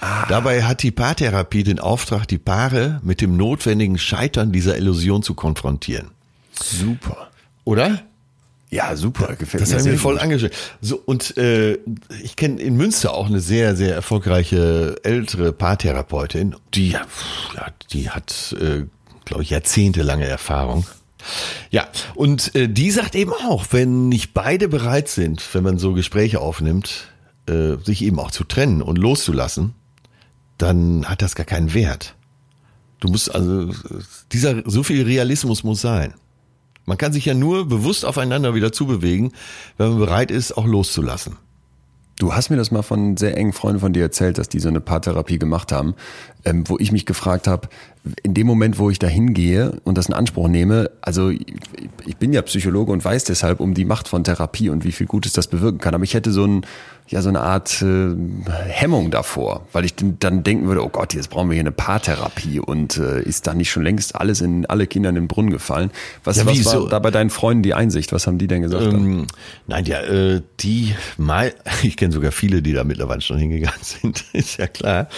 Ah. 0.00 0.26
Dabei 0.28 0.64
hat 0.64 0.82
die 0.82 0.90
Paartherapie 0.90 1.62
den 1.62 1.78
Auftrag, 1.78 2.26
die 2.26 2.38
Paare 2.38 3.00
mit 3.02 3.20
dem 3.20 3.36
notwendigen 3.36 3.98
Scheitern 3.98 4.52
dieser 4.52 4.76
Illusion 4.76 5.22
zu 5.22 5.34
konfrontieren. 5.34 6.10
Super. 6.52 7.30
Oder? 7.64 8.02
Ja, 8.74 8.96
super, 8.96 9.36
gefällt 9.36 9.62
das 9.62 9.68
mir. 9.68 9.76
Das 9.76 9.86
hat 9.86 9.92
mir 9.92 9.98
voll 9.98 10.18
angeschaut. 10.18 10.50
So, 10.80 10.96
und 10.96 11.36
äh, 11.36 11.78
ich 12.24 12.34
kenne 12.34 12.60
in 12.60 12.76
Münster 12.76 13.14
auch 13.14 13.26
eine 13.26 13.38
sehr, 13.38 13.76
sehr 13.76 13.94
erfolgreiche 13.94 14.96
ältere 15.04 15.52
Paartherapeutin. 15.52 16.56
Die, 16.74 16.88
ja, 16.88 17.06
die 17.92 18.10
hat, 18.10 18.56
äh, 18.60 18.82
glaube 19.26 19.44
ich, 19.44 19.50
jahrzehntelange 19.50 20.26
Erfahrung. 20.26 20.84
Ja, 21.70 21.86
und 22.16 22.52
äh, 22.56 22.68
die 22.68 22.90
sagt 22.90 23.14
eben 23.14 23.32
auch, 23.32 23.66
wenn 23.70 24.08
nicht 24.08 24.34
beide 24.34 24.66
bereit 24.66 25.06
sind, 25.06 25.54
wenn 25.54 25.62
man 25.62 25.78
so 25.78 25.92
Gespräche 25.92 26.40
aufnimmt, 26.40 27.12
äh, 27.46 27.76
sich 27.84 28.02
eben 28.02 28.18
auch 28.18 28.32
zu 28.32 28.42
trennen 28.42 28.82
und 28.82 28.98
loszulassen, 28.98 29.74
dann 30.58 31.08
hat 31.08 31.22
das 31.22 31.36
gar 31.36 31.46
keinen 31.46 31.74
Wert. 31.74 32.16
Du 32.98 33.06
musst 33.06 33.32
also, 33.32 33.72
dieser, 34.32 34.68
so 34.68 34.82
viel 34.82 35.04
Realismus 35.04 35.62
muss 35.62 35.80
sein. 35.80 36.14
Man 36.86 36.98
kann 36.98 37.12
sich 37.12 37.24
ja 37.24 37.34
nur 37.34 37.68
bewusst 37.68 38.04
aufeinander 38.04 38.54
wieder 38.54 38.72
zubewegen, 38.72 39.32
wenn 39.78 39.90
man 39.90 39.98
bereit 39.98 40.30
ist, 40.30 40.56
auch 40.56 40.66
loszulassen. 40.66 41.36
Du 42.18 42.32
hast 42.32 42.48
mir 42.48 42.56
das 42.56 42.70
mal 42.70 42.82
von 42.82 43.16
sehr 43.16 43.36
engen 43.36 43.52
Freunden 43.52 43.80
von 43.80 43.92
dir 43.92 44.02
erzählt, 44.02 44.38
dass 44.38 44.48
die 44.48 44.60
so 44.60 44.68
eine 44.68 44.80
Paartherapie 44.80 45.38
gemacht 45.38 45.72
haben, 45.72 45.94
ähm, 46.44 46.62
wo 46.68 46.78
ich 46.78 46.92
mich 46.92 47.06
gefragt 47.06 47.48
habe, 47.48 47.68
in 48.22 48.34
dem 48.34 48.46
Moment, 48.46 48.78
wo 48.78 48.88
ich 48.88 49.00
da 49.00 49.08
hingehe 49.08 49.80
und 49.82 49.98
das 49.98 50.06
in 50.06 50.14
Anspruch 50.14 50.46
nehme, 50.46 50.92
also 51.00 51.30
ich 51.30 52.16
bin 52.18 52.32
ja 52.32 52.42
Psychologe 52.42 52.92
und 52.92 53.04
weiß 53.04 53.24
deshalb 53.24 53.58
um 53.58 53.74
die 53.74 53.84
Macht 53.84 54.06
von 54.06 54.22
Therapie 54.22 54.68
und 54.68 54.84
wie 54.84 54.92
viel 54.92 55.08
Gutes 55.08 55.32
das 55.32 55.48
bewirken 55.48 55.78
kann, 55.78 55.94
aber 55.94 56.04
ich 56.04 56.14
hätte 56.14 56.30
so 56.30 56.44
ein 56.44 56.64
ja 57.08 57.20
so 57.20 57.28
eine 57.28 57.42
Art 57.42 57.82
äh, 57.82 58.14
Hemmung 58.66 59.10
davor, 59.10 59.66
weil 59.72 59.84
ich 59.84 59.94
dann 59.96 60.42
denken 60.42 60.66
würde, 60.66 60.82
oh 60.82 60.88
Gott, 60.88 61.14
jetzt 61.14 61.28
brauchen 61.28 61.50
wir 61.50 61.54
hier 61.54 61.62
eine 61.62 61.72
Paartherapie 61.72 62.60
und 62.60 62.96
äh, 62.96 63.20
ist 63.22 63.46
da 63.46 63.54
nicht 63.54 63.70
schon 63.70 63.82
längst 63.82 64.16
alles 64.16 64.40
in 64.40 64.64
alle 64.66 64.86
Kinder 64.86 65.10
in 65.10 65.14
den 65.14 65.28
Brunnen 65.28 65.50
gefallen? 65.50 65.90
Was, 66.24 66.38
ja, 66.38 66.46
was 66.46 66.64
war 66.64 66.72
so? 66.72 66.88
da 66.88 66.98
bei 66.98 67.10
deinen 67.10 67.30
Freunden 67.30 67.62
die 67.62 67.74
Einsicht? 67.74 68.12
Was 68.12 68.26
haben 68.26 68.38
die 68.38 68.46
denn 68.46 68.62
gesagt? 68.62 68.84
Ähm, 68.84 69.26
nein, 69.66 69.84
ja, 69.84 70.00
äh, 70.00 70.42
die 70.60 70.94
mal, 71.18 71.54
ich 71.82 71.96
kenne 71.96 72.12
sogar 72.12 72.32
viele, 72.32 72.62
die 72.62 72.72
da 72.72 72.84
mittlerweile 72.84 73.20
schon 73.20 73.38
hingegangen 73.38 73.82
sind, 73.82 74.24
ist 74.32 74.56
ja 74.56 74.66
klar. 74.66 75.08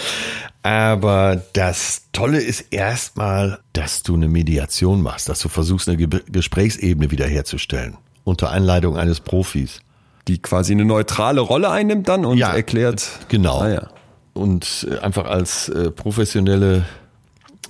Aber 0.63 1.41
das 1.53 2.07
Tolle 2.11 2.41
ist 2.41 2.65
erstmal, 2.71 3.59
dass 3.71 4.03
du 4.03 4.15
eine 4.15 4.27
Mediation 4.27 5.01
machst, 5.01 5.29
dass 5.29 5.39
du 5.39 5.47
versuchst, 5.47 5.87
eine 5.87 5.97
Gesprächsebene 5.97 7.11
wiederherzustellen 7.11 7.97
unter 8.25 8.51
Einleitung 8.51 8.97
eines 8.97 9.21
Profis 9.21 9.79
die 10.27 10.41
quasi 10.41 10.73
eine 10.73 10.85
neutrale 10.85 11.41
Rolle 11.41 11.69
einnimmt 11.69 12.07
dann 12.07 12.25
und 12.25 12.37
ja, 12.37 12.53
erklärt. 12.53 13.07
Genau. 13.29 13.59
Ah, 13.59 13.69
ja. 13.69 13.87
Und 14.33 14.87
äh, 14.89 14.99
einfach 14.99 15.25
als 15.25 15.69
äh, 15.69 15.91
professionelle 15.91 16.85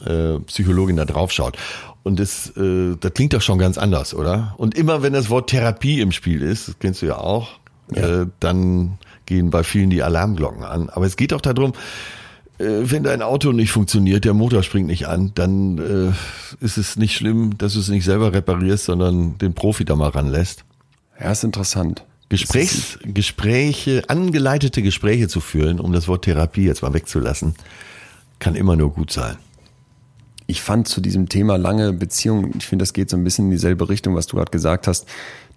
äh, 0.05 0.39
Psychologin 0.39 0.97
da 0.97 1.05
drauf 1.05 1.31
schaut. 1.31 1.57
Und 2.03 2.19
das, 2.19 2.55
äh, 2.57 2.95
das 2.99 3.13
klingt 3.13 3.33
doch 3.33 3.41
schon 3.41 3.57
ganz 3.57 3.77
anders, 3.77 4.13
oder? 4.13 4.53
Und 4.57 4.75
immer 4.75 5.01
wenn 5.01 5.13
das 5.13 5.29
Wort 5.29 5.49
Therapie 5.49 6.01
im 6.01 6.11
Spiel 6.11 6.41
ist, 6.41 6.67
das 6.67 6.79
kennst 6.79 7.01
du 7.01 7.05
ja 7.05 7.17
auch, 7.17 7.49
ja. 7.93 8.21
Äh, 8.21 8.27
dann 8.39 8.97
gehen 9.25 9.49
bei 9.49 9.63
vielen 9.63 9.89
die 9.89 10.03
Alarmglocken 10.03 10.63
an. 10.63 10.89
Aber 10.89 11.05
es 11.05 11.15
geht 11.15 11.33
auch 11.33 11.41
darum, 11.41 11.73
äh, 12.57 12.65
wenn 12.65 13.03
dein 13.03 13.21
Auto 13.21 13.51
nicht 13.51 13.71
funktioniert, 13.71 14.25
der 14.25 14.33
Motor 14.33 14.63
springt 14.63 14.87
nicht 14.87 15.07
an, 15.07 15.31
dann 15.35 15.77
äh, 15.77 16.63
ist 16.63 16.77
es 16.77 16.97
nicht 16.97 17.15
schlimm, 17.15 17.57
dass 17.57 17.73
du 17.73 17.79
es 17.79 17.89
nicht 17.89 18.03
selber 18.03 18.33
reparierst, 18.33 18.85
sondern 18.85 19.37
den 19.37 19.53
Profi 19.53 19.85
da 19.85 19.95
mal 19.95 20.09
ranlässt. 20.09 20.65
Ja, 21.19 21.31
ist 21.31 21.43
interessant. 21.43 22.03
Gesprächs, 22.29 22.99
Gespräche, 23.03 24.03
angeleitete 24.07 24.81
Gespräche 24.81 25.27
zu 25.27 25.39
führen, 25.39 25.79
um 25.79 25.93
das 25.93 26.07
Wort 26.07 26.25
Therapie 26.25 26.65
jetzt 26.65 26.81
mal 26.81 26.93
wegzulassen, 26.93 27.55
kann 28.39 28.55
immer 28.55 28.75
nur 28.75 28.91
gut 28.91 29.11
sein. 29.11 29.37
Ich 30.45 30.61
fand 30.61 30.87
zu 30.87 31.01
diesem 31.01 31.29
Thema 31.29 31.57
lange 31.57 31.93
Beziehungen, 31.93 32.53
ich 32.57 32.67
finde, 32.67 32.83
das 32.83 32.93
geht 32.93 33.09
so 33.09 33.17
ein 33.17 33.23
bisschen 33.23 33.45
in 33.45 33.51
dieselbe 33.51 33.89
Richtung, 33.89 34.15
was 34.15 34.27
du 34.27 34.37
gerade 34.37 34.51
gesagt 34.51 34.87
hast, 34.87 35.05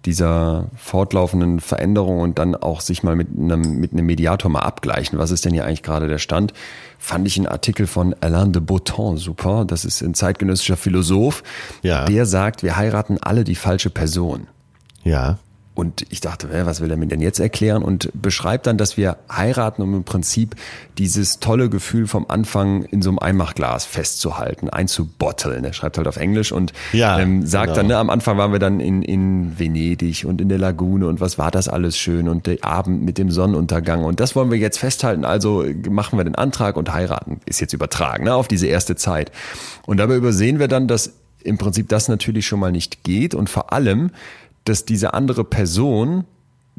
dieser 0.05 0.69
fortlaufenden 0.75 1.59
Veränderung 1.59 2.19
und 2.19 2.39
dann 2.39 2.55
auch 2.55 2.81
sich 2.81 3.03
mal 3.03 3.15
mit 3.15 3.29
einem, 3.37 3.79
mit 3.79 3.93
einem 3.93 4.05
Mediator 4.05 4.49
mal 4.49 4.61
abgleichen. 4.61 5.19
Was 5.19 5.31
ist 5.31 5.45
denn 5.45 5.53
hier 5.53 5.65
eigentlich 5.65 5.83
gerade 5.83 6.07
der 6.07 6.17
Stand? 6.17 6.53
Fand 6.97 7.27
ich 7.27 7.37
einen 7.37 7.47
Artikel 7.47 7.87
von 7.87 8.15
Alain 8.19 8.51
de 8.51 8.61
Botton 8.61 9.17
super. 9.17 9.65
Das 9.65 9.85
ist 9.85 10.01
ein 10.01 10.13
zeitgenössischer 10.13 10.77
Philosoph. 10.77 11.43
Ja. 11.83 12.05
Der 12.05 12.25
sagt, 12.25 12.63
wir 12.63 12.77
heiraten 12.77 13.17
alle 13.21 13.43
die 13.43 13.55
falsche 13.55 13.89
Person. 13.89 14.47
Ja. 15.03 15.37
Und 15.73 16.05
ich 16.09 16.19
dachte, 16.19 16.49
was 16.65 16.81
will 16.81 16.91
er 16.91 16.97
mir 16.97 17.07
denn 17.07 17.21
jetzt 17.21 17.39
erklären? 17.39 17.81
Und 17.81 18.09
beschreibt 18.13 18.67
dann, 18.67 18.77
dass 18.77 18.97
wir 18.97 19.17
heiraten, 19.31 19.81
um 19.81 19.95
im 19.95 20.03
Prinzip 20.03 20.55
dieses 20.97 21.39
tolle 21.39 21.69
Gefühl 21.69 22.07
vom 22.07 22.25
Anfang 22.27 22.83
in 22.83 23.01
so 23.01 23.09
einem 23.09 23.19
Einmachglas 23.19 23.85
festzuhalten, 23.85 24.69
einzubotteln. 24.69 25.63
Er 25.63 25.71
schreibt 25.71 25.97
halt 25.97 26.09
auf 26.09 26.17
Englisch 26.17 26.51
und 26.51 26.73
Ja, 26.91 27.19
ähm, 27.19 27.45
sagt 27.45 27.67
genau. 27.67 27.75
dann, 27.77 27.87
ne, 27.87 27.97
am 27.97 28.09
Anfang 28.09 28.37
waren 28.37 28.51
wir 28.51 28.59
dann 28.59 28.81
in, 28.81 29.01
in 29.01 29.57
Venedig 29.57 30.25
und 30.25 30.41
in 30.41 30.49
der 30.49 30.57
Lagune 30.57 31.07
und 31.07 31.21
was 31.21 31.37
war 31.37 31.51
das 31.51 31.69
alles 31.69 31.97
schön 31.97 32.27
und 32.27 32.47
der 32.47 32.57
Abend 32.65 33.03
mit 33.03 33.17
dem 33.17 33.31
Sonnenuntergang. 33.31 34.03
Und 34.03 34.19
das 34.19 34.35
wollen 34.35 34.51
wir 34.51 34.57
jetzt 34.57 34.77
festhalten. 34.77 35.23
Also 35.23 35.63
machen 35.89 36.19
wir 36.19 36.25
den 36.25 36.35
Antrag 36.35 36.75
und 36.75 36.91
heiraten. 36.91 37.39
Ist 37.45 37.61
jetzt 37.61 37.71
übertragen, 37.71 38.25
ne, 38.25 38.35
auf 38.35 38.49
diese 38.49 38.67
erste 38.67 38.97
Zeit. 38.97 39.31
Und 39.85 39.97
dabei 39.97 40.17
übersehen 40.17 40.59
wir 40.59 40.67
dann, 40.67 40.89
dass 40.89 41.13
im 41.43 41.57
Prinzip 41.57 41.89
das 41.89 42.07
natürlich 42.07 42.45
schon 42.45 42.59
mal 42.59 42.71
nicht 42.71 43.03
geht 43.03 43.33
und 43.33 43.49
vor 43.49 43.73
allem, 43.73 44.11
dass 44.65 44.85
diese 44.85 45.13
andere 45.13 45.43
Person 45.43 46.25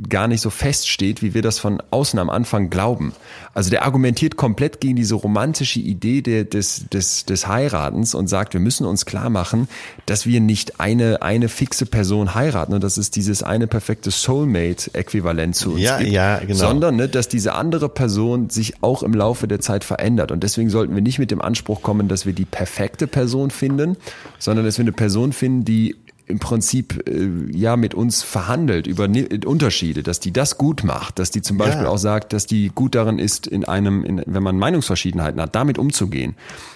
gar 0.09 0.27
nicht 0.27 0.41
so 0.41 0.49
feststeht, 0.49 1.23
wie 1.23 1.35
wir 1.35 1.43
das 1.43 1.59
von 1.59 1.83
außen 1.91 2.19
am 2.19 2.31
Anfang 2.31 2.71
glauben. 2.71 3.13
Also 3.53 3.69
der 3.69 3.85
argumentiert 3.85 4.37
komplett 4.37 4.81
gegen 4.81 4.97
diese 4.97 5.15
romantische 5.15 5.81
Idee 5.81 6.23
der, 6.23 6.45
des, 6.45 6.87
des, 6.89 7.27
des 7.27 7.47
Heiratens 7.47 8.15
und 8.15 8.27
sagt, 8.27 8.55
wir 8.55 8.61
müssen 8.61 8.87
uns 8.87 9.05
klar 9.05 9.29
machen, 9.29 9.69
dass 10.07 10.27
wir 10.27 10.41
nicht 10.41 10.81
eine, 10.81 11.21
eine 11.21 11.49
fixe 11.49 11.85
Person 11.85 12.35
heiraten 12.35 12.73
und 12.73 12.83
dass 12.83 12.97
es 12.97 13.11
dieses 13.11 13.43
eine 13.43 13.67
perfekte 13.67 14.11
Soulmate-Äquivalent 14.11 15.55
zu 15.55 15.73
uns 15.73 15.83
Ja, 15.83 15.99
gibt, 15.99 16.11
ja, 16.11 16.39
genau. 16.39 16.55
sondern 16.55 16.97
ne, 16.97 17.09
dass 17.09 17.29
diese 17.29 17.55
andere 17.55 17.91
Person 17.91 18.49
sich 18.49 18.83
auch 18.83 19.03
im 19.03 19.13
Laufe 19.13 19.47
der 19.47 19.61
Zeit 19.61 19.85
verändert. 19.85 20.33
Und 20.33 20.43
deswegen 20.43 20.71
sollten 20.71 20.95
wir 20.95 21.03
nicht 21.03 21.19
mit 21.19 21.31
dem 21.31 21.43
Anspruch 21.43 21.83
kommen, 21.83 22.09
dass 22.09 22.25
wir 22.25 22.33
die 22.33 22.47
perfekte 22.47 23.07
Person 23.07 23.51
finden, 23.51 23.99
sondern 24.39 24.65
dass 24.65 24.79
wir 24.79 24.85
eine 24.85 24.93
Person 24.93 25.35
finden, 25.35 25.67
die 25.67 25.97
im 26.33 26.39
Prinzip 26.41 27.09
äh, 27.09 27.29
ja 27.57 27.77
mit 27.77 27.95
uns 27.95 28.23
verhandelt 28.25 28.87
über 28.89 29.09
Unterschiede, 29.47 30.03
dass 30.03 30.19
die 30.19 30.33
das 30.33 30.59
gut 30.59 30.83
macht, 30.83 31.19
dass 31.21 31.31
die 31.31 31.43
zum 31.43 31.59
Beispiel 31.59 31.85
Ja. 31.85 31.89
auch 31.91 31.99
sagt, 31.99 32.33
dass 32.33 32.47
die 32.47 32.71
gut 32.75 32.95
darin 32.97 33.19
ist, 33.21 33.47
in 33.47 33.65
einem, 33.65 34.03
in, 34.05 34.23
wenn 34.27 34.43
man 34.43 34.59
Meinungsverschiedenheiten 34.59 35.41
hat, 35.41 35.55
damit 35.55 35.79
umzugehen. 35.79 36.35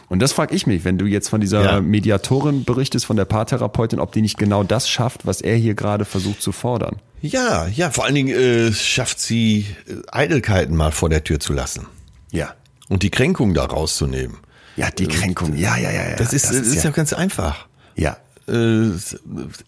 Und 0.09 0.21
das 0.21 0.33
frage 0.33 0.55
ich 0.55 0.67
mich, 0.69 0.85
wenn 0.85 0.99
du 0.99 1.07
jetzt 1.07 1.29
von 1.29 1.41
dieser 1.41 1.65
Ja. 1.65 1.81
Mediatorin 1.81 2.65
berichtest, 2.65 3.07
von 3.07 3.17
der 3.17 3.25
Paartherapeutin, 3.25 3.99
ob 3.99 4.13
die 4.13 4.23
nicht 4.23 4.39
genau 4.39 4.63
das 4.63 4.89
schafft, 4.89 5.27
was 5.27 5.41
er 5.41 5.57
hier 5.57 5.75
gerade 5.75 6.05
versucht 6.05 6.41
zu 6.43 6.53
fordern. 6.53 6.97
Ja, 7.23 7.67
ja, 7.67 7.91
vor 7.91 8.05
allen 8.05 8.15
Dingen 8.15 8.29
äh, 8.39 8.73
schafft 8.73 9.19
sie 9.19 9.67
äh, 9.89 9.95
Eitelkeiten 10.13 10.77
mal 10.77 10.93
vor 10.93 11.09
der 11.09 11.25
Tür 11.25 11.41
zu 11.41 11.53
lassen 11.53 11.87
Ja. 12.31 12.55
und 12.89 13.03
die 13.03 13.11
Kränkung 13.11 13.55
da 13.55 13.65
rauszunehmen. 13.65 14.37
Ja, 14.77 14.91
die 14.91 15.07
Kränkung. 15.07 15.57
Ja, 15.57 15.77
ja, 15.79 15.91
ja, 15.91 16.11
ja. 16.11 16.17
Das 16.17 16.35
ist, 16.35 16.45
das 16.51 16.57
ist 16.57 16.85
ja 16.85 16.91
ganz 16.91 17.15
einfach. 17.15 17.67
ja. 17.97 18.19
Äh, 18.49 18.91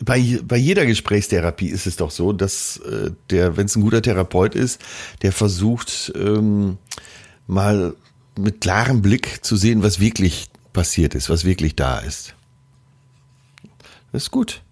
bei, 0.04 0.40
bei 0.44 0.56
jeder 0.56 0.86
Gesprächstherapie 0.86 1.68
ist 1.68 1.86
es 1.86 1.96
doch 1.96 2.10
so, 2.10 2.32
dass 2.32 2.76
äh, 2.78 3.10
der, 3.30 3.56
wenn 3.56 3.66
es 3.66 3.76
ein 3.76 3.82
guter 3.82 4.02
Therapeut 4.02 4.54
ist, 4.54 4.80
der 5.22 5.32
versucht 5.32 6.12
ähm, 6.14 6.78
mal 7.46 7.94
mit 8.38 8.60
klarem 8.60 9.02
Blick 9.02 9.44
zu 9.44 9.56
sehen, 9.56 9.82
was 9.82 9.98
wirklich 9.98 10.48
passiert 10.72 11.14
ist, 11.14 11.28
was 11.28 11.44
wirklich 11.44 11.74
da 11.74 11.98
ist. 11.98 12.34
Das 14.12 14.24
ist 14.24 14.30
gut. 14.30 14.62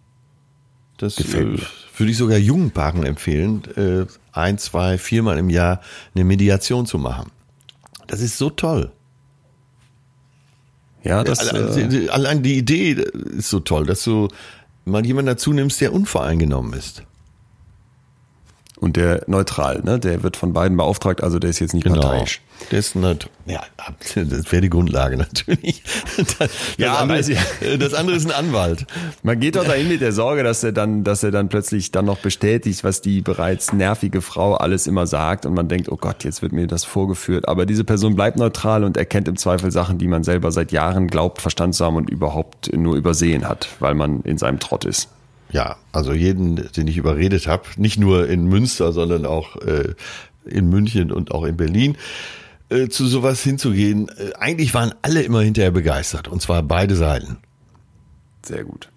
Das 0.98 1.16
Gefällt 1.16 1.60
äh, 1.60 1.64
würde 1.98 2.12
ich 2.12 2.16
sogar 2.16 2.38
jungen 2.38 2.70
Paaren 2.70 3.04
empfehlen, 3.04 3.62
äh, 3.76 4.06
ein, 4.32 4.58
zwei, 4.58 4.98
viermal 4.98 5.38
im 5.38 5.50
Jahr 5.50 5.80
eine 6.14 6.24
Mediation 6.24 6.86
zu 6.86 6.98
machen. 6.98 7.30
Das 8.06 8.20
ist 8.20 8.38
so 8.38 8.50
toll. 8.50 8.92
Ja, 11.06 11.22
das, 11.22 11.38
Allein, 11.38 11.92
äh, 11.92 12.08
allein 12.08 12.42
die 12.42 12.58
Idee 12.58 12.92
ist 13.38 13.50
so 13.50 13.60
toll, 13.60 13.86
dass 13.86 14.02
du 14.02 14.28
mal 14.84 15.06
jemanden 15.06 15.28
dazu 15.28 15.52
nimmst, 15.52 15.80
der 15.80 15.92
unvoreingenommen 15.92 16.72
ist. 16.72 17.02
Und 18.78 18.96
der 18.96 19.22
neutral, 19.26 19.80
ne? 19.82 19.98
Der 19.98 20.22
wird 20.22 20.36
von 20.36 20.52
beiden 20.52 20.76
beauftragt, 20.76 21.22
also 21.22 21.38
der 21.38 21.50
ist 21.50 21.60
jetzt 21.60 21.72
nicht 21.74 21.86
parteiisch. 21.86 22.42
Der 22.70 22.78
ist 22.78 22.94
nicht, 22.94 23.30
ja, 23.46 23.62
das 24.14 24.52
wäre 24.52 24.62
die 24.62 24.70
Grundlage 24.70 25.16
natürlich. 25.16 25.82
Das, 26.16 26.50
Ja, 26.76 26.92
das, 26.92 26.98
andere, 26.98 27.18
weiß 27.18 27.28
ich. 27.28 27.38
das 27.78 27.94
andere 27.94 28.16
ist 28.16 28.26
ein 28.26 28.32
Anwalt. 28.32 28.86
Man 29.22 29.40
geht 29.40 29.56
doch 29.56 29.64
dahin 29.64 29.88
mit 29.88 30.00
der 30.00 30.12
Sorge, 30.12 30.42
dass 30.42 30.62
er 30.62 30.72
dann, 30.72 31.04
dass 31.04 31.22
er 31.22 31.30
dann 31.30 31.48
plötzlich 31.48 31.90
dann 31.92 32.04
noch 32.04 32.18
bestätigt, 32.18 32.84
was 32.84 33.00
die 33.00 33.22
bereits 33.22 33.72
nervige 33.72 34.20
Frau 34.20 34.54
alles 34.54 34.86
immer 34.86 35.06
sagt 35.06 35.46
und 35.46 35.54
man 35.54 35.68
denkt, 35.68 35.90
oh 35.90 35.96
Gott, 35.96 36.24
jetzt 36.24 36.42
wird 36.42 36.52
mir 36.52 36.66
das 36.66 36.84
vorgeführt. 36.84 37.48
Aber 37.48 37.66
diese 37.66 37.84
Person 37.84 38.14
bleibt 38.14 38.36
neutral 38.36 38.84
und 38.84 38.96
erkennt 38.96 39.28
im 39.28 39.36
Zweifel 39.36 39.70
Sachen, 39.70 39.98
die 39.98 40.08
man 40.08 40.24
selber 40.24 40.52
seit 40.52 40.72
Jahren 40.72 41.06
glaubt, 41.06 41.40
verstanden 41.40 41.74
zu 41.74 41.84
haben 41.84 41.96
und 41.96 42.10
überhaupt 42.10 42.74
nur 42.74 42.96
übersehen 42.96 43.48
hat, 43.48 43.68
weil 43.80 43.94
man 43.94 44.20
in 44.22 44.38
seinem 44.38 44.60
Trott 44.60 44.84
ist. 44.84 45.08
Ja, 45.56 45.76
also 45.90 46.12
jeden, 46.12 46.70
den 46.72 46.86
ich 46.86 46.98
überredet 46.98 47.46
habe, 47.46 47.62
nicht 47.78 47.98
nur 47.98 48.28
in 48.28 48.44
Münster, 48.44 48.92
sondern 48.92 49.24
auch 49.24 49.56
äh, 49.62 49.94
in 50.44 50.68
München 50.68 51.10
und 51.10 51.30
auch 51.30 51.44
in 51.44 51.56
Berlin, 51.56 51.96
äh, 52.68 52.88
zu 52.88 53.06
sowas 53.06 53.42
hinzugehen. 53.42 54.10
Äh, 54.10 54.34
eigentlich 54.38 54.74
waren 54.74 54.92
alle 55.00 55.22
immer 55.22 55.40
hinterher 55.40 55.70
begeistert, 55.70 56.28
und 56.28 56.42
zwar 56.42 56.62
beide 56.62 56.94
Seiten. 56.94 57.38
Sehr 58.44 58.64
gut. 58.64 58.90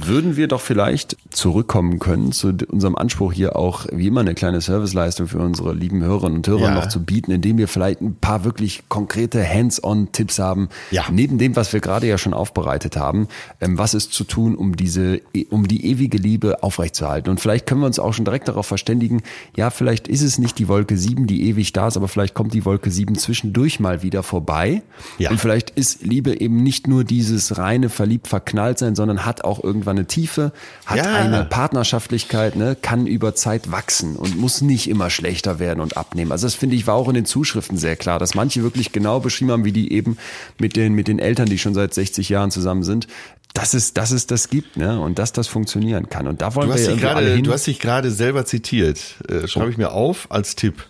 Würden 0.00 0.36
wir 0.36 0.46
doch 0.48 0.60
vielleicht 0.60 1.16
zurückkommen 1.30 1.98
können 1.98 2.30
zu 2.32 2.54
unserem 2.68 2.94
Anspruch 2.94 3.32
hier 3.32 3.56
auch 3.56 3.86
wie 3.92 4.06
immer 4.06 4.20
eine 4.20 4.34
kleine 4.34 4.60
Serviceleistung 4.60 5.26
für 5.26 5.38
unsere 5.38 5.74
lieben 5.74 6.02
Hörerinnen 6.02 6.36
und 6.38 6.46
Hörer 6.46 6.60
Ja. 6.68 6.74
noch 6.74 6.88
zu 6.88 7.02
bieten, 7.04 7.30
indem 7.32 7.58
wir 7.58 7.66
vielleicht 7.68 8.00
ein 8.00 8.14
paar 8.14 8.44
wirklich 8.44 8.84
konkrete 8.88 9.44
Hands-on-Tipps 9.46 10.38
haben, 10.38 10.68
Ja. 10.90 11.04
neben 11.10 11.38
dem, 11.38 11.56
was 11.56 11.72
wir 11.72 11.80
gerade 11.80 12.06
ja 12.06 12.16
schon 12.16 12.32
aufbereitet 12.32 12.96
haben, 12.96 13.28
ähm, 13.60 13.76
was 13.76 13.94
ist 13.94 14.12
zu 14.12 14.24
tun, 14.24 14.54
um 14.54 14.76
diese, 14.76 15.20
um 15.50 15.66
die 15.66 15.84
ewige 15.86 16.16
Liebe 16.18 16.62
aufrechtzuerhalten. 16.62 17.30
Und 17.30 17.40
vielleicht 17.40 17.66
können 17.66 17.80
wir 17.80 17.86
uns 17.86 17.98
auch 17.98 18.12
schon 18.14 18.24
direkt 18.24 18.48
darauf 18.48 18.66
verständigen, 18.66 19.22
ja, 19.56 19.70
vielleicht 19.70 20.06
ist 20.06 20.22
es 20.22 20.38
nicht 20.38 20.58
die 20.58 20.68
Wolke 20.68 20.96
7, 20.96 21.26
die 21.26 21.48
ewig 21.48 21.72
da 21.72 21.88
ist, 21.88 21.96
aber 21.96 22.08
vielleicht 22.08 22.34
kommt 22.34 22.54
die 22.54 22.64
Wolke 22.64 22.90
7 22.90 23.16
zwischendurch 23.16 23.80
mal 23.80 24.02
wieder 24.02 24.22
vorbei. 24.22 24.82
Ja. 25.18 25.30
Und 25.30 25.40
vielleicht 25.40 25.70
ist 25.70 26.02
Liebe 26.02 26.40
eben 26.40 26.62
nicht 26.62 26.86
nur 26.86 27.02
dieses 27.04 27.58
reine 27.58 27.88
verliebt 27.88 28.28
verknallt 28.28 28.78
sein, 28.78 28.94
sondern 28.94 29.26
hat 29.26 29.44
auch 29.44 29.58
irgendwann 29.88 29.98
eine 29.98 30.06
Tiefe, 30.06 30.52
hat 30.86 30.96
Ja. 30.98 31.14
eine 31.14 31.44
Partnerschaftlichkeit, 31.44 32.56
ne, 32.56 32.76
kann 32.80 33.06
über 33.06 33.34
Zeit 33.34 33.70
wachsen 33.72 34.16
und 34.16 34.36
muss 34.38 34.60
nicht 34.60 34.88
immer 34.88 35.10
schlechter 35.10 35.58
werden 35.58 35.80
und 35.80 35.96
abnehmen. 35.96 36.32
Also 36.32 36.46
das 36.46 36.54
finde 36.54 36.76
ich 36.76 36.86
war 36.86 36.94
auch 36.94 37.08
in 37.08 37.14
den 37.14 37.24
Zuschriften 37.24 37.76
sehr 37.78 37.96
klar, 37.96 38.18
dass 38.18 38.34
manche 38.34 38.62
wirklich 38.62 38.92
genau 38.92 39.20
beschrieben 39.20 39.50
haben, 39.52 39.64
wie 39.64 39.72
die 39.72 39.92
eben 39.92 40.16
mit 40.58 40.76
den 40.76 40.92
mit 40.94 41.08
den 41.08 41.18
Eltern, 41.18 41.46
die 41.46 41.58
schon 41.58 41.74
seit 41.74 41.94
60 41.94 42.28
Jahren 42.28 42.50
zusammen 42.50 42.82
sind, 42.82 43.06
dass 43.54 43.74
es 43.74 43.94
dass 43.94 44.10
es 44.10 44.26
das 44.26 44.50
gibt, 44.50 44.76
ne, 44.76 45.00
und 45.00 45.18
dass 45.18 45.32
das 45.32 45.48
funktionieren 45.48 46.08
kann. 46.08 46.26
Und 46.26 46.42
da 46.42 46.54
wollen 46.54 46.68
Du 46.68 46.74
wir 46.74 46.80
hast, 46.80 46.88
ja 46.88 46.96
gerade, 46.96 47.34
hin. 47.34 47.44
du 47.44 47.52
hast 47.52 47.66
dich 47.66 47.78
gerade 47.80 48.10
selber 48.10 48.44
zitiert. 48.44 48.98
Äh, 49.28 49.48
Schreibe 49.48 49.70
ich 49.70 49.78
mir 49.78 49.92
auf 49.92 50.26
als 50.30 50.54
Tipp. 50.54 50.86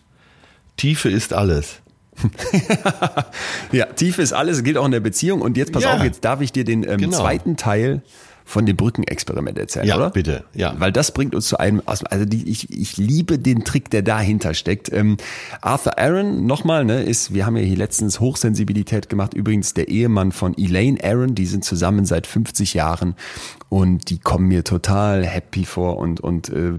Tiefe 0.76 1.08
ist 1.08 1.32
alles. 1.32 1.76
Ja, 3.72 3.86
Tiefe 3.86 4.22
ist 4.22 4.32
alles, 4.32 4.62
gilt 4.64 4.76
auch 4.76 4.84
in 4.86 4.90
der 4.92 5.00
Beziehung. 5.00 5.40
Und 5.42 5.56
jetzt 5.56 5.72
pass 5.72 5.84
Ja. 5.84 5.94
auf, 5.94 6.02
jetzt 6.02 6.24
darf 6.24 6.40
ich 6.40 6.52
dir 6.52 6.64
den 6.64 6.82
ähm, 6.82 6.98
Genau. 6.98 7.16
zweiten 7.18 7.56
Teil 7.56 8.02
von 8.48 8.64
dem 8.64 8.76
Brückenexperiment 8.76 9.58
erzählen, 9.58 9.86
Ja, 9.86 9.96
oder? 9.96 10.08
bitte, 10.08 10.44
ja. 10.54 10.74
Weil 10.78 10.90
das 10.90 11.12
bringt 11.12 11.34
uns 11.34 11.48
zu 11.48 11.58
einem, 11.58 11.82
also 11.84 12.24
die, 12.24 12.48
ich, 12.48 12.70
ich 12.70 12.96
liebe 12.96 13.38
den 13.38 13.62
Trick, 13.62 13.90
der 13.90 14.00
dahinter 14.00 14.54
steckt. 14.54 14.90
Ähm, 14.90 15.18
Arthur 15.60 15.98
Aaron, 15.98 16.46
nochmal, 16.46 16.86
ne, 16.86 17.02
ist, 17.02 17.34
wir 17.34 17.44
haben 17.44 17.58
ja 17.58 17.62
hier 17.62 17.76
letztens 17.76 18.20
Hochsensibilität 18.20 19.10
gemacht, 19.10 19.34
übrigens 19.34 19.74
der 19.74 19.88
Ehemann 19.88 20.32
von 20.32 20.56
Elaine 20.56 20.98
Aaron, 21.04 21.34
die 21.34 21.44
sind 21.44 21.62
zusammen 21.62 22.06
seit 22.06 22.26
50 22.26 22.72
Jahren 22.72 23.16
und 23.68 24.08
die 24.08 24.18
kommen 24.18 24.48
mir 24.48 24.64
total 24.64 25.26
happy 25.26 25.66
vor 25.66 25.98
und, 25.98 26.20
und 26.20 26.48
äh, 26.48 26.72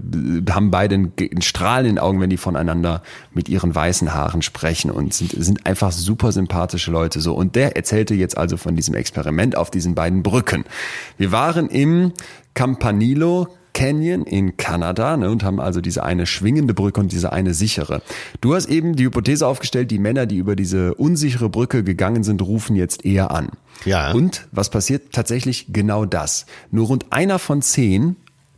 haben 0.50 0.72
beide 0.72 0.96
ein, 0.96 1.12
ein 1.20 1.42
Strahlen 1.42 1.86
in 1.86 1.94
den 1.94 1.98
Augen, 2.00 2.20
wenn 2.20 2.30
die 2.30 2.36
voneinander 2.36 3.02
mit 3.32 3.48
ihren 3.48 3.72
weißen 3.72 4.12
Haaren 4.12 4.42
sprechen 4.42 4.90
und 4.90 5.14
sind, 5.14 5.30
sind 5.30 5.66
einfach 5.66 5.92
super 5.92 6.32
sympathische 6.32 6.90
Leute 6.90 7.20
so. 7.20 7.34
Und 7.34 7.54
der 7.54 7.76
erzählte 7.76 8.14
jetzt 8.14 8.36
also 8.36 8.56
von 8.56 8.74
diesem 8.74 8.94
Experiment 8.96 9.56
auf 9.56 9.70
diesen 9.70 9.94
beiden 9.94 10.24
Brücken. 10.24 10.64
Wir 11.16 11.30
waren 11.30 11.59
im 11.68 12.12
Campanilo 12.54 13.48
Canyon 13.72 14.24
in 14.24 14.56
Kanada 14.56 15.16
ne, 15.16 15.30
und 15.30 15.42
haben 15.42 15.60
also 15.60 15.80
diese 15.80 16.02
eine 16.02 16.26
schwingende 16.26 16.74
Brücke 16.74 17.00
und 17.00 17.12
diese 17.12 17.32
eine 17.32 17.54
sichere. 17.54 18.02
Du 18.40 18.54
hast 18.54 18.66
eben 18.66 18.96
die 18.96 19.04
Hypothese 19.04 19.46
aufgestellt, 19.46 19.90
die 19.90 19.98
Männer, 19.98 20.26
die 20.26 20.36
über 20.36 20.56
diese 20.56 20.94
unsichere 20.94 21.48
Brücke 21.48 21.84
gegangen 21.84 22.22
sind, 22.22 22.42
rufen 22.42 22.76
jetzt 22.76 23.04
eher 23.04 23.30
an. 23.30 23.50
Ja. 23.84 24.12
Und 24.12 24.48
was 24.52 24.70
passiert? 24.70 25.12
Tatsächlich 25.12 25.72
genau 25.72 26.04
das. 26.04 26.46
Nur 26.70 26.88
rund 26.88 27.06
einer 27.10 27.38
von 27.38 27.62
zehn 27.62 28.16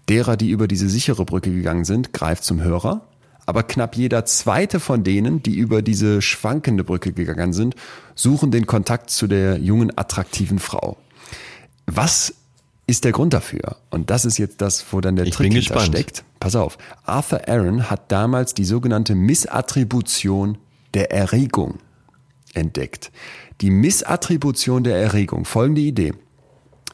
derer, 0.09 0.37
die 0.37 0.51
über 0.51 0.67
diese 0.67 0.89
sichere 0.89 1.25
Brücke 1.25 1.53
gegangen 1.53 1.85
sind, 1.85 2.13
greift 2.13 2.45
zum 2.45 2.63
Hörer. 2.63 3.07
Aber 3.45 3.65
knapp 3.65 3.97
jeder 3.97 4.25
zweite 4.25 4.79
von 4.79 5.03
denen, 5.05 5.43
die 5.43 5.57
über 5.57 5.83
diese 5.83 6.23
schwankende 6.23 6.85
Brücke 6.85 7.13
gegangen 7.13 7.53
sind, 7.53 7.75
suchen 8.15 8.51
den 8.51 8.67
Kontakt 8.67 9.11
zu 9.11 9.27
der 9.27 9.59
jungen, 9.59 9.97
attraktiven 9.97 10.59
Frau. 10.59 10.97
Was 11.87 12.35
ist 12.93 13.05
der 13.05 13.13
Grund 13.13 13.33
dafür? 13.33 13.79
Und 13.89 14.11
das 14.11 14.27
ist 14.27 14.37
jetzt 14.37 14.61
das, 14.61 14.85
wo 14.91 15.01
dann 15.01 15.17
der 15.17 15.27
Ich 15.27 15.35
Trick 15.35 15.51
hinter 15.51 15.81
steckt. 15.81 16.25
Pass 16.41 16.55
auf. 16.55 16.77
Arthur 17.05 17.49
Aaron 17.49 17.91
hat 17.91 18.13
damals 18.13 18.53
die 18.53 18.67
sogenannte 18.67 19.15
Missattribution 19.15 20.59
der 20.93 21.11
Erregung 21.11 21.79
entdeckt. 22.53 23.11
Die 23.63 23.71
Missattribution 23.71 24.85
der 24.85 24.99
Erregung. 24.99 25.47
Folgende 25.47 25.81
Idee. 25.81 26.13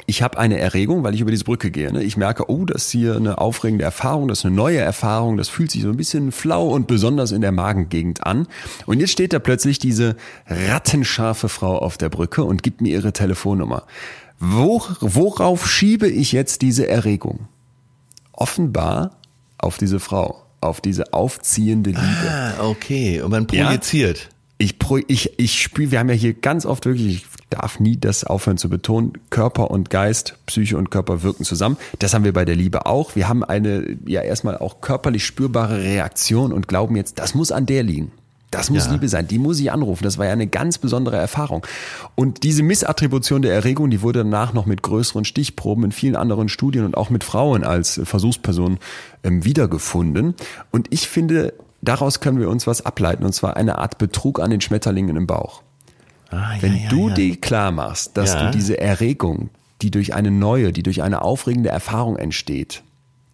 Ich 0.06 0.22
habe 0.22 0.38
eine 0.38 0.60
Erregung, 0.60 1.02
weil 1.02 1.14
ich 1.14 1.20
über 1.20 1.32
diese 1.32 1.42
Brücke 1.42 1.72
gehe. 1.72 1.92
Ne? 1.92 2.04
Ich 2.04 2.16
merke, 2.16 2.48
oh, 2.48 2.64
das 2.64 2.84
ist 2.84 2.90
hier 2.92 3.16
eine 3.16 3.38
aufregende 3.38 3.84
Erfahrung, 3.84 4.28
das 4.28 4.38
ist 4.38 4.46
eine 4.46 4.54
neue 4.54 4.78
Erfahrung, 4.78 5.36
das 5.36 5.48
fühlt 5.48 5.72
sich 5.72 5.82
so 5.82 5.88
ein 5.88 5.96
bisschen 5.96 6.30
flau 6.30 6.68
und 6.68 6.86
besonders 6.86 7.32
in 7.32 7.40
der 7.40 7.50
Magengegend 7.50 8.24
an. 8.24 8.46
Und 8.86 9.00
jetzt 9.00 9.10
steht 9.10 9.32
da 9.32 9.40
plötzlich 9.40 9.80
diese 9.80 10.14
rattenscharfe 10.46 11.48
Frau 11.48 11.76
auf 11.76 11.98
der 11.98 12.08
Brücke 12.08 12.44
und 12.44 12.62
gibt 12.62 12.80
mir 12.80 12.90
ihre 12.90 13.12
Telefonnummer. 13.12 13.84
Wo, 14.40 14.82
worauf 15.00 15.68
schiebe 15.68 16.08
ich 16.08 16.32
jetzt 16.32 16.62
diese 16.62 16.86
Erregung? 16.88 17.48
Offenbar 18.32 19.16
auf 19.58 19.78
diese 19.78 19.98
Frau, 20.00 20.42
auf 20.60 20.80
diese 20.80 21.12
aufziehende 21.12 21.90
Liebe. 21.90 22.02
Ah, 22.30 22.52
okay. 22.68 23.20
Und 23.20 23.30
man 23.30 23.46
Ja? 23.50 23.66
projiziert. 23.66 24.28
Ich, 24.60 24.78
pro- 24.78 24.98
ich, 25.06 25.38
ich 25.38 25.60
spüre, 25.62 25.92
wir 25.92 25.98
haben 26.00 26.08
ja 26.08 26.14
hier 26.16 26.34
ganz 26.34 26.66
oft 26.66 26.84
wirklich, 26.84 27.06
ich 27.14 27.26
darf 27.50 27.78
nie 27.78 27.96
das 27.96 28.24
aufhören 28.24 28.58
zu 28.58 28.68
betonen, 28.68 29.12
Körper 29.30 29.70
und 29.70 29.88
Geist, 29.88 30.36
Psyche 30.46 30.76
und 30.76 30.90
Körper 30.90 31.22
wirken 31.22 31.44
zusammen. 31.44 31.76
Das 32.00 32.12
haben 32.12 32.24
wir 32.24 32.32
bei 32.32 32.44
der 32.44 32.56
Liebe 32.56 32.86
auch. 32.86 33.14
Wir 33.14 33.28
haben 33.28 33.44
eine 33.44 33.96
ja 34.04 34.20
erstmal 34.22 34.58
auch 34.58 34.80
körperlich 34.80 35.24
spürbare 35.24 35.80
Reaktion 35.82 36.52
und 36.52 36.66
glauben 36.66 36.96
jetzt, 36.96 37.18
das 37.20 37.34
muss 37.36 37.52
an 37.52 37.66
der 37.66 37.84
liegen. 37.84 38.10
Das 38.50 38.70
muss 38.70 38.86
Ja. 38.86 38.92
Liebe 38.92 39.08
sein, 39.08 39.28
die 39.28 39.38
muss 39.38 39.60
ich 39.60 39.70
anrufen. 39.70 40.04
Das 40.04 40.16
war 40.16 40.26
ja 40.26 40.32
eine 40.32 40.46
ganz 40.46 40.78
besondere 40.78 41.16
Erfahrung. 41.16 41.66
Und 42.14 42.44
diese 42.44 42.62
Missattribution 42.62 43.42
der 43.42 43.52
Erregung, 43.52 43.90
die 43.90 44.00
wurde 44.00 44.20
danach 44.20 44.54
noch 44.54 44.64
mit 44.64 44.82
größeren 44.82 45.24
Stichproben 45.26 45.84
in 45.84 45.92
vielen 45.92 46.16
anderen 46.16 46.48
Studien 46.48 46.84
und 46.84 46.96
auch 46.96 47.10
mit 47.10 47.24
Frauen 47.24 47.62
als 47.62 48.00
Versuchspersonen 48.04 48.78
ähm, 49.22 49.44
wiedergefunden. 49.44 50.34
Und 50.70 50.86
ich 50.90 51.08
finde, 51.08 51.52
daraus 51.82 52.20
können 52.20 52.40
wir 52.40 52.48
uns 52.48 52.66
was 52.66 52.84
ableiten, 52.84 53.24
und 53.24 53.34
zwar 53.34 53.56
eine 53.56 53.78
Art 53.78 53.98
Betrug 53.98 54.40
an 54.40 54.50
den 54.50 54.62
Schmetterlingen 54.62 55.16
im 55.16 55.26
Bauch. 55.26 55.62
Ah, 56.30 56.52
Wenn 56.60 56.76
ja, 56.76 56.88
du 56.88 57.08
ja. 57.08 57.14
dir 57.14 57.36
klar 57.40 57.70
machst, 57.70 58.16
dass 58.16 58.36
du 58.36 58.50
diese 58.50 58.78
Erregung, 58.78 59.50
die 59.82 59.90
durch 59.90 60.14
eine 60.14 60.30
neue, 60.30 60.72
die 60.72 60.82
durch 60.82 61.02
eine 61.02 61.22
aufregende 61.22 61.68
Erfahrung 61.70 62.16
entsteht, 62.16 62.82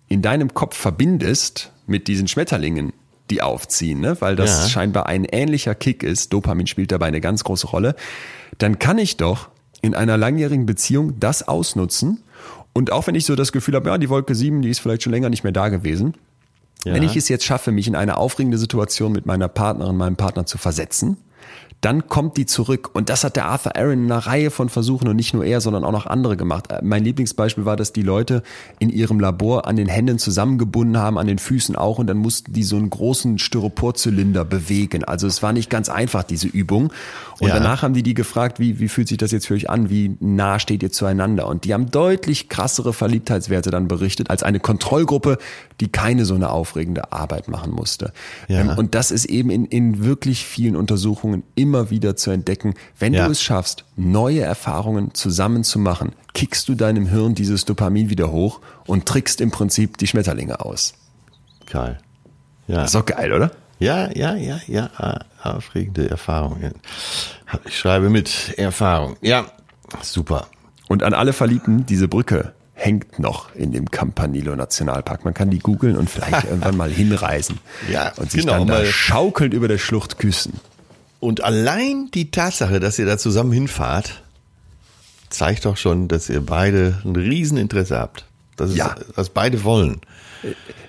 in 0.09 0.23
deinem 0.23 0.55
Kopf 0.55 0.77
verbindest 0.77 1.73
mit 1.87 2.07
diesen 2.09 2.29
Schmetterlingen, 2.29 2.93
die 3.31 3.43
aufziehen, 3.43 4.01
ne? 4.01 4.17
weil 4.21 4.37
das 4.37 4.65
Ja. 4.65 4.69
scheinbar 4.69 5.07
ein 5.07 5.25
ähnlicher 5.25 5.75
Kick 5.75 6.03
ist, 6.03 6.33
Dopamin 6.33 6.67
spielt 6.67 6.93
dabei 6.93 7.07
eine 7.07 7.21
ganz 7.21 7.45
große 7.45 7.67
Rolle, 7.69 7.95
dann 8.59 8.79
kann 8.79 8.99
ich 8.99 9.17
doch 9.17 9.49
in 9.83 9.95
einer 9.95 10.17
langjährigen 10.17 10.67
Beziehung 10.67 11.19
das 11.21 11.47
ausnutzen 11.49 12.23
und 12.73 12.93
auch 12.93 13.07
wenn 13.07 13.15
ich 13.15 13.25
so 13.25 13.35
das 13.37 13.53
Gefühl 13.53 13.75
habe, 13.77 13.89
ja, 13.89 13.99
die 13.99 14.09
Wolke 14.11 14.35
7, 14.35 14.63
die 14.63 14.69
ist 14.71 14.81
vielleicht 14.81 15.03
schon 15.03 15.13
länger 15.13 15.31
nicht 15.31 15.45
mehr 15.45 15.53
da 15.53 15.69
gewesen, 15.69 16.15
Ja. 16.85 16.93
wenn 16.95 17.03
ich 17.03 17.17
es 17.17 17.29
jetzt 17.29 17.45
schaffe, 17.45 17.73
mich 17.73 17.87
in 17.89 17.95
eine 17.97 18.17
aufregende 18.19 18.59
Situation 18.59 19.13
mit 19.13 19.25
meiner 19.27 19.49
Partnerin, 19.49 19.97
meinem 19.97 20.17
Partner 20.17 20.45
zu 20.45 20.59
versetzen, 20.59 21.17
dann 21.85 22.09
kommt 22.09 22.37
die 22.37 22.47
zurück. 22.47 22.91
Und 22.95 23.09
das 23.11 23.25
hat 23.25 23.37
der 23.37 23.47
Arthur 23.47 23.77
Aaron 23.77 24.05
in 24.05 24.13
einer 24.13 24.27
Reihe 24.27 24.51
von 24.51 24.69
Versuchen 24.69 25.09
und 25.09 25.17
nicht 25.17 25.35
nur 25.35 25.45
er, 25.45 25.61
sondern 25.61 25.85
auch 25.85 25.93
noch 25.93 26.07
andere 26.07 26.37
gemacht. 26.37 26.71
Äh, 26.71 26.81
Mein 26.83 27.05
Lieblingsbeispiel 27.05 27.65
war, 27.65 27.77
dass 27.77 27.93
die 27.93 28.03
Leute 28.03 28.43
in 28.79 28.91
ihrem 28.91 29.21
Labor 29.21 29.67
an 29.67 29.77
den 29.77 29.89
Händen 29.89 30.19
zusammengebunden 30.19 30.97
haben, 30.97 31.19
an 31.19 31.27
den 31.27 31.39
Füßen 31.39 31.77
auch, 31.77 31.99
und 31.99 32.07
dann 32.07 32.17
mussten 32.17 32.53
die 32.53 32.63
so 32.63 32.77
einen 32.77 32.89
großen 32.91 33.39
Styroporzylinder 33.39 34.45
bewegen. 34.45 35.05
Also 35.05 35.27
es 35.27 35.43
war 35.43 35.53
nicht 35.53 35.69
ganz 35.69 35.89
einfach, 35.89 36.23
diese 36.23 36.47
Übung. 36.47 36.93
Und 37.41 37.49
Ja. 37.49 37.55
danach 37.55 37.83
haben 37.83 37.95
die 37.95 38.03
die 38.03 38.15
gefragt, 38.15 38.61
wie, 38.61 38.79
wie 38.79 38.89
fühlt 38.89 39.09
sich 39.09 39.19
das 39.19 39.33
jetzt 39.33 39.47
für 39.47 39.55
euch 39.55 39.69
an? 39.69 39.91
Wie 39.91 40.17
nah 40.21 40.59
steht 40.59 40.83
ihr 40.83 40.93
zueinander? 40.93 41.49
Und 41.49 41.65
die 41.65 41.75
haben 41.75 41.91
deutlich 41.91 42.49
krassere 42.49 42.93
Verliebtheitswerte 42.93 43.71
dann 43.71 43.89
berichtet 43.89 44.31
als 44.31 44.43
eine 44.43 44.61
Kontrollgruppe, 44.61 45.39
die 45.81 45.89
keine 45.89 46.25
so 46.25 46.35
eine 46.35 46.51
aufregende 46.51 47.13
Arbeit 47.13 47.49
machen 47.49 47.73
musste. 47.73 48.13
Ja. 48.49 48.61
Ähm, 48.61 48.69
und 48.79 48.95
das 48.95 49.11
ist 49.11 49.25
eben 49.25 49.51
in, 49.51 49.67
in 49.67 50.05
wirklich 50.05 50.45
vielen 50.45 50.77
Untersuchungen 50.77 51.43
immer 51.57 51.74
wieder 51.91 52.17
zu 52.17 52.31
entdecken. 52.31 52.75
Wenn 52.99 53.15
Ja. 53.15 53.27
du 53.27 53.33
es 53.33 53.43
schaffst, 53.43 53.85
neue 53.97 54.41
Erfahrungen 54.43 55.15
zusammen 55.15 55.65
zu 55.65 55.79
machen, 55.79 56.13
kickst 56.33 56.69
du 56.69 56.75
deinem 56.75 57.07
Hirn 57.07 57.35
dieses 57.35 57.65
Dopamin 57.65 58.11
wieder 58.11 58.31
hoch 58.33 58.61
und 58.87 59.07
trickst 59.07 59.41
im 59.41 59.51
Prinzip 59.51 59.99
die 59.99 60.07
Schmetterlinge 60.07 60.61
aus. 60.61 60.95
Geil. 61.71 61.99
Ja. 62.67 62.77
Das 62.77 62.87
ist 62.87 62.95
doch 62.95 63.07
geil, 63.07 63.33
oder? 63.33 63.51
Ja, 63.79 64.11
ja, 64.15 64.35
ja, 64.37 64.61
ja, 64.67 64.91
ah, 64.97 65.19
aufregende 65.43 66.09
Erfahrung. 66.09 66.59
Ja. 66.63 66.71
Ich 67.67 67.79
schreibe 67.79 68.09
mit 68.09 68.55
Erfahrung. 68.57 69.17
Ja, 69.21 69.47
super. 70.01 70.47
Und 70.89 71.03
an 71.03 71.13
alle 71.13 71.33
Verliebten, 71.33 71.85
diese 71.87 72.09
Brücke 72.09 72.55
hängt 72.77 73.19
noch 73.19 73.55
in 73.55 73.73
dem 73.73 73.91
Campanile 73.91 74.57
Nationalpark. 74.57 75.25
Man 75.25 75.35
kann 75.35 75.51
die 75.51 75.59
googeln 75.61 75.97
und 75.97 76.09
vielleicht 76.11 76.45
irgendwann 76.49 76.77
mal 76.77 76.91
hinreisen. 76.91 77.59
Ja, 77.91 78.13
und 78.17 78.31
sich 78.31 78.43
genau, 78.43 78.59
dann 78.59 78.67
da 78.69 78.75
mal- 78.75 78.87
schaukelnd 78.87 79.55
über 79.55 79.69
der 79.69 79.79
Schlucht 79.79 80.19
küssen. 80.19 80.55
Und 81.25 81.43
allein 81.43 82.11
die 82.13 82.31
Tatsache, 82.31 82.81
dass 82.81 82.99
ihr 82.99 83.07
da 83.07 83.17
zusammen 83.17 83.51
hinfahrt, 83.51 84.23
zeigt 85.31 85.65
doch 85.65 85.79
schon, 85.79 86.07
dass 86.07 86.29
ihr 86.29 86.43
beide 86.45 87.01
ein 87.03 87.17
Rieseninteresse 87.17 87.99
habt. 87.99 88.27
Das 88.57 88.69
ist, 88.69 88.77
Ja. 88.77 88.95
was 89.15 89.31
beide 89.31 89.65
wollen. 89.65 90.03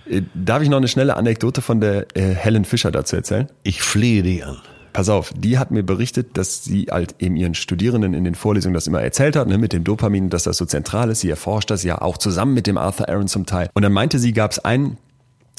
Äh, 0.09 0.23
Darf 0.33 0.61
ich 0.61 0.67
noch 0.67 0.75
eine 0.77 0.89
schnelle 0.89 1.15
Anekdote 1.15 1.61
von 1.61 1.79
der 1.79 2.07
äh, 2.17 2.33
Helen 2.33 2.65
Fischer 2.65 2.91
dazu 2.91 3.15
erzählen? 3.15 3.47
Ich 3.63 3.81
flehe 3.81 4.23
dich 4.23 4.45
an. 4.45 4.57
Pass 4.91 5.07
auf, 5.07 5.31
die 5.35 5.57
hat 5.57 5.71
mir 5.71 5.83
berichtet, 5.83 6.37
dass 6.37 6.65
sie 6.65 6.87
halt 6.91 7.15
eben 7.19 7.37
ihren 7.37 7.53
Studierenden 7.55 8.13
in 8.13 8.25
den 8.25 8.35
Vorlesungen 8.35 8.73
das 8.73 8.87
immer 8.87 9.01
erzählt 9.01 9.37
hat, 9.37 9.47
ne, 9.47 9.57
mit 9.57 9.71
dem 9.71 9.85
Dopamin, 9.85 10.29
dass 10.29 10.43
das 10.43 10.57
so 10.57 10.65
zentral 10.65 11.09
ist. 11.11 11.21
Sie 11.21 11.29
erforscht 11.29 11.71
das 11.71 11.83
ja 11.83 12.01
auch 12.01 12.17
zusammen 12.17 12.53
mit 12.53 12.67
dem 12.67 12.77
Arthur 12.77 13.07
Aaron 13.07 13.29
zum 13.29 13.45
Teil. 13.45 13.69
Und 13.73 13.83
dann 13.83 13.93
meinte 13.93 14.19
sie, 14.19 14.33
gab 14.33 14.51
es 14.51 14.59
einen 14.59 14.97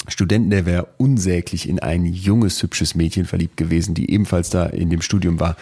Studenten, 0.07 0.49
der 0.49 0.65
wäre 0.65 0.87
unsäglich 0.97 1.67
in 1.67 1.79
ein 1.79 2.05
junges, 2.05 2.61
hübsches 2.63 2.95
Mädchen 2.95 3.25
verliebt 3.25 3.57
gewesen, 3.57 3.93
die 3.93 4.09
ebenfalls 4.11 4.49
da 4.49 4.65
in 4.65 4.89
dem 4.89 5.01
Studium 5.01 5.39
war. 5.39 5.55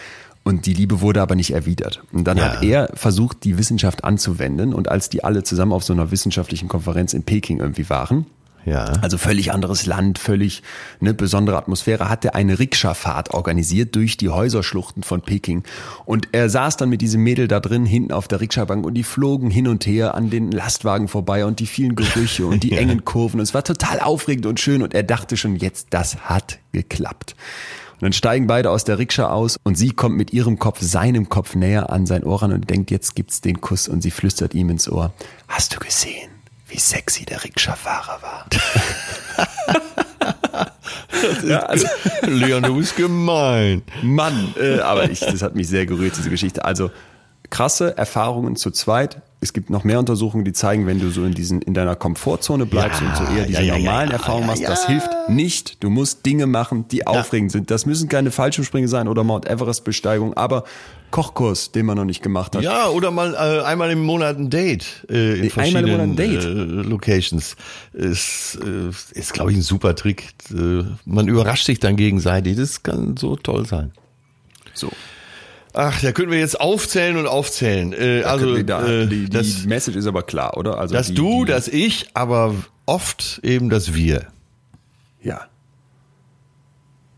Und 0.44 0.66
die 0.66 0.74
Liebe 0.74 1.00
wurde 1.00 1.20
aber 1.22 1.34
nicht 1.34 1.50
erwidert. 1.52 2.02
Und 2.12 2.24
dann 2.28 2.36
Ja. 2.36 2.52
hat 2.52 2.62
er 2.62 2.90
versucht, 2.94 3.42
die 3.42 3.58
Wissenschaft 3.58 4.04
anzuwenden. 4.04 4.72
Und 4.74 4.88
als 4.88 5.08
die 5.08 5.24
alle 5.24 5.42
zusammen 5.42 5.72
auf 5.72 5.82
so 5.82 5.92
einer 5.92 6.12
wissenschaftlichen 6.12 6.68
Konferenz 6.68 7.14
in 7.14 7.24
Peking 7.24 7.58
irgendwie 7.58 7.90
waren, 7.90 8.26
Ja. 8.66 8.84
also 9.00 9.16
völlig 9.16 9.52
anderes 9.52 9.86
Land, 9.86 10.18
völlig 10.18 10.62
ne, 11.00 11.14
besondere 11.14 11.56
Atmosphäre, 11.56 12.08
hat 12.08 12.24
er 12.24 12.34
eine 12.34 12.58
Rikscha-Fahrt 12.58 13.32
organisiert 13.32 13.94
durch 13.94 14.16
die 14.16 14.28
Häuserschluchten 14.28 15.04
von 15.04 15.22
Peking. 15.22 15.62
Und 16.04 16.28
er 16.32 16.50
saß 16.50 16.76
dann 16.76 16.88
mit 16.88 17.00
diesem 17.00 17.22
Mädel 17.22 17.46
da 17.46 17.60
drin, 17.60 17.86
hinten 17.86 18.12
auf 18.12 18.26
der 18.26 18.40
Rikscha-Bank 18.40 18.84
und 18.84 18.94
die 18.94 19.04
flogen 19.04 19.50
hin 19.50 19.68
und 19.68 19.86
her 19.86 20.14
an 20.16 20.30
den 20.30 20.50
Lastwagen 20.50 21.06
vorbei 21.06 21.46
und 21.46 21.60
die 21.60 21.66
vielen 21.66 21.94
Gerüche 21.94 22.46
und 22.46 22.64
die 22.64 22.72
engen 22.76 23.04
Kurven. 23.04 23.38
Und 23.38 23.44
es 23.44 23.54
war 23.54 23.64
total 23.64 24.00
aufregend 24.00 24.46
und 24.46 24.58
schön 24.58 24.82
und 24.82 24.94
er 24.94 25.04
dachte 25.04 25.36
schon, 25.36 25.56
jetzt, 25.56 25.88
das 25.90 26.16
hat 26.24 26.58
geklappt. 26.72 27.36
Und 27.94 28.02
dann 28.02 28.12
steigen 28.12 28.46
beide 28.46 28.70
aus 28.70 28.84
der 28.84 28.98
Rikscha 28.98 29.30
aus 29.30 29.56
und 29.62 29.78
sie 29.78 29.90
kommt 29.90 30.16
mit 30.16 30.32
ihrem 30.32 30.58
Kopf 30.58 30.82
seinem 30.82 31.30
Kopf 31.30 31.54
näher 31.54 31.90
an 31.90 32.04
sein 32.04 32.24
Ohr 32.24 32.42
ran 32.42 32.52
und 32.52 32.68
denkt, 32.68 32.90
jetzt 32.90 33.14
gibt's 33.14 33.40
den 33.40 33.62
Kuss 33.62 33.88
und 33.88 34.02
sie 34.02 34.10
flüstert 34.10 34.54
ihm 34.54 34.68
ins 34.68 34.90
Ohr, 34.90 35.14
hast 35.48 35.74
du 35.74 35.78
gesehen, 35.78 36.28
wie 36.76 36.80
sexy 36.80 37.24
der 37.24 37.42
Rikscha-Fahrer 37.42 38.20
war? 38.20 38.46
ja, 41.46 41.60
also, 41.60 41.86
Leon, 42.26 42.62
du 42.62 42.76
bist 42.76 42.96
gemein. 42.96 43.82
Mann, 44.02 44.54
äh, 44.60 44.80
aber 44.80 45.08
ich, 45.08 45.20
das 45.20 45.40
hat 45.40 45.54
mich 45.54 45.68
sehr 45.68 45.86
gerührt, 45.86 46.18
diese 46.18 46.28
Geschichte. 46.28 46.66
Also 46.66 46.90
krasse 47.48 47.96
Erfahrungen 47.96 48.56
zu 48.56 48.70
zweit. 48.70 49.22
Es 49.38 49.52
gibt 49.52 49.68
noch 49.68 49.84
mehr 49.84 49.98
Untersuchungen, 49.98 50.46
die 50.46 50.54
zeigen, 50.54 50.86
wenn 50.86 50.98
du 50.98 51.10
so 51.10 51.24
in 51.24 51.34
diesen 51.34 51.60
in 51.60 51.74
deiner 51.74 51.94
Komfortzone 51.94 52.64
bleibst 52.64 53.02
Ja, 53.02 53.08
und 53.08 53.16
so 53.16 53.24
eher 53.34 53.44
diese 53.44 53.62
ja, 53.62 53.74
ja, 53.74 53.78
normalen 53.78 54.10
Erfahrungen 54.10 54.46
machst, 54.46 54.66
das 54.66 54.86
hilft 54.86 55.10
nicht. 55.28 55.82
Du 55.84 55.90
musst 55.90 56.24
Dinge 56.24 56.46
machen, 56.46 56.88
die 56.88 57.06
aufregend 57.06 57.52
sind. 57.52 57.70
Das 57.70 57.84
müssen 57.84 58.08
keine 58.08 58.30
Fallschirmsprünge 58.30 58.88
sein 58.88 59.08
oder 59.08 59.24
Mount 59.24 59.46
Everest 59.46 59.84
Besteigung, 59.84 60.34
aber 60.34 60.64
Kochkurs, 61.10 61.70
den 61.70 61.84
man 61.86 61.96
noch 61.96 62.06
nicht 62.06 62.22
gemacht 62.22 62.56
hat. 62.56 62.62
Ja, 62.62 62.88
oder 62.88 63.10
mal 63.10 63.34
äh, 63.34 63.64
einmal 63.64 63.90
im 63.90 64.02
Monat 64.02 64.38
ein 64.38 64.48
Date 64.48 65.06
äh, 65.10 65.14
in 65.14 65.18
Einmal 65.20 65.44
im 65.44 65.50
verschiedenen 65.50 65.90
Monat 65.90 66.06
ein 66.06 66.16
Date. 66.16 66.44
Äh, 66.44 66.88
Locations. 66.88 67.56
Ist, 67.92 68.58
äh, 68.64 69.18
ist 69.18 69.32
glaube 69.34 69.50
ich, 69.52 69.58
ein 69.58 69.62
super 69.62 69.94
Trick. 69.94 70.32
Äh, 70.50 70.84
man 71.04 71.28
überrascht 71.28 71.66
sich 71.66 71.78
dann 71.78 71.96
gegenseitig. 71.96 72.56
Das 72.56 72.82
kann 72.82 73.16
so 73.18 73.36
toll 73.36 73.66
sein. 73.66 73.92
So. 74.72 74.90
Ach, 75.78 76.00
da 76.00 76.12
können 76.12 76.30
wir 76.30 76.38
jetzt 76.38 76.58
aufzählen 76.58 77.18
und 77.18 77.26
aufzählen. 77.26 77.92
Äh, 77.92 78.22
also, 78.22 78.62
da, 78.62 78.86
äh, 78.86 79.06
die, 79.06 79.24
die 79.24 79.30
das, 79.30 79.66
Message 79.66 79.98
ist 79.98 80.06
aber 80.06 80.22
klar, 80.22 80.56
oder? 80.56 80.78
Also 80.78 80.94
dass 80.94 81.08
die, 81.08 81.14
du, 81.14 81.44
die, 81.44 81.52
dass 81.52 81.68
ich, 81.68 82.08
aber 82.14 82.54
oft 82.86 83.40
eben 83.42 83.68
das 83.68 83.92
Wir. 83.94 84.26
ja. 85.22 85.42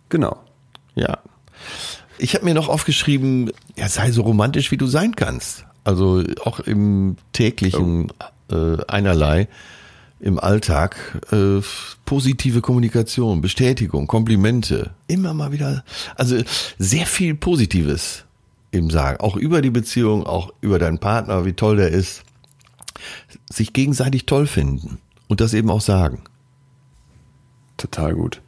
Genau. 0.09 0.43
Ja. 0.97 1.19
Ich 2.17 2.35
habe 2.35 2.47
mir 2.47 2.55
noch 2.55 2.69
aufgeschrieben, 2.69 3.53
ja, 3.77 3.89
sei 3.89 4.11
so 4.11 4.23
romantisch, 4.23 4.73
wie 4.73 4.77
du 4.77 4.87
sein 4.87 5.15
kannst. 5.15 5.65
Also 5.85 6.25
auch 6.45 6.59
im 6.59 7.17
täglichen 7.33 8.13
äh, 8.51 8.79
einerlei. 8.89 9.49
im 10.19 10.41
Alltag 10.41 11.21
äh, 11.31 11.61
positive 12.07 12.61
Kommunikation, 12.61 13.41
Bestätigung, 13.41 14.09
Komplimente, 14.09 14.91
immer 15.07 15.33
mal 15.33 15.53
wieder, 15.53 15.85
also 16.17 16.43
sehr 16.79 17.07
viel 17.07 17.37
Positives 17.37 18.25
im 18.71 18.91
Sagen, 18.91 19.21
auch 19.21 19.37
über 19.37 19.63
die 19.63 19.71
Beziehung, 19.71 20.27
auch 20.27 20.53
über 20.61 20.79
deinen 20.79 20.99
Partner, 20.99 21.45
wie 21.45 21.55
toll 21.55 21.77
der 21.77 21.89
ist, 21.89 22.23
sich 23.51 23.73
gegenseitig 23.73 24.27
toll 24.27 24.47
finden 24.47 24.99
und 25.29 25.41
das 25.41 25.55
eben 25.55 25.71
auch 25.71 25.81
sagen. 25.81 26.23
Total 27.77 28.15
gut. 28.15 28.43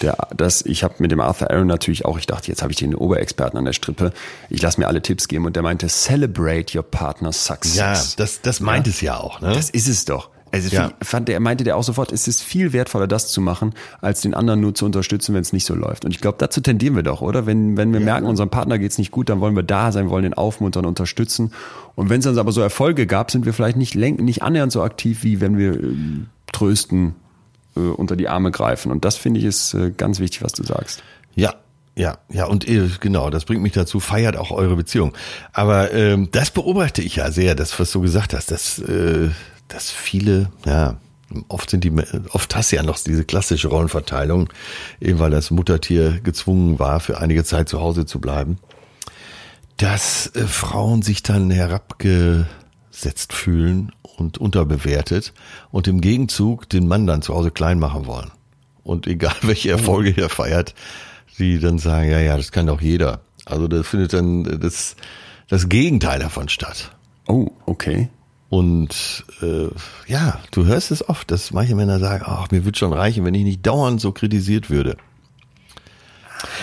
Der, 0.00 0.16
das, 0.34 0.62
ich 0.64 0.84
habe 0.84 0.94
mit 0.98 1.10
dem 1.10 1.20
Arthur 1.20 1.50
Aaron 1.50 1.66
natürlich 1.66 2.04
auch, 2.06 2.18
ich 2.18 2.26
dachte, 2.26 2.48
jetzt 2.48 2.62
habe 2.62 2.72
ich 2.72 2.78
den 2.78 2.94
Oberexperten 2.94 3.58
an 3.58 3.66
der 3.66 3.74
Strippe. 3.74 4.12
Ich 4.48 4.62
lasse 4.62 4.80
mir 4.80 4.86
alle 4.86 5.02
Tipps 5.02 5.28
geben 5.28 5.44
und 5.44 5.54
der 5.54 5.62
meinte, 5.62 5.88
celebrate 5.88 6.76
your 6.76 6.82
partner's 6.82 7.44
success. 7.44 7.76
Ja, 7.76 7.92
das, 8.16 8.40
das 8.40 8.60
meint 8.60 8.86
ja. 8.86 8.90
es 8.90 9.00
ja 9.02 9.16
auch. 9.18 9.40
Ne? 9.40 9.52
Das 9.52 9.68
ist 9.68 9.88
es 9.88 10.06
doch. 10.06 10.30
Also 10.52 10.68
ja. 10.68 10.92
fand 11.00 11.28
der, 11.28 11.40
meinte 11.40 11.64
der 11.64 11.78
auch 11.78 11.82
sofort, 11.82 12.12
es 12.12 12.28
ist 12.28 12.42
viel 12.42 12.74
wertvoller, 12.74 13.06
das 13.06 13.28
zu 13.28 13.40
machen, 13.40 13.72
als 14.02 14.20
den 14.20 14.34
anderen 14.34 14.60
nur 14.60 14.74
zu 14.74 14.84
unterstützen, 14.84 15.34
wenn 15.34 15.40
es 15.40 15.54
nicht 15.54 15.64
so 15.64 15.74
läuft. 15.74 16.04
Und 16.04 16.10
ich 16.10 16.20
glaube, 16.20 16.36
dazu 16.38 16.60
tendieren 16.60 16.94
wir 16.94 17.02
doch, 17.02 17.22
oder? 17.22 17.46
Wenn, 17.46 17.78
wenn 17.78 17.90
wir 17.92 18.00
ja, 18.00 18.04
merken, 18.04 18.26
unserem 18.26 18.50
Partner 18.50 18.78
geht's 18.78 18.98
nicht 18.98 19.10
gut, 19.10 19.30
dann 19.30 19.40
wollen 19.40 19.56
wir 19.56 19.62
da 19.62 19.92
sein, 19.92 20.10
wollen 20.10 20.24
den 20.24 20.34
aufmuntern, 20.34 20.84
unterstützen. 20.84 21.52
Und 21.94 22.10
wenn 22.10 22.18
es 22.18 22.26
dann 22.26 22.38
aber 22.38 22.52
so 22.52 22.60
Erfolge 22.60 23.06
gab, 23.06 23.30
sind 23.30 23.46
wir 23.46 23.54
vielleicht 23.54 23.78
nicht, 23.78 23.94
nicht 23.94 24.42
annähernd 24.42 24.72
so 24.72 24.82
aktiv, 24.82 25.24
wie 25.24 25.40
wenn 25.40 25.56
wir 25.56 25.72
äh, 25.72 25.94
trösten, 26.52 27.14
äh, 27.74 27.80
unter 27.80 28.14
die 28.14 28.28
Arme 28.28 28.50
greifen. 28.50 28.92
Und 28.92 29.06
das 29.06 29.16
finde 29.16 29.40
ich 29.40 29.46
ist 29.46 29.72
äh, 29.72 29.90
ganz 29.90 30.20
wichtig, 30.20 30.42
was 30.42 30.52
du 30.52 30.64
sagst. 30.64 31.02
Ja, 31.34 31.54
ja, 31.94 32.18
ja, 32.30 32.46
und 32.46 32.68
äh, 32.68 32.88
genau, 33.00 33.30
das 33.30 33.46
bringt 33.46 33.62
mich 33.62 33.72
dazu, 33.72 34.00
feiert 34.00 34.36
auch 34.36 34.50
eure 34.50 34.76
Beziehung. 34.76 35.12
Aber 35.52 35.92
ähm, 35.92 36.28
das 36.30 36.50
beobachte 36.50 37.02
ich 37.02 37.16
ja 37.16 37.30
sehr, 37.30 37.54
das, 37.54 37.78
was 37.78 37.90
du 37.90 38.00
gesagt 38.02 38.34
hast, 38.34 38.50
dass, 38.50 38.78
äh, 38.78 39.28
dass 39.72 39.90
viele, 39.90 40.50
ja, 40.66 40.96
oft 41.48 41.70
sind 41.70 41.84
die, 41.84 41.92
oft 42.32 42.54
hast 42.54 42.72
du 42.72 42.76
ja 42.76 42.82
noch 42.82 42.98
diese 42.98 43.24
klassische 43.24 43.68
Rollenverteilung, 43.68 44.48
eben 45.00 45.18
weil 45.18 45.30
das 45.30 45.50
Muttertier 45.50 46.20
gezwungen 46.20 46.78
war, 46.78 47.00
für 47.00 47.18
einige 47.18 47.44
Zeit 47.44 47.68
zu 47.68 47.80
Hause 47.80 48.06
zu 48.06 48.20
bleiben, 48.20 48.58
dass 49.78 50.26
äh, 50.34 50.46
Frauen 50.46 51.02
sich 51.02 51.22
dann 51.22 51.50
herabgesetzt 51.50 53.32
fühlen 53.32 53.92
und 54.02 54.38
unterbewertet 54.38 55.32
und 55.70 55.88
im 55.88 56.00
Gegenzug 56.00 56.68
den 56.68 56.86
Mann 56.86 57.06
dann 57.06 57.22
zu 57.22 57.34
Hause 57.34 57.50
klein 57.50 57.78
machen 57.78 58.06
wollen. 58.06 58.30
Und 58.84 59.06
egal 59.06 59.34
welche 59.42 59.70
Erfolge 59.70 60.20
er 60.20 60.28
feiert, 60.28 60.74
die 61.38 61.58
dann 61.58 61.78
sagen, 61.78 62.10
ja, 62.10 62.20
ja, 62.20 62.36
das 62.36 62.52
kann 62.52 62.66
doch 62.66 62.80
jeder. 62.80 63.20
Also 63.46 63.68
das 63.68 63.86
findet 63.86 64.12
dann 64.12 64.60
das, 64.60 64.96
das 65.48 65.68
Gegenteil 65.68 66.20
davon 66.20 66.48
statt. 66.48 66.94
Oh, 67.26 67.48
okay. 67.66 68.10
Und 68.52 69.24
äh, 69.40 69.68
ja, 70.08 70.38
du 70.50 70.66
hörst 70.66 70.90
es 70.90 71.08
oft, 71.08 71.30
dass 71.30 71.52
manche 71.52 71.74
Männer 71.74 71.98
sagen, 71.98 72.22
ach, 72.26 72.50
mir 72.50 72.66
würde 72.66 72.78
schon 72.78 72.92
reichen, 72.92 73.24
wenn 73.24 73.32
ich 73.32 73.44
nicht 73.44 73.66
dauernd 73.66 73.98
so 73.98 74.12
kritisiert 74.12 74.68
würde. 74.68 74.98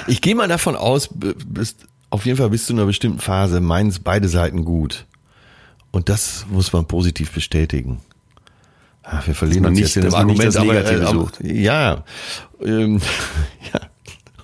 Ich 0.06 0.22
gehe 0.22 0.36
mal 0.36 0.48
davon 0.48 0.76
aus, 0.76 1.10
bis, 1.12 1.78
auf 2.12 2.28
jeden 2.28 2.38
Fall 2.38 2.52
bis 2.52 2.68
zu 2.68 2.74
einer 2.74 2.86
bestimmten 2.86 3.18
Phase 3.18 3.60
meinen 3.60 3.90
es 3.90 3.98
beide 3.98 4.28
Seiten 4.28 4.66
gut. 4.66 5.08
Und 5.90 6.10
das 6.10 6.46
muss 6.52 6.72
man 6.74 6.86
positiv 6.86 7.32
bestätigen. 7.32 8.02
Ach, 9.02 9.26
wir 9.26 9.34
verlieren 9.34 9.66
uns 9.66 9.80
nicht, 9.80 9.96
jetzt 9.96 9.98
in 9.98 10.04
dem 10.04 10.14
Argument, 10.14 10.58
aber, 10.58 10.92
äh, 10.92 11.02
aber, 11.02 11.32
ja, 11.42 12.04
ähm, 12.64 13.02
ja. 13.74 13.80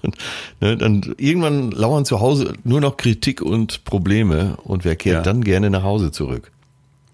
Und, 0.01 0.17
ne, 0.61 0.77
dann 0.77 1.13
irgendwann 1.19 1.69
lauern 1.69 2.05
zu 2.05 2.22
Hause 2.22 2.53
nur 2.63 2.81
noch 2.81 2.97
Kritik 2.97 3.43
und 3.43 3.85
Probleme 3.85 4.57
und 4.63 4.84
wer 4.84 4.95
kehrt 4.95 5.17
ja. 5.17 5.22
dann 5.22 5.43
gerne 5.43 5.69
nach 5.69 5.84
Hause 5.84 6.09
zurück? 6.11 6.51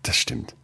Das 0.03 0.15
stimmt. 0.15 0.55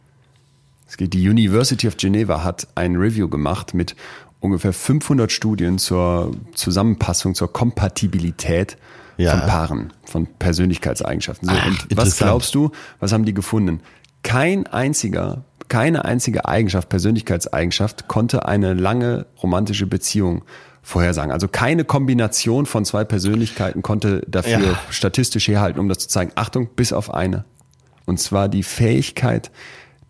Es 0.88 0.98
geht, 0.98 1.14
die 1.14 1.28
University 1.28 1.88
of 1.88 1.98
Geneva 1.98 2.44
hat 2.44 2.68
ein 2.76 2.96
Review 2.96 3.28
gemacht 3.28 3.74
mit 3.74 3.96
ungefähr 4.40 4.74
500 4.74 5.32
Studien 5.32 5.78
zur 5.78 6.32
Zusammenpassung, 6.54 7.36
zur 7.36 7.52
Kompatibilität 7.52 8.78
ja. 9.18 9.32
von 9.32 9.42
Paaren, 9.42 9.94
von 10.06 10.28
Persönlichkeitseigenschaften. 10.40 11.50
So, 11.50 11.56
Ach, 11.56 11.66
und 11.66 11.98
was 11.98 12.18
glaubst 12.18 12.56
du, 12.56 12.72
was 13.00 13.12
haben 13.12 13.26
die 13.26 13.34
gefunden? 13.34 13.82
Kein 14.24 14.68
einziger, 14.68 15.44
keine 15.68 16.06
einzige 16.06 16.46
Eigenschaft, 16.46 16.90
Persönlichkeitseigenschaft 16.90 18.08
konnte 18.08 18.48
eine 18.48 18.74
lange 18.74 19.26
romantische 19.42 19.88
Beziehung 19.88 20.44
vorhersagen. 20.82 21.34
Also 21.34 21.50
keine 21.50 21.84
Kombination 21.84 22.66
von 22.66 22.86
zwei 22.86 23.04
Persönlichkeiten 23.04 23.82
konnte 23.82 24.22
dafür 24.28 24.60
ja. 24.60 24.80
statistisch 24.90 25.48
herhalten, 25.50 25.80
um 25.80 25.90
das 25.90 26.00
zu 26.00 26.08
zeigen. 26.08 26.32
Achtung, 26.36 26.70
bis 26.76 26.94
auf 26.94 27.14
eine. 27.14 27.44
Und 28.08 28.20
zwar 28.20 28.50
die 28.50 28.64
Fähigkeit, 28.64 29.52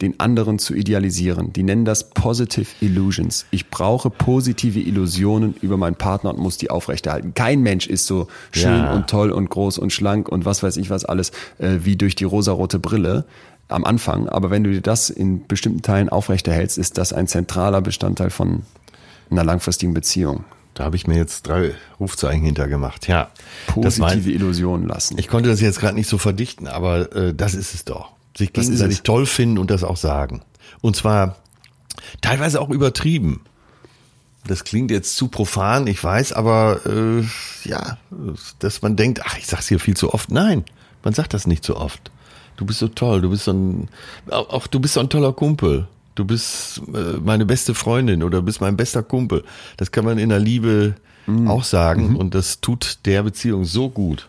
den 0.02 0.20
anderen 0.20 0.60
zu 0.60 0.76
idealisieren. 0.76 1.54
Die 1.54 1.64
nennen 1.64 1.84
das 1.84 2.12
Positive 2.12 2.68
Illusions. 2.82 3.46
Ich 3.52 3.70
brauche 3.70 4.10
positive 4.10 4.80
Illusionen 4.80 5.56
über 5.62 5.76
meinen 5.76 5.96
Partner 5.96 6.30
und 6.30 6.40
muss 6.40 6.58
die 6.58 6.70
aufrechterhalten. 6.70 7.34
Kein 7.34 7.62
Mensch 7.62 7.88
ist 7.88 8.06
so 8.06 8.28
schön 8.52 8.84
ja. 8.84 8.94
und 8.94 9.10
toll 9.10 9.32
und 9.32 9.50
groß 9.50 9.80
und 9.80 9.92
schlank 9.92 10.30
und 10.30 10.46
was 10.46 10.62
weiß 10.62 10.78
ich 10.78 10.90
was 10.90 11.04
alles 11.04 11.32
äh, 11.58 11.80
wie 11.82 11.96
durch 11.96 12.16
die 12.16 12.26
rosarote 12.26 12.80
Brille 12.80 13.26
am 13.70 13.84
Anfang. 13.84 14.30
Aber 14.30 14.52
wenn 14.52 14.64
du 14.64 14.72
dir 14.72 14.82
das 14.82 15.10
in 15.10 15.48
bestimmten 15.48 15.82
Teilen 15.82 16.10
aufrechterhältst, 16.10 16.78
ist 16.78 16.98
das 16.98 17.12
ein 17.12 17.28
zentraler 17.28 17.82
Bestandteil 17.82 18.30
von 18.30 18.64
einer 19.30 19.44
langfristigen 19.44 19.94
Beziehung. 19.94 20.46
Da 20.78 20.84
habe 20.84 20.96
ich 20.96 21.08
mir 21.08 21.16
jetzt 21.16 21.48
drei 21.48 21.74
Rufzeichen 22.00 22.44
hintergemacht. 22.44 23.08
Ja, 23.08 23.32
positive 23.66 24.32
Illusionen 24.32 24.88
lassen. 24.88 25.18
Ich 25.18 25.28
konnte 25.28 25.50
das 25.50 25.60
jetzt 25.60 25.80
gerade 25.80 25.96
nicht 25.96 26.08
so 26.08 26.20
verdichten, 26.20 26.68
aber 26.68 27.16
äh, 27.16 27.34
das 27.34 27.56
ist 27.56 27.74
es 27.74 27.84
doch 27.84 28.12
sich 28.38 28.54
gegenseitig 28.54 29.02
toll 29.02 29.26
finden 29.26 29.58
und 29.58 29.72
das 29.72 29.84
auch 29.84 29.98
sagen. 29.98 30.44
Und 30.82 30.96
zwar 30.96 31.38
teilweise 32.22 32.62
auch 32.62 32.70
übertrieben. 32.70 33.42
Das 34.46 34.66
klingt 34.66 34.92
jetzt 34.92 35.18
zu 35.18 35.30
profan, 35.30 35.88
ich 35.88 36.04
weiß, 36.04 36.34
aber 36.34 36.82
äh, 36.86 37.24
ja, 37.68 37.98
dass 38.60 38.84
man 38.84 38.96
denkt, 38.96 39.22
ach, 39.26 39.36
ich 39.40 39.48
sag's 39.48 39.68
hier 39.68 39.80
viel 39.80 39.98
zu 39.98 40.14
oft. 40.14 40.30
Nein, 40.30 40.64
man 41.04 41.16
sagt 41.16 41.34
das 41.34 41.48
nicht 41.48 41.66
so 41.66 41.76
oft. 41.76 42.12
Du 42.56 42.68
bist 42.68 42.78
so 42.78 42.88
toll, 42.88 43.22
du 43.22 43.32
bist 43.32 43.46
so 43.46 43.52
ein, 43.52 43.90
auch 44.30 44.68
du 44.68 44.80
bist 44.80 44.94
so 44.94 45.00
ein 45.00 45.10
toller 45.10 45.34
Kumpel. 45.34 45.88
Du 46.18 46.26
bist 46.26 46.82
äh, 46.96 47.20
meine 47.24 47.46
beste 47.46 47.76
Freundin 47.76 48.24
oder 48.24 48.42
bist 48.42 48.60
mein 48.60 48.76
bester 48.76 49.04
Kumpel. 49.04 49.44
Das 49.78 49.92
kann 49.92 50.04
man 50.04 50.18
in 50.18 50.30
der 50.30 50.40
Liebe 50.40 50.96
mhm. 51.28 51.48
auch 51.48 51.64
sagen 51.64 52.10
mhm. 52.10 52.16
und 52.16 52.34
das 52.34 52.60
tut 52.60 53.00
der 53.06 53.22
Beziehung 53.22 53.66
so 53.66 53.90
gut. 53.90 54.28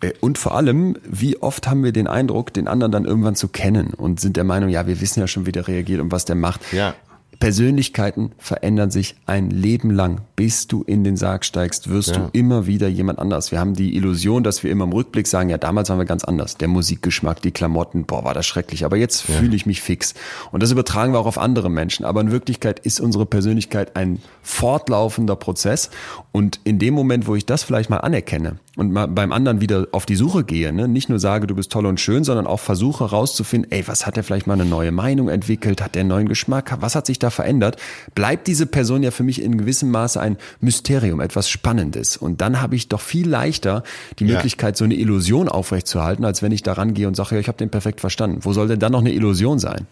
Äh, 0.00 0.12
und 0.20 0.38
vor 0.38 0.54
allem, 0.54 0.96
wie 1.04 1.36
oft 1.36 1.68
haben 1.68 1.84
wir 1.84 1.92
den 1.92 2.06
Eindruck, 2.06 2.54
den 2.54 2.66
anderen 2.66 2.92
dann 2.92 3.04
irgendwann 3.04 3.36
zu 3.36 3.48
kennen 3.48 3.92
und 3.92 4.20
sind 4.20 4.38
der 4.38 4.44
Meinung, 4.44 4.70
ja, 4.70 4.86
wir 4.86 5.02
wissen 5.02 5.20
ja 5.20 5.28
schon, 5.28 5.44
wie 5.44 5.52
der 5.52 5.68
reagiert 5.68 6.00
und 6.00 6.10
was 6.12 6.24
der 6.24 6.34
macht. 6.34 6.72
Ja. 6.72 6.94
Persönlichkeiten 7.40 8.32
verändern 8.38 8.90
sich 8.90 9.14
ein 9.26 9.50
Leben 9.50 9.90
lang. 9.90 10.22
Bis 10.34 10.66
du 10.66 10.82
in 10.82 11.04
den 11.04 11.16
Sarg 11.16 11.44
steigst, 11.44 11.88
wirst 11.88 12.10
ja. 12.10 12.18
du 12.18 12.30
immer 12.32 12.66
wieder 12.66 12.88
jemand 12.88 13.18
anders. 13.18 13.52
Wir 13.52 13.60
haben 13.60 13.74
die 13.74 13.96
Illusion, 13.96 14.42
dass 14.42 14.64
wir 14.64 14.70
immer 14.70 14.84
im 14.84 14.92
Rückblick 14.92 15.26
sagen, 15.26 15.48
ja, 15.48 15.58
damals 15.58 15.88
waren 15.88 15.98
wir 15.98 16.04
ganz 16.04 16.24
anders. 16.24 16.56
Der 16.56 16.68
Musikgeschmack, 16.68 17.40
die 17.40 17.52
Klamotten, 17.52 18.04
boah, 18.04 18.24
war 18.24 18.34
das 18.34 18.46
schrecklich. 18.46 18.84
Aber 18.84 18.96
jetzt 18.96 19.28
ja. 19.28 19.36
fühle 19.36 19.54
ich 19.54 19.66
mich 19.66 19.80
fix. 19.80 20.14
Und 20.50 20.62
das 20.62 20.72
übertragen 20.72 21.12
wir 21.12 21.20
auch 21.20 21.26
auf 21.26 21.38
andere 21.38 21.70
Menschen. 21.70 22.04
Aber 22.04 22.20
in 22.20 22.32
Wirklichkeit 22.32 22.80
ist 22.80 23.00
unsere 23.00 23.26
Persönlichkeit 23.26 23.96
ein 23.96 24.20
fortlaufender 24.42 25.36
Prozess. 25.36 25.90
Und 26.32 26.60
in 26.64 26.78
dem 26.78 26.94
Moment, 26.94 27.26
wo 27.28 27.36
ich 27.36 27.46
das 27.46 27.62
vielleicht 27.62 27.90
mal 27.90 27.98
anerkenne 27.98 28.58
und 28.78 28.92
mal 28.92 29.08
beim 29.08 29.32
anderen 29.32 29.60
wieder 29.60 29.88
auf 29.90 30.06
die 30.06 30.14
Suche 30.14 30.44
gehe, 30.44 30.72
ne, 30.72 30.86
nicht 30.86 31.08
nur 31.08 31.18
sage, 31.18 31.48
du 31.48 31.56
bist 31.56 31.72
toll 31.72 31.84
und 31.84 31.98
schön, 31.98 32.22
sondern 32.22 32.46
auch 32.46 32.60
versuche 32.60 33.10
herauszufinden, 33.10 33.72
ey, 33.72 33.88
was 33.88 34.06
hat 34.06 34.14
der 34.14 34.22
vielleicht 34.22 34.46
mal 34.46 34.54
eine 34.54 34.64
neue 34.64 34.92
Meinung 34.92 35.28
entwickelt? 35.28 35.82
Hat 35.82 35.96
der 35.96 36.00
einen 36.00 36.10
neuen 36.10 36.28
Geschmack? 36.28 36.76
Was 36.80 36.94
hat 36.94 37.04
sich 37.04 37.18
da 37.18 37.30
verändert? 37.30 37.76
Bleibt 38.14 38.46
diese 38.46 38.66
Person 38.66 39.02
ja 39.02 39.10
für 39.10 39.24
mich 39.24 39.42
in 39.42 39.58
gewissem 39.58 39.90
Maße 39.90 40.20
ein 40.20 40.36
Mysterium, 40.60 41.20
etwas 41.20 41.50
Spannendes. 41.50 42.16
Und 42.16 42.40
dann 42.40 42.60
habe 42.60 42.76
ich 42.76 42.88
doch 42.88 43.00
viel 43.00 43.28
leichter 43.28 43.82
die 44.20 44.26
ja. 44.26 44.34
Möglichkeit, 44.34 44.76
so 44.76 44.84
eine 44.84 44.94
Illusion 44.94 45.48
aufrechtzuerhalten, 45.48 46.24
als 46.24 46.42
wenn 46.42 46.52
ich 46.52 46.62
da 46.62 46.74
rangehe 46.74 47.08
und 47.08 47.16
sage, 47.16 47.34
ja, 47.34 47.40
ich 47.40 47.48
habe 47.48 47.58
den 47.58 47.70
perfekt 47.70 48.00
verstanden. 48.00 48.38
Wo 48.42 48.52
soll 48.52 48.68
denn 48.68 48.78
dann 48.78 48.92
noch 48.92 49.00
eine 49.00 49.12
Illusion 49.12 49.58
sein? 49.58 49.88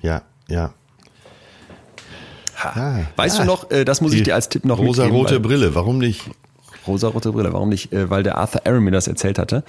Ja, 0.00 0.22
ja. 0.48 0.72
Ah, 2.56 3.00
weißt 3.16 3.40
ah, 3.40 3.42
du 3.42 3.46
noch, 3.46 3.70
äh, 3.70 3.84
das 3.84 4.00
muss 4.00 4.14
ich 4.14 4.22
dir 4.22 4.34
als 4.34 4.48
Tipp 4.48 4.64
noch 4.64 4.78
rosa 4.78 5.02
mitgeben. 5.02 5.22
Rosa-rote 5.22 5.40
Brille, 5.40 5.74
warum 5.74 5.98
nicht? 5.98 6.30
Rosa-rote 6.86 7.32
Brille, 7.32 7.52
warum 7.52 7.68
nicht? 7.68 7.92
Äh, 7.92 8.10
weil 8.10 8.22
der 8.22 8.38
Arthur 8.38 8.66
Aaron 8.66 8.84
mir 8.84 8.90
das 8.90 9.08
erzählt 9.08 9.38
hatte. 9.38 9.64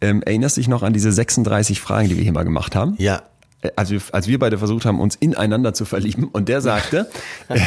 Ähm, 0.00 0.22
erinnerst 0.22 0.56
du 0.56 0.60
dich 0.60 0.68
noch 0.68 0.82
an 0.82 0.92
diese 0.92 1.12
36 1.12 1.80
Fragen, 1.80 2.08
die 2.08 2.16
wir 2.16 2.22
hier 2.22 2.32
mal 2.32 2.44
gemacht 2.44 2.76
haben? 2.76 2.94
Ja. 2.98 3.22
Äh, 3.62 3.70
als 3.76 3.90
wir, 3.90 4.00
als 4.12 4.28
wir 4.28 4.38
beide 4.38 4.58
versucht 4.58 4.84
haben, 4.84 5.00
uns 5.00 5.16
ineinander 5.16 5.74
zu 5.74 5.84
verlieben. 5.84 6.24
Und 6.24 6.48
der 6.48 6.60
sagte, 6.60 7.08
äh, 7.48 7.58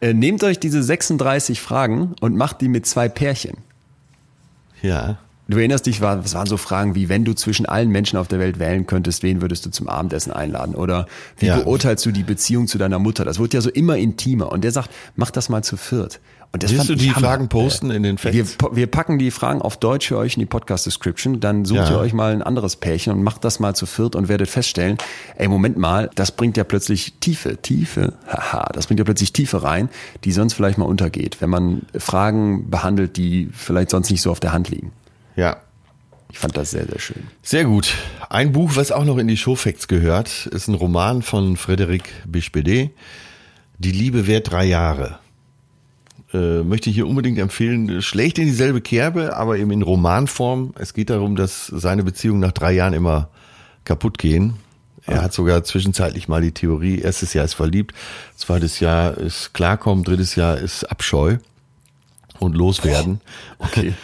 äh, 0.00 0.14
nehmt 0.14 0.42
euch 0.44 0.58
diese 0.58 0.82
36 0.82 1.60
Fragen 1.60 2.14
und 2.20 2.36
macht 2.36 2.60
die 2.60 2.68
mit 2.68 2.86
zwei 2.86 3.08
Pärchen. 3.08 3.58
Ja. 4.82 5.18
Du 5.48 5.58
erinnerst 5.58 5.86
dich, 5.86 6.00
es 6.00 6.34
waren 6.34 6.46
so 6.46 6.56
Fragen 6.56 6.94
wie, 6.94 7.08
wenn 7.08 7.24
du 7.24 7.34
zwischen 7.34 7.66
allen 7.66 7.90
Menschen 7.90 8.16
auf 8.16 8.28
der 8.28 8.38
Welt 8.38 8.58
wählen 8.58 8.86
könntest, 8.86 9.22
wen 9.22 9.42
würdest 9.42 9.66
du 9.66 9.70
zum 9.70 9.88
Abendessen 9.88 10.32
einladen? 10.32 10.74
Oder 10.74 11.06
wie 11.36 11.46
ja. 11.46 11.58
beurteilst 11.58 12.06
du 12.06 12.10
die 12.10 12.22
Beziehung 12.22 12.68
zu 12.68 12.78
deiner 12.78 12.98
Mutter? 12.98 13.24
Das 13.24 13.38
wird 13.38 13.52
ja 13.52 13.60
so 13.60 13.68
immer 13.68 13.96
intimer. 13.96 14.50
Und 14.50 14.62
der 14.62 14.70
sagt, 14.70 14.90
mach 15.14 15.30
das 15.30 15.48
mal 15.48 15.62
zu 15.62 15.76
viert. 15.76 16.20
Und 16.52 16.70
Willst 16.70 16.88
du 16.90 16.94
die 16.94 17.08
Fragen 17.08 17.48
posten 17.48 17.90
in 17.90 18.02
den 18.02 18.18
Facts? 18.18 18.36
Wir, 18.36 18.76
wir, 18.76 18.86
packen 18.86 19.18
die 19.18 19.30
Fragen 19.30 19.62
auf 19.62 19.78
Deutsch 19.78 20.08
für 20.08 20.18
euch 20.18 20.34
in 20.34 20.40
die 20.40 20.46
Podcast-Description. 20.46 21.40
Dann 21.40 21.64
sucht 21.64 21.78
ja. 21.78 21.92
ihr 21.92 21.98
euch 21.98 22.12
mal 22.12 22.30
ein 22.32 22.42
anderes 22.42 22.76
Pärchen 22.76 23.14
und 23.14 23.22
macht 23.22 23.42
das 23.46 23.58
mal 23.58 23.74
zu 23.74 23.86
viert 23.86 24.14
und 24.14 24.28
werdet 24.28 24.50
feststellen, 24.50 24.98
ey, 25.36 25.48
Moment 25.48 25.78
mal, 25.78 26.10
das 26.14 26.32
bringt 26.32 26.58
ja 26.58 26.64
plötzlich 26.64 27.14
Tiefe, 27.20 27.56
Tiefe, 27.56 28.12
haha, 28.28 28.68
das 28.74 28.86
bringt 28.86 28.98
ja 28.98 29.04
plötzlich 29.04 29.32
Tiefe 29.32 29.62
rein, 29.62 29.88
die 30.24 30.32
sonst 30.32 30.52
vielleicht 30.52 30.76
mal 30.76 30.84
untergeht, 30.84 31.40
wenn 31.40 31.48
man 31.48 31.82
Fragen 31.96 32.68
behandelt, 32.68 33.16
die 33.16 33.48
vielleicht 33.54 33.88
sonst 33.88 34.10
nicht 34.10 34.20
so 34.20 34.30
auf 34.30 34.40
der 34.40 34.52
Hand 34.52 34.68
liegen. 34.68 34.92
Ja. 35.36 35.56
Ich 36.30 36.38
fand 36.38 36.56
das 36.56 36.70
sehr, 36.70 36.86
sehr 36.86 36.98
schön. 36.98 37.22
Sehr 37.42 37.64
gut. 37.64 37.94
Ein 38.28 38.52
Buch, 38.52 38.72
was 38.74 38.92
auch 38.92 39.04
noch 39.04 39.16
in 39.18 39.28
die 39.28 39.36
Showfacts 39.38 39.88
gehört, 39.88 40.46
ist 40.46 40.68
ein 40.68 40.74
Roman 40.74 41.22
von 41.22 41.56
Frédéric 41.56 42.04
Bispede. 42.26 42.90
Die 43.78 43.92
Liebe 43.92 44.26
währt 44.26 44.50
drei 44.50 44.64
Jahre 44.64 45.18
äh, 46.32 46.62
möchte 46.62 46.90
ich 46.90 46.96
hier 46.96 47.06
unbedingt 47.06 47.38
empfehlen. 47.38 48.02
Schlecht 48.02 48.38
in 48.38 48.46
dieselbe 48.46 48.80
Kerbe, 48.80 49.36
aber 49.36 49.58
eben 49.58 49.70
in 49.70 49.82
Romanform. 49.82 50.74
Es 50.78 50.94
geht 50.94 51.10
darum, 51.10 51.36
dass 51.36 51.66
seine 51.66 52.04
Beziehungen 52.04 52.40
nach 52.40 52.52
drei 52.52 52.72
Jahren 52.72 52.94
immer 52.94 53.28
kaputt 53.84 54.18
gehen. 54.18 54.54
Er 55.04 55.20
ah. 55.20 55.22
hat 55.24 55.32
sogar 55.32 55.64
zwischenzeitlich 55.64 56.28
mal 56.28 56.40
die 56.40 56.52
Theorie, 56.52 56.98
erstes 57.00 57.34
Jahr 57.34 57.44
ist 57.44 57.54
verliebt, 57.54 57.94
zweites 58.36 58.80
Jahr 58.80 59.16
ist 59.16 59.52
Klarkommen, 59.52 60.04
drittes 60.04 60.36
Jahr 60.36 60.58
ist 60.58 60.84
Abscheu 60.84 61.38
und 62.38 62.56
loswerden. 62.56 63.20
Okay. 63.58 63.94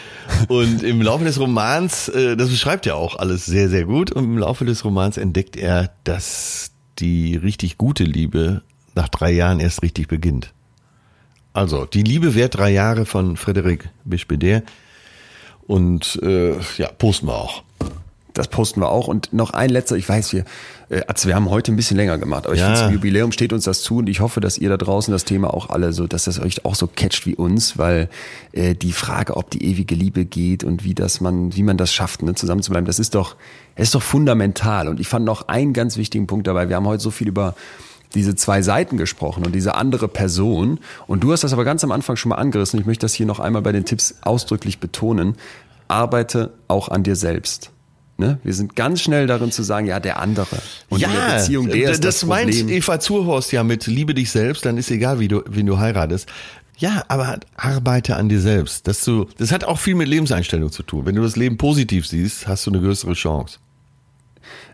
Und 0.46 0.82
im 0.82 1.02
Laufe 1.02 1.24
des 1.24 1.40
Romans, 1.40 2.08
äh, 2.10 2.36
das 2.36 2.50
beschreibt 2.50 2.86
er 2.86 2.96
auch 2.96 3.18
alles 3.18 3.46
sehr, 3.46 3.68
sehr 3.68 3.84
gut, 3.84 4.12
und 4.12 4.24
im 4.24 4.38
Laufe 4.38 4.64
des 4.64 4.84
Romans 4.84 5.16
entdeckt 5.16 5.56
er, 5.56 5.90
dass 6.04 6.70
die 6.98 7.34
richtig 7.34 7.76
gute 7.76 8.04
Liebe 8.04 8.62
nach 8.94 9.08
drei 9.08 9.32
Jahren 9.32 9.58
erst 9.58 9.82
richtig 9.82 10.06
beginnt. 10.06 10.52
Also, 11.58 11.86
die 11.86 12.04
Liebe 12.04 12.36
währt 12.36 12.56
drei 12.56 12.70
Jahre 12.70 13.04
von 13.04 13.36
Frederik 13.36 13.88
Bispeder. 14.04 14.62
Und 15.66 16.16
äh, 16.22 16.52
ja, 16.76 16.86
posten 16.96 17.26
wir 17.26 17.34
auch. 17.34 17.64
Das 18.32 18.46
posten 18.46 18.80
wir 18.80 18.90
auch. 18.90 19.08
Und 19.08 19.32
noch 19.32 19.50
ein 19.50 19.68
letzter, 19.68 19.96
ich 19.96 20.08
weiß, 20.08 20.32
wir, 20.34 20.44
äh, 20.88 21.00
also 21.08 21.26
wir 21.26 21.34
haben 21.34 21.50
heute 21.50 21.72
ein 21.72 21.76
bisschen 21.76 21.96
länger 21.96 22.16
gemacht, 22.16 22.46
aber 22.46 22.54
ich 22.54 22.60
ja. 22.60 22.66
finde, 22.66 22.82
zum 22.82 22.92
Jubiläum 22.92 23.32
steht 23.32 23.52
uns 23.52 23.64
das 23.64 23.82
zu 23.82 23.96
und 23.96 24.08
ich 24.08 24.20
hoffe, 24.20 24.38
dass 24.38 24.56
ihr 24.56 24.68
da 24.68 24.76
draußen 24.76 25.10
das 25.10 25.24
Thema 25.24 25.52
auch 25.52 25.68
alle 25.70 25.92
so, 25.92 26.06
dass 26.06 26.24
das 26.24 26.38
euch 26.38 26.64
auch 26.64 26.76
so 26.76 26.86
catcht 26.86 27.26
wie 27.26 27.34
uns, 27.34 27.76
weil 27.76 28.08
äh, 28.52 28.76
die 28.76 28.92
Frage, 28.92 29.36
ob 29.36 29.50
die 29.50 29.64
ewige 29.64 29.96
Liebe 29.96 30.26
geht 30.26 30.62
und 30.62 30.84
wie 30.84 30.94
das 30.94 31.20
man, 31.20 31.56
wie 31.56 31.64
man 31.64 31.76
das 31.76 31.92
schafft, 31.92 32.22
ne, 32.22 32.36
zusammenzubleiben, 32.36 32.86
das 32.86 33.00
ist 33.00 33.16
doch, 33.16 33.34
das 33.74 33.88
ist 33.88 33.96
doch 33.96 34.02
fundamental. 34.02 34.86
Und 34.86 35.00
ich 35.00 35.08
fand 35.08 35.24
noch 35.24 35.48
einen 35.48 35.72
ganz 35.72 35.96
wichtigen 35.96 36.28
Punkt 36.28 36.46
dabei. 36.46 36.68
Wir 36.68 36.76
haben 36.76 36.86
heute 36.86 37.02
so 37.02 37.10
viel 37.10 37.26
über 37.26 37.56
diese 38.14 38.34
zwei 38.34 38.62
Seiten 38.62 38.96
gesprochen 38.96 39.44
und 39.44 39.54
diese 39.54 39.74
andere 39.74 40.08
Person. 40.08 40.80
Und 41.06 41.22
du 41.24 41.32
hast 41.32 41.44
das 41.44 41.52
aber 41.52 41.64
ganz 41.64 41.84
am 41.84 41.92
Anfang 41.92 42.16
schon 42.16 42.30
mal 42.30 42.36
angerissen. 42.36 42.80
Ich 42.80 42.86
möchte 42.86 43.04
das 43.04 43.14
hier 43.14 43.26
noch 43.26 43.40
einmal 43.40 43.62
bei 43.62 43.72
den 43.72 43.84
Tipps 43.84 44.16
ausdrücklich 44.22 44.78
betonen. 44.78 45.36
Arbeite 45.88 46.52
auch 46.68 46.88
an 46.88 47.02
dir 47.02 47.16
selbst. 47.16 47.70
Ne? 48.20 48.38
Wir 48.42 48.52
sind 48.52 48.74
ganz 48.74 49.00
schnell 49.00 49.28
darin 49.28 49.52
zu 49.52 49.62
sagen, 49.62 49.86
ja, 49.86 50.00
der 50.00 50.18
andere. 50.20 50.58
Und 50.88 51.00
ja, 51.00 51.08
in 51.08 51.14
der 51.14 51.36
Beziehung, 51.36 51.68
der 51.68 51.90
ist 51.90 52.02
das, 52.02 52.20
das 52.20 52.28
meint 52.28 52.52
Eva 52.52 52.98
Zurhorst 52.98 53.52
ja 53.52 53.62
mit 53.62 53.86
Liebe 53.86 54.12
dich 54.12 54.32
selbst, 54.32 54.66
dann 54.66 54.76
ist 54.76 54.90
egal, 54.90 55.20
wie 55.20 55.28
du, 55.28 55.42
wen 55.46 55.66
du 55.66 55.78
heiratest. 55.78 56.28
Ja, 56.78 57.04
aber 57.08 57.38
arbeite 57.56 58.16
an 58.16 58.28
dir 58.28 58.40
selbst. 58.40 58.88
Dass 58.88 59.04
du, 59.04 59.26
das 59.38 59.52
hat 59.52 59.64
auch 59.64 59.78
viel 59.78 59.94
mit 59.94 60.08
Lebenseinstellung 60.08 60.72
zu 60.72 60.82
tun. 60.82 61.06
Wenn 61.06 61.14
du 61.14 61.22
das 61.22 61.36
Leben 61.36 61.58
positiv 61.58 62.06
siehst, 62.08 62.48
hast 62.48 62.66
du 62.66 62.72
eine 62.72 62.80
größere 62.80 63.14
Chance. 63.14 63.58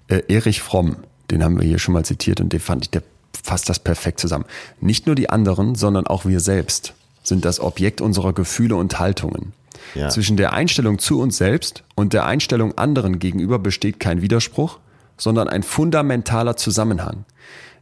Äh, 0.08 0.22
Erich 0.28 0.62
Fromm, 0.62 0.96
den 1.30 1.44
haben 1.44 1.58
wir 1.58 1.66
hier 1.66 1.78
schon 1.78 1.92
mal 1.92 2.04
zitiert 2.04 2.40
und 2.40 2.52
den 2.52 2.60
fand 2.60 2.84
ich, 2.84 2.90
der 2.90 3.02
fasst 3.44 3.68
das 3.68 3.78
perfekt 3.78 4.20
zusammen. 4.20 4.46
Nicht 4.80 5.06
nur 5.06 5.14
die 5.14 5.28
anderen, 5.28 5.74
sondern 5.74 6.06
auch 6.06 6.24
wir 6.24 6.40
selbst 6.40 6.94
sind 7.22 7.44
das 7.44 7.60
Objekt 7.60 8.00
unserer 8.00 8.32
Gefühle 8.32 8.74
und 8.76 8.98
Haltungen. 8.98 9.52
Ja. 9.94 10.08
Zwischen 10.08 10.38
der 10.38 10.54
Einstellung 10.54 10.98
zu 10.98 11.20
uns 11.20 11.36
selbst 11.36 11.84
und 11.94 12.14
der 12.14 12.24
Einstellung 12.24 12.78
anderen 12.78 13.18
gegenüber 13.18 13.58
besteht 13.58 14.00
kein 14.00 14.22
Widerspruch, 14.22 14.78
sondern 15.18 15.48
ein 15.48 15.62
fundamentaler 15.62 16.56
Zusammenhang. 16.56 17.26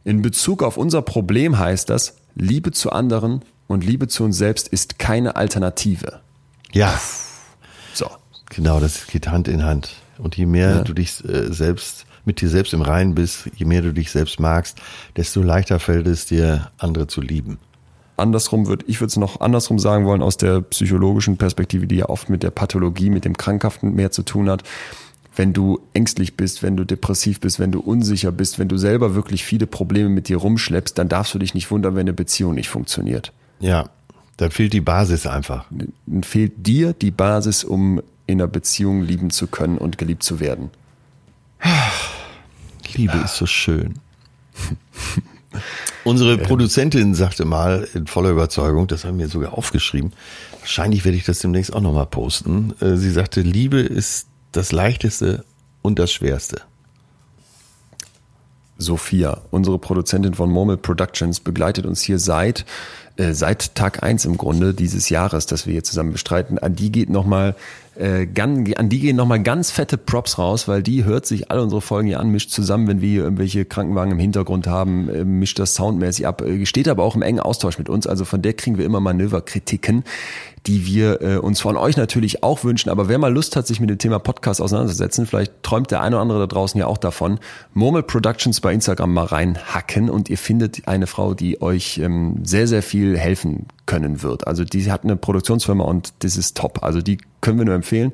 In 0.03 0.21
Bezug 0.21 0.63
auf 0.63 0.75
unser 0.75 1.01
Problem 1.01 1.57
heißt 1.57 1.89
das, 1.89 2.17
Liebe 2.35 2.71
zu 2.71 2.91
anderen 2.91 3.41
und 3.67 3.85
Liebe 3.85 4.09
zu 4.09 4.25
uns 4.25 4.37
selbst 4.37 4.67
ist 4.67 4.99
keine 4.99 5.37
Alternative. 5.37 6.19
Ja. 6.73 6.99
So. 7.93 8.09
Genau, 8.49 8.81
das 8.81 9.07
geht 9.07 9.29
Hand 9.29 9.47
in 9.47 9.63
Hand. 9.63 9.95
Und 10.17 10.35
je 10.35 10.45
mehr 10.45 10.69
ja. 10.69 10.81
du 10.81 10.93
dich 10.93 11.23
äh, 11.23 11.53
selbst 11.53 12.05
mit 12.25 12.41
dir 12.41 12.49
selbst 12.49 12.73
im 12.73 12.81
Reinen 12.81 13.15
bist, 13.15 13.49
je 13.55 13.65
mehr 13.65 13.81
du 13.81 13.93
dich 13.93 14.11
selbst 14.11 14.39
magst, 14.39 14.79
desto 15.17 15.41
leichter 15.41 15.79
fällt 15.79 16.07
es 16.07 16.25
dir, 16.25 16.71
andere 16.77 17.07
zu 17.07 17.21
lieben. 17.21 17.57
Andersrum 18.15 18.67
würde 18.67 18.85
ich 18.87 19.01
würde 19.01 19.09
es 19.09 19.17
noch 19.17 19.41
andersrum 19.41 19.79
sagen 19.79 20.05
wollen 20.05 20.21
aus 20.21 20.37
der 20.37 20.61
psychologischen 20.61 21.37
Perspektive, 21.37 21.87
die 21.87 21.97
ja 21.97 22.09
oft 22.09 22.29
mit 22.29 22.43
der 22.43 22.51
Pathologie, 22.51 23.09
mit 23.09 23.25
dem 23.25 23.35
Krankhaften 23.35 23.95
mehr 23.95 24.11
zu 24.11 24.23
tun 24.23 24.49
hat. 24.49 24.63
Wenn 25.35 25.51
du 25.51 25.79
ängstlich 25.93 26.37
bist, 26.37 26.61
wenn 26.61 26.77
du 26.77 26.83
depressiv 26.83 27.39
bist, 27.39 27.59
wenn 27.59 27.71
du 27.71 27.79
unsicher 27.79 28.31
bist, 28.31 28.59
wenn 28.59 28.67
du 28.67 28.77
selber 28.77 29.15
wirklich 29.15 29.43
viele 29.43 29.65
Probleme 29.65 30.09
mit 30.09 30.27
dir 30.27 30.37
rumschleppst, 30.37 30.95
dann 30.97 31.09
darfst 31.09 31.33
du 31.33 31.39
dich 31.39 31.55
nicht 31.55 31.71
wundern, 31.71 31.95
wenn 31.95 32.01
eine 32.01 32.13
Beziehung 32.13 32.53
nicht 32.53 32.69
funktioniert. 32.69 33.33
Ja, 33.59 33.89
dann 34.37 34.51
fehlt 34.51 34.73
die 34.73 34.81
Basis 34.81 35.25
einfach. 35.25 35.65
Dann 36.05 36.23
fehlt 36.23 36.67
dir 36.67 36.93
die 36.93 37.11
Basis, 37.11 37.63
um 37.63 37.99
in 38.27 38.39
einer 38.39 38.47
Beziehung 38.47 39.01
lieben 39.01 39.31
zu 39.31 39.47
können 39.47 39.79
und 39.79 39.97
geliebt 39.97 40.21
zu 40.21 40.39
werden. 40.39 40.69
Liebe 42.93 43.17
ist 43.17 43.37
so 43.37 43.45
schön. 43.45 43.95
Unsere 46.03 46.37
Produzentin 46.37 47.15
sagte 47.15 47.45
mal 47.45 47.87
in 47.93 48.07
voller 48.07 48.31
Überzeugung, 48.31 48.87
das 48.87 49.05
haben 49.05 49.19
wir 49.19 49.29
sogar 49.29 49.53
aufgeschrieben, 49.53 50.11
wahrscheinlich 50.59 51.05
werde 51.05 51.17
ich 51.17 51.25
das 51.25 51.39
demnächst 51.39 51.73
auch 51.73 51.81
nochmal 51.81 52.07
posten. 52.07 52.73
Äh, 52.81 52.97
sie 52.97 53.11
sagte, 53.11 53.41
Liebe 53.41 53.79
ist 53.79 54.27
das 54.51 54.71
Leichteste 54.71 55.45
und 55.81 55.99
das 55.99 56.11
Schwerste. 56.11 56.61
Sophia, 58.77 59.41
unsere 59.51 59.79
Produzentin 59.79 60.33
von 60.33 60.51
Murmel 60.51 60.77
Productions, 60.77 61.39
begleitet 61.39 61.85
uns 61.85 62.01
hier 62.01 62.19
seit 62.19 62.65
äh, 63.15 63.33
seit 63.33 63.75
Tag 63.75 64.01
eins 64.01 64.25
im 64.25 64.37
Grunde 64.37 64.73
dieses 64.73 65.09
Jahres, 65.09 65.45
das 65.45 65.67
wir 65.67 65.73
hier 65.73 65.83
zusammen 65.83 66.11
bestreiten. 66.11 66.57
An 66.57 66.75
die 66.75 66.91
geht 66.91 67.09
nochmal 67.11 67.55
äh, 67.95 68.27
an 68.41 68.89
die 68.89 68.99
gehen 68.99 69.15
nochmal 69.15 69.41
ganz 69.43 69.71
fette 69.71 69.97
Props 69.97 70.37
raus, 70.37 70.67
weil 70.67 70.81
die 70.83 71.05
hört 71.05 71.25
sich 71.25 71.51
alle 71.51 71.61
unsere 71.61 71.81
Folgen 71.81 72.07
hier 72.07 72.19
an, 72.19 72.29
mischt 72.29 72.49
zusammen, 72.49 72.87
wenn 72.87 73.01
wir 73.01 73.09
hier 73.09 73.23
irgendwelche 73.23 73.65
Krankenwagen 73.65 74.11
im 74.11 74.19
Hintergrund 74.19 74.67
haben, 74.67 75.09
äh, 75.09 75.23
mischt 75.23 75.59
das 75.59 75.75
soundmäßig 75.75 76.27
ab, 76.27 76.41
äh, 76.41 76.65
steht 76.65 76.87
aber 76.87 77.03
auch 77.03 77.15
im 77.15 77.21
engen 77.21 77.39
Austausch 77.39 77.77
mit 77.77 77.89
uns, 77.89 78.07
also 78.07 78.25
von 78.25 78.41
der 78.41 78.53
kriegen 78.53 78.77
wir 78.77 78.85
immer 78.85 78.99
Manöverkritiken 78.99 80.03
die 80.65 80.85
wir 80.85 81.21
äh, 81.21 81.37
uns 81.37 81.59
von 81.59 81.75
euch 81.75 81.97
natürlich 81.97 82.43
auch 82.43 82.63
wünschen. 82.63 82.89
Aber 82.89 83.07
wer 83.09 83.17
mal 83.17 83.33
Lust 83.33 83.55
hat, 83.55 83.67
sich 83.67 83.79
mit 83.79 83.89
dem 83.89 83.97
Thema 83.97 84.19
Podcast 84.19 84.61
auseinanderzusetzen, 84.61 85.25
vielleicht 85.25 85.61
träumt 85.63 85.91
der 85.91 86.01
eine 86.01 86.15
oder 86.15 86.21
andere 86.21 86.39
da 86.39 86.47
draußen 86.47 86.79
ja 86.79 86.87
auch 86.87 86.97
davon. 86.97 87.39
Murmel 87.73 88.03
Productions 88.03 88.61
bei 88.61 88.73
Instagram 88.73 89.13
mal 89.13 89.25
reinhacken 89.25 90.09
und 90.09 90.29
ihr 90.29 90.37
findet 90.37 90.87
eine 90.87 91.07
Frau, 91.07 91.33
die 91.33 91.61
euch 91.61 91.97
ähm, 91.97 92.39
sehr, 92.43 92.67
sehr 92.67 92.81
viel 92.81 93.17
helfen 93.17 93.67
können 93.85 94.21
wird. 94.23 94.47
Also 94.47 94.63
die 94.63 94.91
hat 94.91 95.03
eine 95.03 95.15
Produktionsfirma 95.15 95.83
und 95.83 96.13
das 96.19 96.37
ist 96.37 96.57
top. 96.57 96.83
Also 96.83 97.01
die 97.01 97.17
können 97.41 97.57
wir 97.57 97.65
nur 97.65 97.75
empfehlen 97.75 98.13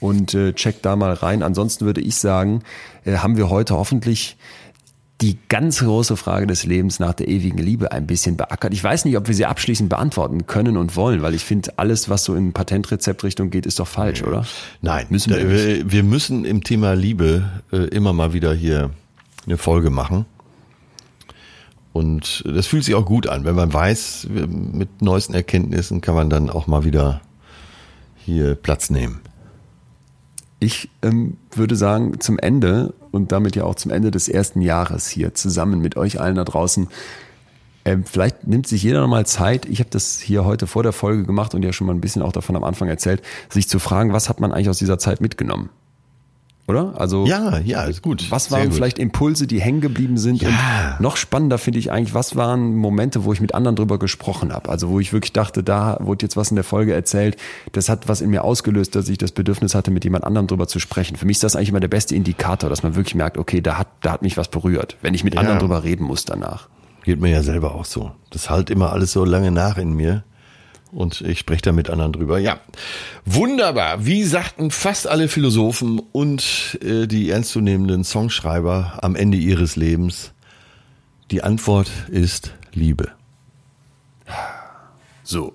und 0.00 0.34
äh, 0.34 0.52
checkt 0.54 0.84
da 0.86 0.96
mal 0.96 1.12
rein. 1.12 1.42
Ansonsten 1.42 1.84
würde 1.84 2.00
ich 2.00 2.16
sagen, 2.16 2.62
äh, 3.04 3.18
haben 3.18 3.36
wir 3.36 3.50
heute 3.50 3.74
hoffentlich 3.74 4.36
die 5.20 5.38
ganz 5.48 5.80
große 5.80 6.16
Frage 6.16 6.46
des 6.46 6.64
Lebens 6.64 6.98
nach 6.98 7.12
der 7.12 7.28
ewigen 7.28 7.58
Liebe 7.58 7.92
ein 7.92 8.06
bisschen 8.06 8.38
beackert. 8.38 8.72
Ich 8.72 8.82
weiß 8.82 9.04
nicht, 9.04 9.18
ob 9.18 9.28
wir 9.28 9.34
sie 9.34 9.44
abschließend 9.44 9.90
beantworten 9.90 10.46
können 10.46 10.78
und 10.78 10.96
wollen, 10.96 11.20
weil 11.20 11.34
ich 11.34 11.44
finde, 11.44 11.72
alles, 11.76 12.08
was 12.08 12.24
so 12.24 12.34
in 12.34 12.54
Patentrezeptrichtung 12.54 13.50
geht, 13.50 13.66
ist 13.66 13.78
doch 13.80 13.88
falsch, 13.88 14.22
oder? 14.22 14.46
Nein, 14.80 15.06
müssen 15.10 15.34
wir, 15.34 15.50
wir, 15.50 15.92
wir 15.92 16.02
müssen 16.02 16.46
im 16.46 16.64
Thema 16.64 16.94
Liebe 16.94 17.44
äh, 17.70 17.76
immer 17.88 18.14
mal 18.14 18.32
wieder 18.32 18.54
hier 18.54 18.90
eine 19.44 19.58
Folge 19.58 19.90
machen. 19.90 20.24
Und 21.92 22.44
das 22.46 22.66
fühlt 22.66 22.84
sich 22.84 22.94
auch 22.94 23.04
gut 23.04 23.26
an, 23.28 23.44
wenn 23.44 23.56
man 23.56 23.72
weiß, 23.72 24.28
mit 24.30 25.02
neuesten 25.02 25.34
Erkenntnissen 25.34 26.00
kann 26.00 26.14
man 26.14 26.30
dann 26.30 26.48
auch 26.48 26.66
mal 26.66 26.84
wieder 26.84 27.20
hier 28.16 28.54
Platz 28.54 28.90
nehmen. 28.90 29.20
Ich 30.60 30.90
ähm, 31.02 31.36
würde 31.52 31.74
sagen, 31.74 32.20
zum 32.20 32.38
Ende 32.38 32.94
und 33.10 33.32
damit 33.32 33.56
ja 33.56 33.64
auch 33.64 33.74
zum 33.74 33.90
Ende 33.90 34.10
des 34.10 34.28
ersten 34.28 34.60
Jahres 34.60 35.08
hier 35.08 35.34
zusammen 35.34 35.80
mit 35.80 35.96
euch 35.96 36.20
allen 36.20 36.36
da 36.36 36.44
draußen, 36.44 36.88
ähm, 37.84 38.04
vielleicht 38.04 38.46
nimmt 38.46 38.66
sich 38.66 38.82
jeder 38.82 39.00
nochmal 39.00 39.26
Zeit, 39.26 39.64
ich 39.64 39.80
habe 39.80 39.90
das 39.90 40.20
hier 40.20 40.44
heute 40.44 40.66
vor 40.66 40.82
der 40.82 40.92
Folge 40.92 41.24
gemacht 41.24 41.54
und 41.54 41.62
ja 41.62 41.72
schon 41.72 41.86
mal 41.86 41.94
ein 41.94 42.02
bisschen 42.02 42.22
auch 42.22 42.32
davon 42.32 42.56
am 42.56 42.64
Anfang 42.64 42.88
erzählt, 42.88 43.22
sich 43.48 43.68
zu 43.68 43.78
fragen, 43.78 44.12
was 44.12 44.28
hat 44.28 44.38
man 44.38 44.52
eigentlich 44.52 44.68
aus 44.68 44.78
dieser 44.78 44.98
Zeit 44.98 45.20
mitgenommen? 45.22 45.70
Oder? 46.66 47.00
Also 47.00 47.26
Ja, 47.26 47.58
ja, 47.58 47.82
ist 47.84 48.02
gut. 48.02 48.30
Was 48.30 48.50
waren 48.50 48.66
gut. 48.66 48.74
vielleicht 48.74 48.98
Impulse, 48.98 49.46
die 49.46 49.60
hängen 49.60 49.80
geblieben 49.80 50.18
sind? 50.18 50.42
Ja. 50.42 50.48
Und 50.48 51.00
noch 51.00 51.16
spannender 51.16 51.58
finde 51.58 51.78
ich 51.78 51.90
eigentlich, 51.90 52.14
was 52.14 52.36
waren 52.36 52.76
Momente, 52.76 53.24
wo 53.24 53.32
ich 53.32 53.40
mit 53.40 53.54
anderen 53.54 53.76
drüber 53.76 53.98
gesprochen 53.98 54.52
habe? 54.52 54.68
Also 54.68 54.88
wo 54.88 55.00
ich 55.00 55.12
wirklich 55.12 55.32
dachte, 55.32 55.62
da 55.62 55.98
wurde 56.00 56.24
jetzt 56.24 56.36
was 56.36 56.50
in 56.50 56.54
der 56.54 56.64
Folge 56.64 56.94
erzählt, 56.94 57.36
das 57.72 57.88
hat 57.88 58.08
was 58.08 58.20
in 58.20 58.30
mir 58.30 58.44
ausgelöst, 58.44 58.94
dass 58.94 59.08
ich 59.08 59.18
das 59.18 59.32
Bedürfnis 59.32 59.74
hatte, 59.74 59.90
mit 59.90 60.04
jemand 60.04 60.24
anderem 60.24 60.46
drüber 60.46 60.68
zu 60.68 60.78
sprechen. 60.78 61.16
Für 61.16 61.26
mich 61.26 61.36
ist 61.36 61.44
das 61.44 61.56
eigentlich 61.56 61.70
immer 61.70 61.80
der 61.80 61.88
beste 61.88 62.14
Indikator, 62.14 62.70
dass 62.70 62.82
man 62.82 62.94
wirklich 62.94 63.14
merkt, 63.14 63.38
okay, 63.38 63.60
da 63.60 63.78
hat, 63.78 63.88
da 64.02 64.12
hat 64.12 64.22
mich 64.22 64.36
was 64.36 64.48
berührt, 64.48 64.96
wenn 65.02 65.14
ich 65.14 65.24
mit 65.24 65.36
anderen 65.36 65.58
drüber 65.58 65.84
reden 65.84 66.04
muss 66.04 66.24
danach. 66.24 66.68
Geht 67.04 67.20
mir 67.20 67.30
ja 67.30 67.42
selber 67.42 67.74
auch 67.74 67.86
so. 67.86 68.12
Das 68.30 68.50
halt 68.50 68.70
immer 68.70 68.92
alles 68.92 69.12
so 69.12 69.24
lange 69.24 69.50
nach 69.50 69.78
in 69.78 69.94
mir. 69.94 70.22
Und 70.92 71.20
ich 71.20 71.38
spreche 71.38 71.62
da 71.62 71.72
mit 71.72 71.88
anderen 71.88 72.12
drüber. 72.12 72.38
Ja, 72.38 72.60
wunderbar. 73.24 74.04
Wie 74.06 74.24
sagten 74.24 74.70
fast 74.70 75.06
alle 75.06 75.28
Philosophen 75.28 76.00
und 76.12 76.78
äh, 76.82 77.06
die 77.06 77.30
ernstzunehmenden 77.30 78.04
Songschreiber 78.04 78.98
am 79.02 79.14
Ende 79.14 79.38
ihres 79.38 79.76
Lebens, 79.76 80.32
die 81.30 81.42
Antwort 81.42 81.90
ist 82.08 82.54
Liebe. 82.72 83.12
So. 85.22 85.54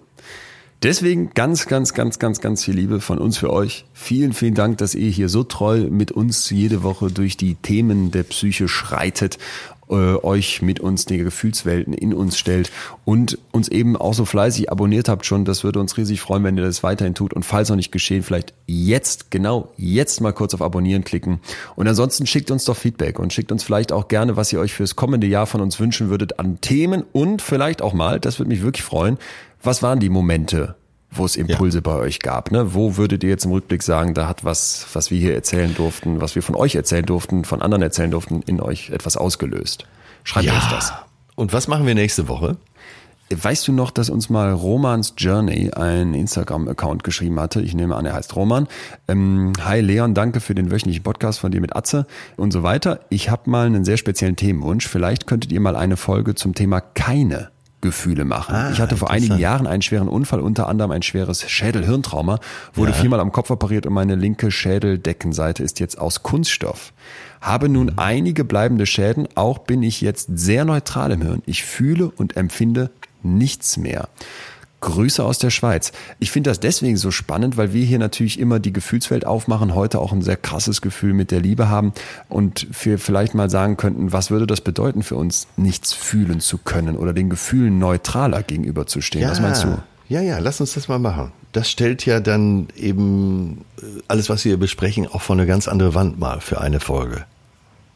Deswegen 0.84 1.32
ganz, 1.34 1.66
ganz, 1.66 1.95
ganz, 1.95 2.20
ganz, 2.20 2.41
ganz 2.41 2.64
viel 2.64 2.76
Liebe 2.76 3.02
von 3.02 3.18
uns 3.18 3.40
für 3.40 3.52
euch. 3.52 3.86
Vielen, 3.94 4.34
vielen 4.34 4.53
Dank, 4.53 4.78
dass 4.78 4.94
ihr 4.94 5.10
hier 5.10 5.30
so 5.30 5.44
treu 5.44 5.88
mit 5.90 6.12
uns 6.12 6.49
jede 6.52 6.84
Woche 6.84 7.12
durch 7.12 7.38
die 7.38 7.56
Themen 7.56 8.12
der 8.12 8.24
Psyche 8.24 8.68
schreitet, 8.68 9.40
euch 9.88 10.62
mit 10.62 10.80
uns 10.80 11.06
die 11.06 11.18
Gefühlswelten 11.18 11.94
in 11.94 12.14
uns 12.14 12.38
stellt 12.38 12.72
und 13.03 13.38
uns 13.52 13.68
eben 13.68 13.95
auch 13.95 14.14
so 14.14 14.26
fleißig 14.26 14.72
abonniert 14.72 15.10
habt 15.10 15.26
schon. 15.26 15.45
Das 15.45 15.64
würde 15.64 15.80
uns 15.80 15.98
riesig 15.98 16.22
freuen, 16.22 16.44
wenn 16.44 16.57
ihr 16.57 16.64
das 16.64 16.84
weiterhin 16.84 17.14
tut. 17.14 17.34
Und 17.34 17.44
falls 17.44 17.70
noch 17.70 17.76
nicht 17.76 17.91
geschehen, 17.91 18.24
vielleicht 18.24 18.53
jetzt, 18.66 19.32
genau 19.32 19.72
jetzt 19.78 20.22
mal 20.22 20.34
kurz 20.34 20.53
auf 20.53 20.62
Abonnieren 20.62 21.03
klicken. 21.03 21.40
Und 21.76 21.88
ansonsten 21.88 22.26
schickt 22.26 22.52
uns 22.52 22.66
doch 22.66 22.78
Feedback 22.78 23.20
und 23.20 23.34
schickt 23.34 23.52
uns 23.52 23.64
vielleicht 23.64 23.91
auch 23.91 24.07
gerne, 24.07 24.36
was 24.36 24.52
ihr 24.52 24.60
euch 24.60 24.74
fürs 24.74 24.95
kommende 24.95 25.28
Jahr 25.28 25.45
von 25.45 25.62
uns 25.62 25.80
wünschen 25.80 26.10
würdet 26.10 26.40
an 26.40 26.60
Themen 26.62 27.03
und 27.12 27.41
vielleicht 27.41 27.82
auch 27.82 27.94
mal, 27.94 28.20
das 28.20 28.40
würde 28.40 28.49
mich 28.49 28.64
wirklich 28.64 28.84
freuen, 28.84 29.18
was 29.62 29.84
waren 29.84 29.99
die 29.99 30.10
Momente, 30.10 30.76
wo 31.18 31.26
es 31.26 31.36
Impulse 31.36 31.82
bei 31.82 31.96
euch 31.96 32.20
gab? 32.20 32.52
Ne? 32.52 32.74
Wo 32.74 32.98
würdet 32.98 33.24
ihr 33.24 33.30
jetzt 33.30 33.46
im 33.46 33.52
Rückblick 33.52 33.84
sagen, 33.84 34.14
da 34.14 34.28
hat 34.28 34.44
was, 34.44 34.88
was 34.94 35.12
wir 35.12 35.20
hier 35.20 35.36
erzählen 35.36 35.74
durften, 35.76 36.22
was 36.22 36.36
wir 36.36 36.44
von 36.44 36.56
euch 36.56 36.76
erzählen 36.76 37.06
durften, 37.06 37.46
von 37.46 37.62
anderen 37.62 37.82
erzählen 37.82 38.12
durften, 38.12 38.42
in 38.44 38.62
euch 38.62 38.90
etwas 38.90 39.18
ausgelöst? 39.18 39.86
Schreibt 40.24 40.52
uns 40.52 40.70
das. 40.70 40.94
Und 41.36 41.54
was 41.54 41.68
machen 41.68 41.86
wir 41.86 41.96
nächste 41.96 42.28
Woche? 42.28 42.58
Weißt 43.32 43.68
du 43.68 43.74
noch, 43.74 43.90
dass 43.90 44.12
uns 44.12 44.30
mal 44.30 44.52
Romans 44.52 45.16
Journey 45.18 45.72
ein 45.72 46.14
Instagram-Account 46.14 47.04
geschrieben 47.04 47.40
hatte? 47.40 47.60
Ich 47.60 47.74
nehme 47.74 47.96
an, 47.96 48.06
er 48.06 48.14
heißt 48.14 48.36
Roman. 48.36 48.68
Ähm, 49.08 49.54
Hi 49.64 49.82
Leon, 49.82 50.14
danke 50.14 50.40
für 50.40 50.54
den 50.54 50.70
wöchentlichen 50.70 51.02
Podcast 51.02 51.40
von 51.40 51.52
dir 51.52 51.60
mit 51.60 51.76
Atze 51.76 52.06
und 52.38 52.54
so 52.54 52.62
weiter. 52.62 53.00
Ich 53.10 53.32
habe 53.32 53.50
mal 53.50 53.66
einen 53.66 53.84
sehr 53.84 53.98
speziellen 53.98 54.36
Themenwunsch. 54.36 54.88
Vielleicht 54.88 55.26
könntet 55.26 55.52
ihr 55.52 55.60
mal 55.60 55.76
eine 55.76 55.98
Folge 55.98 56.36
zum 56.36 56.54
Thema 56.54 56.82
keine 56.82 57.50
Gefühle 57.82 58.26
machen. 58.26 58.56
Ah, 58.56 58.72
ich 58.72 58.80
hatte 58.82 58.98
vor 58.98 59.12
einigen. 59.12 59.38
Jahren 59.38 59.68
einen 59.68 59.82
schweren 59.82 60.08
Unfall, 60.08 60.40
unter 60.40 60.68
anderem 60.68 60.92
ein 60.92 61.04
schweres 61.04 61.48
Schädel-Hirntrauma, 61.50 62.40
wurde 62.74 62.92
Ja. 62.92 62.98
viermal 62.98 63.20
am 63.20 63.32
Kopf 63.32 63.52
operiert 63.52 63.86
und 63.86 63.94
meine 63.94 64.16
linke 64.16 64.50
Schädeldeckenseite 64.52 65.62
ist 65.64 65.80
jetzt 65.80 66.00
aus 66.00 66.24
Kunststoff. 66.24 66.94
Habe 67.42 67.70
nun 67.70 67.94
einige 67.98 68.44
bleibende 68.44 68.86
Schäden, 68.88 69.28
auch 69.36 69.60
bin 69.60 69.84
ich 69.84 70.02
jetzt 70.02 70.30
sehr 70.34 70.66
neutral 70.66 71.12
im 71.12 71.22
Hirn. 71.22 71.44
Ich 71.46 71.64
fühle 71.64 72.10
und 72.10 72.38
empfinde 72.38 72.90
nichts 73.22 73.78
mehr. 73.78 74.10
Grüße 74.82 75.24
aus 75.24 75.40
der 75.40 75.50
Schweiz. 75.50 75.92
Ich 76.20 76.32
finde 76.32 76.50
das 76.50 76.60
deswegen 76.60 76.98
so 76.98 77.12
spannend, 77.12 77.58
weil 77.58 77.74
wir 77.74 77.84
hier 77.84 78.00
natürlich 78.00 78.40
immer 78.40 78.60
die 78.60 78.74
Gefühlswelt 78.74 79.26
aufmachen, 79.26 79.74
heute 79.74 80.00
auch 80.00 80.12
ein 80.12 80.22
sehr 80.22 80.38
krasses 80.38 80.82
Gefühl 80.82 81.14
mit 81.14 81.32
der 81.32 81.40
Liebe 81.40 81.70
haben 81.70 81.94
und 82.30 82.68
wir 82.84 83.00
vielleicht 83.00 83.34
mal 83.34 83.50
sagen 83.50 83.78
könnten, 83.78 84.12
was 84.12 84.32
würde 84.32 84.48
das 84.48 84.62
bedeuten 84.62 85.04
für 85.04 85.16
uns, 85.16 85.48
nichts 85.58 85.94
fühlen 85.94 86.40
zu 86.40 86.58
können 86.58 86.98
oder 86.98 87.14
den 87.14 87.30
Gefühlen 87.30 87.80
neutraler 87.80 88.44
gegenüberzustehen? 88.44 89.30
Was 89.30 89.42
meinst 89.42 89.64
du? 89.64 89.78
Ja, 90.08 90.22
ja, 90.22 90.38
lass 90.38 90.62
uns 90.62 90.74
das 90.74 90.88
mal 90.88 91.00
machen. 91.00 91.32
Das 91.52 91.70
stellt 91.70 92.06
ja 92.06 92.20
dann 92.20 92.68
eben 92.76 93.66
äh, 93.82 94.02
alles, 94.08 94.30
was 94.30 94.46
wir 94.46 94.58
besprechen, 94.58 95.08
auch 95.08 95.22
vor 95.22 95.36
eine 95.36 95.48
ganz 95.48 95.68
andere 95.68 95.96
Wand 95.96 96.20
mal 96.20 96.42
für 96.42 96.62
eine 96.62 96.80
Folge. 96.80 97.26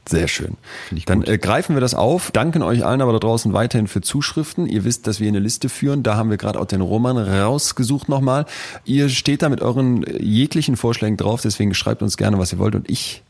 Sehr 0.09 0.27
schön. 0.27 0.57
Dann 1.05 1.23
äh, 1.23 1.37
greifen 1.37 1.75
wir 1.75 1.81
das 1.81 1.93
auf, 1.93 2.31
danken 2.31 2.63
euch 2.63 2.83
allen 2.85 3.01
aber 3.01 3.13
da 3.13 3.19
draußen 3.19 3.53
weiterhin 3.53 3.87
für 3.87 4.01
Zuschriften. 4.01 4.65
Ihr 4.65 4.83
wisst, 4.83 5.05
dass 5.07 5.19
wir 5.19 5.27
eine 5.27 5.39
Liste 5.39 5.69
führen. 5.69 6.01
Da 6.03 6.15
haben 6.15 6.29
wir 6.29 6.37
gerade 6.37 6.59
auch 6.59 6.65
den 6.65 6.81
Roman 6.81 7.17
rausgesucht 7.17 8.09
nochmal. 8.09 8.45
Ihr 8.85 9.09
steht 9.09 9.41
da 9.41 9.49
mit 9.49 9.61
euren 9.61 10.03
äh, 10.03 10.21
jeglichen 10.21 10.75
Vorschlägen 10.77 11.17
drauf, 11.17 11.41
deswegen 11.41 11.73
schreibt 11.73 12.01
uns 12.01 12.17
gerne, 12.17 12.39
was 12.39 12.51
ihr 12.53 12.59
wollt. 12.59 12.75
Und 12.75 12.89
ich 12.89 13.21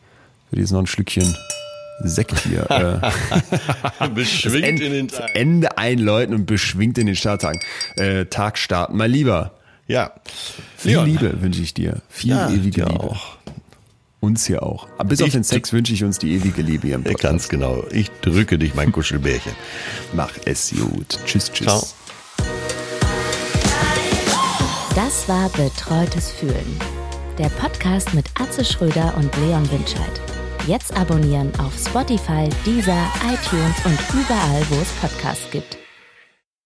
würde 0.51 0.61
jetzt 0.61 0.71
noch 0.71 0.79
ein 0.79 0.87
Schlückchen 0.87 1.35
Sekt 2.01 2.39
hier 2.39 3.01
äh, 4.01 4.07
Beschwingt 4.15 4.81
End- 4.81 5.11
das 5.11 5.19
Ende 5.33 5.77
einläuten 5.77 6.33
und 6.33 6.45
beschwingt 6.45 6.97
in 6.97 7.07
den 7.07 7.15
Starttag 7.17 7.57
äh, 7.97 8.25
Tag 8.25 8.57
starten. 8.57 8.95
Mein 8.95 9.11
Lieber, 9.11 9.51
Ja. 9.87 10.11
viel 10.77 10.91
Leon. 10.93 11.05
Liebe 11.07 11.41
wünsche 11.41 11.61
ich 11.61 11.73
dir. 11.73 11.97
Viel 12.07 12.31
Ja, 12.31 12.49
ewige 12.49 12.71
dir 12.71 12.85
Liebe. 12.85 13.01
auch. 13.03 13.35
Uns 14.21 14.45
hier 14.45 14.63
auch. 14.63 14.87
Aber 14.97 15.09
bis 15.09 15.21
auf 15.21 15.27
Ich- 15.27 15.33
den 15.33 15.43
Sex 15.43 15.71
wünsche 15.71 15.93
ich 15.93 16.03
uns 16.03 16.17
die 16.19 16.33
ewige 16.33 16.61
Liebe 16.61 16.87
hier 16.87 16.95
im 16.97 17.03
Podcast. 17.03 17.23
Ganz 17.23 17.49
genau. 17.49 17.83
Ich 17.91 18.09
drücke 18.21 18.57
dich, 18.57 18.75
mein 18.75 18.91
Kuschelbärchen. 18.91 19.53
Mach 20.13 20.31
es 20.45 20.71
gut. 20.71 21.17
Tschüss, 21.25 21.51
tschüss. 21.51 21.67
Ciao. 21.67 21.87
Das 24.95 25.27
war 25.29 25.49
Betreutes 25.49 26.31
Fühlen. 26.31 26.77
Der 27.37 27.47
Podcast 27.49 28.13
mit 28.13 28.25
Atze 28.39 28.65
Schröder 28.65 29.13
und 29.17 29.33
Leon 29.37 29.69
Winscheid. 29.71 30.21
Jetzt 30.67 30.93
abonnieren 30.97 31.51
auf 31.59 31.73
Spotify, 31.77 32.49
Deezer, 32.65 33.07
iTunes 33.23 33.75
und 33.85 33.97
überall, 34.13 34.61
wo 34.69 34.75
es 34.81 34.89
Podcasts 34.99 35.49
gibt. 35.51 35.77